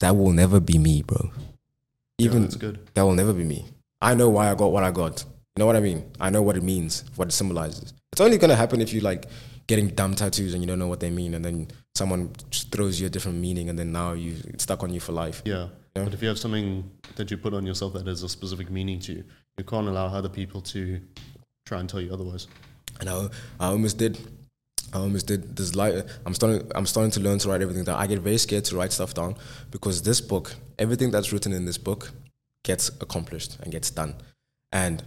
that 0.00 0.14
will 0.14 0.32
never 0.32 0.60
be 0.60 0.76
me, 0.76 1.02
bro. 1.02 1.30
Yeah, 2.18 2.26
Even 2.26 2.42
that's 2.42 2.56
good. 2.56 2.80
that 2.94 3.02
will 3.02 3.14
never 3.14 3.32
be 3.32 3.44
me. 3.44 3.64
I 4.02 4.14
know 4.14 4.28
why 4.28 4.50
I 4.50 4.54
got 4.54 4.72
what 4.72 4.84
I 4.84 4.90
got. 4.90 5.24
You 5.56 5.60
know 5.60 5.66
what 5.66 5.76
I 5.76 5.80
mean? 5.80 6.04
I 6.20 6.28
know 6.28 6.42
what 6.42 6.56
it 6.56 6.62
means, 6.62 7.02
what 7.16 7.28
it 7.28 7.32
symbolizes. 7.32 7.94
It's 8.12 8.20
only 8.20 8.36
gonna 8.36 8.56
happen 8.56 8.82
if 8.82 8.92
you 8.92 9.00
like 9.00 9.26
getting 9.66 9.88
dumb 9.88 10.14
tattoos 10.14 10.52
and 10.52 10.62
you 10.62 10.66
don't 10.66 10.78
know 10.78 10.86
what 10.86 11.00
they 11.00 11.10
mean, 11.10 11.32
and 11.34 11.42
then 11.42 11.68
someone 11.94 12.30
just 12.50 12.70
throws 12.70 13.00
you 13.00 13.06
a 13.06 13.10
different 13.10 13.38
meaning, 13.38 13.70
and 13.70 13.78
then 13.78 13.90
now 13.90 14.12
you 14.12 14.34
it's 14.48 14.64
stuck 14.64 14.82
on 14.82 14.92
you 14.92 15.00
for 15.00 15.12
life. 15.12 15.40
Yeah. 15.46 15.68
Yeah. 15.96 16.04
But 16.04 16.12
if 16.12 16.20
you 16.22 16.28
have 16.28 16.38
something 16.38 16.90
that 17.16 17.30
you 17.30 17.38
put 17.38 17.54
on 17.54 17.64
yourself 17.64 17.94
that 17.94 18.06
has 18.06 18.22
a 18.22 18.28
specific 18.28 18.70
meaning 18.70 19.00
to 19.00 19.12
you, 19.14 19.24
you 19.56 19.64
can't 19.64 19.88
allow 19.88 20.06
other 20.08 20.28
people 20.28 20.60
to 20.60 21.00
try 21.68 21.80
and 21.80 21.88
tell 21.88 22.00
you 22.00 22.12
otherwise. 22.12 22.46
And 23.00 23.08
I, 23.08 23.28
I 23.60 23.66
almost 23.66 23.98
did. 23.98 24.18
I 24.92 24.98
almost 24.98 25.26
did. 25.26 25.56
This 25.56 25.74
Like 25.74 25.94
I'm 26.24 26.34
starting. 26.34 26.70
I'm 26.74 26.86
starting 26.86 27.10
to 27.12 27.20
learn 27.20 27.38
to 27.40 27.48
write 27.48 27.62
everything 27.62 27.84
down. 27.84 27.98
I 27.98 28.06
get 28.06 28.20
very 28.20 28.38
scared 28.38 28.64
to 28.66 28.76
write 28.76 28.92
stuff 28.92 29.14
down 29.14 29.36
because 29.70 30.02
this 30.02 30.20
book, 30.20 30.54
everything 30.78 31.10
that's 31.10 31.32
written 31.32 31.52
in 31.52 31.66
this 31.66 31.78
book, 31.78 32.10
gets 32.64 32.88
accomplished 33.00 33.58
and 33.60 33.70
gets 33.70 33.90
done. 33.90 34.14
And 34.72 35.02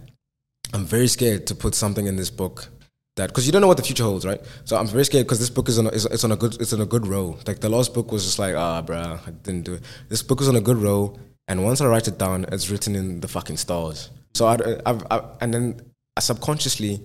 I'm 0.72 0.84
very 0.84 1.08
scared 1.08 1.46
to 1.48 1.54
put 1.54 1.74
something 1.74 2.06
in 2.06 2.16
this 2.16 2.30
book 2.30 2.68
that 3.16 3.28
because 3.28 3.46
you 3.46 3.52
don't 3.52 3.60
know 3.60 3.68
what 3.68 3.76
the 3.76 3.82
future 3.82 4.04
holds, 4.04 4.24
right? 4.24 4.40
So 4.64 4.76
I'm 4.76 4.86
very 4.86 5.04
scared 5.04 5.26
because 5.26 5.40
this 5.40 5.50
book 5.50 5.68
is 5.68 5.78
on 5.78 5.86
a, 5.86 5.90
it's 5.90 6.24
on 6.24 6.32
a 6.32 6.36
good 6.36 6.60
it's 6.60 6.72
on 6.72 6.80
a 6.80 6.86
good 6.86 7.06
roll. 7.06 7.38
Like 7.46 7.60
the 7.60 7.68
last 7.68 7.92
book 7.92 8.12
was 8.12 8.24
just 8.24 8.38
like 8.38 8.54
ah, 8.54 8.82
bruh, 8.82 9.18
I 9.26 9.30
didn't 9.30 9.64
do 9.64 9.74
it. 9.74 9.82
This 10.08 10.22
book 10.22 10.40
is 10.40 10.48
on 10.48 10.56
a 10.56 10.60
good 10.60 10.78
roll, 10.78 11.18
and 11.48 11.64
once 11.64 11.80
I 11.80 11.86
write 11.86 12.08
it 12.08 12.18
down, 12.18 12.46
it's 12.52 12.70
written 12.70 12.94
in 12.94 13.20
the 13.20 13.28
fucking 13.28 13.58
stars. 13.58 14.10
So 14.34 14.46
I, 14.46 14.56
I've, 14.86 15.04
I 15.10 15.22
and 15.42 15.52
then 15.52 15.91
subconsciously, 16.20 17.00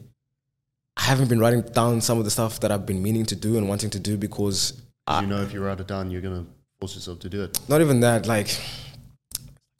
I 0.97 1.01
haven't 1.01 1.29
been 1.29 1.39
writing 1.39 1.61
down 1.61 2.01
some 2.01 2.17
of 2.17 2.25
the 2.25 2.31
stuff 2.31 2.59
that 2.61 2.71
I've 2.71 2.85
been 2.85 3.01
meaning 3.01 3.25
to 3.27 3.35
do 3.35 3.57
and 3.57 3.69
wanting 3.69 3.89
to 3.91 3.99
do 3.99 4.17
because 4.17 4.81
I, 5.05 5.21
you 5.21 5.27
know 5.27 5.41
if 5.41 5.53
you 5.53 5.63
write 5.63 5.79
it 5.79 5.87
down, 5.87 6.11
you're 6.11 6.21
going 6.21 6.43
to 6.43 6.51
force 6.79 6.95
yourself 6.95 7.19
to 7.19 7.29
do 7.29 7.43
it. 7.43 7.59
not 7.69 7.81
even 7.81 7.99
that. 8.01 8.25
Like, 8.25 8.59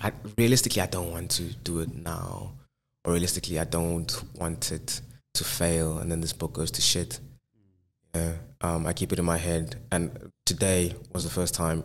I, 0.01 0.11
realistically, 0.37 0.81
I 0.81 0.85
don't 0.85 1.11
want 1.11 1.31
to 1.31 1.43
do 1.43 1.79
it 1.79 1.93
now, 1.93 2.53
or 3.03 3.13
realistically, 3.13 3.59
I 3.59 3.65
don't 3.65 4.23
want 4.35 4.71
it 4.71 5.01
to 5.33 5.43
fail, 5.43 5.97
and 5.97 6.11
then 6.11 6.21
this 6.21 6.33
book 6.33 6.53
goes 6.53 6.71
to 6.71 6.81
shit. 6.81 7.19
Yeah, 8.15 8.33
um, 8.61 8.87
I 8.87 8.93
keep 8.93 9.11
it 9.11 9.19
in 9.19 9.25
my 9.25 9.37
head, 9.37 9.75
and 9.91 10.31
today 10.45 10.95
was 11.13 11.23
the 11.23 11.29
first 11.29 11.53
time 11.53 11.83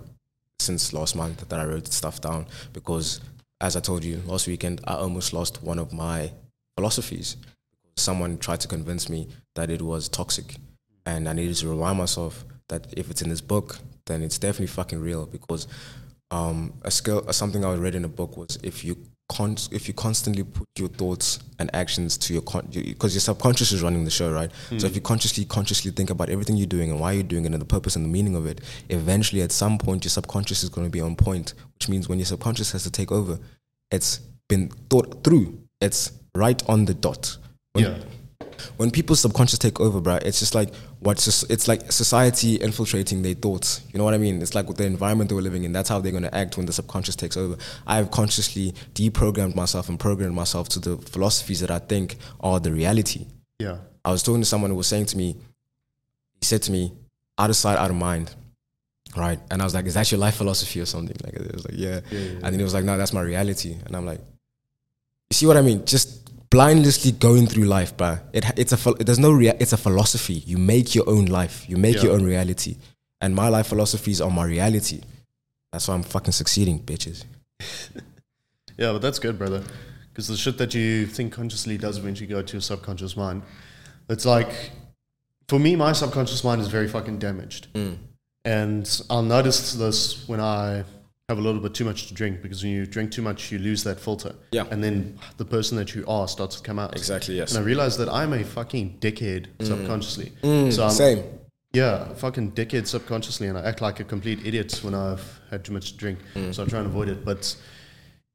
since 0.61 0.93
last 0.93 1.16
month 1.16 1.49
that 1.49 1.59
I 1.59 1.64
wrote 1.64 1.88
stuff 1.88 2.20
down 2.20 2.47
because, 2.72 3.20
as 3.61 3.76
I 3.76 3.80
told 3.80 4.05
you 4.05 4.22
last 4.26 4.47
weekend, 4.47 4.80
I 4.84 4.95
almost 4.95 5.32
lost 5.32 5.62
one 5.62 5.78
of 5.78 5.93
my 5.93 6.30
philosophies, 6.77 7.37
someone 7.97 8.39
tried 8.39 8.61
to 8.61 8.68
convince 8.68 9.09
me 9.09 9.29
that 9.55 9.70
it 9.70 9.83
was 9.83 10.09
toxic, 10.09 10.57
and 11.07 11.29
I 11.29 11.33
needed 11.33 11.57
to 11.57 11.68
remind 11.68 11.99
myself 11.99 12.45
that 12.68 12.87
if 12.97 13.11
it's 13.11 13.23
in 13.23 13.29
this 13.29 13.41
book, 13.41 13.79
then 14.07 14.23
it's 14.23 14.39
definitely 14.39 14.68
fucking 14.68 15.01
real 15.01 15.27
because 15.27 15.66
um, 16.31 16.73
a 16.83 16.91
skill, 16.91 17.31
something 17.33 17.64
I 17.64 17.75
read 17.75 17.95
in 17.95 18.05
a 18.05 18.09
book 18.09 18.37
was 18.37 18.59
if 18.62 18.85
you 18.85 18.97
con- 19.29 19.57
if 19.70 19.89
you 19.89 19.95
constantly 19.95 20.43
put 20.43 20.66
your 20.79 20.89
thoughts 20.89 21.39
and 21.59 21.70
actions 21.75 22.16
to 22.18 22.33
your 22.33 22.43
because 22.43 23.14
your 23.14 23.20
subconscious 23.20 23.73
is 23.73 23.83
running 23.83 24.05
the 24.05 24.11
show, 24.11 24.33
right? 24.33 24.51
Mm. 24.70 24.81
So 24.81 24.87
if 24.87 24.95
you 24.95 25.01
consciously 25.01 25.45
consciously 25.45 25.91
think 25.91 26.11
about 26.11 26.31
everything 26.31 26.57
you're 26.57 26.66
doing 26.66 26.91
and 26.91 27.01
why 27.01 27.12
you're 27.12 27.23
doing 27.23 27.45
it 27.45 27.53
and 27.53 27.61
the 27.61 27.66
purpose 27.66 27.97
and 27.97 28.05
the 28.05 28.09
meaning 28.09 28.35
of 28.35 28.47
it, 28.47 28.61
eventually 28.89 29.43
at 29.43 29.53
some 29.53 29.79
point 29.79 30.05
your 30.05 30.11
subconscious 30.11 30.62
is 30.62 30.70
going 30.70 30.87
to 30.87 30.91
be 30.91 31.01
on 31.01 31.16
point, 31.16 31.55
which 31.75 31.89
means 31.89 32.09
when 32.09 32.18
your 32.18 32.27
subconscious 32.27 32.73
has 32.73 32.83
to 32.85 32.91
take 32.91 33.12
over, 33.12 33.39
it's 33.91 34.20
been 34.49 34.68
thought 34.91 35.23
through. 35.25 35.59
It's 35.81 36.12
right 36.35 36.62
on 36.68 36.85
the 36.85 36.95
dot. 36.95 37.37
When, 37.72 37.85
yeah 37.85 37.99
when 38.76 38.91
people's 38.91 39.20
subconscious 39.20 39.59
take 39.59 39.80
over, 39.80 40.01
bro, 40.01 40.16
it's 40.16 40.39
just 40.39 40.55
like 40.55 40.74
what's 41.01 41.24
just 41.24 41.51
it's 41.51 41.68
like 41.68 41.93
society 41.93 42.57
infiltrating 42.57 43.22
their 43.22 43.35
thoughts. 43.35 43.83
You 43.93 43.99
know 43.99 44.05
what 44.05 44.14
I 44.14 44.18
mean? 44.18 44.41
It's 44.43 44.55
like 44.55 44.68
with 44.68 44.76
the 44.76 44.87
environment 44.87 45.30
they 45.30 45.35
were 45.35 45.43
living 45.43 45.64
in. 45.64 45.72
That's 45.72 45.89
how 45.89 46.01
they're 46.01 46.12
gonna 46.12 46.30
act 46.33 46.57
when 46.57 46.66
the 46.66 46.72
subconscious 46.72 47.16
takes 47.16 47.37
over. 47.37 47.57
I've 47.87 48.11
consciously 48.11 48.74
deprogrammed 48.95 49.55
myself 49.55 49.89
and 49.89 49.99
programmed 49.99 50.35
myself 50.35 50.68
to 50.70 50.78
the 50.78 50.97
philosophies 50.97 51.61
that 51.61 51.70
I 51.70 51.78
think 51.78 52.16
are 52.41 52.61
the 52.61 52.72
reality. 52.72 53.26
Yeah. 53.59 53.78
I 54.05 54.11
was 54.11 54.22
talking 54.22 54.43
to 54.43 54.47
someone 54.47 54.70
who 54.70 54.76
was 54.76 54.89
saying 54.89 55.07
to 55.07 55.16
me, 55.16 55.37
he 56.41 56.45
said 56.45 56.62
to 56.62 56.72
me, 56.72 56.93
out 57.39 57.51
of 57.51 57.57
sight, 57.57 57.78
out 57.78 57.91
of 57.91 57.97
mind. 57.97 58.35
Right. 59.16 59.39
And 59.51 59.61
I 59.61 59.64
was 59.64 59.74
like, 59.74 59.87
is 59.87 59.95
that 59.95 60.11
your 60.11 60.18
life 60.18 60.37
philosophy 60.37 60.80
or 60.80 60.87
something? 60.87 61.16
Like 61.22 61.35
it 61.35 61.55
was 61.55 61.64
like, 61.64 61.74
yeah. 61.76 62.01
yeah, 62.11 62.18
yeah, 62.18 62.18
yeah. 62.18 62.33
And 62.35 62.45
then 62.45 62.55
he 62.55 62.64
was 62.64 62.74
like, 62.74 62.85
no, 62.85 62.97
that's 62.97 63.12
my 63.12 63.20
reality. 63.20 63.76
And 63.85 63.95
I'm 63.95 64.07
like, 64.07 64.20
you 65.30 65.35
see 65.35 65.47
what 65.47 65.57
I 65.57 65.62
mean? 65.62 65.85
Just 65.85 66.22
blindlessly 66.53 67.13
going 67.13 67.47
through 67.47 67.65
life, 67.65 67.97
but 67.97 68.23
it 68.35 68.45
it's 68.57 68.73
a 68.73 68.93
there's 69.01 69.19
no 69.19 69.33
rea- 69.33 69.57
it's 69.59 69.73
a 69.73 69.77
philosophy. 69.77 70.35
You 70.35 70.59
make 70.59 70.95
your 70.95 71.09
own 71.09 71.25
life. 71.25 71.69
You 71.69 71.79
make 71.79 71.97
yeah. 71.97 72.03
your 72.03 72.13
own 72.13 72.25
reality. 72.25 72.77
And 73.23 73.35
my 73.35 73.49
life 73.49 73.69
philosophies 73.69 74.21
are 74.21 74.31
my 74.31 74.45
reality. 74.45 75.01
That's 75.73 75.89
why 75.89 75.95
I'm 75.95 76.03
fucking 76.03 76.33
succeeding, 76.33 76.81
bitches. 76.81 77.25
yeah, 78.77 78.93
but 78.93 79.01
that's 79.01 79.19
good, 79.19 79.39
brother. 79.39 79.63
Because 80.11 80.29
the 80.29 80.37
shit 80.37 80.59
that 80.59 80.75
you 80.75 81.07
think 81.07 81.33
consciously 81.33 81.79
does 81.79 81.97
eventually 81.97 82.27
go 82.27 82.43
to 82.43 82.53
your 82.53 82.61
subconscious 82.61 83.17
mind. 83.17 83.43
It's 84.11 84.27
like, 84.27 84.53
for 85.49 85.59
me, 85.59 85.75
my 85.77 85.93
subconscious 85.93 86.45
mind 86.45 86.61
is 86.61 86.69
very 86.69 86.89
fucking 86.89 87.19
damaged. 87.19 87.73
Mm. 87.73 87.97
And 88.45 89.03
I'll 89.09 89.23
notice 89.23 89.73
this 89.73 90.29
when 90.29 90.41
I 90.41 90.85
have 91.33 91.39
a 91.39 91.43
little 91.43 91.61
bit 91.61 91.74
too 91.74 91.85
much 91.85 92.09
to 92.09 92.14
drink 92.14 92.43
because 92.43 92.62
when 92.62 92.72
you 92.72 92.87
drink 92.87 93.11
too 93.11 93.22
much, 93.22 93.51
you 93.51 93.59
lose 93.59 93.83
that 93.85 93.99
filter. 93.99 94.35
Yeah. 94.53 94.66
And 94.70 94.85
then 94.85 95.18
the 95.39 95.45
person 95.45 95.78
that 95.78 95.95
you 95.95 96.05
are 96.07 96.28
starts 96.28 96.57
to 96.57 96.62
come 96.62 96.78
out. 96.78 96.95
Exactly, 96.95 97.37
yes. 97.37 97.55
And 97.55 97.62
I 97.62 97.66
realized 97.66 97.99
that 97.99 98.09
I'm 98.09 98.33
a 98.35 98.45
fucking 98.45 98.99
dickhead 99.01 99.47
mm. 99.59 99.66
subconsciously. 99.66 100.33
Mm, 100.43 100.72
so 100.72 100.85
I'm, 100.85 100.91
same. 100.91 101.24
Yeah, 101.72 102.12
fucking 102.14 102.53
dickhead 102.53 102.87
subconsciously, 102.87 103.47
and 103.47 103.57
I 103.57 103.62
act 103.62 103.80
like 103.80 103.99
a 103.99 104.05
complete 104.05 104.45
idiot 104.45 104.78
when 104.83 104.95
I've 104.95 105.41
had 105.51 105.64
too 105.64 105.72
much 105.72 105.93
to 105.93 105.97
drink. 105.97 106.18
Mm. 106.35 106.55
So 106.55 106.64
I 106.64 106.66
try 106.66 106.80
and 106.80 106.87
avoid 106.87 107.09
it. 107.09 107.24
But 107.24 107.57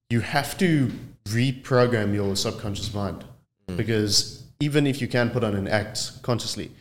you 0.10 0.22
have 0.22 0.58
to 0.58 0.92
reprogram 1.30 2.16
your 2.16 2.36
subconscious 2.36 2.94
mind 2.94 3.24
mm. 3.70 3.78
because 3.78 4.44
even 4.60 4.88
if 4.88 5.02
you 5.02 5.08
can 5.08 5.30
put 5.30 5.44
on 5.44 5.56
an 5.56 5.68
act 5.68 6.24
consciously, 6.24 6.72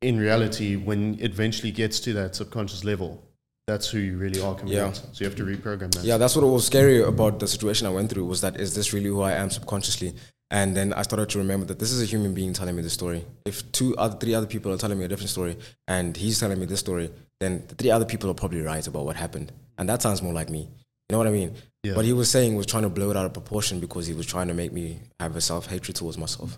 in 0.00 0.18
reality, 0.18 0.76
when 0.76 1.14
it 1.14 1.32
eventually 1.32 1.72
gets 1.72 2.00
to 2.00 2.14
that 2.14 2.34
subconscious 2.36 2.84
level, 2.84 3.22
that's 3.66 3.88
who 3.88 3.98
you 3.98 4.16
really 4.16 4.40
are 4.40 4.54
coming 4.54 4.74
yeah. 4.74 4.86
out. 4.86 4.96
So 4.96 5.24
you 5.24 5.26
have 5.26 5.36
to 5.36 5.44
reprogram 5.44 5.92
that. 5.94 6.04
Yeah, 6.04 6.18
that's 6.18 6.36
what 6.36 6.46
was 6.46 6.66
scary 6.66 7.02
about 7.02 7.40
the 7.40 7.48
situation 7.48 7.86
I 7.86 7.90
went 7.90 8.10
through 8.10 8.24
was 8.24 8.40
that 8.42 8.60
is 8.60 8.74
this 8.74 8.92
really 8.92 9.08
who 9.08 9.22
I 9.22 9.32
am 9.32 9.50
subconsciously? 9.50 10.14
And 10.52 10.76
then 10.76 10.92
I 10.92 11.02
started 11.02 11.28
to 11.30 11.38
remember 11.38 11.66
that 11.66 11.80
this 11.80 11.90
is 11.90 12.00
a 12.00 12.04
human 12.04 12.32
being 12.32 12.52
telling 12.52 12.76
me 12.76 12.82
the 12.82 12.90
story. 12.90 13.24
If 13.44 13.72
two 13.72 13.96
other 13.96 14.16
three 14.16 14.34
other 14.34 14.46
people 14.46 14.72
are 14.72 14.76
telling 14.76 14.98
me 14.98 15.04
a 15.04 15.08
different 15.08 15.30
story 15.30 15.56
and 15.88 16.16
he's 16.16 16.38
telling 16.38 16.60
me 16.60 16.66
this 16.66 16.78
story, 16.78 17.10
then 17.40 17.64
the 17.66 17.74
three 17.74 17.90
other 17.90 18.04
people 18.04 18.30
are 18.30 18.34
probably 18.34 18.60
right 18.60 18.86
about 18.86 19.04
what 19.04 19.16
happened. 19.16 19.50
And 19.78 19.88
that 19.88 20.00
sounds 20.00 20.22
more 20.22 20.32
like 20.32 20.48
me. 20.48 20.60
You 20.60 21.12
know 21.12 21.18
what 21.18 21.26
I 21.26 21.30
mean? 21.30 21.54
Yeah. 21.82 21.96
What 21.96 22.04
he 22.04 22.12
was 22.12 22.30
saying 22.30 22.54
was 22.54 22.66
trying 22.66 22.84
to 22.84 22.88
blow 22.88 23.10
it 23.10 23.16
out 23.16 23.26
of 23.26 23.32
proportion 23.32 23.80
because 23.80 24.06
he 24.06 24.14
was 24.14 24.26
trying 24.26 24.46
to 24.46 24.54
make 24.54 24.72
me 24.72 25.00
have 25.18 25.34
a 25.34 25.40
self 25.40 25.66
hatred 25.66 25.96
towards 25.96 26.18
myself 26.18 26.56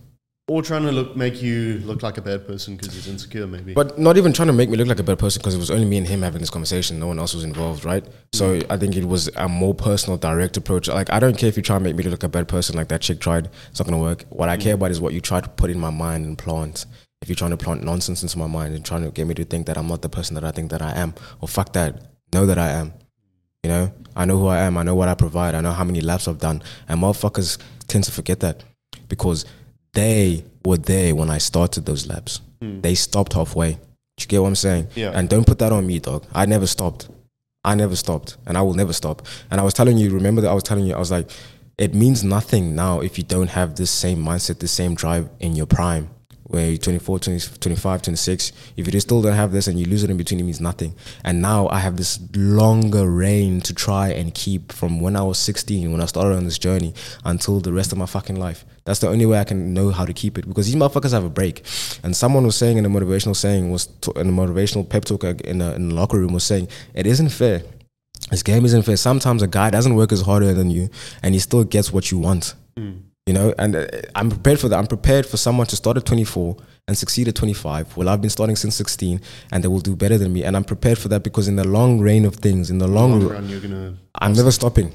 or 0.48 0.62
trying 0.62 0.82
to 0.82 0.90
look 0.90 1.14
make 1.14 1.42
you 1.42 1.78
look 1.84 2.02
like 2.02 2.16
a 2.16 2.22
bad 2.22 2.46
person 2.46 2.74
because 2.76 2.94
he's 2.94 3.06
insecure, 3.06 3.46
maybe. 3.46 3.74
But 3.74 3.98
not 3.98 4.16
even 4.16 4.32
trying 4.32 4.48
to 4.48 4.54
make 4.54 4.70
me 4.70 4.78
look 4.78 4.88
like 4.88 4.98
a 4.98 5.02
bad 5.02 5.18
person 5.18 5.40
because 5.40 5.54
it 5.54 5.58
was 5.58 5.70
only 5.70 5.84
me 5.84 5.98
and 5.98 6.06
him 6.06 6.22
having 6.22 6.40
this 6.40 6.48
conversation. 6.50 6.98
No 6.98 7.06
one 7.06 7.18
else 7.18 7.34
was 7.34 7.44
involved, 7.44 7.84
right? 7.84 8.04
So 8.32 8.58
mm. 8.58 8.66
I 8.70 8.78
think 8.78 8.96
it 8.96 9.04
was 9.04 9.28
a 9.36 9.46
more 9.46 9.74
personal, 9.74 10.16
direct 10.16 10.56
approach. 10.56 10.88
Like 10.88 11.12
I 11.12 11.20
don't 11.20 11.36
care 11.36 11.50
if 11.50 11.56
you 11.58 11.62
try 11.62 11.76
and 11.76 11.84
make 11.84 11.96
me 11.96 12.02
look 12.02 12.12
like 12.12 12.22
a 12.22 12.28
bad 12.30 12.48
person, 12.48 12.76
like 12.76 12.88
that 12.88 13.02
chick 13.02 13.20
tried. 13.20 13.50
It's 13.70 13.78
not 13.78 13.86
gonna 13.86 14.00
work. 14.00 14.24
What 14.30 14.48
I 14.48 14.56
mm. 14.56 14.62
care 14.62 14.74
about 14.74 14.90
is 14.90 15.00
what 15.00 15.12
you 15.12 15.20
try 15.20 15.40
to 15.42 15.48
put 15.48 15.70
in 15.70 15.78
my 15.78 15.90
mind 15.90 16.24
and 16.24 16.38
plant. 16.38 16.86
If 17.20 17.28
you're 17.28 17.36
trying 17.36 17.50
to 17.50 17.56
plant 17.56 17.84
nonsense 17.84 18.22
into 18.22 18.38
my 18.38 18.46
mind 18.46 18.74
and 18.74 18.84
trying 18.84 19.02
to 19.02 19.10
get 19.10 19.26
me 19.26 19.34
to 19.34 19.44
think 19.44 19.66
that 19.66 19.76
I'm 19.76 19.88
not 19.88 20.02
the 20.02 20.08
person 20.08 20.34
that 20.36 20.44
I 20.44 20.50
think 20.50 20.70
that 20.70 20.80
I 20.80 20.92
am, 20.92 21.14
or 21.40 21.48
fuck 21.48 21.72
that, 21.74 22.00
know 22.32 22.46
that 22.46 22.58
I 22.58 22.70
am. 22.70 22.94
You 23.64 23.70
know, 23.70 23.92
I 24.16 24.24
know 24.24 24.38
who 24.38 24.46
I 24.46 24.58
am. 24.60 24.78
I 24.78 24.84
know 24.84 24.94
what 24.94 25.08
I 25.08 25.14
provide. 25.14 25.54
I 25.56 25.60
know 25.60 25.72
how 25.72 25.84
many 25.84 26.00
laps 26.00 26.28
I've 26.28 26.38
done, 26.38 26.62
and 26.88 27.02
motherfuckers 27.02 27.58
tend 27.88 28.04
to 28.04 28.12
forget 28.12 28.40
that 28.40 28.62
because 29.08 29.44
they 29.98 30.44
were 30.64 30.76
there 30.76 31.14
when 31.14 31.30
I 31.30 31.38
started 31.38 31.84
those 31.86 32.06
labs. 32.06 32.40
Mm. 32.62 32.82
They 32.82 32.94
stopped 32.94 33.32
halfway. 33.32 33.72
Do 33.72 34.22
you 34.22 34.26
get 34.26 34.42
what 34.42 34.48
I'm 34.48 34.54
saying? 34.54 34.88
Yeah. 34.94 35.10
And 35.14 35.28
don't 35.28 35.46
put 35.46 35.58
that 35.58 35.72
on 35.72 35.86
me, 35.86 35.98
dog. 35.98 36.24
I 36.32 36.46
never 36.46 36.66
stopped. 36.66 37.08
I 37.64 37.74
never 37.74 37.96
stopped, 37.96 38.36
and 38.46 38.56
I 38.56 38.62
will 38.62 38.74
never 38.74 38.92
stop. 38.92 39.26
And 39.50 39.60
I 39.60 39.64
was 39.64 39.74
telling 39.74 39.98
you, 39.98 40.10
remember 40.10 40.40
that 40.42 40.50
I 40.50 40.54
was 40.54 40.62
telling 40.62 40.86
you, 40.86 40.94
I 40.94 40.98
was 40.98 41.10
like, 41.10 41.28
it 41.76 41.94
means 41.94 42.24
nothing 42.24 42.74
now 42.74 43.00
if 43.00 43.18
you 43.18 43.24
don't 43.24 43.50
have 43.50 43.74
this 43.74 43.90
same 43.90 44.18
mindset, 44.18 44.60
the 44.60 44.68
same 44.68 44.94
drive 44.94 45.28
in 45.40 45.54
your 45.54 45.66
prime 45.66 46.10
where 46.48 46.70
you're 46.70 46.78
24, 46.78 47.18
20, 47.18 47.58
25, 47.60 48.02
26, 48.02 48.52
if 48.76 48.92
you 48.92 49.00
still 49.00 49.20
don't 49.20 49.34
have 49.34 49.52
this 49.52 49.66
and 49.66 49.78
you 49.78 49.84
lose 49.84 50.02
it 50.02 50.10
in 50.10 50.16
between, 50.16 50.40
it 50.40 50.44
means 50.44 50.60
nothing. 50.60 50.94
And 51.22 51.42
now 51.42 51.68
I 51.68 51.78
have 51.78 51.96
this 51.96 52.18
longer 52.34 53.08
reign 53.08 53.60
to 53.62 53.74
try 53.74 54.08
and 54.08 54.34
keep 54.34 54.72
from 54.72 55.00
when 55.00 55.14
I 55.14 55.22
was 55.22 55.38
16, 55.38 55.92
when 55.92 56.00
I 56.00 56.06
started 56.06 56.36
on 56.36 56.44
this 56.44 56.58
journey, 56.58 56.94
until 57.24 57.60
the 57.60 57.72
rest 57.72 57.92
of 57.92 57.98
my 57.98 58.06
fucking 58.06 58.36
life. 58.36 58.64
That's 58.84 59.00
the 59.00 59.08
only 59.08 59.26
way 59.26 59.38
I 59.38 59.44
can 59.44 59.74
know 59.74 59.90
how 59.90 60.06
to 60.06 60.14
keep 60.14 60.38
it 60.38 60.48
because 60.48 60.66
these 60.66 60.74
motherfuckers 60.74 61.12
have 61.12 61.24
a 61.24 61.30
break. 61.30 61.62
And 62.02 62.16
someone 62.16 62.46
was 62.46 62.56
saying 62.56 62.78
in 62.78 62.86
a 62.86 62.90
motivational 62.90 63.36
saying, 63.36 63.70
was 63.70 63.86
in 64.16 64.28
a 64.28 64.32
motivational 64.32 64.88
pep 64.88 65.04
talk 65.04 65.24
in, 65.24 65.60
a, 65.60 65.74
in 65.74 65.90
the 65.90 65.94
locker 65.94 66.18
room, 66.18 66.32
was 66.32 66.44
saying, 66.44 66.68
it 66.94 67.06
isn't 67.06 67.28
fair. 67.28 67.62
This 68.30 68.42
game 68.42 68.64
isn't 68.64 68.82
fair. 68.82 68.96
Sometimes 68.96 69.42
a 69.42 69.46
guy 69.46 69.68
doesn't 69.68 69.94
work 69.94 70.12
as 70.12 70.22
harder 70.22 70.54
than 70.54 70.70
you 70.70 70.88
and 71.22 71.34
he 71.34 71.40
still 71.40 71.64
gets 71.64 71.92
what 71.92 72.10
you 72.10 72.18
want. 72.18 72.54
Mm 72.78 73.07
you 73.28 73.34
know, 73.34 73.52
and 73.58 73.76
uh, 73.76 73.86
I'm 74.14 74.30
prepared 74.30 74.58
for 74.58 74.70
that. 74.70 74.78
I'm 74.78 74.86
prepared 74.86 75.26
for 75.26 75.36
someone 75.36 75.66
to 75.66 75.76
start 75.76 75.98
at 75.98 76.06
24 76.06 76.56
and 76.88 76.96
succeed 76.96 77.28
at 77.28 77.34
25. 77.34 77.94
Well, 77.94 78.08
I've 78.08 78.22
been 78.22 78.30
starting 78.30 78.56
since 78.56 78.74
16, 78.76 79.20
and 79.52 79.62
they 79.62 79.68
will 79.68 79.80
do 79.80 79.94
better 79.94 80.16
than 80.16 80.32
me. 80.32 80.44
And 80.44 80.56
I'm 80.56 80.64
prepared 80.64 80.96
for 80.96 81.08
that 81.08 81.22
because 81.22 81.46
in 81.46 81.56
the 81.56 81.68
long 81.68 82.00
reign 82.00 82.24
of 82.24 82.36
things, 82.36 82.70
in 82.70 82.78
the 82.78 82.88
long, 82.88 83.20
long 83.20 83.28
run, 83.28 83.48
you're 83.50 83.60
gonna. 83.60 83.98
I'm 84.14 84.32
never 84.32 84.50
stopping. 84.50 84.94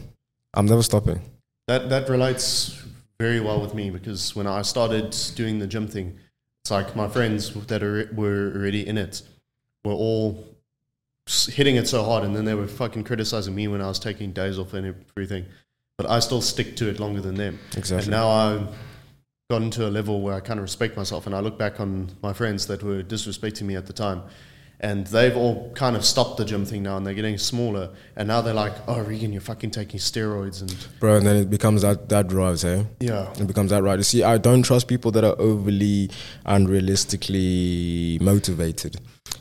I'm 0.55 0.65
never 0.65 0.81
stopping. 0.81 1.21
That 1.67 1.89
that 1.89 2.09
relates 2.09 2.81
very 3.19 3.39
well 3.39 3.61
with 3.61 3.75
me 3.75 3.91
because 3.91 4.36
when 4.36 4.47
I 4.47 4.63
started 4.63 5.15
doing 5.36 5.59
the 5.59 5.67
gym 5.67 5.88
thing, 5.88 6.17
it's 6.63 6.71
like 6.71 6.95
my 6.95 7.07
friends 7.07 7.53
that 7.67 7.84
are, 7.84 8.09
were 8.15 8.51
already 8.55 8.88
in 8.88 8.97
it 8.97 9.21
were 9.86 9.93
all 9.93 10.43
hitting 11.51 11.75
it 11.75 11.88
so 11.88 12.03
hard, 12.03 12.23
and 12.23 12.36
then 12.36 12.45
they 12.45 12.55
were 12.55 12.67
fucking 12.67 13.03
criticizing 13.03 13.53
me 13.53 13.67
when 13.67 13.79
I 13.79 13.88
was 13.88 13.99
taking 13.99 14.31
days 14.31 14.57
off 14.57 14.73
and 14.73 14.95
everything 15.11 15.45
but 15.97 16.09
I 16.09 16.19
still 16.19 16.41
stick 16.41 16.75
to 16.77 16.89
it 16.89 16.99
longer 16.99 17.21
than 17.21 17.35
them. 17.35 17.59
Exactly. 17.77 18.05
And 18.05 18.11
now 18.11 18.29
I've 18.29 18.67
gotten 19.49 19.69
to 19.71 19.87
a 19.87 19.91
level 19.91 20.21
where 20.21 20.33
I 20.33 20.39
kind 20.39 20.59
of 20.59 20.63
respect 20.63 20.97
myself, 20.97 21.25
and 21.27 21.35
I 21.35 21.39
look 21.39 21.57
back 21.57 21.79
on 21.79 22.11
my 22.21 22.33
friends 22.33 22.67
that 22.67 22.83
were 22.83 23.03
disrespecting 23.03 23.63
me 23.63 23.75
at 23.75 23.85
the 23.85 23.93
time. 23.93 24.23
And 24.79 25.07
they've 25.07 25.37
all 25.37 25.71
kind 25.75 25.95
of 25.95 26.03
stopped 26.03 26.35
the 26.35 26.43
gym 26.43 26.65
thing 26.65 26.83
now, 26.83 26.97
and 26.97 27.07
they're 27.07 27.13
getting 27.13 27.37
smaller. 27.37 27.91
And 28.17 28.27
now 28.27 28.41
they're 28.41 28.53
like, 28.53 28.73
"Oh, 28.85 28.99
Regan, 28.99 29.31
you're 29.31 29.39
fucking 29.39 29.71
taking 29.71 29.97
steroids." 29.97 30.59
And 30.59 30.75
bro, 30.99 31.15
and 31.15 31.25
then 31.25 31.37
it 31.37 31.49
becomes 31.49 31.83
that 31.83 32.09
that 32.09 32.27
drives, 32.27 32.65
eh? 32.65 32.83
Yeah, 32.99 33.31
it 33.39 33.47
becomes 33.47 33.69
that 33.69 33.81
right. 33.81 33.97
You 33.97 34.03
see, 34.03 34.23
I 34.23 34.37
don't 34.37 34.63
trust 34.63 34.89
people 34.89 35.11
that 35.11 35.23
are 35.23 35.39
overly 35.39 36.09
unrealistically 36.45 38.19
motivated 38.19 38.97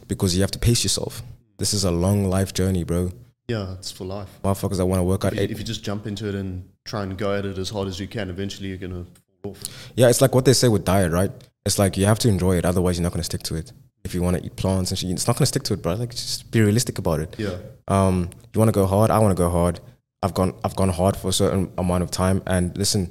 because 0.06 0.36
you 0.36 0.42
have 0.42 0.52
to 0.52 0.60
pace 0.60 0.84
yourself. 0.84 1.22
This 1.58 1.74
is 1.74 1.82
a 1.82 1.90
long 1.90 2.26
life 2.26 2.54
journey, 2.54 2.84
bro. 2.84 3.10
Yeah, 3.48 3.74
it's 3.74 3.90
for 3.90 4.04
life. 4.04 4.30
Motherfuckers 4.42 4.76
that 4.76 4.86
want 4.86 5.00
to 5.00 5.04
work 5.04 5.24
out. 5.24 5.34
If, 5.34 5.50
if 5.50 5.58
you 5.58 5.64
just 5.64 5.84
jump 5.84 6.06
into 6.06 6.28
it 6.28 6.34
and 6.34 6.68
try 6.84 7.02
and 7.02 7.16
go 7.16 7.34
at 7.34 7.44
it 7.44 7.58
as 7.58 7.70
hard 7.70 7.88
as 7.88 7.98
you 7.98 8.06
can, 8.06 8.30
eventually 8.30 8.68
you're 8.68 8.78
gonna 8.78 9.04
fall 9.42 9.52
off. 9.52 9.92
Yeah, 9.96 10.08
it's 10.08 10.20
like 10.20 10.34
what 10.34 10.44
they 10.44 10.52
say 10.52 10.68
with 10.68 10.84
diet, 10.84 11.12
right? 11.12 11.30
It's 11.66 11.78
like 11.78 11.96
you 11.96 12.06
have 12.06 12.18
to 12.20 12.28
enjoy 12.28 12.56
it, 12.56 12.64
otherwise 12.64 12.96
you're 12.96 13.02
not 13.02 13.12
gonna 13.12 13.24
stick 13.24 13.42
to 13.44 13.56
it. 13.56 13.72
If 14.04 14.14
you 14.14 14.22
want 14.22 14.36
to 14.36 14.44
eat 14.44 14.56
plants 14.56 14.90
and 14.90 14.98
shit, 14.98 15.10
it's 15.10 15.26
not 15.26 15.36
gonna 15.36 15.46
stick 15.46 15.62
to 15.64 15.74
it, 15.74 15.82
bro. 15.82 15.94
Like 15.94 16.10
just 16.10 16.50
be 16.50 16.60
realistic 16.60 16.98
about 16.98 17.20
it. 17.20 17.34
Yeah. 17.38 17.56
Um, 17.88 18.30
you 18.52 18.58
want 18.58 18.68
to 18.68 18.72
go 18.72 18.86
hard. 18.86 19.10
I 19.10 19.18
want 19.18 19.36
to 19.36 19.40
go 19.40 19.50
hard. 19.50 19.80
I've 20.22 20.34
gone. 20.34 20.54
I've 20.64 20.76
gone 20.76 20.88
hard 20.88 21.16
for 21.16 21.28
a 21.28 21.32
certain 21.32 21.72
amount 21.78 22.02
of 22.04 22.10
time, 22.10 22.42
and 22.46 22.76
listen, 22.76 23.10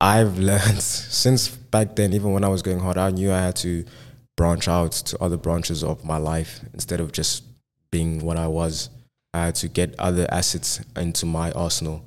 I've 0.00 0.38
learned 0.50 0.80
since 0.82 1.48
back 1.48 1.96
then. 1.96 2.12
Even 2.12 2.32
when 2.32 2.44
I 2.44 2.48
was 2.48 2.62
going 2.62 2.80
hard, 2.80 2.96
I 2.96 3.10
knew 3.10 3.32
I 3.32 3.40
had 3.40 3.56
to 3.56 3.84
branch 4.36 4.66
out 4.68 4.92
to 4.92 5.22
other 5.22 5.36
branches 5.36 5.84
of 5.84 6.04
my 6.04 6.16
life 6.16 6.60
instead 6.72 7.00
of 7.00 7.12
just 7.12 7.44
being 7.90 8.24
what 8.24 8.36
I 8.36 8.48
was. 8.48 8.88
I 9.34 9.46
had 9.46 9.56
to 9.56 9.68
get 9.68 9.94
other 9.98 10.26
assets 10.30 10.80
into 10.96 11.26
my 11.26 11.50
arsenal, 11.52 12.04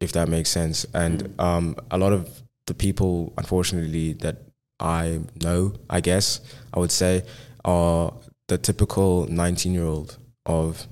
if 0.00 0.12
that 0.12 0.28
makes 0.28 0.50
sense. 0.50 0.84
And 0.92 1.24
mm. 1.24 1.42
um, 1.42 1.76
a 1.90 1.96
lot 1.96 2.12
of 2.12 2.28
the 2.66 2.74
people, 2.74 3.32
unfortunately, 3.38 4.12
that 4.20 4.36
I 4.78 5.20
know, 5.42 5.72
I 5.88 6.00
guess 6.02 6.40
I 6.74 6.78
would 6.78 6.92
say, 6.92 7.24
are 7.64 8.12
the 8.48 8.58
typical 8.58 9.26
nineteen-year-old 9.26 10.18
of, 10.44 10.86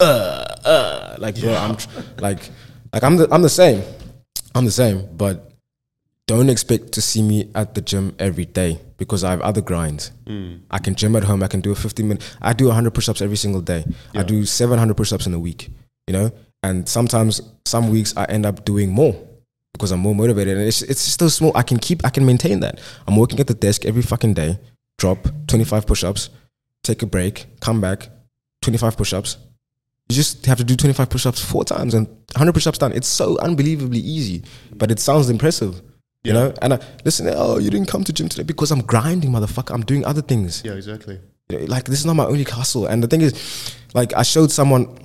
uh, 0.00 0.44
uh, 0.64 1.16
like 1.18 1.38
bro, 1.38 1.54
I'm 1.54 1.76
tr- 1.76 1.88
like, 2.18 2.50
like 2.92 3.04
I'm 3.04 3.16
the 3.18 3.28
I'm 3.30 3.42
the 3.42 3.50
same, 3.50 3.82
I'm 4.54 4.64
the 4.64 4.72
same, 4.72 5.06
but 5.14 5.52
don't 6.26 6.50
expect 6.50 6.92
to 6.92 7.00
see 7.00 7.22
me 7.22 7.50
at 7.54 7.74
the 7.74 7.80
gym 7.80 8.14
every 8.18 8.44
day 8.44 8.80
because 8.96 9.22
I 9.22 9.30
have 9.30 9.40
other 9.40 9.60
grinds. 9.60 10.10
Hmm. 10.26 10.56
I 10.70 10.78
can 10.78 10.94
gym 10.96 11.14
at 11.14 11.24
home. 11.24 11.42
I 11.42 11.48
can 11.48 11.60
do 11.60 11.70
a 11.70 11.74
15 11.76 12.08
minute. 12.08 12.36
I 12.42 12.52
do 12.52 12.66
100 12.66 12.92
push-ups 12.92 13.22
every 13.22 13.36
single 13.36 13.60
day. 13.60 13.84
I 14.14 14.22
do 14.22 14.44
700 14.44 14.96
push-ups 14.96 15.26
in 15.26 15.34
a 15.34 15.38
week. 15.38 15.70
You 16.08 16.12
know, 16.12 16.32
and 16.62 16.88
sometimes 16.88 17.40
some 17.64 17.90
weeks 17.90 18.16
I 18.16 18.24
end 18.24 18.46
up 18.46 18.64
doing 18.64 18.90
more 18.90 19.14
because 19.72 19.92
I'm 19.92 20.00
more 20.00 20.14
motivated. 20.14 20.56
And 20.56 20.66
it's 20.66 20.82
it's 20.82 21.00
still 21.00 21.30
small. 21.30 21.52
I 21.56 21.62
can 21.62 21.78
keep. 21.78 22.04
I 22.04 22.10
can 22.10 22.26
maintain 22.26 22.60
that. 22.60 22.80
I'm 23.06 23.16
working 23.16 23.38
at 23.40 23.46
the 23.46 23.54
desk 23.54 23.84
every 23.84 24.02
fucking 24.02 24.34
day. 24.34 24.58
Drop 24.98 25.28
25 25.46 25.86
push-ups. 25.86 26.30
Take 26.82 27.02
a 27.02 27.06
break. 27.06 27.46
Come 27.60 27.80
back. 27.80 28.08
25 28.62 28.96
push-ups. 28.96 29.36
You 30.08 30.16
just 30.16 30.46
have 30.46 30.58
to 30.58 30.64
do 30.64 30.76
25 30.76 31.10
push-ups 31.10 31.44
four 31.44 31.64
times 31.64 31.94
and 31.94 32.06
100 32.06 32.52
push-ups 32.52 32.78
done. 32.78 32.92
It's 32.92 33.08
so 33.08 33.38
unbelievably 33.38 33.98
easy, 33.98 34.42
but 34.72 34.90
it 34.90 34.98
sounds 35.00 35.28
impressive. 35.30 35.82
You 36.26 36.32
know, 36.32 36.54
and 36.62 36.74
I, 36.74 36.80
listen, 37.04 37.28
oh, 37.34 37.58
you 37.58 37.70
didn't 37.70 37.88
come 37.88 38.04
to 38.04 38.12
gym 38.12 38.28
today 38.28 38.42
because 38.42 38.70
I'm 38.70 38.82
grinding, 38.82 39.30
motherfucker. 39.30 39.72
I'm 39.74 39.84
doing 39.84 40.04
other 40.04 40.22
things. 40.22 40.62
Yeah, 40.64 40.72
exactly. 40.72 41.18
You 41.48 41.58
know, 41.60 41.64
Like 41.66 41.84
this 41.84 42.00
is 42.00 42.06
not 42.06 42.16
my 42.16 42.24
only 42.26 42.44
hustle. 42.44 42.86
And 42.86 43.02
the 43.02 43.08
thing 43.08 43.20
is, 43.22 43.32
like 43.94 44.14
I 44.14 44.22
showed 44.22 44.50
someone, 44.50 44.98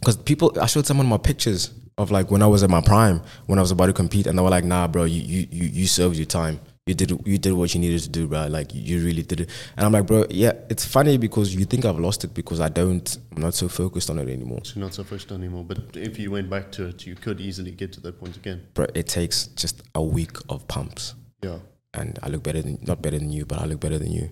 because 0.00 0.16
people, 0.16 0.52
I 0.60 0.66
showed 0.66 0.86
someone 0.86 1.06
my 1.06 1.18
pictures 1.18 1.70
of 1.98 2.10
like 2.10 2.30
when 2.30 2.42
I 2.42 2.46
was 2.46 2.62
at 2.62 2.70
my 2.70 2.80
prime, 2.80 3.22
when 3.46 3.58
I 3.58 3.62
was 3.62 3.70
about 3.70 3.86
to 3.86 3.92
compete, 3.92 4.26
and 4.26 4.38
they 4.38 4.42
were 4.42 4.50
like, 4.50 4.64
"Nah, 4.64 4.86
bro, 4.88 5.04
you 5.04 5.22
you 5.22 5.46
you, 5.50 5.64
you 5.66 5.86
served 5.86 6.16
your 6.16 6.26
time. 6.26 6.60
You 6.86 6.94
did 6.94 7.10
you 7.26 7.36
did 7.36 7.52
what 7.52 7.74
you 7.74 7.80
needed 7.80 8.00
to 8.02 8.08
do, 8.08 8.28
bro. 8.28 8.46
Like 8.46 8.72
you 8.72 9.04
really 9.04 9.22
did 9.24 9.40
it." 9.40 9.50
And 9.76 9.84
I'm 9.84 9.90
like, 9.90 10.06
bro, 10.06 10.24
yeah, 10.30 10.52
it's 10.70 10.84
funny 10.84 11.18
because 11.18 11.52
you 11.52 11.64
think 11.64 11.84
I've 11.84 11.98
lost 11.98 12.22
it 12.22 12.32
because 12.32 12.60
I 12.60 12.68
don't. 12.68 13.18
I'm 13.34 13.42
not 13.42 13.54
so 13.54 13.68
focused 13.68 14.08
on 14.08 14.20
it 14.20 14.28
anymore. 14.28 14.60
So 14.62 14.78
not 14.78 14.94
so 14.94 15.02
focused 15.02 15.32
on 15.32 15.40
it 15.42 15.46
anymore. 15.46 15.64
But 15.64 15.96
if 15.96 16.16
you 16.16 16.30
went 16.30 16.48
back 16.48 16.70
to 16.72 16.86
it, 16.86 17.04
you 17.04 17.16
could 17.16 17.40
easily 17.40 17.72
get 17.72 17.92
to 17.94 18.00
that 18.02 18.20
point 18.20 18.36
again. 18.36 18.62
Bro, 18.74 18.86
it 18.94 19.08
takes 19.08 19.48
just 19.48 19.82
a 19.96 20.02
week 20.02 20.36
of 20.48 20.68
pumps. 20.68 21.14
Yeah. 21.42 21.58
and 21.92 22.18
I 22.22 22.28
look 22.28 22.44
better 22.44 22.62
than 22.62 22.78
not 22.82 23.02
better 23.02 23.18
than 23.18 23.32
you, 23.32 23.44
but 23.46 23.58
I 23.58 23.64
look 23.64 23.80
better 23.80 23.98
than 23.98 24.12
you. 24.12 24.30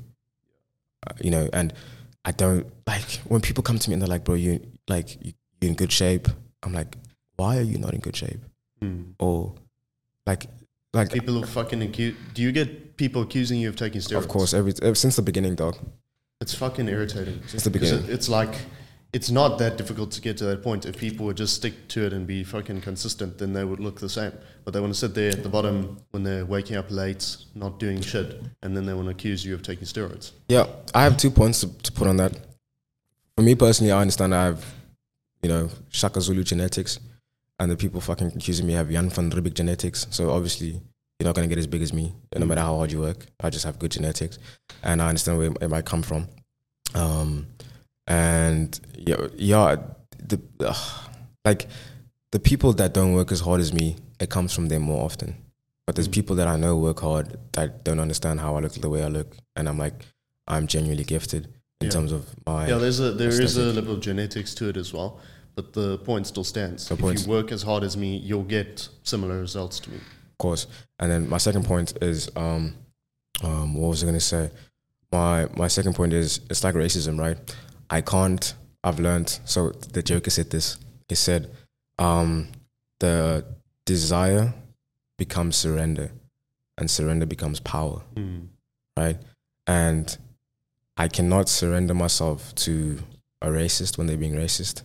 Uh, 1.07 1.15
you 1.21 1.31
know, 1.33 1.49
and 1.53 1.73
I 2.25 2.31
don't 2.31 2.67
like 2.87 3.21
when 3.27 3.41
people 3.41 3.65
come 3.65 3.81
to 3.81 3.91
me 3.91 3.95
and 3.95 4.01
they're 4.03 4.09
like, 4.09 4.23
"Bro, 4.23 4.37
you 4.37 4.61
like 4.89 5.19
you, 5.25 5.33
you're 5.61 5.71
in 5.71 5.75
good 5.75 5.91
shape." 5.91 6.29
I'm 6.63 6.73
like, 6.73 6.97
"Why 7.35 7.59
are 7.59 7.63
you 7.63 7.79
not 7.79 7.95
in 7.95 8.01
good 8.01 8.15
shape?" 8.15 8.41
Or 9.19 9.55
like, 10.27 10.47
like 10.95 11.11
People 11.13 11.35
who 11.35 11.45
fucking 11.47 11.83
accuse. 11.83 12.15
Do 12.35 12.43
you 12.43 12.53
get 12.53 12.97
people 12.97 13.23
accusing 13.23 13.61
you 13.61 13.69
of 13.69 13.77
taking 13.77 14.01
steroids? 14.01 14.19
of 14.19 14.29
course, 14.29 14.55
every 14.55 14.73
ever 14.83 14.95
since 14.95 15.17
the 15.17 15.23
beginning, 15.23 15.55
dog. 15.57 15.77
It's 16.41 16.55
fucking 16.55 16.89
irritating. 16.89 17.41
Since 17.47 17.65
the 17.65 17.71
beginning. 17.71 18.05
it- 18.05 18.11
It's 18.11 18.29
like 18.29 18.55
it's 19.13 19.31
not 19.31 19.59
that 19.59 19.77
difficult 19.79 20.11
to 20.11 20.21
get 20.21 20.37
to 20.39 20.45
that 20.47 20.61
point. 20.63 20.85
If 20.85 20.97
people 20.99 21.25
would 21.27 21.37
just 21.37 21.55
stick 21.55 21.87
to 21.89 22.05
it 22.05 22.13
and 22.13 22.27
be 22.27 22.43
fucking 22.43 22.81
consistent, 22.81 23.39
then 23.39 23.53
they 23.53 23.65
would 23.65 23.79
look 23.79 24.01
the 24.01 24.09
same. 24.09 24.33
But 24.65 24.75
they 24.75 24.81
want 24.81 24.93
to 24.93 24.99
sit 24.99 25.15
there 25.15 25.31
at 25.31 25.43
the 25.45 25.49
bottom 25.49 25.99
when 26.11 26.25
they're 26.25 26.45
waking 26.45 26.77
up 26.77 26.91
late, 26.91 27.37
not 27.55 27.79
doing 27.79 28.01
shit, 28.01 28.43
and 28.63 28.77
then 28.77 28.87
they 28.87 28.93
want 28.93 29.07
to 29.07 29.13
accuse 29.13 29.45
you 29.45 29.55
of 29.55 29.63
taking 29.63 29.85
steroids. 29.87 30.33
Yeah, 30.49 30.67
I 30.95 31.05
have 31.05 31.17
two 31.17 31.31
points 31.31 31.61
to, 31.61 31.69
to 31.85 31.93
put 31.93 32.09
on 32.09 32.17
that. 32.17 32.33
For 33.37 33.43
me 33.43 33.55
personally, 33.55 33.93
I 33.93 34.01
understand 34.01 34.35
I 34.35 34.45
have, 34.47 34.65
you 35.43 35.49
know, 35.49 35.71
Shaka 35.91 36.21
Zulu 36.21 36.43
genetics, 36.43 36.99
and 37.59 37.71
the 37.71 37.77
people 37.77 38.01
fucking 38.01 38.33
accusing 38.37 38.67
me 38.67 38.73
have 38.75 38.91
Jan 38.91 39.11
van 39.11 39.31
Riebeeck 39.31 39.55
genetics. 39.55 40.07
So 40.11 40.31
obviously, 40.31 40.81
you're 41.19 41.25
not 41.29 41.35
gonna 41.35 41.49
get 41.49 41.59
as 41.59 41.67
big 41.67 41.83
as 41.83 41.93
me, 41.93 42.13
no 42.37 42.47
matter 42.47 42.61
how 42.61 42.77
hard 42.77 42.91
you 42.93 43.01
work. 43.01 43.27
I 43.43 43.51
just 43.51 43.65
have 43.65 43.79
good 43.79 43.93
genetics, 43.93 44.39
and 44.83 45.01
I 45.01 45.09
understand 45.09 45.39
where 45.39 45.53
it 45.61 45.69
might 45.71 45.85
come 45.85 46.03
from. 46.03 46.29
Um, 46.95 47.47
and 48.07 48.79
yeah, 48.97 49.29
yeah, 49.37 49.77
the 50.19 50.41
like 51.45 51.69
the 52.33 52.41
people 52.41 52.73
that 52.75 52.93
don't 52.93 53.15
work 53.15 53.31
as 53.33 53.41
hard 53.41 53.61
as 53.61 53.73
me, 53.73 53.97
it 54.21 54.31
comes 54.31 54.53
from 54.53 54.69
them 54.69 54.83
more 54.83 55.05
often. 55.05 55.37
But 55.87 55.97
there's 55.97 56.09
people 56.09 56.37
that 56.37 56.49
I 56.49 56.57
know 56.57 56.77
work 56.77 57.01
hard 57.01 57.39
that 57.53 57.85
don't 57.85 58.01
understand 58.01 58.41
how 58.41 58.57
I 58.57 58.61
look 58.61 58.73
the 58.73 58.89
way 58.91 59.05
I 59.05 59.09
look, 59.09 59.37
and 59.55 59.69
I'm 59.69 59.79
like, 59.79 59.95
I'm 60.49 60.67
genuinely 60.67 61.05
gifted 61.05 61.45
in 61.81 61.87
Yeah. 61.87 61.91
terms 61.91 62.11
of 62.13 62.27
my. 62.47 62.67
Yeah, 62.69 62.79
there's 62.79 63.01
a 63.01 63.13
there 63.13 63.29
is 63.29 63.57
a 63.57 63.73
level 63.73 63.95
of 63.95 64.01
genetics 64.01 64.55
to 64.57 64.69
it 64.69 64.77
as 64.77 64.93
well. 64.93 65.21
But 65.55 65.73
the 65.73 65.99
point 65.99 66.27
still 66.27 66.45
stands. 66.45 66.89
The 66.89 66.95
if 66.95 67.01
point- 67.01 67.25
you 67.25 67.31
work 67.31 67.53
as 67.53 67.63
hard 67.63 67.85
as 67.85 67.97
me, 67.97 68.17
you'll 68.17 68.43
get 68.43 68.89
similar 69.05 69.39
results 69.41 69.79
to 69.81 69.91
me. 69.91 69.97
of 69.97 70.39
course. 70.39 70.67
And 70.99 71.11
then 71.11 71.29
my 71.29 71.39
second 71.39 71.65
point 71.65 71.97
is, 72.03 72.29
um, 72.35 72.75
um, 73.43 73.75
what 73.75 73.89
was 73.89 74.03
I 74.03 74.07
gonna 74.07 74.21
say? 74.21 74.51
My 75.13 75.47
my 75.57 75.69
second 75.69 75.95
point 75.95 76.13
is 76.13 76.41
it's 76.51 76.65
like 76.65 76.75
racism, 76.75 77.19
right? 77.19 77.39
I 77.89 78.01
can't. 78.01 78.55
I've 78.83 78.99
learned. 78.99 79.39
So 79.45 79.71
the 79.71 80.03
Joker 80.03 80.31
said 80.31 80.51
this. 80.51 80.77
He 81.09 81.15
said, 81.15 81.51
um, 81.99 82.49
the 83.01 83.45
desire 83.87 84.55
becomes 85.19 85.55
surrender, 85.57 86.11
and 86.79 86.91
surrender 86.91 87.27
becomes 87.27 87.61
power, 87.61 88.03
right? 88.97 89.19
And 89.67 90.17
I 90.97 91.09
cannot 91.09 91.49
surrender 91.49 91.95
myself 91.95 92.55
to 92.67 92.99
a 93.41 93.49
racist 93.49 93.97
when 93.99 94.07
they're 94.09 94.17
being 94.17 94.35
racist 94.35 94.83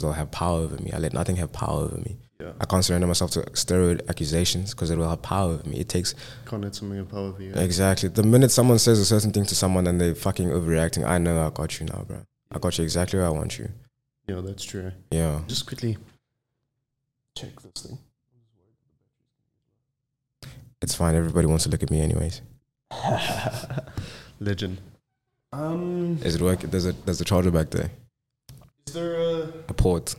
they'll 0.00 0.12
have 0.12 0.30
power 0.30 0.60
over 0.60 0.76
me. 0.82 0.90
I 0.92 0.98
let 0.98 1.12
nothing 1.12 1.36
have 1.36 1.52
power 1.52 1.82
over 1.82 1.98
me. 1.98 2.16
Yeah. 2.40 2.52
I 2.60 2.64
can't 2.64 2.82
surrender 2.84 3.06
myself 3.06 3.30
to 3.32 3.40
steroid 3.52 4.08
accusations 4.08 4.70
because 4.72 4.90
it 4.90 4.96
will 4.96 5.08
have 5.10 5.20
power 5.20 5.52
over 5.52 5.68
me. 5.68 5.76
It 5.80 5.88
takes 5.90 6.14
Can't 6.46 6.62
let 6.62 6.74
something 6.74 6.96
have 6.96 7.10
power 7.10 7.26
over 7.28 7.42
you. 7.42 7.52
exactly 7.54 8.08
the 8.08 8.22
minute 8.22 8.50
someone 8.50 8.78
says 8.78 8.98
a 8.98 9.04
certain 9.04 9.32
thing 9.32 9.44
to 9.46 9.54
someone 9.54 9.86
and 9.86 10.00
they're 10.00 10.14
fucking 10.14 10.48
overreacting. 10.48 11.04
I 11.06 11.18
know 11.18 11.46
I 11.46 11.50
got 11.50 11.78
you 11.78 11.86
now, 11.86 12.04
bro. 12.06 12.24
I 12.50 12.58
got 12.58 12.78
you 12.78 12.84
exactly 12.84 13.18
where 13.18 13.28
I 13.28 13.30
want 13.32 13.58
you. 13.58 13.68
Yeah, 14.26 14.40
that's 14.40 14.64
true. 14.64 14.92
Yeah, 15.10 15.40
Just 15.46 15.66
quickly 15.66 15.98
check 17.36 17.60
this 17.60 17.84
thing. 17.84 17.98
it's 20.80 20.94
fine. 20.94 21.14
Everybody 21.14 21.46
wants 21.46 21.64
to 21.64 21.70
look 21.70 21.82
at 21.82 21.90
me, 21.90 22.00
anyways. 22.00 22.40
Legend. 24.40 24.78
Um, 25.52 26.18
Is 26.24 26.36
it 26.36 26.40
working? 26.40 26.70
There's 26.70 26.86
a 26.86 26.92
there's 26.92 27.20
a 27.20 27.24
charger 27.24 27.50
back 27.50 27.70
there. 27.70 27.90
Is 28.86 28.94
there 28.94 29.14
a 29.20 29.48
A 29.68 29.74
port. 29.74 30.14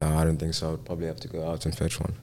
No, 0.00 0.08
I 0.18 0.24
don't 0.24 0.36
think 0.36 0.54
so. 0.54 0.72
I'd 0.72 0.84
probably 0.84 1.06
have 1.06 1.20
to 1.20 1.28
go 1.28 1.48
out 1.48 1.64
and 1.64 1.76
fetch 1.76 2.00
one. 2.00 2.14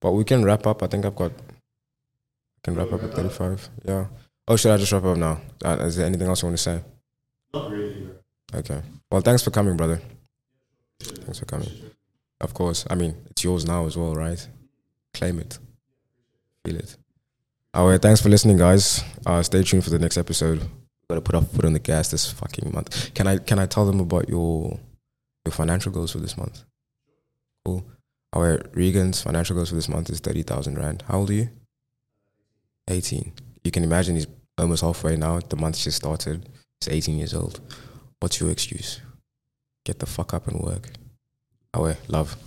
But 0.00 0.12
we 0.12 0.24
can 0.24 0.44
wrap 0.44 0.66
up. 0.66 0.82
I 0.82 0.88
think 0.88 1.04
I've 1.04 1.14
got. 1.16 1.30
I 1.32 2.60
can 2.64 2.74
wrap 2.74 2.92
up 2.92 3.02
at 3.02 3.14
35. 3.14 3.68
Yeah. 3.84 4.06
Oh, 4.48 4.56
should 4.56 4.72
I 4.72 4.76
just 4.76 4.90
wrap 4.92 5.04
up 5.04 5.16
now? 5.16 5.40
Uh, 5.64 5.78
is 5.82 5.96
there 5.96 6.06
anything 6.06 6.26
else 6.26 6.42
you 6.42 6.48
want 6.48 6.58
to 6.58 6.62
say? 6.62 6.80
not 7.54 7.70
really? 7.70 8.08
Okay. 8.54 8.82
Well, 9.10 9.20
thanks 9.20 9.42
for 9.42 9.50
coming, 9.50 9.76
brother. 9.76 10.00
Thanks 11.00 11.38
for 11.38 11.44
coming. 11.44 11.68
Of 12.40 12.54
course. 12.54 12.84
I 12.90 12.94
mean, 12.96 13.14
it's 13.30 13.44
yours 13.44 13.64
now 13.66 13.86
as 13.86 13.96
well, 13.96 14.14
right? 14.14 14.46
Claim 15.14 15.38
it. 15.38 15.58
Feel 16.64 16.76
it. 16.76 16.96
All 17.74 17.88
right. 17.88 18.02
Thanks 18.02 18.20
for 18.20 18.28
listening, 18.28 18.56
guys. 18.56 19.04
Uh, 19.24 19.42
stay 19.42 19.62
tuned 19.62 19.84
for 19.84 19.90
the 19.90 19.98
next 19.98 20.16
episode. 20.18 20.68
Got 21.12 21.16
to 21.16 21.20
put 21.20 21.34
our 21.34 21.42
foot 21.42 21.66
on 21.66 21.74
the 21.74 21.78
gas 21.78 22.10
this 22.10 22.32
fucking 22.32 22.72
month. 22.72 23.12
Can 23.12 23.26
I 23.26 23.36
can 23.36 23.58
I 23.58 23.66
tell 23.66 23.84
them 23.84 24.00
about 24.00 24.30
your 24.30 24.80
your 25.44 25.52
financial 25.52 25.92
goals 25.92 26.12
for 26.12 26.20
this 26.20 26.38
month? 26.38 26.64
Cool. 27.66 27.84
Our 28.32 28.62
Regan's 28.72 29.20
financial 29.20 29.54
goals 29.54 29.68
for 29.68 29.74
this 29.74 29.90
month 29.90 30.08
is 30.08 30.20
thirty 30.20 30.42
thousand 30.42 30.78
rand. 30.78 31.04
How 31.06 31.18
old 31.18 31.28
are 31.28 31.34
you? 31.34 31.50
Eighteen. 32.88 33.34
You 33.62 33.70
can 33.70 33.84
imagine 33.84 34.14
he's 34.14 34.26
almost 34.56 34.80
halfway 34.80 35.16
now. 35.16 35.38
The 35.40 35.56
month 35.56 35.80
just 35.80 35.98
started. 35.98 36.48
He's 36.80 36.88
eighteen 36.88 37.18
years 37.18 37.34
old. 37.34 37.60
What's 38.20 38.40
your 38.40 38.50
excuse? 38.50 39.02
Get 39.84 39.98
the 39.98 40.06
fuck 40.06 40.32
up 40.32 40.48
and 40.48 40.62
work. 40.62 40.92
Away, 41.74 41.98
love. 42.08 42.38